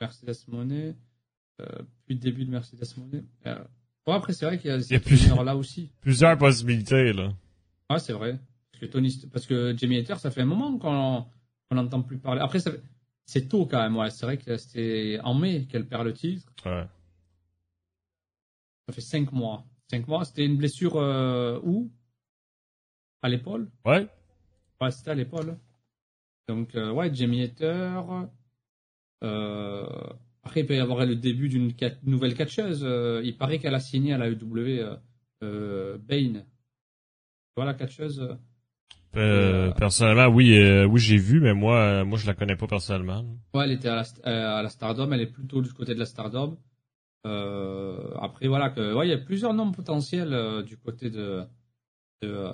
Mercedes 0.00 0.36
Monet. 0.48 0.94
puis 1.58 2.14
le 2.14 2.20
début 2.20 2.44
de 2.44 2.50
Mercedes 2.50 2.96
Monet. 2.96 3.24
Bon 4.06 4.12
après 4.12 4.32
c'est 4.32 4.46
vrai 4.46 4.58
qu'il 4.58 4.70
y 4.70 4.74
a, 4.74 4.78
y 4.78 4.94
a 4.94 5.00
plusieurs 5.00 5.42
là 5.42 5.56
aussi. 5.56 5.90
Plusieurs 6.00 6.38
possibilités 6.38 7.12
là. 7.12 7.32
Ouais 7.90 7.98
c'est 7.98 8.12
vrai. 8.12 8.38
Parce 8.76 8.88
que, 8.88 8.92
Tony, 8.92 9.28
parce 9.32 9.46
que 9.46 9.74
Jamie 9.74 9.96
Hater, 9.96 10.16
ça 10.16 10.30
fait 10.30 10.42
un 10.42 10.46
moment 10.46 10.76
qu'on 10.76 11.24
n'entend 11.74 12.02
plus 12.02 12.18
parler. 12.18 12.42
Après, 12.42 12.58
c'est 13.24 13.48
tôt 13.48 13.64
quand 13.64 13.80
même. 13.80 13.96
Ouais. 13.96 14.10
C'est 14.10 14.26
vrai 14.26 14.36
que 14.36 14.56
c'était 14.58 15.18
en 15.24 15.32
mai 15.32 15.66
qu'elle 15.66 15.88
perd 15.88 16.04
le 16.04 16.12
titre. 16.12 16.46
Ouais. 16.66 16.86
Ça 18.86 18.94
fait 18.94 19.00
cinq 19.00 19.32
mois. 19.32 19.64
Cinq 19.90 20.06
mois, 20.08 20.26
c'était 20.26 20.44
une 20.44 20.58
blessure 20.58 20.96
euh, 20.96 21.58
où? 21.62 21.90
À 23.22 23.30
l'épaule? 23.30 23.70
Ouais. 23.86 24.06
Ouais, 24.78 24.90
c'était 24.90 25.12
à 25.12 25.14
l'épaule. 25.14 25.56
Donc, 26.46 26.74
euh, 26.74 26.92
ouais, 26.92 27.12
Jamie 27.14 27.42
Hater. 27.42 28.02
Euh, 29.24 29.86
après, 30.42 30.60
il 30.60 30.66
peut 30.66 30.76
y 30.76 30.80
avoir 30.80 31.06
le 31.06 31.16
début 31.16 31.48
d'une 31.48 31.72
nouvelle 32.02 32.34
catcheuse. 32.34 32.86
il 33.24 33.36
paraît 33.38 33.58
qu'elle 33.58 33.74
a 33.74 33.80
signé 33.80 34.12
à 34.12 34.18
la 34.18 34.28
EW 34.28 34.98
Bane. 35.40 36.44
Voilà, 37.56 37.72
catcheuse. 37.72 38.36
Euh, 39.16 39.70
personnellement, 39.72 40.26
oui, 40.26 40.58
euh, 40.58 40.84
oui, 40.84 41.00
j'ai 41.00 41.16
vu, 41.16 41.40
mais 41.40 41.54
moi, 41.54 41.78
euh, 41.78 42.04
moi, 42.04 42.18
je 42.18 42.26
la 42.26 42.34
connais 42.34 42.56
pas 42.56 42.66
personnellement. 42.66 43.24
Ouais, 43.54 43.64
elle 43.64 43.72
était 43.72 43.88
à 43.88 44.02
la, 44.24 44.58
à 44.58 44.62
la 44.62 44.68
Stardom, 44.68 45.10
elle 45.12 45.22
est 45.22 45.26
plutôt 45.26 45.62
du 45.62 45.72
côté 45.72 45.94
de 45.94 45.98
la 45.98 46.06
Stardom. 46.06 46.58
après, 47.24 48.48
voilà, 48.48 48.70
que, 48.70 48.94
ouais, 48.94 49.06
il 49.06 49.10
y 49.10 49.14
a 49.14 49.18
plusieurs 49.18 49.54
noms 49.54 49.72
potentiels 49.72 50.62
du 50.64 50.76
côté 50.76 51.10
de. 51.10 51.44
de 52.22 52.50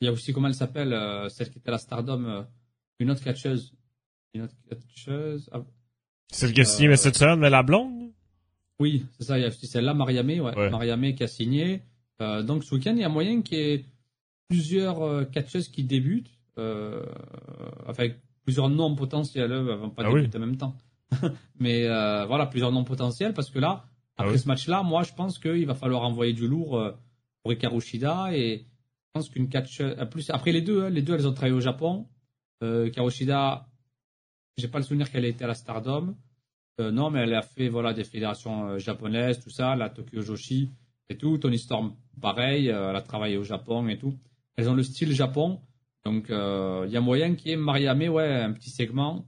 il 0.00 0.06
y 0.06 0.08
a 0.08 0.12
aussi 0.12 0.32
comment 0.32 0.48
elle 0.48 0.54
s'appelle, 0.54 0.96
celle 1.30 1.50
qui 1.50 1.58
était 1.58 1.68
à 1.68 1.72
la 1.72 1.78
Stardom, 1.78 2.46
une 2.98 3.10
autre 3.10 3.22
catcheuse. 3.22 3.74
Une 4.34 4.42
autre 4.42 4.54
catcheuse. 4.68 5.48
Ah, 5.52 5.62
Celle 6.30 6.52
qui 6.52 6.60
a 6.62 6.64
signé, 6.64 6.88
mais 6.88 6.96
cette 6.96 7.16
semaine, 7.16 7.38
mais 7.38 7.50
la 7.50 7.62
blonde? 7.62 8.12
Oui, 8.80 9.06
c'est 9.18 9.24
ça, 9.24 9.38
il 9.38 9.42
y 9.42 9.44
a 9.44 9.50
celle-là, 9.50 9.94
Mariamé, 9.94 10.40
ouais. 10.40 10.56
Ouais. 10.56 10.70
Mariamé 10.70 11.14
qui 11.14 11.22
a 11.22 11.28
signé. 11.28 11.82
Euh, 12.20 12.42
donc 12.42 12.64
ce 12.64 12.74
week-end, 12.74 12.92
il 12.94 13.00
y 13.00 13.04
a 13.04 13.08
moyen 13.08 13.42
qu'il 13.42 13.58
y 13.58 13.60
ait 13.60 13.84
plusieurs 14.52 15.02
euh, 15.02 15.24
catcheuses 15.24 15.68
qui 15.68 15.84
débutent, 15.84 16.30
euh, 16.58 17.04
avec 17.86 18.20
plusieurs 18.44 18.68
noms 18.68 18.94
potentiels, 18.94 19.52
avant 19.52 19.90
pas 19.90 20.02
Ah 20.06 20.10
oui. 20.12 20.20
débuter 20.20 20.38
en 20.38 20.40
même 20.40 20.56
temps. 20.56 20.76
Mais 21.58 21.86
euh, 21.86 22.24
voilà, 22.26 22.46
plusieurs 22.46 22.72
noms 22.72 22.84
potentiels, 22.84 23.34
parce 23.34 23.50
que 23.50 23.58
là, 23.58 23.84
Ah 24.16 24.22
après 24.22 24.32
oui. 24.34 24.38
ce 24.38 24.48
match-là, 24.48 24.82
moi 24.82 25.02
je 25.02 25.12
pense 25.12 25.38
qu'il 25.38 25.66
va 25.66 25.74
falloir 25.74 26.02
envoyer 26.02 26.32
du 26.32 26.46
lourd 26.48 26.78
euh, 26.78 26.92
pour 27.42 27.52
Hikaru 27.52 27.80
Shida, 27.80 28.34
et 28.36 28.64
je 28.64 29.10
pense 29.14 29.28
qu'une 29.28 29.48
catcheuse... 29.48 29.94
euh, 29.98 30.06
Plus, 30.06 30.30
après 30.30 30.52
les 30.52 30.62
deux, 30.62 30.84
hein, 30.84 30.90
les 30.90 31.02
deux, 31.02 31.14
elles 31.14 31.28
ont 31.28 31.32
travaillé 31.34 31.54
au 31.54 31.60
Japon. 31.60 32.06
Euh, 32.62 32.86
Hikaru 32.88 33.10
Shida, 33.10 33.66
j'ai 34.56 34.68
pas 34.68 34.78
le 34.78 34.84
souvenir 34.84 35.10
qu'elle 35.10 35.24
ait 35.24 35.30
été 35.30 35.44
à 35.44 35.48
la 35.48 35.54
Stardom. 35.54 36.14
Euh, 36.80 36.90
non, 36.90 37.10
mais 37.10 37.20
elle 37.20 37.34
a 37.34 37.42
fait 37.42 37.68
voilà 37.68 37.92
des 37.92 38.04
fédérations 38.04 38.68
euh, 38.70 38.78
japonaises, 38.78 39.40
tout 39.40 39.50
ça, 39.50 39.76
la 39.76 39.90
Tokyo 39.90 40.22
Joshi 40.22 40.70
et 41.10 41.16
tout. 41.18 41.36
Tony 41.36 41.58
Storm, 41.58 41.94
pareil, 42.20 42.70
euh, 42.70 42.90
elle 42.90 42.96
a 42.96 43.02
travaillé 43.02 43.36
au 43.36 43.42
Japon 43.44 43.86
et 43.88 43.98
tout. 43.98 44.14
Elles 44.56 44.68
ont 44.68 44.74
le 44.74 44.82
style 44.82 45.12
Japon, 45.12 45.60
donc 46.04 46.30
euh, 46.30 46.84
il 46.86 46.92
y 46.92 46.96
a 46.96 47.00
moyen 47.00 47.34
qu'il 47.34 47.50
y 47.50 47.54
ait 47.54 47.56
Mariame, 47.56 48.02
ouais, 48.08 48.28
un 48.42 48.52
petit 48.52 48.70
segment. 48.70 49.24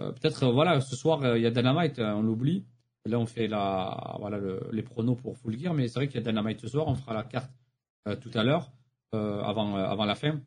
Euh, 0.00 0.12
Peut-être, 0.12 0.44
euh, 0.44 0.52
voilà, 0.52 0.80
ce 0.80 0.96
soir 0.96 1.36
il 1.36 1.42
y 1.42 1.46
a 1.46 1.50
Dynamite, 1.50 1.98
on 1.98 2.22
l'oublie. 2.22 2.64
Là, 3.06 3.18
on 3.18 3.26
fait 3.26 3.46
la, 3.48 4.16
voilà, 4.20 4.36
le- 4.38 4.68
les 4.72 4.82
pronos 4.82 5.16
pour 5.16 5.36
Full 5.38 5.58
Gear, 5.58 5.72
mais 5.72 5.88
c'est 5.88 5.98
vrai 6.00 6.08
qu'il 6.08 6.20
y 6.20 6.24
a 6.24 6.26
Dynamite 6.30 6.60
ce 6.60 6.68
soir. 6.68 6.86
On 6.88 6.94
fera 6.94 7.14
la 7.14 7.22
carte 7.22 7.50
tout 8.20 8.30
à 8.34 8.42
l'heure, 8.44 8.70
avant, 9.12 9.76
avant 9.76 10.04
la 10.04 10.14
fin. 10.14 10.40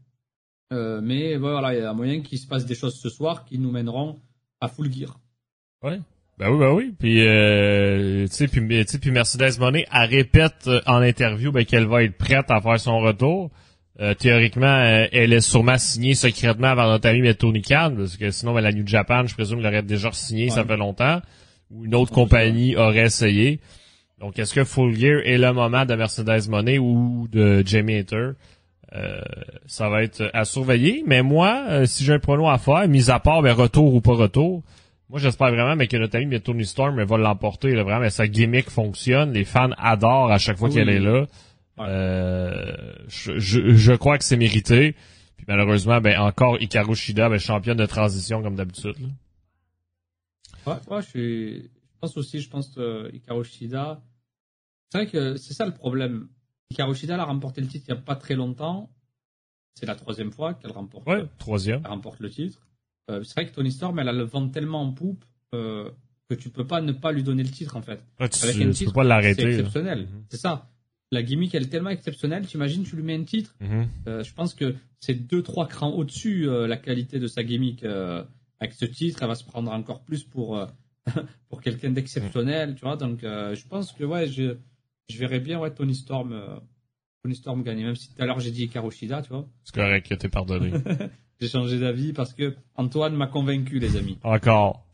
Mais 0.72 1.38
voilà, 1.38 1.74
il 1.74 1.82
y 1.82 1.84
a 1.84 1.94
moyen 1.94 2.22
qu'il 2.22 2.38
se 2.38 2.48
passe 2.48 2.66
des 2.66 2.76
choses 2.76 3.00
ce 3.00 3.10
soir 3.10 3.46
qui 3.46 3.58
nous 3.58 3.72
mèneront 3.72 4.20
à 4.60 4.68
Full 4.68 4.92
Gear. 4.94 5.20
Ouais. 5.84 6.00
Ben 6.38 6.50
oui, 6.52 6.60
ben 6.60 6.72
oui. 6.74 6.96
Puis, 7.00 7.16
tu 8.30 8.34
sais, 8.34 8.48
puis, 8.48 8.62
puis 9.00 9.12
Mercedes 9.12 9.60
Monet, 9.60 9.86
elle 9.92 10.10
répète 10.10 10.70
en 10.86 11.02
interview 11.02 11.52
ben, 11.52 11.66
qu'elle 11.66 11.88
va 11.88 12.04
être 12.04 12.18
prête 12.18 12.50
à 12.52 12.62
faire 12.62 12.80
son 12.80 13.00
retour. 13.00 13.50
Euh, 14.02 14.14
théoriquement, 14.16 14.66
euh, 14.66 15.06
elle 15.12 15.32
est 15.32 15.42
sûrement 15.42 15.78
signée 15.78 16.16
secrètement 16.16 16.70
avant 16.70 16.88
notre 16.88 17.08
ami 17.08 17.34
Tony 17.36 17.62
Khan, 17.62 17.94
parce 17.96 18.18
que 18.18 18.32
sinon, 18.32 18.54
ben, 18.54 18.62
la 18.62 18.72
New 18.72 18.88
Japan, 18.88 19.28
je 19.28 19.34
présume, 19.36 19.62
l'aurait 19.62 19.84
déjà 19.84 20.12
signé, 20.12 20.50
ça 20.50 20.64
fait 20.66 20.78
longtemps. 20.78 21.22
Ou 21.70 21.86
une 21.86 21.94
autre 21.96 22.12
compagnie 22.12 22.76
aurait 22.76 23.06
essayé. 23.06 23.60
Donc, 24.20 24.38
est-ce 24.40 24.54
que 24.54 24.64
Full 24.64 24.96
Gear 24.98 25.22
est 25.24 25.38
le 25.38 25.54
moment 25.54 25.86
de 25.86 25.96
Mercedes 25.96 26.50
Monet 26.50 26.80
ou 26.80 27.28
de 27.32 27.64
Jamie 27.66 27.96
Hater? 27.98 28.32
Euh, 28.94 29.22
ça 29.68 29.88
va 29.88 30.04
être 30.04 30.30
à 30.34 30.46
surveiller. 30.46 31.04
Mais 31.08 31.22
moi, 31.22 31.64
euh, 31.70 31.86
si 31.86 32.04
j'ai 32.04 32.14
un 32.14 32.20
prono 32.20 32.50
à 32.50 32.58
faire, 32.58 32.88
mis 32.88 33.10
à 33.10 33.20
part 33.20 33.42
ben, 33.42 33.54
retour 33.54 33.94
ou 33.94 34.02
pas 34.02 34.14
retour, 34.14 34.64
moi 35.10 35.20
j'espère 35.20 35.50
vraiment 35.52 35.76
mais 35.76 35.88
que 35.88 35.96
notre 35.98 36.18
ami 36.18 36.40
Tony 36.42 36.66
Storm 36.66 37.00
elle 37.00 37.08
va 37.08 37.18
l'emporter. 37.18 37.72
là, 37.74 37.84
Vraiment, 37.84 38.02
mais 38.02 38.10
sa 38.10 38.28
gimmick 38.28 38.70
fonctionne. 38.70 39.32
Les 39.32 39.46
fans 39.46 39.70
adorent 39.78 40.32
à 40.32 40.38
chaque 40.40 40.58
fois 40.58 40.68
Oui. 40.70 40.76
qu'elle 40.76 40.90
est 40.90 41.00
là. 41.00 41.26
Ouais. 41.78 41.86
Euh, 41.88 42.94
je, 43.08 43.40
je, 43.40 43.76
je 43.76 43.94
crois 43.94 44.18
que 44.18 44.24
c'est 44.24 44.38
mérité. 44.38 44.96
Puis 45.38 45.46
malheureusement, 45.48 46.00
ben 46.02 46.20
encore 46.20 46.62
Hikaru 46.62 46.96
Shida, 46.96 47.30
ben, 47.30 47.40
championne 47.40 47.78
de 47.78 47.86
transition 47.86 48.42
comme 48.44 48.56
d'habitude. 48.56 48.96
Ouais, 50.68 50.74
ouais, 50.90 51.02
je, 51.02 51.08
suis... 51.08 51.62
je 51.64 52.00
pense 52.00 52.18
aussi, 52.18 52.40
je 52.40 52.50
pense 52.50 52.70
que 52.70 53.10
Hikaru 53.14 53.44
Shida. 53.44 54.02
C'est 54.92 54.98
vrai 55.00 55.08
que 55.08 55.38
c'est 55.38 55.54
ça 55.54 55.66
le 55.66 55.74
problème. 55.74 56.28
Hikaru 56.70 56.94
Shida 56.96 57.20
a 57.20 57.24
remporté 57.26 57.62
le 57.62 57.68
titre 57.68 57.86
il 57.88 57.94
n'y 57.94 58.00
a 58.00 58.02
pas 58.02 58.16
très 58.16 58.36
longtemps. 58.36 58.92
C'est 59.74 59.86
la 59.86 59.96
troisième 59.96 60.32
fois 60.32 60.54
qu'elle 60.54 60.72
remporte, 60.74 61.08
Ouais, 61.08 61.24
troisième. 61.38 61.82
elle 61.86 61.92
remporte 61.92 62.20
le 62.20 62.30
titre. 62.30 62.68
Euh, 63.10 63.24
c'est 63.24 63.34
vrai 63.34 63.48
que 63.50 63.56
Tony 63.56 63.72
Storm, 63.72 63.98
elle 64.00 64.10
a 64.10 64.14
le 64.14 64.24
vent 64.24 64.48
tellement 64.50 64.82
en 64.84 64.92
poupe 64.92 65.24
euh, 65.56 65.90
que 66.30 66.36
tu 66.36 66.50
peux 66.50 66.68
pas 66.68 66.82
ne 66.82 66.92
pas 66.92 67.12
lui 67.14 67.24
donner 67.24 67.44
le 67.44 67.50
titre 67.50 67.76
en 67.78 67.82
fait. 67.82 68.02
Ouais, 68.20 68.30
tu, 68.30 68.44
Avec 68.44 68.58
tu 68.58 68.64
un 68.64 68.66
peux 68.68 68.72
titre, 68.74 68.94
pas 68.94 69.02
C'est 69.04 69.08
l'arrêter. 69.08 69.44
là. 69.46 69.50
exceptionnel. 69.50 70.02
Mhm. 70.02 70.24
C'est 70.30 70.38
ça. 70.38 70.71
La 71.12 71.24
gimmick, 71.24 71.54
elle 71.54 71.64
est 71.64 71.70
tellement 71.70 71.90
exceptionnelle. 71.90 72.46
T'imagines, 72.46 72.84
tu 72.84 72.96
lui 72.96 73.04
mets 73.04 73.16
un 73.16 73.24
titre. 73.24 73.54
Mhm. 73.60 73.88
Euh, 74.08 74.24
je 74.24 74.34
pense 74.34 74.54
que 74.54 74.76
c'est 75.00 75.14
deux, 75.14 75.44
trois 75.44 75.68
crans 75.68 75.92
au-dessus 75.92 76.48
euh, 76.48 76.68
la 76.68 76.78
qualité 76.78 77.20
de 77.20 77.28
sa 77.28 77.44
gimmick. 77.44 77.84
euh, 77.84 78.24
avec 78.60 78.74
ce 78.74 78.86
titre, 78.86 79.20
elle 79.22 79.28
va 79.28 79.36
se 79.36 79.44
prendre 79.44 79.72
encore 79.72 80.04
plus 80.04 80.24
pour, 80.24 80.64
pour 81.50 81.62
quelqu'un 81.62 81.90
d'exceptionnel, 81.90 82.76
tu 82.76 82.82
vois. 82.82 82.96
Donc, 82.96 83.22
je 83.24 83.68
pense 83.68 83.92
que 83.92 84.04
ouais, 84.04 84.28
je, 84.28 84.56
je 85.10 85.18
verrais 85.18 85.40
bien 85.40 85.60
ouais, 85.60 85.74
Tony 85.74 85.96
Storm, 85.96 86.40
Tony 87.24 87.36
Storm 87.36 87.64
gagner. 87.64 87.84
Même 87.84 87.96
si 87.96 88.14
tout 88.14 88.22
à 88.22 88.28
l'heure 88.28 88.40
j'ai 88.40 88.52
dit 88.52 88.70
Karoshida, 88.70 89.24
tu 89.24 89.30
vois. 89.30 89.50
C'est 89.64 89.74
correct, 89.74 90.16
t'es 90.16 90.30
pardonné. 90.30 90.74
J'ai 91.42 91.48
changé 91.48 91.80
d'avis 91.80 92.14
parce 92.14 92.36
que 92.36 92.56
Antoine 92.76 93.16
m'a 93.16 93.26
convaincu, 93.26 93.80
les 93.80 93.98
amis. 93.98 94.20
Encore. 94.22 94.86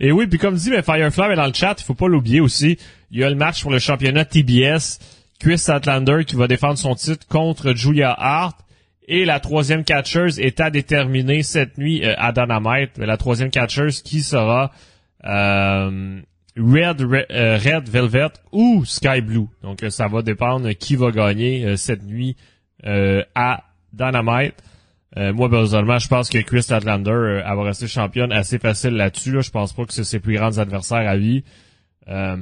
Et 0.00 0.12
oui, 0.12 0.26
puis 0.26 0.38
comme 0.38 0.54
dit, 0.54 0.70
ben, 0.70 0.82
Firefly 0.82 1.32
est 1.32 1.36
dans 1.36 1.46
le 1.46 1.52
chat, 1.54 1.76
il 1.78 1.84
faut 1.84 1.94
pas 1.94 2.08
l'oublier 2.08 2.40
aussi. 2.40 2.78
Il 3.10 3.20
y 3.20 3.24
a 3.24 3.30
le 3.30 3.36
match 3.36 3.62
pour 3.62 3.70
le 3.70 3.78
championnat 3.78 4.24
TBS. 4.24 4.98
Chris 5.40 5.58
Statlander 5.58 6.24
qui 6.26 6.36
va 6.36 6.46
défendre 6.46 6.78
son 6.78 6.94
titre 6.94 7.26
contre 7.28 7.74
Julia 7.74 8.14
Hart. 8.16 8.58
Et 9.06 9.24
la 9.24 9.38
troisième 9.40 9.84
catcheuse 9.84 10.40
est 10.40 10.60
à 10.60 10.70
déterminer 10.70 11.42
cette 11.42 11.76
nuit 11.76 12.04
euh, 12.04 12.14
à 12.16 12.32
Dynamite. 12.32 12.96
La 12.96 13.16
troisième 13.18 13.50
catcheuse 13.50 14.00
qui 14.00 14.20
sera 14.20 14.70
euh, 15.26 16.20
Red, 16.56 17.02
Re- 17.02 17.26
euh, 17.30 17.58
Red 17.58 17.88
Velvet 17.88 18.28
ou 18.52 18.84
Sky 18.86 19.20
Blue. 19.20 19.46
Donc 19.62 19.82
euh, 19.82 19.90
ça 19.90 20.08
va 20.08 20.22
dépendre 20.22 20.70
qui 20.72 20.96
va 20.96 21.10
gagner 21.10 21.76
cette 21.76 22.02
nuit 22.04 22.36
à 23.34 23.64
Dynamite. 23.92 24.54
Euh, 25.16 25.32
moi, 25.32 25.48
personnellement, 25.48 25.98
je 25.98 26.08
pense 26.08 26.28
que 26.28 26.38
Chris 26.38 26.62
Statlander 26.62 27.10
euh, 27.10 27.42
va 27.42 27.62
rester 27.62 27.86
championne 27.86 28.32
assez 28.32 28.58
facile 28.58 28.94
là-dessus. 28.94 29.32
Là. 29.32 29.40
Je 29.42 29.50
pense 29.50 29.72
pas 29.72 29.84
que 29.84 29.92
c'est 29.92 30.04
ses 30.04 30.18
plus 30.18 30.34
grands 30.34 30.58
adversaires 30.58 31.08
à 31.08 31.16
vie. 31.16 31.44
Euh, 32.08 32.36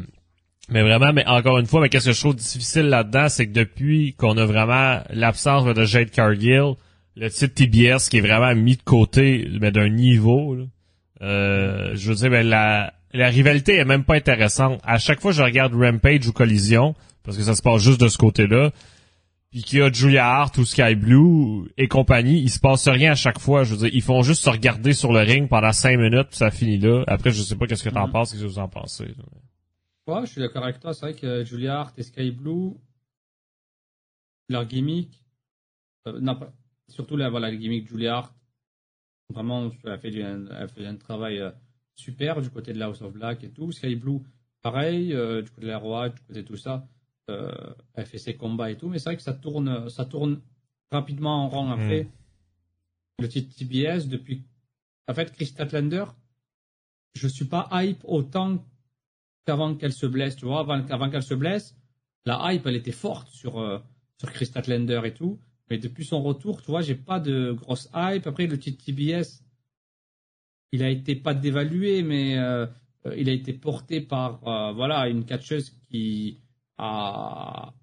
mais 0.69 0.82
vraiment, 0.82 1.12
mais 1.12 1.27
encore 1.27 1.59
une 1.59 1.66
fois, 1.66 1.81
mais 1.81 1.89
qu'est-ce 1.89 2.07
que 2.07 2.12
je 2.12 2.20
trouve 2.20 2.36
difficile 2.36 2.89
là-dedans, 2.89 3.28
c'est 3.28 3.47
que 3.47 3.53
depuis 3.53 4.15
qu'on 4.15 4.36
a 4.39 4.47
vraiment 4.47 5.01
l'absence 5.11 5.65
de 5.65 5.85
Jade 5.85 6.11
Cargill, 6.11 6.74
le 7.16 7.28
titre 7.28 7.55
TBS 7.55 8.09
qui 8.09 8.19
est 8.19 8.20
vraiment 8.20 8.55
mis 8.55 8.77
de 8.77 8.82
côté, 8.82 9.49
mais 9.61 9.70
d'un 9.70 9.90
niveau, 9.90 10.55
là, 10.55 10.65
euh, 11.23 11.90
je 11.94 12.09
veux 12.09 12.15
dire, 12.15 12.31
ben, 12.31 12.47
la, 12.47 12.94
la 13.12 13.28
rivalité 13.28 13.77
est 13.77 13.85
même 13.85 14.05
pas 14.05 14.15
intéressante. 14.15 14.81
À 14.85 14.99
chaque 14.99 15.20
fois 15.20 15.32
je 15.32 15.43
regarde 15.43 15.74
Rampage 15.74 16.27
ou 16.27 16.32
Collision, 16.32 16.94
parce 17.23 17.36
que 17.36 17.43
ça 17.43 17.55
se 17.55 17.62
passe 17.62 17.82
juste 17.82 18.01
de 18.01 18.09
ce 18.09 18.16
côté-là, 18.16 18.70
puis 19.53 19.62
qu'il 19.62 19.79
y 19.79 19.83
a 19.83 19.93
Julia 19.93 20.27
Hart 20.27 20.57
ou 20.59 20.65
Sky 20.65 20.95
Blue 20.97 21.70
et 21.77 21.87
compagnie, 21.87 22.41
il 22.41 22.49
se 22.51 22.59
passe 22.59 22.89
rien 22.89 23.12
à 23.12 23.15
chaque 23.15 23.39
fois. 23.39 23.65
Je 23.65 23.74
veux 23.74 23.81
dire, 23.87 23.91
ils 23.95 24.03
font 24.03 24.23
juste 24.23 24.43
se 24.43 24.51
regarder 24.51 24.95
sur 24.95 25.12
le 25.12 25.20
ring 25.20 25.49
pendant 25.49 25.73
cinq 25.73 25.99
minutes, 25.99 26.29
puis 26.29 26.39
ça 26.39 26.51
finit 26.51 26.79
là. 26.79 27.05
Après, 27.07 27.31
je 27.31 27.43
sais 27.43 27.55
pas 27.57 27.66
qu'est-ce 27.66 27.85
que 27.85 27.91
t'en 27.91 28.07
Mhm. 28.07 28.12
penses, 28.12 28.33
qu'est-ce 28.33 28.43
que 28.43 28.49
vous 28.49 28.59
en 28.59 28.69
pensez. 28.69 29.15
Ouais, 30.07 30.23
je 30.23 30.33
suis 30.33 30.41
d'accord 30.41 30.65
avec 30.65 30.81
toi. 30.81 30.93
C'est 30.95 31.01
vrai 31.07 31.15
que 31.15 31.45
Julia 31.45 31.81
Hart 31.81 31.97
et 31.99 32.03
Sky 32.03 32.31
Blue, 32.31 32.73
leur 34.49 34.65
gimmick, 34.65 35.23
euh, 36.09 36.19
non, 36.20 36.35
pas, 36.37 36.53
surtout 36.89 37.16
la, 37.16 37.29
voilà, 37.31 37.51
le 37.51 37.57
gimmick 37.59 37.89
Julia 37.89 38.16
Hart, 38.16 38.35
vraiment, 39.31 39.70
elle 39.85 39.99
fait, 40.01 40.11
du, 40.11 40.20
elle 40.20 40.69
fait 40.74 40.87
un 40.87 40.97
travail 40.97 41.39
euh, 41.41 41.51
super 41.95 42.41
du 42.41 42.51
côté 42.51 42.73
de 42.73 42.79
la 42.79 42.87
House 42.87 43.03
of 43.03 43.12
Black 43.12 43.45
et 43.45 43.51
tout. 43.51 43.70
Sky 43.70 43.97
Blue, 43.97 44.20
pareil, 44.62 45.12
euh, 45.12 45.43
du 45.43 45.51
côté 45.51 45.62
de 45.62 45.70
la 45.70 45.79
Roi, 45.79 46.09
du 46.09 46.20
côté 46.23 46.43
de 46.43 46.47
tout 46.47 46.57
ça, 46.57 46.87
euh, 47.32 47.74
elle 47.94 48.06
fait 48.06 48.18
ses 48.18 48.36
combats 48.36 48.70
et 48.70 48.76
tout. 48.76 48.88
Mais 48.88 48.98
c'est 48.98 49.10
vrai 49.10 49.16
que 49.16 49.22
ça 49.22 49.32
tourne, 49.32 49.88
ça 49.88 50.04
tourne 50.04 50.40
rapidement 50.90 51.44
en 51.44 51.48
rang 51.48 51.70
après. 51.70 52.09
Le 53.18 53.28
titre 53.28 53.54
TBS, 53.56 54.09
depuis. 54.09 54.44
En 55.09 55.14
fait, 55.14 55.32
Chris 55.32 55.46
Statlander, 55.46 56.04
je 57.14 57.28
suis 57.28 57.44
pas 57.44 57.68
hype 57.72 58.02
autant 58.04 58.64
qu'avant 59.44 59.74
qu'elle 59.74 59.92
se 59.92 60.06
blesse, 60.06 60.36
tu 60.36 60.44
vois, 60.44 60.60
avant, 60.60 60.86
avant 60.88 61.10
qu'elle 61.10 61.22
se 61.22 61.34
blesse, 61.34 61.76
la 62.24 62.52
hype, 62.52 62.66
elle 62.66 62.76
était 62.76 62.92
forte 62.92 63.28
sur, 63.28 63.59
euh, 63.59 63.78
sur 64.18 64.30
Chris 64.32 64.46
Statlander 64.46 65.00
et 65.04 65.14
tout. 65.14 65.40
Mais 65.70 65.78
depuis 65.78 66.04
son 66.04 66.22
retour, 66.22 66.62
tu 66.62 66.70
vois, 66.70 66.82
j'ai 66.82 66.94
pas 66.94 67.18
de 67.18 67.52
grosse 67.52 67.88
hype. 67.94 68.26
Après, 68.26 68.46
le 68.46 68.59
titre 68.59 68.84
TBS, 68.84 69.42
il 70.72 70.82
a 70.82 70.88
été 70.88 71.14
pas 71.14 71.34
dévalué, 71.34 72.02
mais 72.02 72.38
euh, 72.38 72.66
euh, 73.06 73.14
il 73.16 73.28
a 73.28 73.32
été 73.32 73.52
porté 73.52 74.00
par, 74.00 74.46
euh, 74.46 74.72
voilà, 74.72 75.09
une 75.09 75.24
catcheuse 75.24 75.70
qui 75.88 76.40
a 76.82 77.74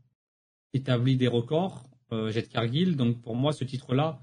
établi 0.73 1.15
des 1.15 1.27
records, 1.27 1.89
euh, 2.11 2.31
Jet 2.31 2.49
Cargill. 2.49 2.95
Donc, 2.95 3.21
pour 3.21 3.35
moi, 3.35 3.53
ce 3.53 3.63
titre-là, 3.63 4.21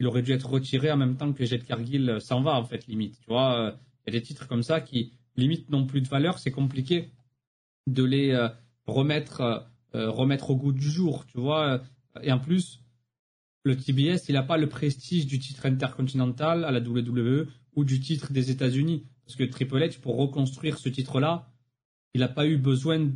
il 0.00 0.06
aurait 0.06 0.22
dû 0.22 0.32
être 0.32 0.48
retiré 0.48 0.90
en 0.90 0.96
même 0.96 1.16
temps 1.16 1.32
que 1.32 1.44
Jet 1.44 1.64
Cargill 1.64 2.08
euh, 2.10 2.20
s'en 2.20 2.42
va, 2.42 2.54
en 2.54 2.64
fait, 2.64 2.86
limite. 2.86 3.18
Tu 3.20 3.26
vois, 3.26 3.58
euh, 3.58 3.72
il 4.06 4.14
y 4.14 4.16
a 4.16 4.20
des 4.20 4.26
titres 4.26 4.48
comme 4.48 4.62
ça 4.62 4.80
qui, 4.80 5.12
limite, 5.36 5.70
n'ont 5.70 5.86
plus 5.86 6.00
de 6.00 6.08
valeur. 6.08 6.38
C'est 6.38 6.50
compliqué 6.50 7.10
de 7.86 8.02
les 8.02 8.30
euh, 8.30 8.48
remettre, 8.86 9.66
remettre 9.92 10.50
au 10.50 10.56
goût 10.56 10.72
du 10.72 10.90
jour, 10.90 11.24
tu 11.26 11.38
vois. 11.38 11.80
Et 12.22 12.32
en 12.32 12.38
plus, 12.38 12.80
le 13.62 13.76
TBS, 13.76 14.28
il 14.28 14.32
n'a 14.32 14.42
pas 14.42 14.56
le 14.56 14.68
prestige 14.68 15.26
du 15.26 15.38
titre 15.38 15.66
intercontinental 15.66 16.64
à 16.64 16.70
la 16.70 16.80
WWE 16.80 17.46
ou 17.76 17.84
du 17.84 18.00
titre 18.00 18.32
des 18.32 18.50
États-Unis. 18.50 19.06
Parce 19.24 19.36
que 19.36 19.44
Triple 19.44 19.78
H, 19.78 20.00
pour 20.00 20.16
reconstruire 20.16 20.78
ce 20.78 20.88
titre-là, 20.88 21.48
il 22.12 22.20
n'a 22.20 22.28
pas 22.28 22.46
eu 22.46 22.58
besoin 22.58 23.10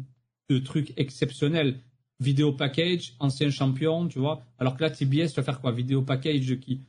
de 0.49 0.59
trucs 0.59 0.93
exceptionnels. 0.97 1.79
Vidéo 2.21 2.53
package, 2.53 3.15
ancien 3.21 3.51
champion, 3.51 4.09
tu 4.09 4.19
vois. 4.19 4.43
Alors 4.59 4.77
que 4.77 4.83
là, 4.83 4.91
TBS 4.91 5.35
va 5.37 5.43
faire 5.43 5.61
quoi? 5.61 5.71
Vidéo 5.73 6.03
package 6.03 6.59
qui 6.59 6.81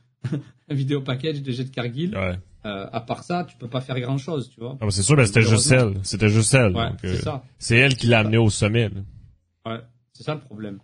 un 0.68 0.74
vidéo 0.74 1.00
package 1.00 1.42
de 1.42 1.52
jet 1.52 1.64
de 1.64 1.70
Cargill. 1.70 2.16
Ouais. 2.16 2.38
Euh, 2.66 2.86
à 2.92 3.00
part 3.00 3.22
ça, 3.22 3.44
tu 3.48 3.56
peux 3.56 3.68
pas 3.68 3.80
faire 3.80 3.98
grand 4.00 4.18
chose, 4.18 4.50
tu 4.50 4.60
vois. 4.60 4.76
Ah, 4.80 4.86
c'est 4.90 5.02
sûr, 5.02 5.16
c'était 5.26 5.42
juste 5.42 5.70
elle. 5.70 5.94
C'était 6.02 6.28
juste 6.28 6.52
elle. 6.52 6.76
Ouais, 6.76 6.90
c'est 7.00 7.08
euh, 7.08 7.20
ça. 7.20 7.44
c'est 7.58 7.76
elle 7.76 7.96
qui 7.96 8.06
l'a 8.06 8.18
amené 8.18 8.36
au 8.36 8.50
sommet. 8.50 8.90
là. 8.90 9.00
Ouais, 9.72 9.80
c'est 10.12 10.24
ça 10.24 10.34
le 10.34 10.40
problème. 10.40 10.80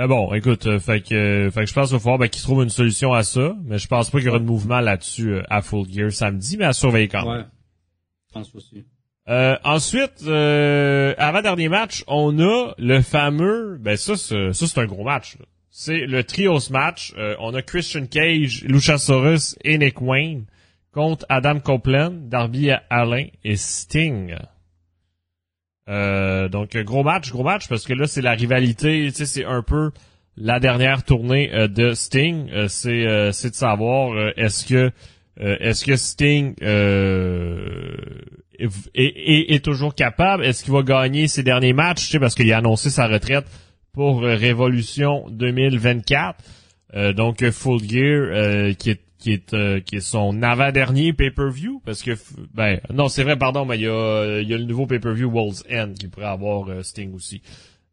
Ben 0.00 0.06
bon, 0.06 0.32
écoute, 0.32 0.66
euh, 0.66 0.78
fait 0.78 1.02
que, 1.02 1.14
euh, 1.14 1.50
fait 1.50 1.60
que 1.60 1.66
je 1.66 1.74
pense 1.74 1.88
qu'il 1.88 1.98
va 1.98 2.00
falloir 2.00 2.18
ben, 2.18 2.28
qu'ils 2.28 2.40
trouvent 2.40 2.62
une 2.62 2.70
solution 2.70 3.12
à 3.12 3.22
ça, 3.22 3.54
mais 3.64 3.76
je 3.76 3.86
pense 3.86 4.08
pas 4.08 4.16
qu'il 4.16 4.28
y 4.28 4.30
aura 4.30 4.38
de 4.38 4.44
mouvement 4.44 4.80
là-dessus 4.80 5.34
euh, 5.34 5.42
à 5.50 5.60
Full 5.60 5.92
Gear 5.92 6.10
samedi, 6.10 6.56
mais 6.56 6.64
à 6.64 6.72
surveiller 6.72 7.08
quand 7.08 7.30
même. 7.30 7.40
Ouais. 7.40 7.46
Je 8.28 8.32
pense 8.32 8.54
aussi. 8.54 8.86
Euh, 9.30 9.56
ensuite, 9.62 10.24
euh, 10.26 11.14
avant 11.16 11.40
dernier 11.40 11.68
match, 11.68 12.02
on 12.08 12.40
a 12.40 12.72
le 12.78 13.00
fameux, 13.00 13.78
ben 13.80 13.96
ça, 13.96 14.16
c'est, 14.16 14.52
ça 14.52 14.66
c'est 14.66 14.80
un 14.80 14.86
gros 14.86 15.04
match. 15.04 15.36
C'est 15.70 16.04
le 16.06 16.24
trios 16.24 16.70
match. 16.70 17.14
Euh, 17.16 17.36
on 17.38 17.54
a 17.54 17.62
Christian 17.62 18.06
Cage, 18.06 18.64
Luchasaurus 18.64 19.56
et 19.62 19.78
Nick 19.78 20.02
Wayne 20.02 20.46
contre 20.92 21.24
Adam 21.28 21.60
Copeland, 21.60 22.10
Darby 22.28 22.72
Allin 22.90 23.26
et 23.44 23.56
Sting. 23.56 24.34
Euh, 25.88 26.48
donc 26.48 26.76
gros 26.76 27.04
match, 27.04 27.30
gros 27.30 27.44
match 27.44 27.68
parce 27.68 27.84
que 27.84 27.94
là 27.94 28.06
c'est 28.06 28.22
la 28.22 28.32
rivalité, 28.32 29.06
tu 29.08 29.12
sais 29.12 29.26
c'est 29.26 29.44
un 29.44 29.62
peu 29.62 29.90
la 30.36 30.60
dernière 30.60 31.04
tournée 31.04 31.52
euh, 31.52 31.68
de 31.68 31.94
Sting. 31.94 32.48
Euh, 32.50 32.68
c'est 32.68 33.06
euh, 33.06 33.32
c'est 33.32 33.50
de 33.50 33.54
savoir 33.54 34.12
euh, 34.12 34.32
est-ce 34.36 34.66
que 34.66 34.90
est-ce 35.36 35.84
que 35.86 35.96
Sting 35.96 36.54
est, 38.60 38.70
est- 38.94 39.54
est 39.54 39.64
toujours 39.64 39.94
capable. 39.94 40.44
Est-ce 40.44 40.64
qu'il 40.64 40.72
va 40.72 40.82
gagner 40.82 41.28
ses 41.28 41.42
derniers 41.42 41.72
matchs? 41.72 42.06
Tu 42.06 42.12
sais, 42.12 42.18
Parce 42.20 42.34
qu'il 42.34 42.52
a 42.52 42.58
annoncé 42.58 42.90
sa 42.90 43.06
retraite 43.08 43.46
pour 43.92 44.22
euh, 44.22 44.34
Révolution 44.36 45.26
2024. 45.30 46.38
Euh, 46.94 47.12
donc 47.12 47.42
euh, 47.42 47.52
Full 47.52 47.82
Gear 47.88 48.00
euh, 48.32 48.72
qui 48.74 48.90
est 48.90 49.00
qui 49.18 49.32
est 49.32 49.52
euh, 49.54 49.80
qui 49.80 49.96
est 49.96 50.00
son 50.00 50.42
avant-dernier 50.42 51.12
pay-per-view 51.12 51.82
parce 51.84 52.02
que 52.02 52.12
ben 52.54 52.80
non 52.92 53.08
c'est 53.08 53.22
vrai 53.22 53.36
pardon 53.36 53.64
mais 53.66 53.76
il 53.78 53.82
y 53.82 53.86
a 53.86 54.40
il 54.40 54.48
y 54.48 54.54
a 54.54 54.58
le 54.58 54.64
nouveau 54.64 54.86
pay-per-view 54.86 55.28
World's 55.30 55.62
End 55.70 55.92
qui 55.98 56.08
pourrait 56.08 56.26
avoir 56.26 56.68
euh, 56.70 56.82
Sting 56.82 57.12
aussi. 57.14 57.42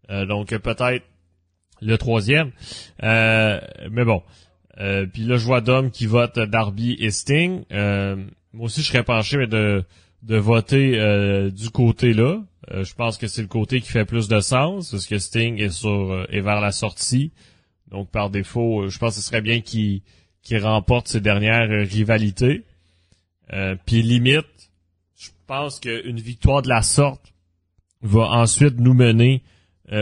Donc 0.09 0.47
peut-être 0.57 1.03
le 1.81 1.97
troisième. 1.97 2.51
Mais 3.03 4.05
bon. 4.05 4.23
Puis 4.77 5.23
là 5.23 5.37
je 5.37 5.45
vois 5.45 5.61
Dom 5.61 5.91
qui 5.91 6.05
vote 6.05 6.39
Darby 6.39 6.95
et 6.99 7.11
Sting. 7.11 7.63
Moi 7.71 8.65
aussi 8.65 8.81
je 8.81 8.87
serais 8.87 9.03
penché 9.03 9.37
mais 9.37 9.47
de 9.47 9.83
de 10.23 10.37
voter 10.37 10.99
euh, 10.99 11.49
du 11.49 11.69
côté 11.69 12.13
là 12.13 12.41
Euh, 12.71 12.83
je 12.83 12.93
pense 12.95 13.17
que 13.17 13.27
c'est 13.27 13.41
le 13.41 13.47
côté 13.47 13.79
qui 13.79 13.89
fait 13.89 14.03
plus 14.03 14.27
de 14.27 14.41
sens 14.41 14.91
parce 14.91 15.05
que 15.05 15.17
Sting 15.19 15.57
est 15.57 15.69
sur 15.69 16.11
euh, 16.11 16.25
est 16.29 16.41
vers 16.41 16.59
la 16.59 16.73
sortie 16.73 17.31
donc 17.91 18.09
par 18.09 18.29
défaut 18.29 18.89
je 18.89 18.97
pense 18.97 19.15
que 19.15 19.21
ce 19.21 19.27
serait 19.27 19.41
bien 19.41 19.61
qu'il 19.61 20.01
remporte 20.61 21.07
ses 21.07 21.21
dernières 21.21 21.69
rivalités 21.69 22.65
puis 23.85 24.01
limite 24.01 24.71
je 25.15 25.29
pense 25.45 25.79
qu'une 25.79 26.19
victoire 26.19 26.61
de 26.61 26.67
la 26.67 26.81
sorte 26.81 27.33
va 28.01 28.25
ensuite 28.31 28.79
nous 28.79 28.93
mener 28.93 29.43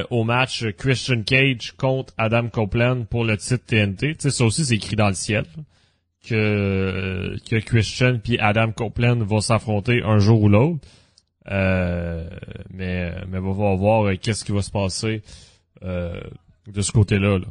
au 0.10 0.24
match 0.24 0.66
Christian 0.80 1.22
Cage 1.22 1.74
contre 1.78 2.16
Adam 2.18 2.48
Copeland 2.50 3.04
pour 3.04 3.24
le 3.24 3.38
titre 3.38 3.64
TNT. 3.68 4.16
Tu 4.16 4.32
ça 4.32 4.44
aussi, 4.44 4.66
c'est 4.66 4.74
écrit 4.74 4.96
dans 4.96 5.10
le 5.10 5.14
ciel. 5.14 5.46
Que, 6.28 7.36
que 7.48 7.58
Christian 7.58 8.18
puis 8.24 8.40
Adam 8.40 8.72
Copeland 8.72 9.18
vont 9.18 9.42
s'affronter 9.42 10.02
un 10.04 10.18
jour 10.18 10.42
ou 10.42 10.50
l'autre. 10.50 10.80
Euh, 11.52 12.28
mais, 12.74 13.14
mais 13.30 13.38
on 13.38 13.54
va 13.54 13.76
voir 13.76 14.08
euh, 14.08 14.16
qu'est-ce 14.20 14.44
qui 14.44 14.52
va 14.52 14.64
se 14.64 14.72
passer 14.72 15.22
euh, 15.84 16.20
de 16.72 16.82
ce 16.82 16.92
côté-là. 16.92 17.38
Là. 17.38 17.46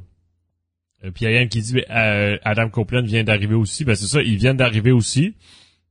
Euh, 1.05 1.11
Puis 1.13 1.25
il 1.25 1.31
y 1.31 1.35
a 1.35 1.39
Yann 1.39 1.49
qui 1.49 1.61
dit 1.61 1.81
euh, 1.89 2.37
Adam 2.43 2.69
Copeland 2.69 3.05
vient 3.05 3.23
d'arriver 3.23 3.55
aussi. 3.55 3.85
Ben 3.85 3.95
c'est 3.95 4.07
ça, 4.07 4.21
ils 4.21 4.37
viennent 4.37 4.57
d'arriver 4.57 4.91
aussi. 4.91 5.35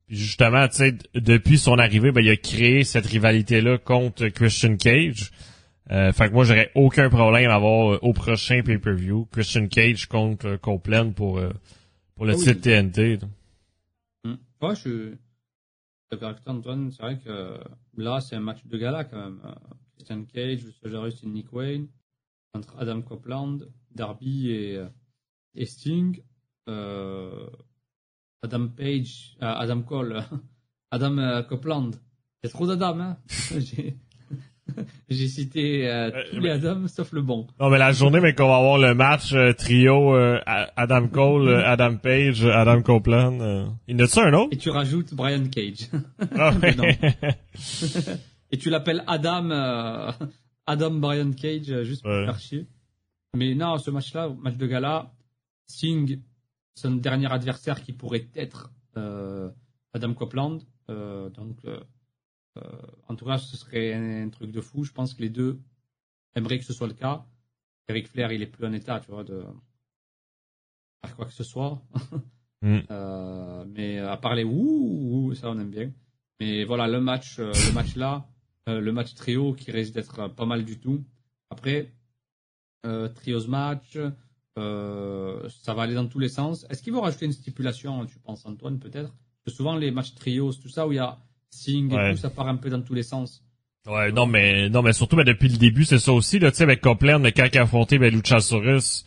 Puis 0.07 0.17
justement, 0.17 0.67
tu 0.67 0.75
sais, 0.75 0.95
depuis 1.15 1.57
son 1.57 1.79
arrivée, 1.79 2.11
ben, 2.11 2.21
il 2.21 2.29
a 2.29 2.35
créé 2.35 2.83
cette 2.83 3.05
rivalité-là 3.05 3.77
contre 3.77 4.27
Christian 4.27 4.75
Cage. 4.75 5.31
Euh, 5.91 6.11
fait 6.11 6.27
que 6.27 6.33
moi, 6.33 6.43
j'aurais 6.43 6.71
aucun 6.75 7.09
problème 7.09 7.49
à 7.49 7.55
avoir 7.55 7.93
euh, 7.93 7.99
au 8.01 8.11
prochain 8.11 8.61
pay-per-view 8.63 9.27
Christian 9.31 9.67
Cage 9.67 10.07
contre 10.07 10.57
Copeland 10.57 11.11
pour 11.11 11.39
pour 12.15 12.25
le 12.25 12.33
Ah 12.33 12.35
oui. 12.37 12.43
titre 12.43 12.61
TNT. 12.61 13.17
là. 13.17 13.27
Hmm. 14.25 14.35
Ouais, 14.61 14.75
je 14.75 14.79
suis 14.81 15.17
d'accord 16.11 16.29
avec 16.29 16.43
toi, 16.43 16.53
Antoine. 16.53 16.91
C'est 16.91 17.01
vrai 17.03 17.19
que 17.19 17.59
là, 17.97 18.21
c'est 18.21 18.35
un 18.35 18.39
match 18.41 18.65
de 18.65 18.77
gala 18.77 19.03
quand 19.05 19.17
même. 19.17 19.41
Euh, 19.45 19.53
Christian 19.95 20.23
Cage, 20.25 20.63
Luchasaurus 20.63 21.23
et 21.23 21.27
Nick 21.27 21.51
Wayne 21.53 21.87
entre 22.53 22.77
Adam 22.79 23.01
Copeland, 23.01 23.59
Darby 23.91 24.49
et, 24.51 24.77
euh, 24.77 24.89
et 25.55 25.65
Sting. 25.65 26.21
Euh, 26.69 27.49
Adam 28.41 28.67
Page, 28.69 29.35
euh, 29.41 29.45
Adam 29.45 29.81
Cole, 29.81 30.23
Adam 30.91 31.17
euh, 31.17 31.43
Copeland. 31.43 31.91
Il 32.43 32.47
y 32.47 32.47
a 32.47 32.49
trop 32.49 32.67
d'Adam, 32.67 32.99
hein. 32.99 33.17
J'ai- 33.59 33.97
J'ai 35.09 35.27
cité 35.27 35.87
euh, 35.89 36.09
Euh, 36.13 36.23
tous 36.31 36.37
mais- 36.37 36.41
les 36.43 36.49
Adam 36.51 36.87
sauf 36.87 37.11
le 37.11 37.21
bon. 37.21 37.47
Non, 37.59 37.69
mais 37.69 37.77
la 37.77 37.91
journée, 37.91 38.19
mais 38.21 38.33
qu'on 38.33 38.47
va 38.47 38.57
avoir 38.57 38.77
le 38.77 38.93
match 38.95 39.33
euh, 39.33 39.51
trio 39.53 40.15
euh, 40.15 40.39
Adam 40.45 41.07
Cole, 41.07 41.53
Adam 41.65 41.97
Page, 41.97 42.45
Adam 42.45 42.81
Copeland. 42.81 43.75
Il 43.87 43.99
y 43.99 44.01
en 44.01 44.05
a-tu 44.05 44.19
un 44.19 44.33
autre? 44.33 44.49
Et 44.51 44.57
tu 44.57 44.69
rajoutes 44.69 45.13
Brian 45.13 45.43
Cage. 45.49 45.89
Ah. 46.37 46.53
Et 48.51 48.57
tu 48.57 48.69
l'appelles 48.69 49.03
Adam, 49.07 50.13
Adam 50.65 50.91
Brian 50.91 51.31
Cage, 51.31 51.83
juste 51.83 52.03
pour 52.03 52.11
Ouais. 52.11 52.25
faire 52.25 52.39
chier. 52.39 52.67
Mais 53.35 53.55
non, 53.55 53.77
ce 53.79 53.89
match-là, 53.91 54.29
match 54.41 54.55
de 54.57 54.67
gala, 54.67 55.11
Singh, 55.65 56.19
son 56.75 56.91
dernier 56.91 57.31
adversaire 57.31 57.81
qui 57.81 57.93
pourrait 57.93 58.27
être 58.35 58.71
Adam 58.95 60.13
Copeland. 60.13 60.59
Donc, 60.87 61.57
en 63.07 63.15
tout 63.15 63.25
cas, 63.25 63.37
ce 63.37 63.57
serait 63.57 63.93
un, 63.93 64.25
un 64.25 64.29
truc 64.29 64.51
de 64.51 64.61
fou. 64.61 64.83
Je 64.83 64.91
pense 64.91 65.13
que 65.13 65.21
les 65.21 65.29
deux 65.29 65.59
aimeraient 66.35 66.59
que 66.59 66.65
ce 66.65 66.73
soit 66.73 66.87
le 66.87 66.93
cas. 66.93 67.25
Eric 67.87 68.07
Flair, 68.07 68.31
il 68.31 68.41
est 68.41 68.47
plus 68.47 68.65
en 68.65 68.73
état, 68.73 68.99
tu 68.99 69.11
vois, 69.11 69.23
de 69.23 69.43
faire 71.01 71.15
quoi 71.15 71.25
que 71.25 71.33
ce 71.33 71.43
soit. 71.43 71.81
Mm. 72.61 72.79
Euh, 72.91 73.65
mais 73.67 73.99
à 73.99 74.15
part 74.15 74.35
les 74.35 74.45
ouh, 74.45 75.27
ouh, 75.27 75.35
ça 75.35 75.49
on 75.49 75.59
aime 75.59 75.69
bien. 75.69 75.91
Mais 76.39 76.63
voilà, 76.63 76.87
le 76.87 77.01
match, 77.01 77.37
euh, 77.39 77.51
le 77.51 77.73
match 77.73 77.95
là, 77.95 78.25
euh, 78.69 78.79
le 78.79 78.93
match 78.93 79.15
trio 79.15 79.53
qui 79.53 79.69
risque 79.71 79.93
d'être 79.93 80.19
euh, 80.19 80.29
pas 80.29 80.45
mal 80.45 80.63
du 80.63 80.79
tout. 80.79 81.03
Après, 81.49 81.93
euh, 82.85 83.09
trios 83.09 83.47
match, 83.47 83.97
euh, 84.57 85.49
ça 85.49 85.73
va 85.73 85.81
aller 85.83 85.93
dans 85.93 86.07
tous 86.07 86.19
les 86.19 86.29
sens. 86.29 86.65
Est-ce 86.69 86.81
qu'ils 86.81 86.93
vont 86.93 87.01
rajouter 87.01 87.25
une 87.25 87.33
stipulation, 87.33 88.05
tu 88.05 88.17
penses 88.19 88.45
Antoine 88.45 88.79
peut-être? 88.79 89.11
Parce 89.11 89.43
que 89.45 89.51
souvent 89.51 89.75
les 89.75 89.91
matchs 89.91 90.15
trios, 90.15 90.53
tout 90.53 90.69
ça 90.69 90.87
où 90.87 90.93
il 90.93 90.95
y 90.95 90.99
a 90.99 91.19
Sing 91.53 91.91
et 91.91 91.95
Ouais. 91.95 92.11
tout, 92.11 92.17
ça 92.17 92.29
part 92.29 92.47
un 92.47 92.55
peu 92.57 92.69
dans 92.69 92.81
tous 92.81 92.93
les 92.93 93.03
sens. 93.03 93.41
Ouais, 93.87 94.11
non, 94.11 94.25
mais 94.25 94.69
non, 94.69 94.81
mais 94.81 94.93
surtout 94.93 95.15
ben, 95.17 95.25
depuis 95.25 95.49
le 95.49 95.57
début, 95.57 95.83
c'est 95.85 95.99
ça 95.99 96.13
aussi, 96.13 96.39
là, 96.39 96.51
tu 96.51 96.57
sais, 96.57 96.63
avec 96.63 96.79
Copeland, 96.81 97.19
mais 97.19 97.31
quand 97.33 97.47
il 97.51 97.57
a 97.57 97.63
affronté 97.63 97.97
ben, 97.97 98.13
Luchasaurus, 98.13 99.05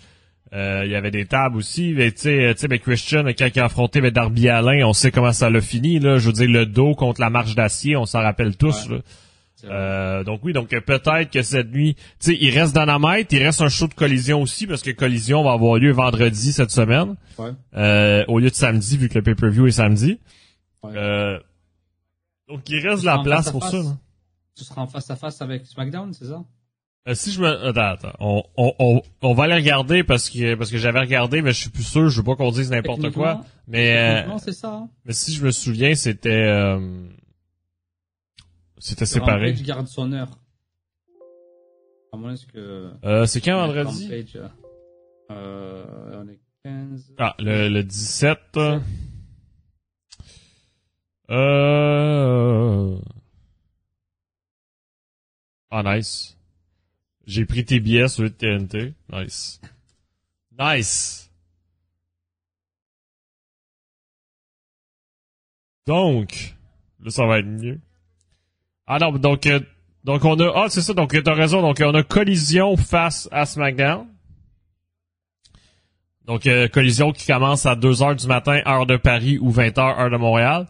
euh, 0.52 0.82
il 0.84 0.92
y 0.92 0.94
avait 0.94 1.10
des 1.10 1.24
tables 1.26 1.56
aussi. 1.56 1.92
Mais 1.96 2.12
tu 2.12 2.18
sais, 2.22 2.52
tu 2.54 2.60
sais, 2.60 2.68
ben, 2.68 2.78
Christian, 2.78 3.24
quand 3.36 3.48
il 3.54 3.60
a 3.60 3.64
affronté 3.64 4.00
ben, 4.00 4.10
Darby 4.10 4.48
Allin, 4.48 4.86
on 4.86 4.92
sait 4.92 5.10
comment 5.10 5.32
ça 5.32 5.48
l'a 5.50 5.60
fini, 5.62 5.98
là. 5.98 6.18
Je 6.18 6.26
veux 6.26 6.32
dire, 6.34 6.48
le 6.50 6.66
dos 6.66 6.94
contre 6.94 7.20
la 7.22 7.30
marche 7.30 7.54
d'acier, 7.54 7.96
on 7.96 8.04
s'en 8.06 8.20
rappelle 8.20 8.56
tous, 8.56 8.88
Ouais. 8.88 8.96
là. 8.96 9.02
Euh, 9.64 10.22
donc 10.22 10.40
oui, 10.44 10.52
donc 10.52 10.72
euh, 10.74 10.80
peut-être 10.82 11.30
que 11.32 11.40
cette 11.42 11.72
nuit, 11.72 11.94
tu 11.94 12.02
sais, 12.20 12.36
il 12.38 12.50
reste 12.56 12.74
Dynamite, 12.78 13.32
il 13.32 13.42
reste 13.42 13.62
un 13.62 13.70
show 13.70 13.88
de 13.88 13.94
collision 13.94 14.42
aussi, 14.42 14.66
parce 14.66 14.82
que 14.82 14.90
collision 14.90 15.42
va 15.42 15.52
avoir 15.52 15.78
lieu 15.78 15.90
vendredi 15.92 16.52
cette 16.52 16.70
semaine, 16.70 17.16
Ouais. 17.38 17.50
euh, 17.76 18.22
au 18.28 18.38
lieu 18.38 18.50
de 18.50 18.54
samedi, 18.54 18.98
vu 18.98 19.08
que 19.08 19.14
le 19.14 19.22
pay-per-view 19.22 19.66
est 19.66 19.70
samedi. 19.72 20.20
Ouais. 20.82 20.92
Euh, 20.94 21.38
donc 22.48 22.68
il 22.68 22.86
reste 22.86 23.02
Ce 23.02 23.06
la 23.06 23.18
place 23.18 23.50
pour 23.50 23.62
face. 23.62 23.72
ça. 23.72 23.78
là. 23.78 23.96
Ce 24.54 24.64
sera 24.64 24.82
en 24.82 24.86
face 24.86 25.10
à 25.10 25.16
face 25.16 25.40
avec 25.42 25.66
SmackDown, 25.66 26.12
c'est 26.14 26.26
ça? 26.26 26.42
Euh, 27.08 27.14
si 27.14 27.30
je 27.30 27.40
me 27.40 27.46
attends, 27.46 27.80
attends. 28.08 28.16
On, 28.18 28.42
on, 28.56 28.72
on, 28.80 29.02
on 29.22 29.34
va 29.34 29.44
aller 29.44 29.54
regarder 29.54 30.02
parce 30.02 30.28
que 30.30 30.54
parce 30.56 30.70
que 30.70 30.78
j'avais 30.78 30.98
regardé 31.00 31.40
mais 31.42 31.52
je 31.52 31.60
suis 31.60 31.70
plus 31.70 31.84
sûr, 31.84 32.08
je 32.08 32.18
veux 32.20 32.24
pas 32.24 32.34
qu'on 32.36 32.50
dise 32.50 32.70
n'importe 32.70 33.10
quoi. 33.12 33.44
Mais 33.68 33.96
euh, 34.26 34.38
c'est 34.38 34.52
ça. 34.52 34.72
hein. 34.74 34.88
mais 35.04 35.12
si 35.12 35.32
je 35.34 35.44
me 35.44 35.50
souviens, 35.52 35.94
c'était 35.94 36.30
euh, 36.30 37.06
c'était 38.78 39.06
séparé. 39.06 39.50
Rampage 39.50 39.62
garde 39.62 39.86
son 39.88 40.12
heure. 40.12 40.38
À 42.12 42.16
moins 42.16 42.34
que. 42.52 42.90
Euh, 43.04 43.26
c'est 43.26 43.40
quand 43.40 43.56
vendredi? 43.56 44.04
Rampage, 44.04 44.38
euh, 45.30 45.84
on 46.24 46.28
est 46.28 46.40
15. 46.64 47.14
Ah, 47.18 47.34
le, 47.38 47.68
le 47.68 47.82
17. 47.84 48.38
euh, 48.56 48.80
Euh... 51.30 52.98
Ah, 55.70 55.82
nice. 55.82 56.36
J'ai 57.26 57.44
pris 57.44 57.64
sur 58.08 58.22
le 58.22 58.30
TNT. 58.30 58.94
Nice. 59.12 59.60
Nice. 60.58 61.30
Donc, 65.86 66.54
là, 67.00 67.10
ça 67.10 67.26
va 67.26 67.38
être 67.38 67.46
mieux. 67.46 67.80
Ah 68.86 68.98
non, 68.98 69.12
donc, 69.12 69.46
euh, 69.46 69.60
donc 70.04 70.24
on 70.24 70.38
a, 70.40 70.52
ah, 70.54 70.68
c'est 70.68 70.82
ça, 70.82 70.94
donc 70.94 71.16
t'as 71.22 71.34
raison, 71.34 71.60
donc 71.62 71.80
on 71.80 71.94
a 71.94 72.02
collision 72.02 72.76
face 72.76 73.28
à 73.32 73.46
SmackDown. 73.46 74.06
Donc, 76.24 76.46
euh, 76.46 76.66
collision 76.68 77.12
qui 77.12 77.26
commence 77.26 77.66
à 77.66 77.76
2 77.76 78.02
heures 78.02 78.16
du 78.16 78.26
matin, 78.26 78.60
heure 78.66 78.86
de 78.86 78.96
Paris, 78.96 79.38
ou 79.38 79.50
20 79.50 79.78
heures, 79.78 79.98
heure 80.00 80.10
de 80.10 80.16
Montréal. 80.16 80.66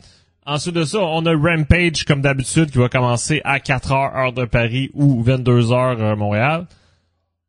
Ensuite 0.46 0.76
de 0.76 0.84
ça, 0.84 1.00
on 1.00 1.26
a 1.26 1.34
Rampage, 1.34 2.04
comme 2.04 2.20
d'habitude, 2.20 2.70
qui 2.70 2.78
va 2.78 2.88
commencer 2.88 3.40
à 3.44 3.58
4 3.58 3.92
heures, 3.92 4.16
heure 4.16 4.32
de 4.32 4.44
Paris, 4.44 4.90
ou 4.94 5.20
22 5.20 5.72
heures, 5.72 6.00
euh, 6.00 6.14
Montréal. 6.14 6.66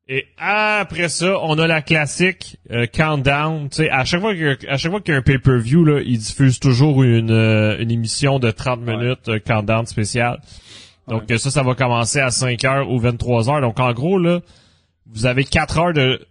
Et 0.08 0.26
après 0.38 1.08
ça, 1.10 1.38
on 1.44 1.60
a 1.60 1.68
la 1.68 1.84
classique 1.84 2.58
euh, 2.72 2.88
Countdown. 2.88 3.70
Tu 3.70 3.84
sais, 3.84 3.90
à 3.92 4.04
chaque 4.04 4.22
fois 4.22 4.34
qu'il 4.34 4.44
y 4.44 4.50
a, 4.50 4.56
à 4.74 4.78
chaque 4.78 4.92
fois 4.92 5.02
qu'il 5.02 5.14
y 5.14 5.16
a 5.16 5.20
un 5.20 5.24
pay-per-view, 5.24 5.86
là, 5.86 6.02
ils 6.04 6.18
diffusent 6.18 6.60
toujours 6.60 7.04
une, 7.04 7.30
une 7.30 7.92
émission 7.92 8.40
de 8.40 8.50
30 8.50 8.82
minutes 8.82 9.44
Countdown 9.46 9.86
spécial. 9.86 10.40
Donc 11.08 11.24
ça, 11.38 11.52
ça 11.52 11.62
va 11.62 11.76
commencer 11.76 12.20
à 12.20 12.32
5 12.32 12.64
heures 12.66 12.90
ou 12.90 13.00
23 13.00 13.50
heures. 13.50 13.62
Donc 13.62 13.80
en 13.80 13.94
gros, 13.94 14.18
là, 14.18 14.40
vous 15.06 15.26
avez 15.26 15.44
4 15.44 15.80
heures 15.80 15.94
de 15.94 16.26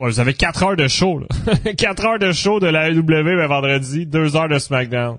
Ouais, 0.00 0.10
vous 0.10 0.20
avez 0.20 0.32
4 0.34 0.62
heures 0.62 0.76
de 0.76 0.86
show, 0.86 1.18
là. 1.18 1.26
4 1.76 2.04
heures 2.04 2.18
de 2.20 2.30
show 2.30 2.60
de 2.60 2.68
la 2.68 2.88
AEW 2.88 3.02
ben, 3.02 3.46
vendredi, 3.46 4.06
2 4.06 4.36
heures 4.36 4.48
de 4.48 4.58
SmackDown. 4.58 5.18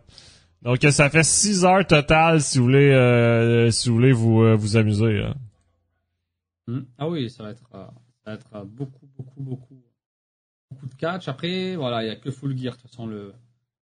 Donc 0.61 0.81
ça 0.81 1.09
fait 1.09 1.23
6 1.23 1.65
heures 1.65 1.85
total 1.85 2.41
si 2.41 2.57
vous 2.57 2.65
voulez 2.65 2.91
euh, 2.91 3.71
si 3.71 3.89
vous 3.89 3.95
voulez 3.95 4.11
vous, 4.11 4.41
euh, 4.41 4.55
vous 4.55 4.77
amuser. 4.77 5.23
Hein. 5.23 5.35
Hmm. 6.67 6.81
Ah 6.97 7.09
oui, 7.09 7.29
ça 7.29 7.43
va 7.43 7.51
être 7.51 7.69
euh, 7.73 7.85
ça 8.23 8.31
va 8.31 8.33
être 8.33 8.65
beaucoup 8.65 9.07
beaucoup 9.17 9.41
beaucoup 9.41 9.83
beaucoup 10.69 10.87
de 10.87 10.95
catch. 10.95 11.27
Après, 11.27 11.75
voilà, 11.75 12.03
il 12.03 12.07
y 12.07 12.11
a 12.11 12.15
que 12.15 12.31
Full 12.31 12.57
Gear 12.57 12.75
de 12.75 12.81
toute 12.81 12.89
façon 12.89 13.05
le 13.05 13.33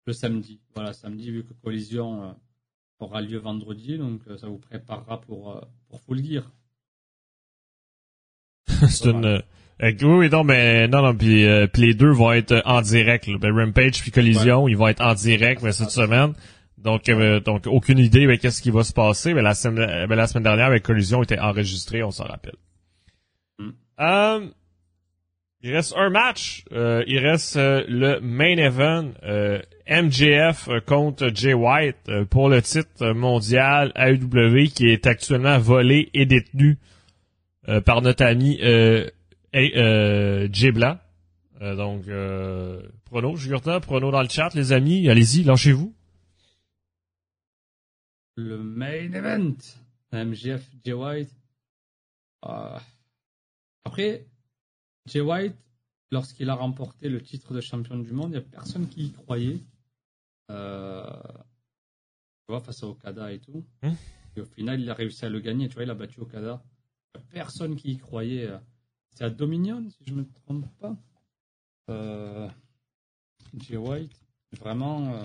le 0.07 0.13
samedi. 0.13 0.61
Voilà, 0.75 0.93
samedi 0.93 1.31
vu 1.31 1.45
que 1.45 1.53
Collision 1.55 2.35
aura 2.99 3.21
lieu 3.21 3.39
vendredi, 3.39 3.99
donc 3.99 4.23
ça 4.39 4.47
vous 4.47 4.59
préparera 4.59 5.21
pour 5.21 5.61
pour 5.89 6.01
Full 6.01 6.25
Gear. 6.25 6.51
C'est 8.89 9.11
une 9.11 9.43
euh, 9.83 9.93
oui, 10.03 10.29
non, 10.31 10.45
mais 10.45 10.87
non, 10.87 11.03
non, 11.03 11.15
puis, 11.15 11.45
euh, 11.47 11.67
les 11.77 11.95
deux 11.95 12.11
vont 12.11 12.33
être 12.33 12.63
en 12.65 12.83
direct. 12.83 13.29
Ben, 13.41 13.53
Rampage 13.53 14.01
puis 14.01 14.11
Collision, 14.11 14.69
ils 14.69 14.77
vont 14.77 14.89
être 14.89 15.03
en 15.03 15.15
direct 15.15 15.63
mais 15.63 15.73
cette 15.73 15.91
semaine. 15.91 16.35
Donc, 16.79 17.09
euh, 17.09 17.41
donc 17.41 17.67
aucune 17.67 17.99
idée 17.99 18.27
ben, 18.27 18.39
qu'est-ce 18.39 18.63
qui 18.63 18.71
va 18.71 18.85
se 18.85 18.93
passer. 18.93 19.35
Mais 19.35 19.43
la 19.43 19.55
semaine, 19.55 20.07
ben, 20.07 20.15
la 20.15 20.27
semaine 20.27 20.45
dernière, 20.45 20.67
avec 20.67 20.83
Collision 20.83 21.23
était 21.23 21.39
enregistré, 21.39 22.03
on 22.03 22.11
s'en 22.11 22.25
rappelle. 22.25 22.55
Mm. 23.59 24.51
il 25.63 25.75
reste 25.75 25.95
un 25.97 26.11
match. 26.11 26.65
il 26.71 27.19
reste 27.19 27.57
le 27.57 28.21
main 28.21 28.57
event. 28.59 29.11
MJF 29.91 30.69
contre 30.87 31.31
Jay 31.35 31.55
White 31.55 32.25
pour 32.31 32.49
le 32.49 32.63
titre 32.63 33.13
mondial 33.13 33.93
AEW 33.97 34.69
qui 34.73 34.91
est 34.91 35.09
actuellement 35.09 35.59
volé 35.59 36.09
et 36.15 36.25
détenu 36.25 36.79
par 37.85 38.01
notre 38.01 38.25
ami 38.25 38.59
et 39.53 39.73
euh, 39.77 40.49
Blanc. 40.73 40.99
Euh, 41.61 41.77
donc, 41.77 42.09
euh, 42.09 42.83
prono, 43.05 43.37
Jugurta, 43.37 43.79
prono 43.81 44.11
dans 44.11 44.23
le 44.23 44.29
chat, 44.29 44.53
les 44.55 44.73
amis. 44.73 45.09
Allez-y, 45.09 45.45
lâchez-vous. 45.45 45.95
Le 48.37 48.59
main 48.59 49.13
event. 49.13 49.57
MGF, 50.13 50.69
Jay 50.85 50.93
White. 50.93 51.31
Euh, 52.47 52.79
après, 53.85 54.27
Jay 55.07 55.21
White, 55.21 55.57
lorsqu'il 56.11 56.51
a 56.51 56.55
remporté 56.55 57.09
le 57.09 57.21
titre 57.23 57.55
de 57.55 57.61
champion 57.61 57.99
du 57.99 58.13
monde, 58.13 58.31
il 58.31 58.33
n'y 58.33 58.39
a 58.39 58.43
personne 58.43 58.89
qui 58.89 59.07
y 59.07 59.13
croyait. 59.13 59.61
Euh, 60.51 61.05
tu 62.47 62.49
vois, 62.49 62.61
face 62.61 62.83
à 62.83 62.89
Okada 62.89 63.33
et 63.33 63.39
tout. 63.39 63.65
Hmm. 63.83 63.95
Et 64.37 64.41
au 64.41 64.47
final, 64.47 64.81
il 64.81 64.91
a 64.91 64.95
réussi 64.95 65.25
à 65.25 65.29
le 65.29 65.41
gagner. 65.41 65.69
Tu 65.69 65.75
vois, 65.75 65.85
il 65.85 65.91
a 65.91 65.95
battu 65.95 66.21
Okada. 66.21 66.63
Il 67.15 67.19
n'y 67.21 67.25
a 67.25 67.33
personne 67.33 67.77
qui 67.77 67.93
y 67.93 67.99
croyait. 67.99 68.51
C'est 69.15 69.25
à 69.25 69.31
Dominion, 69.31 69.89
si 69.91 70.05
je 70.07 70.13
ne 70.13 70.21
me 70.21 70.25
trompe 70.25 70.67
pas. 70.79 70.97
Euh, 71.91 72.49
White, 73.71 74.17
vraiment. 74.53 75.15
Euh, 75.15 75.23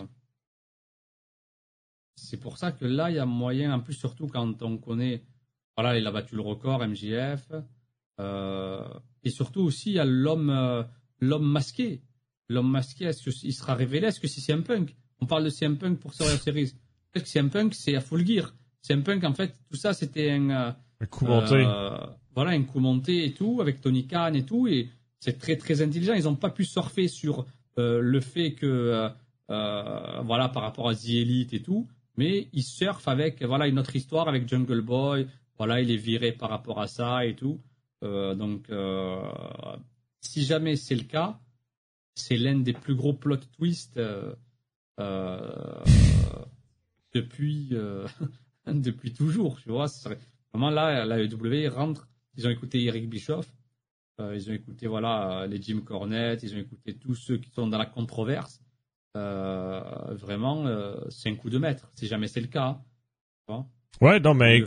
c'est 2.16 2.38
pour 2.38 2.58
ça 2.58 2.72
que 2.72 2.86
là, 2.86 3.10
il 3.10 3.16
y 3.16 3.20
a 3.20 3.26
moyen, 3.26 3.74
en 3.74 3.80
plus, 3.80 3.94
surtout 3.94 4.28
quand 4.28 4.62
on 4.62 4.78
connaît. 4.78 5.24
Voilà, 5.76 5.98
il 5.98 6.06
a 6.08 6.12
battu 6.12 6.36
le 6.36 6.42
record, 6.42 6.86
MJF. 6.86 7.52
Euh, 8.20 8.88
et 9.24 9.30
surtout 9.30 9.62
aussi, 9.62 9.92
il 9.92 9.96
y 9.96 10.00
a 10.00 10.06
l'homme 10.06 10.50
euh, 10.50 10.84
l'homme 11.20 11.50
masqué. 11.50 12.02
L'homme 12.50 12.72
masqué, 12.72 13.06
est-ce 13.06 13.30
qu'il 13.30 13.54
sera 13.54 13.76
révélé? 13.76 14.08
Est-ce 14.08 14.20
que 14.20 14.28
c'est 14.28 14.42
CM 14.42 14.64
Punk? 14.64 14.96
On 15.20 15.26
parle 15.26 15.44
de 15.44 15.50
CM 15.50 15.78
Punk 15.78 16.00
pour 16.00 16.14
Survivor 16.14 16.42
Series. 16.42 16.74
Est-ce 17.14 17.24
que 17.24 17.30
CM 17.30 17.50
Punk, 17.50 17.74
c'est 17.76 17.96
à 17.96 18.02
full 18.02 18.26
gear? 18.26 18.54
CM 18.82 19.04
Punk, 19.04 19.24
en 19.24 19.34
fait, 19.34 19.54
tout 19.70 19.78
ça, 19.78 19.94
c'était 19.94 20.32
un. 20.32 20.78
Un 21.00 21.06
coup 21.06 21.26
monté 21.26 21.66
voilà, 22.38 22.52
un 22.52 22.62
coup 22.62 22.80
monté 22.80 23.26
et 23.26 23.34
tout, 23.34 23.62
avec 23.62 23.82
Tony 23.82 24.06
Khan 24.06 24.32
et 24.36 24.46
tout, 24.46 24.68
et 24.68 24.92
c'est 25.20 25.40
très 25.40 25.58
très 25.58 25.82
intelligent. 25.82 26.14
Ils 26.14 26.26
n'ont 26.26 26.36
pas 26.36 26.52
pu 26.52 26.66
surfer 26.66 27.08
sur 27.08 27.48
euh, 27.80 28.00
le 28.00 28.20
fait 28.20 28.54
que, 28.54 28.68
euh, 28.68 29.10
euh, 29.50 30.22
voilà, 30.22 30.48
par 30.48 30.62
rapport 30.62 30.88
à 30.88 30.94
The 30.94 31.10
Elite 31.10 31.56
et 31.56 31.64
tout, 31.64 31.88
mais 32.16 32.48
ils 32.54 32.62
surfent 32.62 33.08
avec, 33.08 33.42
voilà, 33.42 33.66
une 33.68 33.80
autre 33.80 33.96
histoire 33.96 34.28
avec 34.28 34.48
Jungle 34.48 34.82
Boy, 34.82 35.26
voilà, 35.58 35.82
il 35.82 35.90
est 35.90 35.98
viré 35.98 36.32
par 36.32 36.52
rapport 36.52 36.80
à 36.80 36.86
ça 36.86 37.26
et 37.26 37.36
tout. 37.36 37.60
donc, 38.04 38.70
si 40.22 40.46
jamais 40.46 40.76
c'est 40.76 40.94
le 40.94 41.06
cas, 41.06 41.40
c'est 42.14 42.38
l'un 42.38 42.60
des 42.60 42.74
plus 42.74 42.94
gros 42.94 43.14
plot 43.14 43.38
twists 43.58 44.00
depuis, 47.16 47.74
depuis 48.68 49.14
toujours, 49.14 49.60
tu 49.60 49.70
vois. 49.70 49.88
Vraiment 50.54 50.70
là, 50.70 51.06
la 51.06 51.20
EW 51.20 51.70
rentre 51.70 52.08
ils 52.38 52.48
ont 52.48 52.52
écouté 52.52 52.84
Eric 52.84 53.10
Bischoff, 53.10 53.48
euh, 54.22 54.36
ils 54.36 54.50
ont 54.50 54.54
écouté 54.54 54.88
voilà 54.88 55.48
les 55.50 55.62
Jim 55.62 55.82
Cornette, 55.84 56.44
ils 56.44 56.56
ont 56.56 56.60
écouté 56.60 56.96
tous 56.96 57.16
ceux 57.16 57.38
qui 57.38 57.50
sont 57.50 57.68
dans 57.68 57.78
la 57.78 57.86
controverse. 57.86 58.62
Euh, 59.18 59.82
vraiment, 60.14 60.68
euh, 60.68 60.96
c'est 61.10 61.30
un 61.30 61.36
coup 61.36 61.50
de 61.50 61.58
maître. 61.58 61.90
Si 61.96 62.08
jamais 62.08 62.28
c'est 62.28 62.42
le 62.42 62.48
cas. 62.48 62.78
Hein. 63.48 63.66
Ouais, 64.00 64.20
non 64.20 64.36
mais 64.36 64.62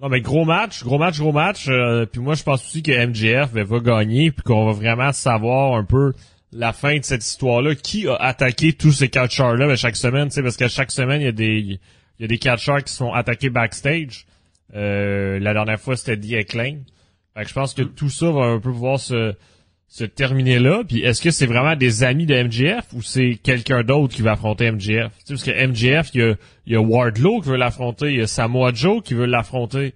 non 0.00 0.08
mais 0.08 0.22
gros 0.22 0.46
match, 0.46 0.82
gros 0.82 0.98
match, 0.98 1.18
gros 1.18 1.32
match. 1.32 1.68
puis 2.10 2.20
moi, 2.20 2.34
je 2.34 2.42
pense 2.42 2.64
aussi 2.64 2.82
que 2.82 3.06
MJF 3.06 3.52
ben, 3.52 3.64
va 3.64 3.80
gagner, 3.80 4.30
puis 4.30 4.42
qu'on 4.42 4.64
va 4.64 4.72
vraiment 4.72 5.12
savoir 5.12 5.74
un 5.74 5.84
peu 5.84 6.14
la 6.52 6.72
fin 6.72 6.96
de 6.96 7.04
cette 7.04 7.24
histoire-là. 7.24 7.74
Qui 7.74 8.08
a 8.08 8.14
attaqué 8.14 8.72
tous 8.72 8.92
ces 8.92 9.10
catcheurs-là 9.10 9.66
ben, 9.66 9.76
chaque 9.76 9.96
semaine, 9.96 10.28
tu 10.28 10.36
sais, 10.36 10.42
parce 10.42 10.56
que 10.56 10.68
chaque 10.68 10.90
semaine 10.90 11.20
il 11.20 11.24
y 11.24 11.28
a 11.28 11.32
des 11.32 11.58
il 12.18 12.22
y 12.22 12.24
a 12.24 12.28
des 12.28 12.38
catcheurs 12.38 12.82
qui 12.82 12.92
sont 12.92 13.12
attaqués 13.12 13.50
backstage. 13.50 14.24
Euh, 14.74 15.38
la 15.38 15.52
dernière 15.52 15.80
fois, 15.80 15.96
c'était 15.96 16.18
The 16.18 16.34
Acclaim. 16.34 16.80
je 17.36 17.52
pense 17.52 17.74
que 17.74 17.82
tout 17.82 18.10
ça 18.10 18.30
va 18.30 18.42
un 18.42 18.60
peu 18.60 18.70
pouvoir 18.70 19.00
se, 19.00 19.34
se 19.88 20.04
terminer 20.04 20.58
là. 20.58 20.84
Puis 20.86 21.00
est-ce 21.00 21.22
que 21.22 21.30
c'est 21.30 21.46
vraiment 21.46 21.74
des 21.74 22.04
amis 22.04 22.26
de 22.26 22.34
MJF 22.42 22.92
ou 22.92 23.02
c'est 23.02 23.36
quelqu'un 23.42 23.82
d'autre 23.82 24.14
qui 24.14 24.22
va 24.22 24.32
affronter 24.32 24.70
MJF? 24.70 24.84
Tu 24.84 24.90
sais, 25.24 25.34
parce 25.34 25.44
que 25.44 25.66
MJF, 25.66 26.10
il 26.14 26.20
y 26.20 26.24
a, 26.24 26.34
il 26.66 26.72
y 26.74 26.76
a 26.76 26.80
Wardlow 26.80 27.40
qui 27.40 27.48
veut 27.48 27.56
l'affronter, 27.56 28.10
il 28.10 28.18
y 28.18 28.22
a 28.22 28.26
Samoa 28.26 28.72
Joe 28.72 29.02
qui 29.02 29.14
veut 29.14 29.26
l'affronter. 29.26 29.94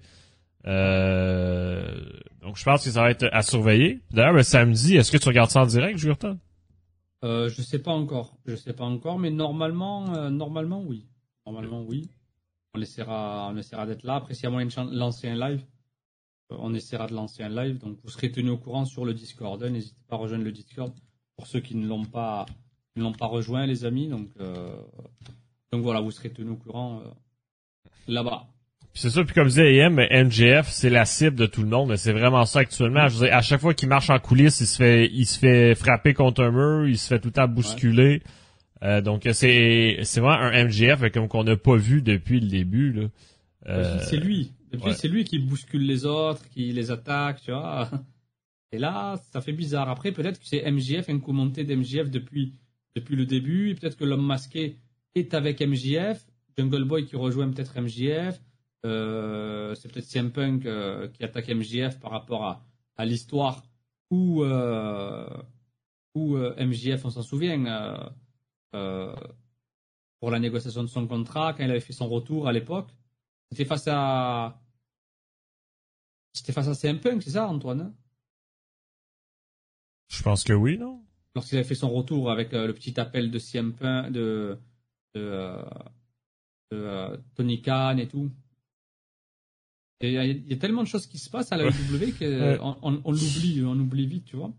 Euh, 0.65 1.85
donc 2.41 2.57
je 2.57 2.63
pense 2.63 2.83
que 2.83 2.89
ça 2.89 3.01
va 3.01 3.11
être 3.11 3.29
à 3.31 3.41
surveiller. 3.41 3.99
D'ailleurs, 4.11 4.33
ben, 4.33 4.43
samedi, 4.43 4.95
est-ce 4.95 5.11
que 5.11 5.17
tu 5.17 5.27
regardes 5.27 5.51
ça 5.51 5.61
en 5.61 5.65
direct, 5.65 5.97
Jurton? 5.97 6.39
Euh, 7.23 7.49
je 7.49 7.61
sais 7.61 7.79
pas 7.79 7.91
encore. 7.91 8.37
Je 8.45 8.55
sais 8.55 8.73
pas 8.73 8.83
encore, 8.83 9.19
mais 9.19 9.29
normalement, 9.29 10.13
euh, 10.15 10.29
normalement 10.29 10.81
oui. 10.81 11.05
Normalement 11.45 11.83
oui 11.87 12.09
on 12.73 12.81
essaiera, 12.81 13.49
on 13.51 13.57
essaiera 13.57 13.85
d'être 13.85 14.03
là. 14.03 14.15
Après, 14.15 14.33
s'il 14.33 14.45
y 14.45 14.47
a 14.47 14.49
moyen 14.49 14.67
de 14.67 14.97
lancer 14.97 15.27
un 15.27 15.35
live, 15.35 15.63
euh, 16.51 16.55
on 16.59 16.73
essaiera 16.73 17.07
de 17.07 17.13
lancer 17.13 17.43
un 17.43 17.49
live. 17.49 17.77
Donc, 17.77 17.97
vous 18.03 18.09
serez 18.09 18.31
tenu 18.31 18.49
au 18.49 18.57
courant 18.57 18.85
sur 18.85 19.05
le 19.05 19.13
Discord. 19.13 19.61
N'hésitez 19.63 20.01
pas 20.07 20.15
à 20.15 20.19
rejoindre 20.19 20.43
le 20.43 20.51
Discord 20.51 20.93
pour 21.35 21.47
ceux 21.47 21.59
qui 21.59 21.75
ne 21.75 21.87
l'ont 21.87 22.05
pas, 22.05 22.45
ne 22.95 23.03
l'ont 23.03 23.13
pas 23.13 23.27
rejoint, 23.27 23.65
les 23.65 23.85
amis. 23.85 24.07
Donc, 24.07 24.29
euh, 24.39 24.75
donc 25.71 25.83
voilà, 25.83 26.01
vous 26.01 26.11
serez 26.11 26.31
tenu 26.31 26.51
au 26.51 26.55
courant 26.55 27.01
euh, 27.01 27.09
là-bas. 28.07 28.47
c'est 28.93 29.09
ça, 29.09 29.23
puis 29.23 29.33
comme 29.33 29.47
disait 29.47 29.81
AM, 29.81 29.95
MJF, 29.95 30.69
c'est 30.69 30.89
la 30.89 31.05
cible 31.05 31.35
de 31.35 31.45
tout 31.45 31.61
le 31.61 31.69
monde. 31.69 31.95
C'est 31.95 32.13
vraiment 32.13 32.45
ça 32.45 32.59
actuellement. 32.59 33.07
Je 33.07 33.17
veux 33.17 33.33
à 33.33 33.41
chaque 33.41 33.61
fois 33.61 33.73
qu'il 33.73 33.89
marche 33.89 34.09
en 34.09 34.19
coulisses, 34.19 34.61
il 34.61 34.67
se 34.67 34.77
fait, 34.77 35.09
il 35.11 35.25
se 35.25 35.37
fait 35.37 35.75
frapper 35.75 36.13
contre 36.13 36.43
un 36.43 36.51
mur, 36.51 36.87
il 36.87 36.97
se 36.97 37.07
fait 37.07 37.19
tout 37.19 37.27
le 37.29 37.33
temps 37.33 37.47
bousculer. 37.47 38.23
Euh, 38.83 39.01
donc 39.01 39.27
c'est 39.31 39.99
c'est 40.03 40.19
vraiment 40.19 40.43
un 40.43 40.65
MGF 40.65 41.09
comme 41.11 41.29
qu'on 41.29 41.43
n'a 41.43 41.55
pas 41.55 41.77
vu 41.77 42.01
depuis 42.01 42.39
le 42.39 42.47
début 42.47 42.91
là. 42.91 43.07
Euh, 43.67 43.99
c'est 44.01 44.17
lui. 44.17 44.51
Depuis 44.71 44.93
c'est 44.93 45.07
lui 45.07 45.23
qui 45.23 45.39
bouscule 45.39 45.85
les 45.85 46.05
autres, 46.05 46.49
qui 46.49 46.71
les 46.73 46.91
attaque, 46.91 47.41
tu 47.41 47.51
vois. 47.51 47.89
Et 48.73 48.79
là, 48.79 49.21
ça 49.31 49.39
fait 49.39 49.53
bizarre. 49.53 49.87
Après, 49.87 50.11
peut-être 50.11 50.39
que 50.39 50.47
c'est 50.47 50.69
MJF, 50.69 51.07
un 51.07 51.19
coup 51.19 51.31
monté 51.31 51.63
d'MJF 51.63 52.09
depuis 52.09 52.53
depuis 52.95 53.15
le 53.15 53.25
début. 53.25 53.75
Peut-être 53.75 53.95
que 53.95 54.03
l'homme 54.03 54.25
masqué 54.25 54.77
est 55.15 55.33
avec 55.33 55.61
MJF. 55.61 56.25
Jungle 56.57 56.83
Boy 56.83 57.05
qui 57.05 57.15
rejoint 57.15 57.49
peut-être 57.49 57.79
MJF. 57.79 58.41
Euh, 58.85 59.75
c'est 59.75 59.91
peut-être 59.91 60.05
CM 60.05 60.31
Punk 60.31 60.67
qui 61.13 61.23
attaque 61.23 61.49
MJF 61.49 61.99
par 61.99 62.11
rapport 62.11 62.43
à, 62.43 62.65
à 62.97 63.05
l'histoire 63.05 63.63
où, 64.09 64.43
où 66.15 66.37
MJF, 66.37 67.05
on 67.05 67.09
s'en 67.11 67.23
souvient, 67.23 68.11
euh, 68.73 69.15
pour 70.19 70.31
la 70.31 70.39
négociation 70.39 70.81
de 70.83 70.87
son 70.87 71.07
contrat, 71.07 71.53
quand 71.53 71.63
il 71.63 71.69
avait 71.71 71.79
fait 71.79 71.93
son 71.93 72.07
retour 72.07 72.47
à 72.47 72.51
l'époque. 72.53 72.89
C'était 73.51 73.65
face 73.65 73.87
à. 73.87 74.59
C'était 76.33 76.53
face 76.53 76.67
à 76.67 76.73
CM 76.73 76.99
Punk, 76.99 77.21
c'est 77.23 77.31
ça, 77.31 77.47
Antoine 77.47 77.93
Je 80.09 80.21
pense 80.23 80.43
que 80.43 80.53
oui, 80.53 80.77
non? 80.77 81.03
Lorsqu'il 81.35 81.57
avait 81.57 81.67
fait 81.67 81.75
son 81.75 81.89
retour 81.89 82.31
avec 82.31 82.53
euh, 82.53 82.67
le 82.67 82.73
petit 82.73 82.99
appel 82.99 83.31
de 83.31 83.39
CM 83.39 83.73
Punk, 83.73 84.11
de, 84.11 84.57
de, 85.15 85.21
euh, 85.21 85.63
de 86.71 87.19
Tony 87.35 87.61
Khan 87.61 87.97
et 87.97 88.07
tout. 88.07 88.31
Il 90.01 90.11
y, 90.11 90.17
a- 90.17 90.25
il 90.25 90.47
y 90.47 90.53
a 90.53 90.57
tellement 90.57 90.83
de 90.83 90.87
choses 90.87 91.07
qui 91.07 91.17
se 91.17 91.29
passent 91.29 91.51
à 91.51 91.57
la 91.57 91.65
WWE 91.65 92.11
qu'on 92.17 92.77
on, 92.81 93.01
on 93.05 93.11
l'oublie, 93.11 93.63
on 93.65 93.79
oublie 93.79 94.05
vite, 94.05 94.25
tu 94.25 94.35
vois. 94.35 94.51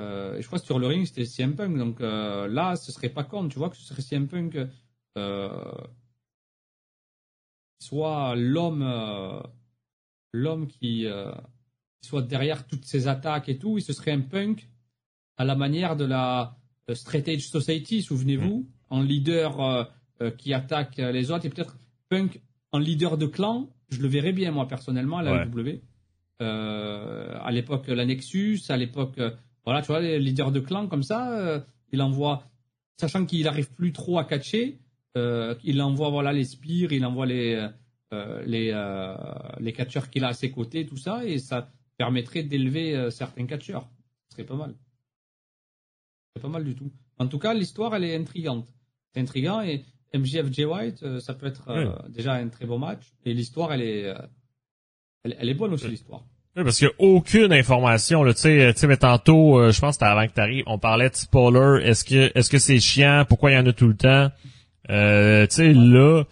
Euh, 0.00 0.36
et 0.36 0.42
je 0.42 0.46
crois 0.46 0.58
que 0.58 0.64
sur 0.64 0.78
le 0.78 0.86
ring, 0.86 1.06
c'était 1.06 1.24
CM 1.24 1.54
Punk. 1.54 1.76
Donc 1.76 2.00
euh, 2.00 2.48
là, 2.48 2.76
ce 2.76 2.92
serait 2.92 3.08
pas 3.08 3.24
con, 3.24 3.48
tu 3.48 3.58
vois, 3.58 3.70
que 3.70 3.76
ce 3.76 3.84
serait 3.84 4.02
CM 4.02 4.26
Punk 4.26 4.58
euh, 5.16 5.72
soit 7.78 8.34
l'homme 8.34 9.42
l'homme 10.32 10.66
qui, 10.66 11.06
soit 12.02 12.22
derrière 12.22 12.66
toutes 12.66 12.84
ces 12.84 13.06
attaques 13.08 13.48
et 13.48 13.58
tout. 13.58 13.78
Et 13.78 13.80
ce 13.80 13.92
serait 13.92 14.12
un 14.12 14.20
Punk 14.20 14.68
à 15.36 15.44
la 15.44 15.54
manière 15.54 15.96
de 15.96 16.04
la 16.04 16.56
Straight 16.92 17.28
Edge 17.28 17.46
Society, 17.46 18.02
souvenez-vous, 18.02 18.68
en 18.90 19.02
leader 19.02 19.92
qui 20.38 20.52
attaque 20.54 20.96
les 20.96 21.30
autres. 21.30 21.44
Et 21.46 21.50
peut-être 21.50 21.78
Punk 22.08 22.40
en 22.72 22.78
leader 22.78 23.16
de 23.16 23.26
clan, 23.26 23.68
je 23.90 24.00
le 24.00 24.08
verrais 24.08 24.32
bien, 24.32 24.50
moi, 24.50 24.66
personnellement, 24.66 25.18
à 25.18 25.22
la 25.22 25.32
Ouais. 25.32 25.78
À 26.40 27.50
l'époque, 27.52 27.86
la 27.86 28.04
Nexus, 28.04 28.60
à 28.68 28.76
l'époque, 28.76 29.20
voilà, 29.64 29.80
tu 29.80 29.88
vois, 29.88 30.00
les 30.00 30.18
leaders 30.18 30.52
de 30.52 30.60
clan 30.60 30.86
comme 30.88 31.02
ça, 31.02 31.38
euh, 31.38 31.60
il 31.92 32.02
envoie, 32.02 32.44
sachant 32.98 33.24
qu'il 33.24 33.44
n'arrive 33.44 33.72
plus 33.72 33.92
trop 33.92 34.18
à 34.18 34.24
catcher, 34.24 34.80
euh, 35.16 35.54
il 35.64 35.80
envoie 35.80 36.10
voilà 36.10 36.32
les 36.32 36.44
spires, 36.44 36.92
il 36.92 37.04
envoie 37.06 37.26
les 37.26 37.68
euh, 38.14 38.42
les 38.46 38.70
euh, 38.72 39.16
les 39.58 39.72
catcheurs 39.72 40.08
qu'il 40.10 40.24
a 40.24 40.28
à 40.28 40.34
ses 40.34 40.50
côtés, 40.50 40.86
tout 40.86 40.96
ça, 40.96 41.24
et 41.24 41.38
ça 41.38 41.72
permettrait 41.96 42.42
d'élever 42.42 42.94
euh, 42.94 43.10
certains 43.10 43.46
catcheurs. 43.46 43.88
Ce 44.28 44.36
serait 44.36 44.46
pas 44.46 44.56
mal. 44.56 44.74
C'est 46.34 46.42
pas 46.42 46.48
mal 46.48 46.64
du 46.64 46.74
tout. 46.74 46.92
En 47.18 47.26
tout 47.26 47.38
cas, 47.38 47.54
l'histoire, 47.54 47.94
elle 47.94 48.04
est 48.04 48.14
intrigante. 48.14 48.72
C'est 49.12 49.20
intrigant 49.20 49.60
et 49.62 49.84
MJF 50.14 50.52
Jay 50.52 50.64
White, 50.64 51.18
ça 51.20 51.34
peut 51.34 51.46
être 51.46 52.06
déjà 52.08 52.34
un 52.34 52.48
très 52.48 52.66
beau 52.66 52.78
match. 52.78 53.12
Et 53.24 53.34
l'histoire, 53.34 53.72
elle 53.72 53.82
est, 53.82 54.14
elle, 55.22 55.36
elle 55.38 55.48
est 55.48 55.54
bonne 55.54 55.72
aussi, 55.72 55.88
l'histoire. 55.88 56.24
Oui, 56.56 56.62
parce 56.62 56.78
qu'il 56.78 56.86
n'y 56.86 56.92
a 56.92 57.10
aucune 57.12 57.52
information, 57.52 58.22
là, 58.22 58.32
tu 58.32 58.40
sais, 58.42 58.72
tu 58.74 58.80
sais, 58.80 58.86
mais 58.86 58.96
tantôt, 58.96 59.58
euh, 59.58 59.72
je 59.72 59.80
pense 59.80 59.90
que 59.90 60.04
c'était 60.04 60.04
avant 60.12 60.26
que 60.28 60.32
t'arrives, 60.32 60.62
on 60.66 60.78
parlait 60.78 61.10
de 61.10 61.14
spoiler, 61.16 61.84
est-ce 61.84 62.04
que, 62.04 62.30
est-ce 62.38 62.48
que 62.48 62.58
c'est 62.58 62.78
chiant, 62.78 63.24
pourquoi 63.28 63.50
il 63.50 63.54
y 63.54 63.58
en 63.58 63.66
a 63.66 63.72
tout 63.72 63.88
le 63.88 63.96
temps? 63.96 64.30
Euh, 64.90 65.46
tu 65.48 65.54
sais, 65.56 65.72
là, 65.72 66.22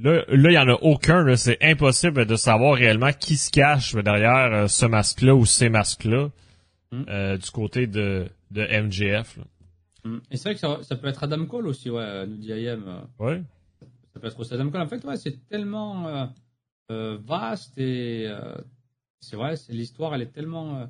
là, 0.00 0.22
là, 0.28 0.50
il 0.50 0.54
y 0.54 0.58
en 0.58 0.68
a 0.68 0.74
aucun, 0.82 1.24
là, 1.24 1.36
c'est 1.36 1.58
impossible 1.60 2.24
de 2.26 2.36
savoir 2.36 2.74
réellement 2.76 3.10
qui 3.12 3.36
se 3.36 3.50
cache 3.50 3.94
derrière 3.96 4.52
euh, 4.52 4.66
ce 4.68 4.86
masque-là 4.86 5.34
ou 5.34 5.44
ces 5.46 5.68
masques-là, 5.68 6.28
Mm. 6.90 7.02
euh, 7.10 7.36
du 7.36 7.50
côté 7.50 7.86
de, 7.86 8.26
de 8.50 8.62
MJF, 8.62 9.36
là. 9.36 9.44
Et 10.30 10.38
c'est 10.38 10.44
vrai 10.44 10.54
que 10.54 10.60
ça, 10.60 10.78
ça 10.80 10.96
peut 10.96 11.08
être 11.08 11.22
Adam 11.22 11.44
Cole 11.44 11.66
aussi, 11.66 11.90
ouais, 11.90 12.26
nous 12.26 12.36
dit 12.38 12.48
IM. 12.50 12.82
euh, 12.86 13.00
Ouais. 13.18 13.42
ça 14.14 14.20
peut 14.20 14.26
être 14.28 14.40
aussi 14.40 14.54
Adam 14.54 14.70
Cole. 14.70 14.80
En 14.80 14.86
fait, 14.88 15.04
ouais, 15.04 15.16
c'est 15.18 15.36
tellement 15.50 16.08
euh, 16.08 16.24
euh, 16.90 17.18
vaste 17.26 17.76
et 17.76 18.24
euh, 18.26 18.54
c'est 19.20 19.36
vrai, 19.36 19.54
l'histoire, 19.68 20.14
elle 20.14 20.22
est 20.22 20.32
tellement, 20.32 20.76
euh, 20.76 20.86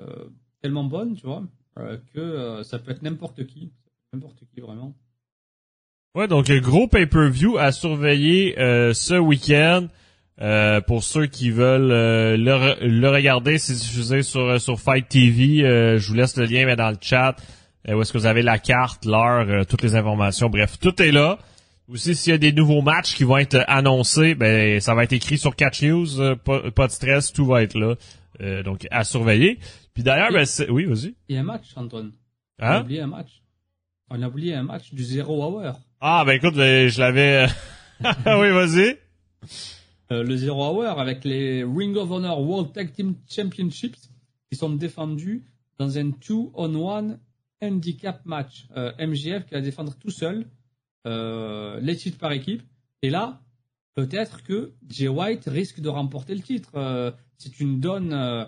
euh, 0.00 0.24
tellement 0.62 0.84
bonne, 0.84 1.14
tu 1.14 1.26
vois, 1.26 1.42
euh, 1.78 1.98
que 2.14 2.20
euh, 2.20 2.62
ça 2.62 2.78
peut 2.78 2.90
être 2.90 3.02
n'importe 3.02 3.46
qui, 3.46 3.70
n'importe 4.12 4.42
qui 4.52 4.60
vraiment. 4.60 4.94
Ouais, 6.14 6.26
donc 6.26 6.50
gros 6.50 6.88
pay-per-view 6.88 7.58
à 7.58 7.72
surveiller 7.72 8.58
euh, 8.58 8.92
ce 8.94 9.14
week-end. 9.14 9.88
Euh, 10.40 10.80
pour 10.80 11.02
ceux 11.02 11.26
qui 11.26 11.50
veulent 11.50 11.88
le, 11.88 12.76
le 12.80 13.08
regarder, 13.08 13.58
c'est 13.58 13.74
diffusé 13.74 14.22
sur, 14.22 14.60
sur 14.60 14.78
Fight 14.78 15.08
TV. 15.08 15.58
Je 15.98 16.08
vous 16.08 16.14
laisse 16.14 16.36
le 16.36 16.44
lien 16.44 16.64
mais 16.64 16.76
dans 16.76 16.90
le 16.90 16.96
chat. 17.00 17.34
Où 17.88 18.00
est-ce 18.00 18.12
que 18.12 18.18
vous 18.18 18.26
avez 18.26 18.42
la 18.42 18.58
carte, 18.58 19.04
l'heure, 19.04 19.66
toutes 19.66 19.82
les 19.82 19.96
informations. 19.96 20.48
Bref, 20.48 20.78
tout 20.78 21.02
est 21.02 21.10
là. 21.10 21.38
Aussi, 21.88 22.14
s'il 22.14 22.32
y 22.32 22.34
a 22.34 22.38
des 22.38 22.52
nouveaux 22.52 22.82
matchs 22.82 23.14
qui 23.14 23.24
vont 23.24 23.38
être 23.38 23.64
annoncés, 23.66 24.34
ben 24.34 24.78
ça 24.80 24.94
va 24.94 25.04
être 25.04 25.14
écrit 25.14 25.38
sur 25.38 25.56
Catch 25.56 25.82
News. 25.82 26.20
Euh, 26.20 26.36
pas, 26.36 26.70
pas 26.70 26.86
de 26.86 26.92
stress, 26.92 27.32
tout 27.32 27.46
va 27.46 27.62
être 27.62 27.78
là. 27.78 27.94
Euh, 28.40 28.62
donc 28.62 28.86
à 28.90 29.04
surveiller. 29.04 29.58
Puis 29.94 30.02
d'ailleurs, 30.02 30.30
ben 30.32 30.44
c'est- 30.44 30.68
oui, 30.70 30.84
vas-y. 30.84 31.14
Il 31.28 31.34
y 31.34 31.38
a 31.38 31.40
un 31.40 31.44
match, 31.44 31.64
Antoine. 31.76 32.12
On 32.60 32.64
a 32.64 32.76
Hein? 32.76 32.80
oublié 32.82 33.00
un 33.00 33.06
match. 33.06 33.42
On 34.10 34.22
a 34.22 34.28
oublié 34.28 34.54
un 34.54 34.62
match 34.64 34.92
du 34.92 35.02
Zero 35.02 35.42
Hour. 35.42 35.80
Ah 36.00 36.24
ben 36.26 36.32
écoute, 36.34 36.54
ben, 36.54 36.88
je 36.88 37.00
l'avais. 37.00 37.46
oui, 38.26 38.50
vas-y. 38.50 38.96
Euh, 40.12 40.22
le 40.22 40.36
Zero 40.36 40.62
Hour 40.64 40.98
avec 41.00 41.24
les 41.24 41.64
Ring 41.64 41.96
of 41.96 42.10
Honor 42.10 42.40
World 42.40 42.72
Tag 42.72 42.92
Team 42.92 43.14
Championships 43.28 44.10
qui 44.50 44.56
sont 44.58 44.70
défendus 44.70 45.42
dans 45.78 45.98
un 45.98 46.10
two-on-one 46.12 47.18
handicap 47.62 48.20
match. 48.26 48.66
Euh, 48.76 48.92
MJF 48.98 49.46
qui 49.46 49.54
va 49.54 49.60
défendre 49.60 49.94
tout 49.98 50.10
seul 50.10 50.46
euh, 51.08 51.80
les 51.80 51.96
titres 51.96 52.18
par 52.18 52.32
équipe. 52.32 52.62
Et 53.02 53.10
là, 53.10 53.40
peut-être 53.98 54.44
que 54.44 54.74
Jay 54.88 55.08
White 55.08 55.44
risque 55.46 55.80
de 55.80 55.88
remporter 55.88 56.34
le 56.34 56.40
titre. 56.40 56.70
Euh, 56.76 57.10
c'est 57.36 57.58
une 57.58 57.80
donne 57.80 58.12
euh, 58.12 58.44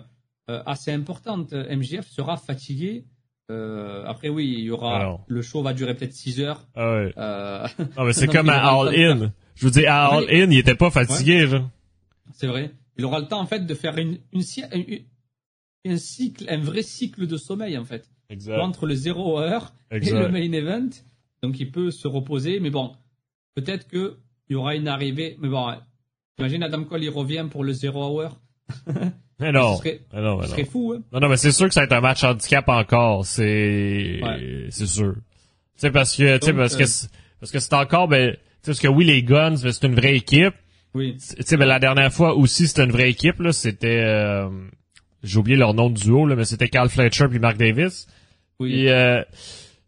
euh, 0.49 0.63
assez 0.65 0.91
importante. 0.91 1.51
MJF 1.51 2.07
sera 2.07 2.37
fatigué. 2.37 3.05
Après, 4.05 4.29
oui, 4.29 4.47
il 4.59 4.63
y 4.63 4.71
aura 4.71 4.95
Alors. 4.95 5.25
le 5.27 5.41
show 5.41 5.61
va 5.61 5.73
durer 5.73 5.93
peut-être 5.93 6.13
6 6.13 6.39
heures. 6.39 6.65
Ah 6.73 6.93
ouais. 6.93 7.13
Non, 7.97 8.05
mais 8.05 8.13
c'est 8.13 8.27
comme 8.31 8.47
à 8.47 8.65
All 8.65 8.95
In. 8.95 9.33
Je 9.55 9.65
veux 9.65 9.71
dire, 9.71 9.91
à 9.91 10.15
All. 10.15 10.23
In, 10.29 10.49
il 10.51 10.57
était 10.57 10.75
pas 10.75 10.89
fatigué. 10.89 11.45
C'est 12.33 12.47
vrai. 12.47 12.71
Il 12.97 13.03
aura 13.03 13.19
le 13.19 13.27
temps 13.27 13.41
en 13.41 13.45
fait 13.45 13.65
de 13.65 13.75
faire 13.75 13.97
une, 13.97 14.19
cycle, 14.39 14.69
un 16.47 16.61
vrai 16.61 16.81
cycle 16.81 17.27
de 17.27 17.35
sommeil 17.35 17.77
en 17.77 17.83
fait. 17.83 18.09
Exact. 18.29 18.61
Entre 18.61 18.85
le 18.85 18.95
zéro 18.95 19.37
heure 19.37 19.73
et 19.91 19.97
Exact. 19.97 20.17
le 20.17 20.29
main 20.29 20.51
event. 20.53 20.87
Donc 21.43 21.59
il 21.59 21.71
peut 21.71 21.91
se 21.91 22.07
reposer. 22.07 22.59
Mais 22.59 22.69
bon, 22.69 22.93
peut-être 23.55 23.87
que 23.87 24.17
il 24.49 24.53
y 24.53 24.55
aura 24.55 24.75
une 24.75 24.87
arrivée. 24.87 25.37
Mais 25.39 25.49
bon, 25.49 25.73
imagine 26.39 26.63
Adam 26.63 26.83
Cole 26.83 27.03
il 27.03 27.09
revient 27.09 27.45
pour 27.49 27.63
le 27.63 27.73
zéro 27.73 28.19
hour. 28.21 28.37
Mais 29.39 29.51
non. 29.51 29.73
Ce 29.73 29.79
serait, 29.79 30.01
Mais 30.13 30.21
non, 30.21 30.37
mais 30.37 30.43
ce 30.43 30.49
non. 30.49 30.53
serait 30.55 30.65
fou. 30.65 30.93
Hein 30.95 31.01
Non, 31.11 31.19
non, 31.21 31.29
mais 31.29 31.37
c'est 31.37 31.51
sûr 31.51 31.67
que 31.67 31.73
ça 31.73 31.79
va 31.81 31.85
être 31.85 31.93
un 31.93 32.01
match 32.01 32.23
handicap 32.23 32.69
encore. 32.69 33.25
C'est, 33.25 34.19
Ouais. 34.21 34.67
c'est 34.69 34.85
sûr. 34.85 35.15
Tu 35.15 35.21
sais, 35.77 35.89
parce 35.91 36.15
que, 36.15 36.37
tu 36.37 36.45
sais, 36.45 36.51
Donc, 36.51 36.61
parce 36.61 36.75
euh, 36.75 36.77
que, 36.77 36.85
c'est- 36.85 37.09
parce 37.39 37.51
que 37.51 37.57
c'est 37.59 37.73
encore, 37.73 38.07
ben, 38.07 38.33
tu 38.33 38.37
sais, 38.37 38.41
parce 38.67 38.79
que 38.79 38.87
oui, 38.87 39.03
les 39.03 39.23
Guns, 39.23 39.55
c'est 39.57 39.83
une 39.87 39.95
vraie 39.95 40.15
équipe. 40.15 40.53
Oui. 40.93 41.17
Tu 41.17 41.41
sais, 41.43 41.57
ben, 41.57 41.65
la 41.65 41.79
dernière 41.79 42.13
fois 42.13 42.35
aussi, 42.35 42.67
c'était 42.67 42.83
une 42.83 42.91
vraie 42.91 43.09
équipe, 43.09 43.39
là. 43.39 43.51
C'était, 43.51 44.03
euh, 44.05 44.47
j'ai 45.23 45.39
oublié 45.39 45.57
leur 45.57 45.73
nom 45.73 45.89
de 45.89 45.95
duo, 45.99 46.27
là, 46.27 46.35
mais 46.35 46.45
c'était 46.45 46.69
Carl 46.69 46.87
Fletcher 46.89 47.27
puis 47.27 47.39
Mark 47.39 47.57
Davis. 47.57 48.05
Oui. 48.59 48.69
Puis, 48.73 48.89
euh, 48.89 49.23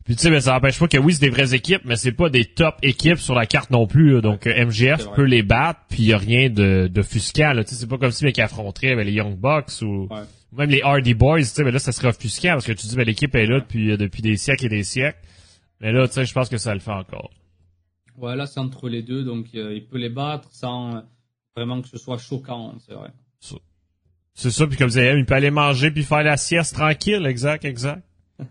puis 0.05 0.15
tu 0.15 0.21
sais, 0.23 0.29
ben, 0.29 0.41
ça 0.41 0.53
n'empêche 0.53 0.77
pas 0.79 0.87
que 0.87 0.97
oui, 0.97 1.13
c'est 1.13 1.21
des 1.21 1.29
vraies 1.29 1.53
équipes, 1.53 1.81
mais 1.85 1.95
c'est 1.95 2.11
pas 2.11 2.29
des 2.29 2.45
top 2.45 2.75
équipes 2.81 3.19
sur 3.19 3.35
la 3.35 3.45
carte 3.45 3.69
non 3.69 3.87
plus. 3.87 4.11
là. 4.15 4.21
Donc 4.21 4.47
euh, 4.47 4.65
MGF 4.65 5.09
peut 5.15 5.23
les 5.23 5.43
battre, 5.43 5.79
puis 5.89 6.03
y 6.03 6.13
a 6.13 6.17
rien 6.17 6.49
de, 6.49 6.87
de 6.91 7.01
fusquant. 7.01 7.53
là. 7.53 7.63
Tu 7.63 7.71
sais, 7.71 7.75
c'est 7.81 7.87
pas 7.87 7.97
comme 7.97 8.11
si 8.11 8.23
mec 8.25 8.37
affronterait 8.39 8.95
ben, 8.95 9.05
les 9.05 9.13
Young 9.13 9.37
Bucks 9.37 9.81
ou 9.81 10.07
Ouais. 10.11 10.21
même 10.51 10.69
les 10.69 10.81
Hardy 10.81 11.13
Boys. 11.13 11.39
Tu 11.39 11.45
sais, 11.45 11.63
ben 11.63 11.71
là, 11.73 11.79
ça 11.79 11.91
serait 11.91 12.09
offusquant 12.09 12.53
parce 12.53 12.65
que 12.65 12.73
tu 12.73 12.85
dis 12.87 12.95
ben 12.95 13.05
l'équipe 13.05 13.33
est 13.35 13.45
là 13.45 13.59
depuis 13.59 13.91
euh, 13.91 13.97
depuis 13.97 14.21
des 14.21 14.35
siècles 14.37 14.65
et 14.65 14.69
des 14.69 14.83
siècles. 14.83 15.19
Mais 15.79 15.91
là, 15.91 16.07
tu 16.07 16.13
sais, 16.15 16.25
je 16.25 16.33
pense 16.33 16.49
que 16.49 16.57
ça 16.57 16.73
le 16.73 16.79
fait 16.79 16.91
encore. 16.91 17.31
Ouais, 18.17 18.35
là 18.35 18.45
c'est 18.45 18.59
entre 18.59 18.89
les 18.89 19.01
deux. 19.03 19.23
Donc 19.23 19.47
euh, 19.55 19.73
il 19.73 19.85
peut 19.85 19.97
les 19.97 20.09
battre 20.09 20.49
sans 20.51 20.95
euh, 20.97 20.99
vraiment 21.55 21.81
que 21.81 21.87
ce 21.87 21.97
soit 21.97 22.17
choquant. 22.17 22.75
C'est 22.85 22.93
vrai. 22.93 23.09
C'est 24.35 24.49
ça, 24.49 24.65
puis 24.65 24.77
comme 24.77 24.87
vous 24.87 24.95
disais, 24.95 25.15
il 25.15 25.25
peut 25.27 25.35
aller 25.35 25.51
manger 25.51 25.91
puis 25.91 26.01
faire 26.03 26.23
la 26.23 26.37
sieste 26.37 26.73
tranquille, 26.73 27.23
exact, 27.27 27.65
exact. 27.65 28.01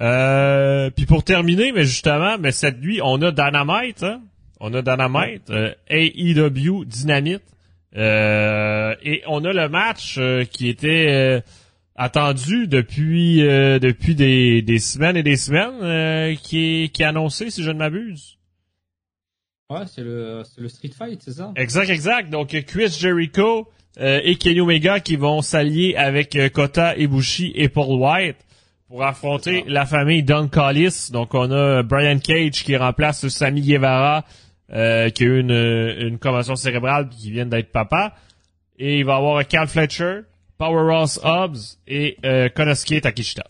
euh, 0.00 0.90
puis 0.90 1.06
pour 1.06 1.24
terminer, 1.24 1.72
mais 1.72 1.84
justement, 1.84 2.36
mais 2.38 2.52
cette 2.52 2.80
nuit, 2.80 3.00
on 3.02 3.20
a 3.22 3.30
Dynamite, 3.30 4.02
hein? 4.02 4.22
On 4.60 4.72
a 4.74 4.82
Dynamite, 4.82 5.50
euh, 5.50 5.72
AEW 5.88 6.84
Dynamite. 6.84 7.42
Euh, 7.96 8.94
et 9.04 9.22
on 9.28 9.44
a 9.44 9.52
le 9.52 9.68
match 9.68 10.16
euh, 10.18 10.44
qui 10.44 10.68
était 10.68 11.06
euh, 11.10 11.40
attendu 11.94 12.66
depuis 12.66 13.46
euh, 13.46 13.78
depuis 13.78 14.16
des, 14.16 14.62
des 14.62 14.78
semaines 14.80 15.16
et 15.16 15.22
des 15.22 15.36
semaines, 15.36 15.80
euh, 15.82 16.34
qui 16.34 16.58
est 16.84 16.88
qui 16.88 17.02
est 17.02 17.06
annoncé, 17.06 17.50
si 17.50 17.62
je 17.62 17.70
ne 17.70 17.78
m'abuse. 17.78 18.38
Ouais, 19.70 19.86
c'est 19.86 20.02
le, 20.02 20.42
c'est 20.44 20.60
le 20.60 20.68
street 20.68 20.90
fight, 20.96 21.22
c'est 21.22 21.32
ça? 21.34 21.52
Exact, 21.56 21.88
exact. 21.88 22.30
Donc 22.30 22.48
Chris 22.66 22.96
Jericho 22.98 23.68
euh, 24.00 24.20
et 24.24 24.34
Kenny 24.36 24.60
Omega 24.60 24.98
qui 24.98 25.14
vont 25.16 25.40
s'allier 25.40 25.94
avec 25.94 26.36
Kota 26.52 26.96
Ibushi 26.96 27.52
et 27.54 27.68
Paul 27.68 28.00
White 28.00 28.43
pour 28.88 29.02
affronter 29.02 29.64
la 29.66 29.86
famille 29.86 30.22
Don 30.22 30.48
Callis. 30.48 31.10
Donc 31.12 31.34
on 31.34 31.50
a 31.50 31.82
Brian 31.82 32.18
Cage 32.18 32.64
qui 32.64 32.76
remplace 32.76 33.26
Sammy 33.28 33.62
Guevara 33.62 34.24
euh, 34.72 35.10
qui 35.10 35.24
a 35.24 35.26
eu 35.26 35.40
une, 35.40 35.50
une 35.50 36.18
commotion 36.18 36.56
cérébrale 36.56 37.08
qui 37.08 37.30
vient 37.30 37.46
d'être 37.46 37.70
papa. 37.70 38.14
Et 38.76 38.98
il 38.98 39.04
va 39.04 39.14
y 39.14 39.16
avoir 39.16 39.46
Cal 39.46 39.68
Fletcher, 39.68 40.22
Powerhouse 40.58 41.20
Hobbs 41.22 41.78
et 41.86 42.16
euh, 42.24 42.48
Konosuke 42.48 43.00
Takeshita. 43.00 43.44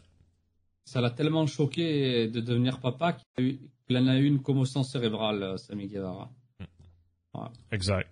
Ça 0.84 1.00
l'a 1.00 1.10
tellement 1.10 1.46
choqué 1.46 2.28
de 2.28 2.40
devenir 2.40 2.78
papa 2.78 3.16
qu'il 3.36 3.58
en 3.96 4.06
a 4.06 4.16
eu 4.16 4.26
une 4.26 4.42
commotion 4.42 4.82
cérébrale, 4.82 5.42
euh, 5.42 5.56
Sammy 5.56 5.88
Guevara. 5.88 6.30
Exact. 7.72 8.08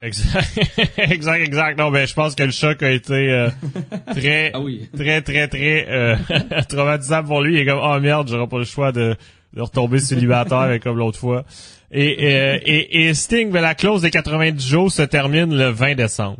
Exact, 0.00 0.58
exact, 0.98 1.40
exact. 1.40 1.78
Non, 1.78 1.90
ben 1.90 2.06
je 2.06 2.14
pense 2.14 2.36
que 2.36 2.44
le 2.44 2.52
choc 2.52 2.82
a 2.84 2.90
été 2.92 3.12
euh, 3.14 3.50
très, 4.12 4.52
Ah 4.54 4.60
oui. 4.60 4.88
très, 4.96 5.22
très, 5.22 5.48
très 5.48 5.88
euh, 5.88 6.16
traumatisant 6.68 7.24
pour 7.24 7.42
lui. 7.42 7.54
Il 7.54 7.60
est 7.60 7.66
comme 7.66 7.80
oh 7.82 7.98
merde, 7.98 8.28
j'aurai 8.28 8.46
pas 8.46 8.58
le 8.58 8.64
choix 8.64 8.92
de, 8.92 9.16
de 9.54 9.60
retomber 9.60 9.98
célibataire 9.98 10.78
comme 10.80 10.98
l'autre 10.98 11.18
fois. 11.18 11.44
Et, 11.90 12.32
euh, 12.32 12.58
et, 12.64 13.08
et 13.08 13.14
Sting, 13.14 13.50
ben, 13.50 13.60
la 13.60 13.74
clause 13.74 14.02
des 14.02 14.10
90 14.10 14.64
jours 14.64 14.92
se 14.92 15.02
termine 15.02 15.56
le 15.56 15.70
20 15.70 15.96
décembre. 15.96 16.38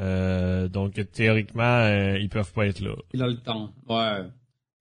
Euh, 0.00 0.68
donc 0.68 1.00
théoriquement, 1.12 1.62
euh, 1.62 2.18
ils 2.18 2.28
peuvent 2.28 2.52
pas 2.52 2.66
être 2.66 2.80
là. 2.80 2.94
Il 3.14 3.22
a 3.22 3.28
le 3.28 3.36
temps. 3.36 3.72
Ouais. 3.88 4.26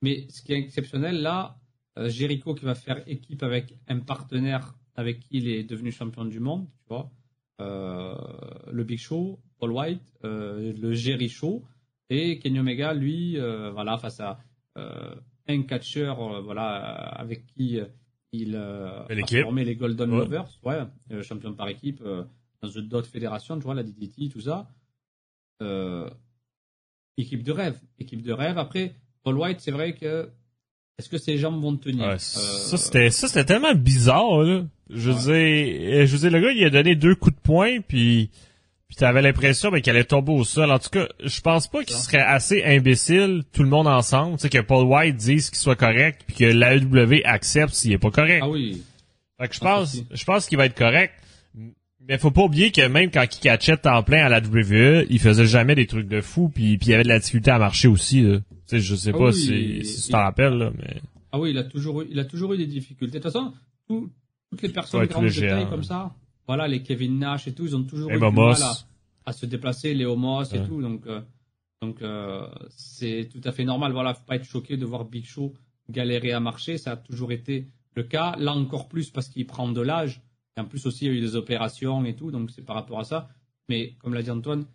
Mais 0.01 0.25
ce 0.29 0.41
qui 0.41 0.53
est 0.53 0.57
exceptionnel 0.59 1.21
là, 1.21 1.55
Jericho 2.07 2.53
qui 2.53 2.65
va 2.65 2.75
faire 2.75 3.01
équipe 3.07 3.43
avec 3.43 3.75
un 3.87 3.99
partenaire 3.99 4.73
avec 4.95 5.19
qui 5.19 5.37
il 5.37 5.47
est 5.47 5.63
devenu 5.63 5.91
champion 5.91 6.25
du 6.25 6.39
monde, 6.41 6.65
tu 6.87 6.93
vois. 6.93 7.09
Euh, 7.61 8.15
le 8.71 8.83
Big 8.83 8.99
Show, 8.99 9.39
Paul 9.59 9.71
White, 9.71 10.13
euh, 10.23 10.73
le 10.73 10.93
Jerry 10.93 11.29
Show 11.29 11.63
et 12.09 12.39
Kenny 12.39 12.59
Omega, 12.59 12.93
lui, 12.93 13.37
euh, 13.37 13.71
voilà, 13.71 13.97
face 13.97 14.19
à 14.19 14.39
un 15.47 15.63
catcheur, 15.63 16.41
voilà, 16.41 16.65
avec 16.65 17.45
qui 17.45 17.79
il 18.31 18.55
a 18.55 19.05
formé 19.41 19.65
les 19.65 19.75
Golden 19.75 20.11
Ouais. 20.11 20.19
Lovers, 20.19 20.59
ouais, 20.63 21.23
champion 21.23 21.53
par 21.53 21.67
équipe 21.67 22.01
dans 22.03 22.69
d'autres 22.81 23.09
fédérations, 23.09 23.57
tu 23.57 23.63
vois, 23.63 23.75
la 23.75 23.83
DDT, 23.83 24.29
tout 24.29 24.41
ça. 24.41 24.69
Euh, 25.61 26.09
équipe 27.17 27.43
de 27.43 27.51
rêve, 27.51 27.79
équipe 27.99 28.21
de 28.21 28.33
rêve. 28.33 28.57
Après, 28.57 28.95
Paul 29.23 29.37
White, 29.37 29.59
c'est 29.59 29.71
vrai 29.71 29.93
que 29.95 30.29
est-ce 30.99 31.09
que 31.09 31.17
ses 31.17 31.37
jambes 31.37 31.61
vont 31.61 31.75
tenir? 31.77 32.05
Ouais, 32.05 32.13
Euh, 32.13 32.17
ça 32.17 32.77
c'était 32.77 33.09
ça 33.09 33.27
c'était 33.27 33.45
tellement 33.45 33.73
bizarre 33.73 34.43
là. 34.43 34.63
Je 34.89 35.09
Ouais. 35.09 35.15
disais 35.15 36.05
je 36.05 36.11
disais 36.15 36.29
le 36.29 36.39
gars 36.41 36.51
il 36.51 36.63
a 36.65 36.69
donné 36.69 36.95
deux 36.95 37.15
coups 37.15 37.35
de 37.35 37.41
poing 37.41 37.79
puis 37.87 38.29
puis 38.87 38.97
t'avais 38.97 39.21
l'impression 39.21 39.71
ben, 39.71 39.81
qu'elle 39.81 39.95
allait 39.95 40.03
tomber 40.03 40.33
au 40.33 40.43
sol. 40.43 40.69
En 40.69 40.77
tout 40.77 40.89
cas, 40.89 41.07
je 41.23 41.39
pense 41.39 41.69
pas 41.69 41.85
qu'il 41.85 41.95
serait 41.95 42.19
assez 42.19 42.61
imbécile 42.65 43.43
tout 43.53 43.63
le 43.63 43.69
monde 43.69 43.87
ensemble, 43.87 44.35
tu 44.35 44.41
sais 44.41 44.49
que 44.49 44.57
Paul 44.59 44.85
White 44.85 45.15
dise 45.15 45.49
qu'il 45.49 45.59
soit 45.59 45.77
correct 45.77 46.23
puis 46.27 46.35
que 46.35 46.43
l'AEW 46.43 47.21
accepte 47.23 47.73
s'il 47.73 47.93
est 47.93 47.97
pas 47.97 48.11
correct. 48.11 48.41
Ah 48.43 48.49
oui, 48.49 48.83
Fait 49.39 49.47
que 49.47 49.55
je 49.55 49.59
Ah, 49.61 49.65
pense 49.75 49.83
aussi. 49.93 50.05
je 50.11 50.23
pense 50.25 50.45
qu'il 50.45 50.57
va 50.57 50.65
être 50.65 50.77
correct. 50.77 51.13
Mais 52.07 52.17
faut 52.17 52.31
pas 52.31 52.43
oublier 52.43 52.71
que 52.71 52.85
même 52.87 53.11
quand 53.11 53.23
il 53.23 53.39
catchait 53.39 53.77
temps 53.77 54.01
plein 54.03 54.25
à 54.25 54.29
la 54.29 54.39
WWE, 54.39 55.05
il 55.09 55.19
faisait 55.19 55.45
jamais 55.45 55.75
des 55.75 55.85
trucs 55.87 56.07
de 56.07 56.19
fou 56.21 56.49
puis 56.49 56.77
puis 56.77 56.89
il 56.89 56.93
avait 56.93 57.03
de 57.03 57.07
la 57.09 57.19
difficulté 57.19 57.51
à 57.51 57.59
marcher 57.59 57.87
aussi 57.87 58.21
là. 58.21 58.39
Tu 58.39 58.45
sais 58.65 58.79
je 58.79 58.95
sais 58.95 59.11
Ah 59.13 59.17
pas 59.17 59.27
oui, 59.29 59.33
si, 59.33 59.53
il- 59.77 59.85
si 59.85 60.05
tu 60.05 60.11
t'en 60.11 60.17
rappelles 60.19 60.53
là, 60.53 60.71
mais 60.77 61.01
ah 61.31 61.39
oui, 61.39 61.51
il 61.51 61.57
a 61.57 61.63
toujours 61.63 62.01
eu, 62.01 62.07
il 62.09 62.19
a 62.19 62.25
toujours 62.25 62.53
eu 62.53 62.57
des 62.57 62.65
difficultés. 62.67 63.19
De 63.19 63.23
toute 63.23 63.31
façon, 63.31 63.53
tout- 63.87 64.09
toutes 64.49 64.61
les 64.63 64.69
personnes 64.69 64.99
Ouais, 65.01 65.07
grandes 65.07 65.25
les 65.25 65.31
de 65.41 65.47
taille 65.47 65.69
comme 65.69 65.83
ça, 65.83 66.13
voilà, 66.47 66.67
les 66.67 66.81
Kevin 66.83 67.19
Nash 67.19 67.47
et 67.47 67.53
tout, 67.53 67.65
ils 67.65 67.75
ont 67.75 67.83
toujours 67.83 68.11
Et 68.11 68.15
eu 68.15 68.19
du 68.19 68.29
mal 68.35 68.55
à, 68.61 68.73
à 69.27 69.31
se 69.31 69.45
déplacer, 69.45 69.93
les 69.93 70.03
Homos 70.05 70.43
et 70.43 70.59
Ouais. 70.59 70.67
tout. 70.67 70.81
Donc, 70.81 71.05
euh, 71.07 71.21
donc 71.81 72.01
euh, 72.01 72.47
c'est 72.75 73.29
tout 73.31 73.39
à 73.47 73.51
fait 73.53 73.63
normal. 73.63 73.93
Voilà, 73.93 74.13
faut 74.13 74.25
pas 74.27 74.35
être 74.35 74.43
choqué 74.45 74.75
de 74.75 74.85
voir 74.85 75.05
Big 75.05 75.25
Show 75.25 75.53
galérer 75.89 76.33
à 76.33 76.39
marcher. 76.41 76.77
Ça 76.77 76.91
a 76.93 76.97
toujours 76.97 77.31
été 77.31 77.67
le 77.95 78.03
cas. 78.03 78.35
Là 78.37 78.51
encore 78.53 78.89
plus 78.89 79.09
parce 79.09 79.29
qu'il 79.29 79.45
prend 79.45 79.69
de 79.69 79.81
l'âge. 79.81 80.21
Et 80.57 80.59
en 80.59 80.65
plus 80.65 80.85
aussi, 80.85 81.05
il 81.05 81.11
y 81.11 81.15
a 81.15 81.17
eu 81.17 81.21
des 81.21 81.35
opérations 81.35 82.03
et 82.05 82.15
tout. 82.15 82.31
Donc 82.31 82.51
c'est 82.51 82.63
par 82.63 82.75
rapport 82.75 82.99
à 82.99 83.03
ça. 83.03 83.29
Mais 83.69 83.93
comme 83.99 84.13
l'a 84.13 84.21
dit 84.21 84.31
Antoine, 84.31 84.65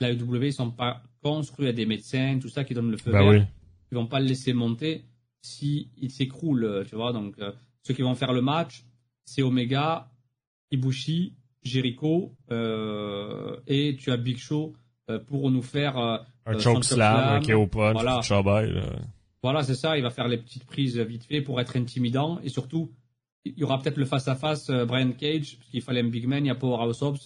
la 0.00 0.12
EW, 0.12 0.46
ils 0.46 0.52
sont 0.52 0.70
pas 0.70 1.02
construits 1.22 1.68
à 1.68 1.72
des 1.72 1.86
médecins, 1.86 2.38
tout 2.40 2.48
ça 2.48 2.64
qui 2.64 2.74
donnent 2.74 2.90
le 2.90 2.96
feu 2.96 3.12
ben 3.12 3.18
vert 3.20 3.28
oui. 3.28 3.46
ils 3.90 3.94
vont 3.94 4.06
pas 4.06 4.20
le 4.20 4.26
laisser 4.26 4.52
monter 4.52 5.04
si 5.42 5.90
il 5.98 6.10
s'écroule, 6.10 6.84
tu 6.88 6.94
vois. 6.94 7.12
Donc, 7.12 7.34
euh, 7.38 7.52
ceux 7.82 7.94
qui 7.94 8.02
vont 8.02 8.14
faire 8.14 8.32
le 8.32 8.42
match, 8.42 8.84
c'est 9.24 9.42
Omega, 9.42 10.10
Ibushi, 10.70 11.34
Jericho, 11.62 12.34
euh, 12.50 13.56
et 13.66 13.96
tu 13.96 14.10
as 14.10 14.16
Big 14.16 14.38
Show 14.38 14.74
euh, 15.10 15.18
pour 15.18 15.50
nous 15.50 15.62
faire. 15.62 15.96
Un 16.46 16.58
choke 16.58 16.84
slam, 16.84 17.36
un 17.36 17.40
KO 17.40 17.66
punch, 17.66 17.92
voilà. 17.92 18.20
voilà, 19.42 19.62
c'est 19.62 19.74
ça. 19.74 19.96
Il 19.96 20.02
va 20.02 20.10
faire 20.10 20.28
les 20.28 20.38
petites 20.38 20.64
prises 20.64 20.98
vite 20.98 21.24
fait 21.24 21.40
pour 21.40 21.60
être 21.60 21.76
intimidant, 21.76 22.40
et 22.42 22.48
surtout, 22.48 22.90
il 23.44 23.58
y 23.58 23.64
aura 23.64 23.80
peut-être 23.80 23.96
le 23.96 24.04
face 24.04 24.28
à 24.28 24.34
face 24.36 24.70
Brian 24.70 25.12
Cage, 25.12 25.56
parce 25.58 25.70
qu'il 25.70 25.82
fallait 25.82 26.00
un 26.00 26.08
big 26.08 26.26
man, 26.26 26.44
il 26.44 26.48
y 26.48 26.50
a 26.50 26.54
Powerhouse 26.54 27.02
Hobbs, 27.02 27.18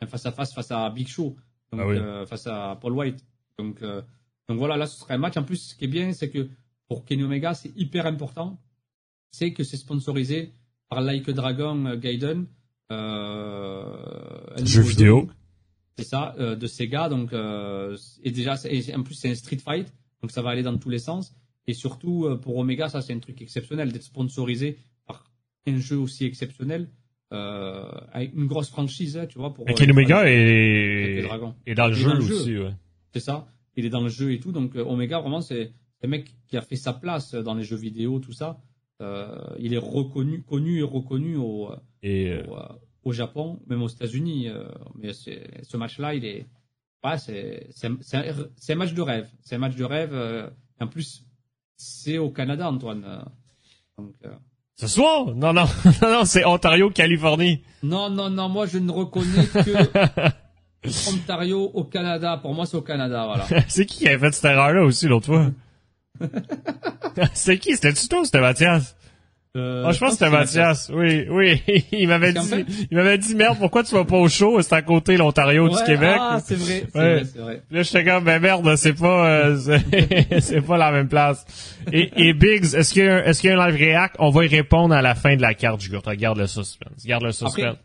un 0.00 0.06
face 0.06 0.26
à 0.26 0.32
face 0.32 0.52
face 0.54 0.70
à 0.70 0.88
Big 0.90 1.08
Show, 1.08 1.36
donc 1.72 1.80
Ah 1.82 1.86
oui. 1.88 1.96
euh, 1.96 2.26
face 2.26 2.46
à 2.46 2.76
Paul 2.80 2.92
White. 2.92 3.24
Donc, 3.58 3.82
euh, 3.82 4.02
donc 4.48 4.58
voilà, 4.58 4.76
là 4.76 4.86
ce 4.86 4.98
serait 4.98 5.14
un 5.14 5.18
match. 5.18 5.36
En 5.36 5.42
plus, 5.44 5.56
ce 5.56 5.74
qui 5.74 5.84
est 5.84 5.88
bien, 5.88 6.12
c'est 6.12 6.30
que 6.30 6.48
pour 6.88 7.04
Kenny 7.04 7.22
Omega, 7.24 7.54
c'est 7.54 7.72
hyper 7.76 8.06
important, 8.06 8.60
c'est 9.30 9.52
que 9.52 9.64
c'est 9.64 9.76
sponsorisé 9.76 10.52
par 10.88 11.00
Like 11.00 11.28
a 11.28 11.32
Dragon 11.32 11.86
euh, 11.86 11.96
Gaiden, 11.96 12.46
euh, 12.92 14.64
Jeu 14.64 14.82
vidéo. 14.82 15.28
C'est 15.96 16.04
ça, 16.04 16.34
euh, 16.38 16.56
de 16.56 16.66
Sega. 16.66 17.08
Donc, 17.08 17.32
euh, 17.32 17.96
et 18.22 18.30
déjà, 18.30 18.56
et 18.68 18.94
en 18.94 19.02
plus, 19.02 19.14
c'est 19.14 19.30
un 19.30 19.34
street 19.34 19.58
fight, 19.58 19.92
donc 20.22 20.30
ça 20.30 20.42
va 20.42 20.50
aller 20.50 20.62
dans 20.62 20.76
tous 20.76 20.90
les 20.90 20.98
sens. 20.98 21.34
Et 21.66 21.72
surtout, 21.72 22.26
euh, 22.26 22.36
pour 22.36 22.56
Omega, 22.58 22.88
ça, 22.88 23.00
c'est 23.00 23.12
un 23.14 23.18
truc 23.20 23.40
exceptionnel 23.40 23.92
d'être 23.92 24.02
sponsorisé 24.02 24.78
un 25.66 25.76
jeu 25.78 25.96
aussi 25.98 26.24
exceptionnel, 26.24 26.88
euh, 27.32 27.90
avec 28.12 28.34
une 28.34 28.46
grosse 28.46 28.68
franchise, 28.70 29.16
hein, 29.16 29.26
tu 29.26 29.38
vois. 29.38 29.52
Pour, 29.54 29.68
euh, 29.68 29.72
Kenny 29.74 29.92
Omega 29.92 30.20
a 30.20 30.30
est, 30.30 31.26
est 31.66 31.74
dans 31.74 31.88
le 31.88 31.94
jeu 31.94 32.10
aussi, 32.18 32.58
ouais. 32.58 32.74
C'est 33.12 33.20
ça. 33.20 33.46
Il 33.76 33.84
est 33.84 33.90
dans 33.90 34.02
le 34.02 34.08
jeu 34.08 34.32
et 34.32 34.40
tout. 34.40 34.52
Donc, 34.52 34.76
euh, 34.76 34.84
Omega, 34.84 35.20
vraiment, 35.20 35.40
c'est 35.40 35.72
un 36.02 36.08
mec 36.08 36.34
qui 36.48 36.56
a 36.56 36.60
fait 36.60 36.76
sa 36.76 36.92
place 36.92 37.34
dans 37.34 37.54
les 37.54 37.64
jeux 37.64 37.76
vidéo, 37.76 38.20
tout 38.20 38.32
ça. 38.32 38.60
Euh, 39.00 39.36
il 39.58 39.74
est 39.74 39.78
reconnu, 39.78 40.42
connu 40.42 40.78
et 40.78 40.82
reconnu 40.82 41.36
au, 41.36 41.70
Et, 42.02 42.30
euh, 42.30 42.44
au, 42.46 42.56
euh, 42.56 42.68
au 43.02 43.12
Japon, 43.12 43.60
même 43.66 43.82
aux 43.82 43.88
États-Unis. 43.88 44.48
euh, 44.48 44.68
mais 44.96 45.12
ce 45.12 45.76
match-là, 45.76 46.14
il 46.14 46.24
est, 46.24 46.46
ouais, 47.04 47.18
c'est, 47.18 47.68
un- 47.84 47.96
un, 48.12 48.74
match 48.76 48.94
de 48.94 49.02
rêve. 49.02 49.28
C'est 49.42 49.56
un 49.56 49.58
match 49.58 49.74
de 49.76 49.84
rêve. 49.84 50.12
euh, 50.12 50.48
en 50.80 50.86
plus, 50.86 51.24
c'est 51.76 52.18
au 52.18 52.30
Canada, 52.30 52.68
Antoine. 52.70 53.04
euh, 53.04 53.22
donc, 53.98 54.14
euh, 54.24 54.34
ce 54.76 54.86
soir? 54.86 55.26
Non, 55.34 55.52
non, 55.52 55.64
non, 56.02 56.10
non, 56.10 56.24
c'est 56.24 56.44
Ontario, 56.44 56.90
Californie. 56.90 57.62
non, 57.82 58.10
non, 58.10 58.30
non, 58.30 58.48
moi, 58.48 58.66
je 58.66 58.78
ne 58.78 58.90
reconnais 58.90 59.46
que 59.46 61.10
Ontario 61.10 61.70
au 61.74 61.84
Canada. 61.84 62.38
Pour 62.40 62.54
moi, 62.54 62.66
c'est 62.66 62.76
au 62.76 62.82
Canada, 62.82 63.24
voilà. 63.26 63.64
c'est 63.68 63.86
qui 63.86 63.98
qui 63.98 64.08
a 64.08 64.18
fait 64.18 64.32
cette 64.32 64.44
erreur-là 64.44 64.82
aussi 64.84 65.06
l'autre 65.06 65.26
fois? 65.26 65.50
c'est 67.32 67.58
qui? 67.58 67.74
C'était-tu 67.74 68.08
toi 68.08 68.20
ou 68.20 68.24
c'était 68.24 68.40
Mathias? 68.40 68.94
Euh, 69.56 69.84
Ah, 69.86 69.92
je 69.92 70.00
pense 70.00 70.10
que 70.10 70.16
c'était 70.18 70.30
Mathias. 70.30 70.90
Oui, 70.92 71.26
oui. 71.30 71.62
il 71.92 72.08
m'avait 72.08 72.32
dit, 72.32 72.64
il 72.90 72.96
m'avait 72.96 73.18
dit, 73.18 73.36
merde, 73.36 73.56
pourquoi 73.58 73.84
tu 73.84 73.94
vas 73.94 74.04
pas 74.04 74.16
au 74.16 74.28
show? 74.28 74.60
C'est 74.62 74.72
à 74.74 74.82
côté 74.82 75.16
l'Ontario 75.16 75.68
du 75.68 75.76
Ouais, 75.76 75.80
Québec. 75.86 76.16
Ah, 76.18 76.40
c'est 76.44 76.56
vrai, 76.56 76.86
c'est 76.92 76.98
Ouais. 76.98 77.14
vrai, 77.14 77.24
c'est 77.24 77.38
vrai. 77.38 77.62
Là, 77.70 77.82
j'étais 77.82 78.04
comme, 78.04 78.24
ben 78.24 78.40
merde, 78.42 78.74
c'est 78.76 78.94
pas, 78.94 79.28
euh, 79.30 79.56
c'est 79.56 80.40
c'est 80.40 80.60
pas 80.60 80.76
la 80.76 80.90
même 80.90 81.08
place. 81.08 81.46
Et, 81.92 82.10
et 82.16 82.32
Biggs, 82.34 82.74
est-ce 82.74 82.92
qu'il 82.92 83.04
y 83.04 83.08
a, 83.08 83.16
un- 83.18 83.22
est-ce 83.24 83.40
qu'il 83.40 83.50
y 83.50 83.52
a 83.52 83.60
un 83.62 83.68
live 83.68 83.76
react? 83.80 84.16
On 84.18 84.30
va 84.30 84.44
y 84.44 84.48
répondre 84.48 84.92
à 84.92 85.02
la 85.02 85.14
fin 85.14 85.36
de 85.36 85.42
la 85.42 85.54
carte, 85.54 85.80
Jugurta. 85.80 86.16
Garde 86.16 86.38
le 86.38 86.48
suspense. 86.48 87.06
Garde 87.06 87.22
le 87.22 87.30
suspense. 87.30 87.54
Après, 87.64 87.78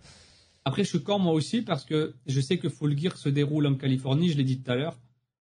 après, 0.65 0.83
je 0.83 0.89
suis 0.89 1.03
con 1.03 1.19
moi 1.19 1.33
aussi 1.33 1.61
parce 1.61 1.85
que 1.85 2.15
je 2.25 2.41
sais 2.41 2.57
que 2.57 2.69
Full 2.69 2.97
Gear 2.97 3.15
se 3.15 3.29
déroule 3.29 3.67
en 3.67 3.75
Californie, 3.75 4.31
je 4.31 4.37
l'ai 4.37 4.43
dit 4.43 4.59
tout 4.59 4.71
à 4.71 4.75
l'heure. 4.75 4.95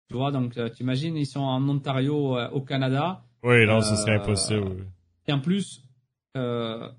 Tu 0.10 0.16
vois, 0.18 0.32
donc 0.32 0.58
euh, 0.58 0.70
t'imagines, 0.70 1.16
ils 1.18 1.26
sont 1.28 1.40
en 1.42 1.68
Ontario, 1.70 2.36
euh, 2.38 2.50
au 2.50 2.62
Canada. 2.62 3.22
oui, 3.44 3.66
non, 3.68 3.82
ce 3.82 3.96
serait 3.96 4.16
impossible. 4.16 4.86
Et 5.28 5.32
en 5.34 5.40
plus, 5.40 5.82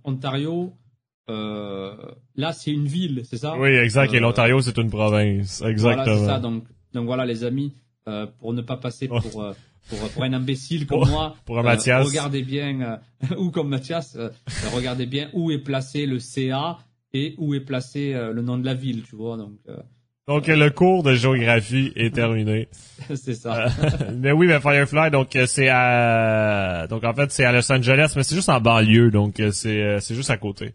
Ontario, 0.04 0.72
euh, 1.28 1.94
là, 2.36 2.52
c'est 2.52 2.70
une 2.72 2.86
ville, 2.86 3.22
c'est 3.24 3.38
ça? 3.38 3.58
Oui, 3.58 3.70
exact. 3.70 4.12
Et 4.12 4.16
Euh, 4.16 4.20
l'Ontario, 4.20 4.60
c'est 4.60 4.76
une 4.78 4.90
province. 4.90 5.58
Voilà, 5.60 5.70
Exactement. 5.72 6.16
c'est 6.18 6.26
ça. 6.26 6.38
Donc, 6.38 6.64
donc 6.92 7.06
voilà, 7.06 7.26
les 7.26 7.44
amis, 7.44 7.74
euh, 8.08 8.26
pour 8.38 8.52
ne 8.52 8.62
pas 8.62 8.76
passer 8.76 9.08
Oh. 9.10 9.20
pour, 9.20 9.42
euh, 9.42 9.52
pour, 9.88 9.98
pour 10.10 10.22
un 10.22 10.32
imbécile 10.32 10.86
comme 10.86 11.00
Pour- 11.00 11.08
moi, 11.08 11.34
pour 11.44 11.58
un 11.58 11.62
euh, 11.62 11.64
Mathias. 11.64 12.06
regardez 12.06 12.42
bien, 12.42 12.80
euh, 12.80 13.36
ou 13.38 13.50
comme 13.50 13.68
Mathias, 13.68 14.16
euh, 14.16 14.28
euh, 14.28 14.68
regardez 14.74 15.06
bien 15.06 15.28
où 15.32 15.50
est 15.50 15.58
placé 15.58 16.06
le 16.06 16.18
CA 16.18 16.78
et 17.12 17.34
où 17.38 17.54
est 17.54 17.60
placé 17.60 18.14
euh, 18.14 18.32
le 18.32 18.42
nom 18.42 18.58
de 18.58 18.64
la 18.64 18.74
ville, 18.74 19.02
tu 19.02 19.16
vois. 19.16 19.36
Donc, 19.36 19.58
euh, 19.68 19.76
Donc, 20.28 20.48
le 20.48 20.70
cours 20.70 21.04
de 21.04 21.12
géographie 21.14 21.92
est 21.94 22.12
terminé. 22.12 22.66
c'est 23.14 23.34
ça. 23.34 23.66
mais 24.16 24.32
oui, 24.32 24.48
mais 24.48 24.58
Firefly, 24.58 25.10
donc 25.12 25.36
euh, 25.36 25.46
c'est 25.46 25.68
à, 25.68 26.88
donc 26.88 27.04
en 27.04 27.14
fait 27.14 27.30
c'est 27.30 27.44
à 27.44 27.52
Los 27.52 27.70
Angeles, 27.70 28.12
mais 28.16 28.24
c'est 28.24 28.34
juste 28.34 28.48
en 28.48 28.60
banlieue, 28.60 29.12
donc 29.12 29.38
euh, 29.38 29.52
c'est 29.52 29.80
euh, 29.80 30.00
c'est 30.00 30.16
juste 30.16 30.30
à 30.30 30.36
côté. 30.36 30.74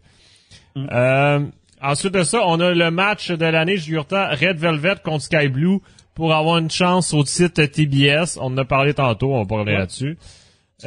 Mm. 0.74 0.86
Euh, 0.90 1.40
ensuite 1.82 2.14
de 2.14 2.22
ça, 2.22 2.40
on 2.46 2.60
a 2.60 2.72
le 2.72 2.90
match 2.90 3.30
de 3.30 3.44
l'année 3.44 3.76
Jurta 3.76 4.30
Red 4.30 4.56
Velvet 4.56 4.94
contre 5.04 5.24
Sky 5.24 5.48
Blue 5.48 5.80
pour 6.14 6.32
avoir 6.32 6.56
une 6.56 6.70
chance 6.70 7.12
au 7.12 7.22
titre 7.22 7.62
TBS. 7.64 8.38
On 8.40 8.46
en 8.46 8.56
a 8.58 8.64
parlé 8.64 8.94
tantôt, 8.94 9.34
on 9.34 9.40
va 9.42 9.46
parler 9.46 9.72
Ouais. 9.72 9.78
là-dessus. 9.80 10.16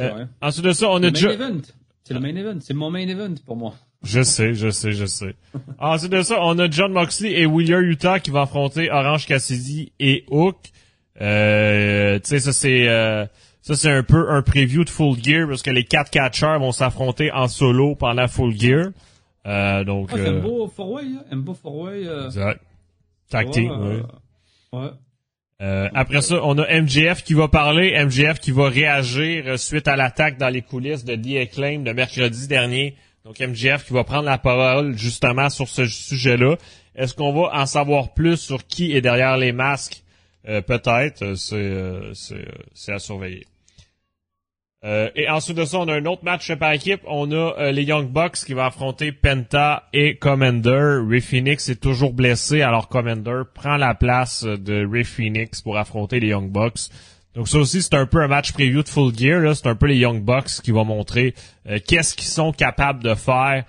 Euh. 0.00 0.24
Ensuite 0.42 0.64
de 0.64 0.72
ça, 0.72 0.88
on 0.90 0.98
Le 0.98 1.06
a 1.06 1.10
main 1.12 1.16
Jo- 1.18 1.30
event. 1.30 1.60
C'est 2.02 2.14
le 2.14 2.20
main 2.20 2.34
event. 2.34 2.58
C'est 2.60 2.74
mon 2.74 2.90
main 2.90 3.06
event 3.06 3.34
pour 3.46 3.56
moi. 3.56 3.74
Je 4.02 4.22
sais, 4.22 4.54
je 4.54 4.70
sais, 4.70 4.92
je 4.92 5.06
sais. 5.06 5.34
Ensuite 5.78 6.12
de 6.12 6.22
ça, 6.22 6.38
on 6.42 6.58
a 6.58 6.70
John 6.70 6.92
Moxley 6.92 7.32
et 7.40 7.46
Wheeler 7.46 7.80
Utah 7.80 8.20
qui 8.20 8.30
vont 8.30 8.42
affronter 8.42 8.90
Orange 8.90 9.26
Cassidy 9.26 9.92
et 9.98 10.24
Hook. 10.30 10.56
Euh, 11.20 12.18
tu 12.18 12.28
sais, 12.28 12.40
ça 12.40 12.52
c'est 12.52 12.88
euh, 12.88 13.24
ça 13.62 13.74
c'est 13.74 13.90
un 13.90 14.02
peu 14.02 14.30
un 14.30 14.42
preview 14.42 14.84
de 14.84 14.90
Full 14.90 15.16
Gear 15.22 15.48
parce 15.48 15.62
que 15.62 15.70
les 15.70 15.84
quatre 15.84 16.10
catcheurs 16.10 16.58
vont 16.60 16.72
s'affronter 16.72 17.32
en 17.32 17.48
solo 17.48 17.94
pendant 17.96 18.28
Full 18.28 18.54
Gear. 18.58 18.88
Euh, 19.46 19.84
donc, 19.84 20.10
Ah, 20.12 20.16
c'est 20.16 20.28
un 20.28 20.34
euh, 20.34 20.40
beau 20.40 20.66
four-way, 20.68 21.04
hein, 21.04 21.24
un 21.30 21.36
beau 21.36 21.54
four-way. 21.54 22.06
euh, 22.06 22.26
exact. 22.26 22.60
Tag 23.30 23.46
tu 23.46 23.52
team, 23.52 23.68
vois, 23.68 23.78
ouais. 23.88 24.02
euh, 24.74 24.78
ouais. 24.84 24.90
Euh, 25.62 25.88
après 25.94 26.20
ça, 26.20 26.40
on 26.44 26.58
a 26.58 26.80
MJF 26.82 27.22
qui 27.24 27.32
va 27.32 27.48
parler, 27.48 27.96
MJF 28.04 28.40
qui 28.40 28.50
va 28.50 28.68
réagir 28.68 29.58
suite 29.58 29.88
à 29.88 29.96
l'attaque 29.96 30.36
dans 30.36 30.50
les 30.50 30.60
coulisses 30.62 31.04
de 31.04 31.14
The 31.16 31.48
Acclaim 31.48 31.78
de 31.80 31.92
mercredi 31.92 32.46
dernier. 32.46 32.94
Donc 33.26 33.40
MJF 33.40 33.84
qui 33.84 33.92
va 33.92 34.04
prendre 34.04 34.26
la 34.26 34.38
parole 34.38 34.96
justement 34.96 35.50
sur 35.50 35.66
ce 35.66 35.84
sujet-là. 35.84 36.54
Est-ce 36.94 37.12
qu'on 37.12 37.32
va 37.32 37.60
en 37.60 37.66
savoir 37.66 38.14
plus 38.14 38.36
sur 38.36 38.64
qui 38.68 38.96
est 38.96 39.00
derrière 39.00 39.36
les 39.36 39.50
masques? 39.50 40.04
Euh, 40.48 40.60
Peut-être, 40.60 41.22
euh, 41.22 41.34
c'est 41.34 41.56
euh, 41.56 42.12
euh, 42.30 42.44
c'est 42.72 42.92
à 42.92 43.00
surveiller. 43.00 43.44
Euh, 44.84 45.10
et 45.16 45.28
ensuite 45.28 45.56
de 45.56 45.64
ça, 45.64 45.78
on 45.80 45.88
a 45.88 45.94
un 45.94 46.04
autre 46.04 46.22
match 46.22 46.54
par 46.54 46.70
équipe. 46.70 47.00
On 47.08 47.32
a 47.32 47.72
les 47.72 47.82
Young 47.82 48.08
Bucks 48.08 48.44
qui 48.46 48.54
vont 48.54 48.62
affronter 48.62 49.10
Penta 49.10 49.88
et 49.92 50.18
Commander. 50.18 51.00
Ray 51.04 51.20
Phoenix 51.20 51.68
est 51.68 51.80
toujours 51.82 52.12
blessé, 52.12 52.62
alors 52.62 52.88
Commander 52.88 53.42
prend 53.52 53.76
la 53.76 53.96
place 53.96 54.44
de 54.44 54.86
Ray 54.88 55.02
Phoenix 55.02 55.62
pour 55.62 55.78
affronter 55.78 56.20
les 56.20 56.28
Young 56.28 56.48
Bucks. 56.48 56.90
Donc 57.36 57.48
ça 57.48 57.58
aussi, 57.58 57.82
c'est 57.82 57.94
un 57.94 58.06
peu 58.06 58.20
un 58.22 58.28
match 58.28 58.52
preview 58.52 58.82
de 58.82 58.88
Full 58.88 59.14
Gear. 59.16 59.40
là. 59.40 59.54
C'est 59.54 59.68
un 59.68 59.76
peu 59.76 59.86
les 59.86 59.96
Young 59.98 60.24
Bucks 60.24 60.60
qui 60.64 60.70
vont 60.72 60.84
montrer 60.84 61.34
euh, 61.68 61.78
qu'est-ce 61.86 62.14
qu'ils 62.16 62.26
sont 62.28 62.50
capables 62.50 63.02
de 63.04 63.14
faire 63.14 63.64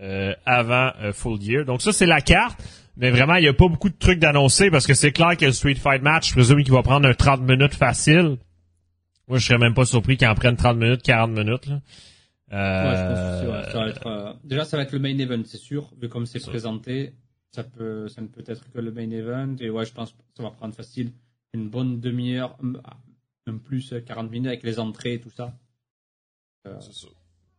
euh, 0.00 0.32
avant 0.46 0.92
euh, 1.02 1.12
Full 1.12 1.40
Gear. 1.42 1.64
Donc 1.66 1.82
ça, 1.82 1.92
c'est 1.92 2.06
la 2.06 2.20
carte. 2.22 2.58
Mais 2.96 3.10
vraiment, 3.10 3.34
il 3.34 3.42
n'y 3.42 3.48
a 3.48 3.52
pas 3.52 3.68
beaucoup 3.68 3.88
de 3.90 3.96
trucs 3.98 4.18
d'annoncer 4.18 4.70
parce 4.70 4.86
que 4.86 4.94
c'est 4.94 5.12
clair 5.12 5.36
que 5.36 5.44
le 5.44 5.52
Street 5.52 5.74
Fight 5.74 6.00
match, 6.02 6.28
je 6.28 6.32
présume 6.32 6.62
qu'il 6.64 6.72
va 6.72 6.82
prendre 6.82 7.06
un 7.08 7.14
30 7.14 7.42
minutes 7.42 7.74
facile. 7.74 8.38
Moi, 9.28 9.38
je 9.38 9.46
serais 9.46 9.58
même 9.58 9.74
pas 9.74 9.84
surpris 9.84 10.16
qu'il 10.16 10.26
en 10.28 10.34
prenne 10.34 10.56
30 10.56 10.76
minutes, 10.78 11.02
40 11.02 11.30
minutes. 11.32 11.66
Là. 11.66 11.74
Ouais, 12.50 12.96
je 12.96 13.02
pense 13.02 13.18
Euh, 13.18 13.40
que 13.40 13.46
c'est- 13.46 13.52
ouais, 13.52 13.72
ça 13.72 13.78
va 13.78 13.88
être, 13.88 14.06
euh, 14.06 14.32
déjà, 14.44 14.64
ça 14.64 14.76
va 14.78 14.84
être 14.84 14.92
le 14.92 14.98
main 15.00 15.16
event, 15.18 15.42
c'est 15.44 15.58
sûr, 15.58 15.90
vu 16.00 16.08
comme 16.08 16.24
c'est 16.26 16.40
présenté. 16.44 17.12
Ça 17.52 17.62
peut, 17.64 18.08
ça 18.08 18.20
ne 18.22 18.26
peut 18.28 18.42
être 18.46 18.62
que 18.72 18.78
le 18.80 18.90
main 18.92 19.10
event. 19.10 19.54
Et 19.60 19.70
ouais, 19.70 19.84
je 19.84 19.92
pense 19.92 20.12
que 20.12 20.18
ça 20.36 20.42
va 20.44 20.50
prendre 20.50 20.74
facile 20.74 21.10
une 21.54 21.68
bonne 21.68 22.00
demi-heure, 22.00 22.56
même 23.48 23.60
plus 23.60 23.92
euh, 23.92 24.00
40 24.00 24.30
minutes 24.30 24.46
avec 24.48 24.62
les 24.62 24.78
entrées 24.78 25.14
et 25.14 25.20
tout 25.20 25.30
ça. 25.30 25.54
Euh, 26.66 26.74
C'est 26.80 26.92
ça. 26.94 27.08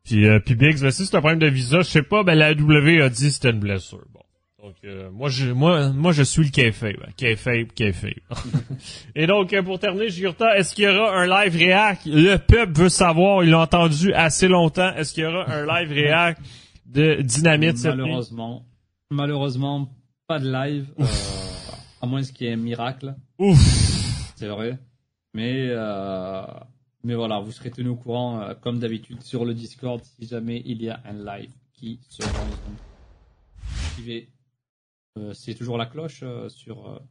Puis, 0.03 0.27
euh, 0.27 0.39
puis 0.39 0.55
Biggs, 0.55 0.79
ben, 0.81 0.91
si 0.91 1.05
c'est 1.05 1.15
un 1.15 1.19
problème 1.19 1.39
de 1.39 1.47
visa, 1.47 1.79
je 1.81 1.89
sais 1.89 2.01
pas, 2.03 2.23
ben 2.23 2.35
la 2.35 2.53
W 2.55 3.01
a 3.01 3.09
dit 3.09 3.25
que 3.25 3.29
c'était 3.31 3.49
une 3.51 3.59
blessure. 3.59 4.05
Bon. 4.11 4.21
Donc, 4.61 4.75
euh, 4.83 5.09
moi, 5.11 5.29
je, 5.29 5.51
moi, 5.51 5.89
moi, 5.91 6.11
je 6.11 6.23
suis 6.23 6.43
le 6.43 6.49
kayfabe. 6.49 6.95
hein. 7.05 7.11
Kayfabe, 7.15 7.67
kayfabe. 7.75 8.11
Et 9.15 9.25
donc, 9.27 9.53
euh, 9.53 9.61
pour 9.63 9.79
terminer, 9.79 10.09
Jurta, 10.09 10.57
est-ce 10.57 10.73
qu'il 10.75 10.83
y 10.85 10.87
aura 10.87 11.15
un 11.17 11.25
live 11.27 11.55
réact? 11.55 12.05
Le 12.05 12.35
peuple 12.37 12.73
veut 12.73 12.89
savoir, 12.89 13.43
il 13.43 13.51
l'a 13.51 13.59
entendu 13.61 14.13
assez 14.13 14.47
longtemps. 14.47 14.93
Est-ce 14.95 15.13
qu'il 15.13 15.23
y 15.23 15.27
aura 15.27 15.49
un 15.49 15.65
live 15.65 15.91
réact 15.93 16.41
de 16.85 17.21
Dynamite 17.21 17.77
cette 17.77 17.95
nuit? 17.95 18.01
malheureusement, 18.03 18.65
malheureusement, 19.11 19.89
pas 20.27 20.39
de 20.39 20.51
live, 20.51 20.87
euh, 20.99 21.05
à 22.01 22.05
moins 22.07 22.21
qu'il 22.23 22.47
y 22.47 22.49
ait 22.49 22.53
un 22.53 22.57
miracle, 22.57 23.15
Ouf! 23.37 23.57
c'est 24.35 24.47
vrai. 24.47 24.77
Mais, 25.33 25.67
euh, 25.69 26.45
mais 27.03 27.15
voilà, 27.15 27.39
vous 27.39 27.51
serez 27.51 27.71
tenus 27.71 27.91
au 27.91 27.95
courant, 27.95 28.41
euh, 28.41 28.53
comme 28.55 28.79
d'habitude, 28.79 29.23
sur 29.23 29.45
le 29.45 29.53
Discord, 29.53 30.03
si 30.03 30.27
jamais 30.27 30.61
il 30.65 30.81
y 30.81 30.89
a 30.89 31.01
un 31.05 31.13
live 31.13 31.51
qui 31.73 31.99
se 32.09 32.23
lance. 32.23 32.33
Euh, 35.17 35.33
c'est 35.33 35.55
toujours 35.55 35.77
la 35.77 35.85
cloche 35.85 36.23
sur, 36.47 37.01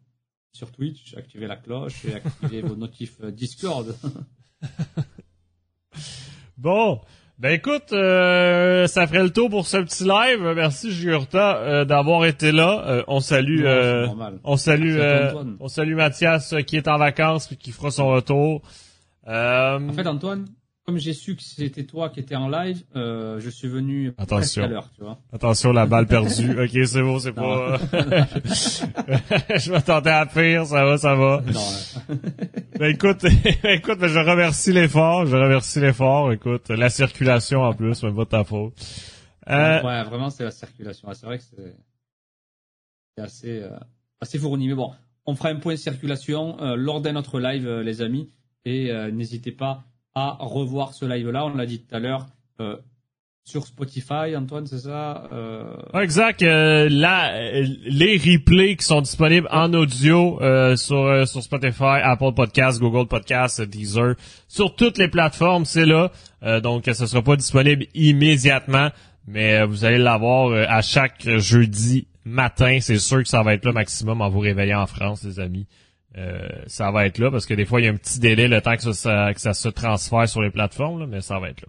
sur 0.53 0.73
Twitch, 0.73 1.15
activez 1.17 1.47
la 1.47 1.57
cloche 1.57 2.05
et 2.07 2.15
activez 2.15 2.63
vos 2.69 2.77
notifs 2.77 3.21
Discord. 3.23 3.95
Bon. 6.57 7.01
Ben 7.41 7.53
écoute, 7.53 7.93
euh, 7.93 8.89
ça 8.89 9.07
ferait 9.07 9.23
le 9.23 9.31
tour 9.31 9.49
pour 9.49 9.67
ce 9.69 9.77
petit 9.77 10.03
live. 10.03 10.41
Merci 10.57 10.91
Jurta 10.91 11.59
euh, 11.59 11.85
d'avoir 11.85 12.25
été 12.25 12.51
là. 12.51 12.83
Euh, 12.89 13.03
on 13.07 13.21
salue 13.21 13.61
Non, 13.63 13.67
euh, 13.69 14.07
on 14.43 14.57
salue 14.57 14.97
euh, 14.99 15.33
on 15.61 15.69
salue 15.69 15.95
Mathias 15.95 16.53
euh, 16.53 16.63
qui 16.63 16.77
est 16.77 16.89
en 16.89 16.99
vacances 16.99 17.47
puis 17.47 17.57
qui 17.57 17.71
fera 17.71 17.93
son 17.93 18.09
retour. 18.09 18.63
Euh, 19.29 19.79
En 19.89 19.93
fait, 19.93 20.07
Antoine, 20.09 20.47
comme 20.89 20.97
j'ai 20.97 21.13
su 21.13 21.37
que 21.37 21.43
c'était 21.43 21.85
toi 21.85 22.09
qui 22.09 22.21
étais 22.21 22.35
en 22.35 22.49
live, 22.49 22.83
euh, 22.97 23.39
je 23.41 23.51
suis 23.51 23.69
venu 23.69 24.15
Attention. 24.17 24.65
à 24.65 24.69
l'heure, 24.69 24.89
tu 24.97 25.03
vois. 25.03 25.19
attention 25.35 25.71
la 25.71 25.85
balle 25.85 26.07
perdue. 26.07 26.59
OK, 26.65 26.71
c'est 26.87 27.03
bon, 27.03 27.19
c'est 27.19 27.35
pas 27.35 27.77
Je 29.59 29.71
m'attendais 29.71 30.09
à 30.09 30.25
pire, 30.25 30.65
ça 30.65 30.87
va, 30.87 30.97
ça 30.97 31.15
va. 31.15 31.43
Non. 31.47 32.17
Ben 32.79 32.95
écoute, 32.95 33.23
écoute, 33.65 33.99
ben, 33.99 34.09
je 34.09 34.19
remercie 34.19 34.73
l'effort, 34.73 35.27
je 35.27 35.37
remercie 35.37 35.79
l'effort. 35.79 36.33
Écoute, 36.33 36.71
la 36.71 36.89
circulation 36.89 37.65
en 37.65 37.75
plus, 37.75 38.03
même 38.03 38.17
pas 38.17 38.25
de 38.25 38.31
ta 38.31 38.45
faute. 38.45 38.73
Euh, 39.51 39.83
Ouais, 39.83 40.03
vraiment, 40.05 40.31
c'est 40.31 40.45
la 40.45 40.51
circulation. 40.51 41.07
Ouais, 41.07 41.15
C'est 41.15 41.27
vrai 41.27 41.37
que 41.37 41.45
c'est 41.45 43.23
assez, 43.23 43.61
euh, 43.63 43.77
assez 44.23 44.39
fourni. 44.39 44.69
Mais 44.69 44.75
bon, 44.75 44.91
on 45.27 45.35
fera 45.35 45.51
un 45.51 45.57
point 45.57 45.75
de 45.75 45.79
circulation 45.79 46.59
euh, 46.63 46.77
lors 46.77 47.03
d'un 47.03 47.15
autre 47.17 47.41
live, 47.41 47.69
euh, 47.69 47.83
les 47.83 48.01
amis. 48.01 48.33
Et 48.65 48.91
euh, 48.91 49.11
n'hésitez 49.11 49.53
pas 49.53 49.85
revoir 50.39 50.95
ce 50.95 51.05
live-là. 51.05 51.47
On 51.47 51.55
l'a 51.57 51.67
dit 51.67 51.81
tout 51.81 51.95
à 51.95 51.99
l'heure 51.99 52.27
euh, 52.61 52.77
sur 53.45 53.65
Spotify, 53.67 54.37
Antoine, 54.37 54.67
c'est 54.67 54.81
ça 54.81 55.29
euh, 55.33 55.65
Exact. 55.95 56.43
euh, 56.43 56.87
les 56.89 58.17
replays 58.19 58.77
qui 58.77 58.85
sont 58.85 59.01
disponibles 59.01 59.49
en 59.51 59.73
audio 59.73 60.39
euh, 60.43 60.77
sur 60.77 60.99
euh, 61.07 61.25
sur 61.25 61.43
Spotify, 61.43 62.01
Apple 62.03 62.35
Podcasts, 62.35 62.79
Google 62.79 63.07
Podcasts, 63.09 63.63
Deezer, 63.63 64.17
sur 64.49 64.75
toutes 64.77 64.99
les 64.99 65.09
plateformes, 65.09 65.65
c'est 65.65 65.87
là. 65.87 66.11
Euh, 66.43 66.61
donc, 66.61 66.85
ce 66.87 67.07
sera 67.07 67.23
pas 67.23 67.37
disponible 67.37 67.87
immédiatement, 67.95 68.89
mais 69.27 69.55
euh, 69.61 69.67
vous 69.67 69.85
allez 69.87 69.99
l'avoir 69.99 70.53
à 70.53 70.83
chaque 70.83 71.27
jeudi 71.39 72.07
matin. 72.27 72.79
C'est 72.83 72.99
sûr 72.99 73.23
que 73.23 73.29
ça 73.29 73.43
va 73.43 73.55
être 73.55 73.65
là 73.65 73.73
maximum 73.73 74.21
en 74.21 74.29
vous 74.29 74.41
réveillant 74.41 74.83
en 74.83 74.87
France, 74.87 75.25
les 75.25 75.41
amis. 75.41 75.67
Euh, 76.19 76.49
ça 76.67 76.91
va 76.91 77.07
être 77.07 77.19
là 77.19 77.31
parce 77.31 77.47
que 77.47 77.55
des 77.55 77.65
fois 77.65 77.81
il 77.81 77.85
y 77.85 77.87
a 77.89 77.93
un 77.93 77.97
petit 77.97 78.19
délai 78.19 78.49
le 78.49 78.61
temps 78.61 78.75
que 78.77 78.83
ça, 78.83 78.93
ça- 78.93 79.33
que 79.35 79.41
ça 79.41 79.55
se 79.55 79.69
transfère 79.69 80.29
sur 80.29 80.43
les 80.43 80.51
plateformes, 80.51 81.01
là, 81.01 81.07
mais 81.07 81.21
ça 81.21 81.39
va 81.39 81.49
être 81.51 81.61
là. 81.63 81.69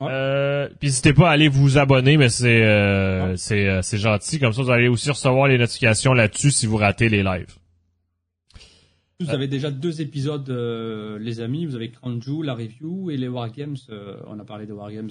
Ouais. 0.00 0.08
Euh, 0.12 0.68
puis 0.78 0.88
n'hésitez 0.88 1.14
pas 1.14 1.30
à 1.30 1.32
aller 1.32 1.48
vous 1.48 1.78
abonner, 1.78 2.18
mais 2.18 2.28
c'est 2.28 2.62
euh, 2.64 3.30
Ouais. 3.30 3.36
c'est 3.38 3.80
c'est 3.82 3.96
gentil. 3.98 4.38
Comme 4.38 4.52
ça, 4.52 4.62
vous 4.62 4.70
allez 4.70 4.88
aussi 4.88 5.08
recevoir 5.10 5.48
les 5.48 5.56
notifications 5.56 6.12
là-dessus 6.12 6.50
si 6.50 6.66
vous 6.66 6.76
ratez 6.76 7.08
les 7.08 7.22
lives. 7.22 7.54
Vous 9.20 9.30
avez 9.30 9.48
déjà 9.48 9.70
deux 9.70 10.02
épisodes, 10.02 10.46
les 11.18 11.40
amis. 11.40 11.64
Vous 11.64 11.74
avez 11.76 11.90
Cranju, 11.90 12.42
la 12.42 12.52
review 12.54 13.10
et 13.10 13.16
les 13.16 13.28
Wargames. 13.28 13.76
on 14.26 14.38
a 14.38 14.44
parlé 14.44 14.66
de 14.66 14.74
Wargames 14.74 15.10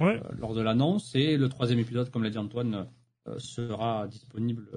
Ouais. 0.00 0.20
lors 0.38 0.54
de 0.54 0.60
l'annonce. 0.60 1.14
Et 1.14 1.38
le 1.38 1.48
troisième 1.48 1.78
épisode, 1.78 2.10
comme 2.10 2.22
l'a 2.22 2.28
dit 2.30 2.36
Antoine, 2.36 2.86
sera 3.38 4.06
disponible 4.08 4.68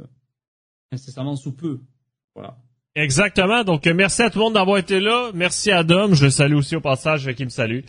incessamment 0.94 1.36
sous 1.36 1.52
peu. 1.54 1.82
Voilà. 2.36 2.56
Exactement. 2.96 3.64
Donc 3.64 3.86
merci 3.88 4.22
à 4.22 4.30
tout 4.30 4.40
le 4.40 4.46
monde 4.46 4.54
d'avoir 4.54 4.78
été 4.78 5.00
là. 5.00 5.32
Merci 5.34 5.72
à 5.72 5.84
Dom. 5.84 6.14
Je 6.14 6.26
le 6.26 6.32
salue 6.32 6.56
aussi 6.56 6.76
au 6.76 6.82
passage, 6.82 7.32
qui 7.34 7.46
me 7.46 7.50
salue. 7.50 7.82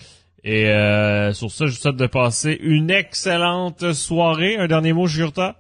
Et 0.45 0.69
euh, 0.69 1.33
sur 1.33 1.51
ça, 1.51 1.67
je 1.67 1.73
vous 1.73 1.79
souhaite 1.79 1.97
de 1.97 2.07
passer 2.07 2.59
une 2.61 2.91
excellente 2.91 3.93
soirée. 3.93 4.57
Un 4.57 4.67
dernier 4.67 4.93
mot, 4.93 5.07
Jurta? 5.07 5.57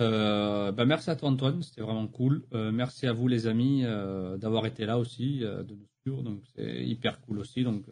Euh, 0.00 0.72
bah, 0.72 0.84
merci 0.84 1.10
à 1.10 1.16
toi 1.16 1.30
Antoine, 1.30 1.62
c'était 1.62 1.80
vraiment 1.80 2.06
cool. 2.06 2.42
Euh, 2.52 2.70
merci 2.70 3.06
à 3.06 3.12
vous 3.12 3.28
les 3.28 3.46
amis 3.46 3.82
euh, 3.84 4.36
d'avoir 4.36 4.66
été 4.66 4.84
là 4.84 4.98
aussi, 4.98 5.38
de 5.40 5.74
nous 5.74 5.86
suivre, 6.02 6.22
donc 6.22 6.40
c'est 6.54 6.84
hyper 6.84 7.20
cool 7.22 7.38
aussi. 7.38 7.64
Donc, 7.64 7.84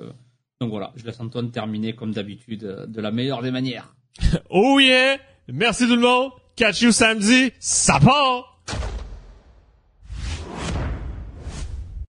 donc 0.60 0.70
voilà, 0.70 0.92
je 0.96 1.04
laisse 1.04 1.20
Antoine 1.20 1.50
terminer 1.50 1.94
comme 1.94 2.12
d'habitude 2.12 2.60
de 2.86 3.00
la 3.00 3.10
meilleure 3.10 3.42
des 3.42 3.50
manières. 3.50 3.94
Oh 4.50 4.78
yeah! 4.78 5.18
Merci 5.48 5.86
tout 5.86 5.96
le 5.96 6.02
monde. 6.02 6.30
Catch 6.56 6.82
you 6.82 6.92
samedi. 6.92 7.52
Ça 7.58 7.98
part! 8.00 8.60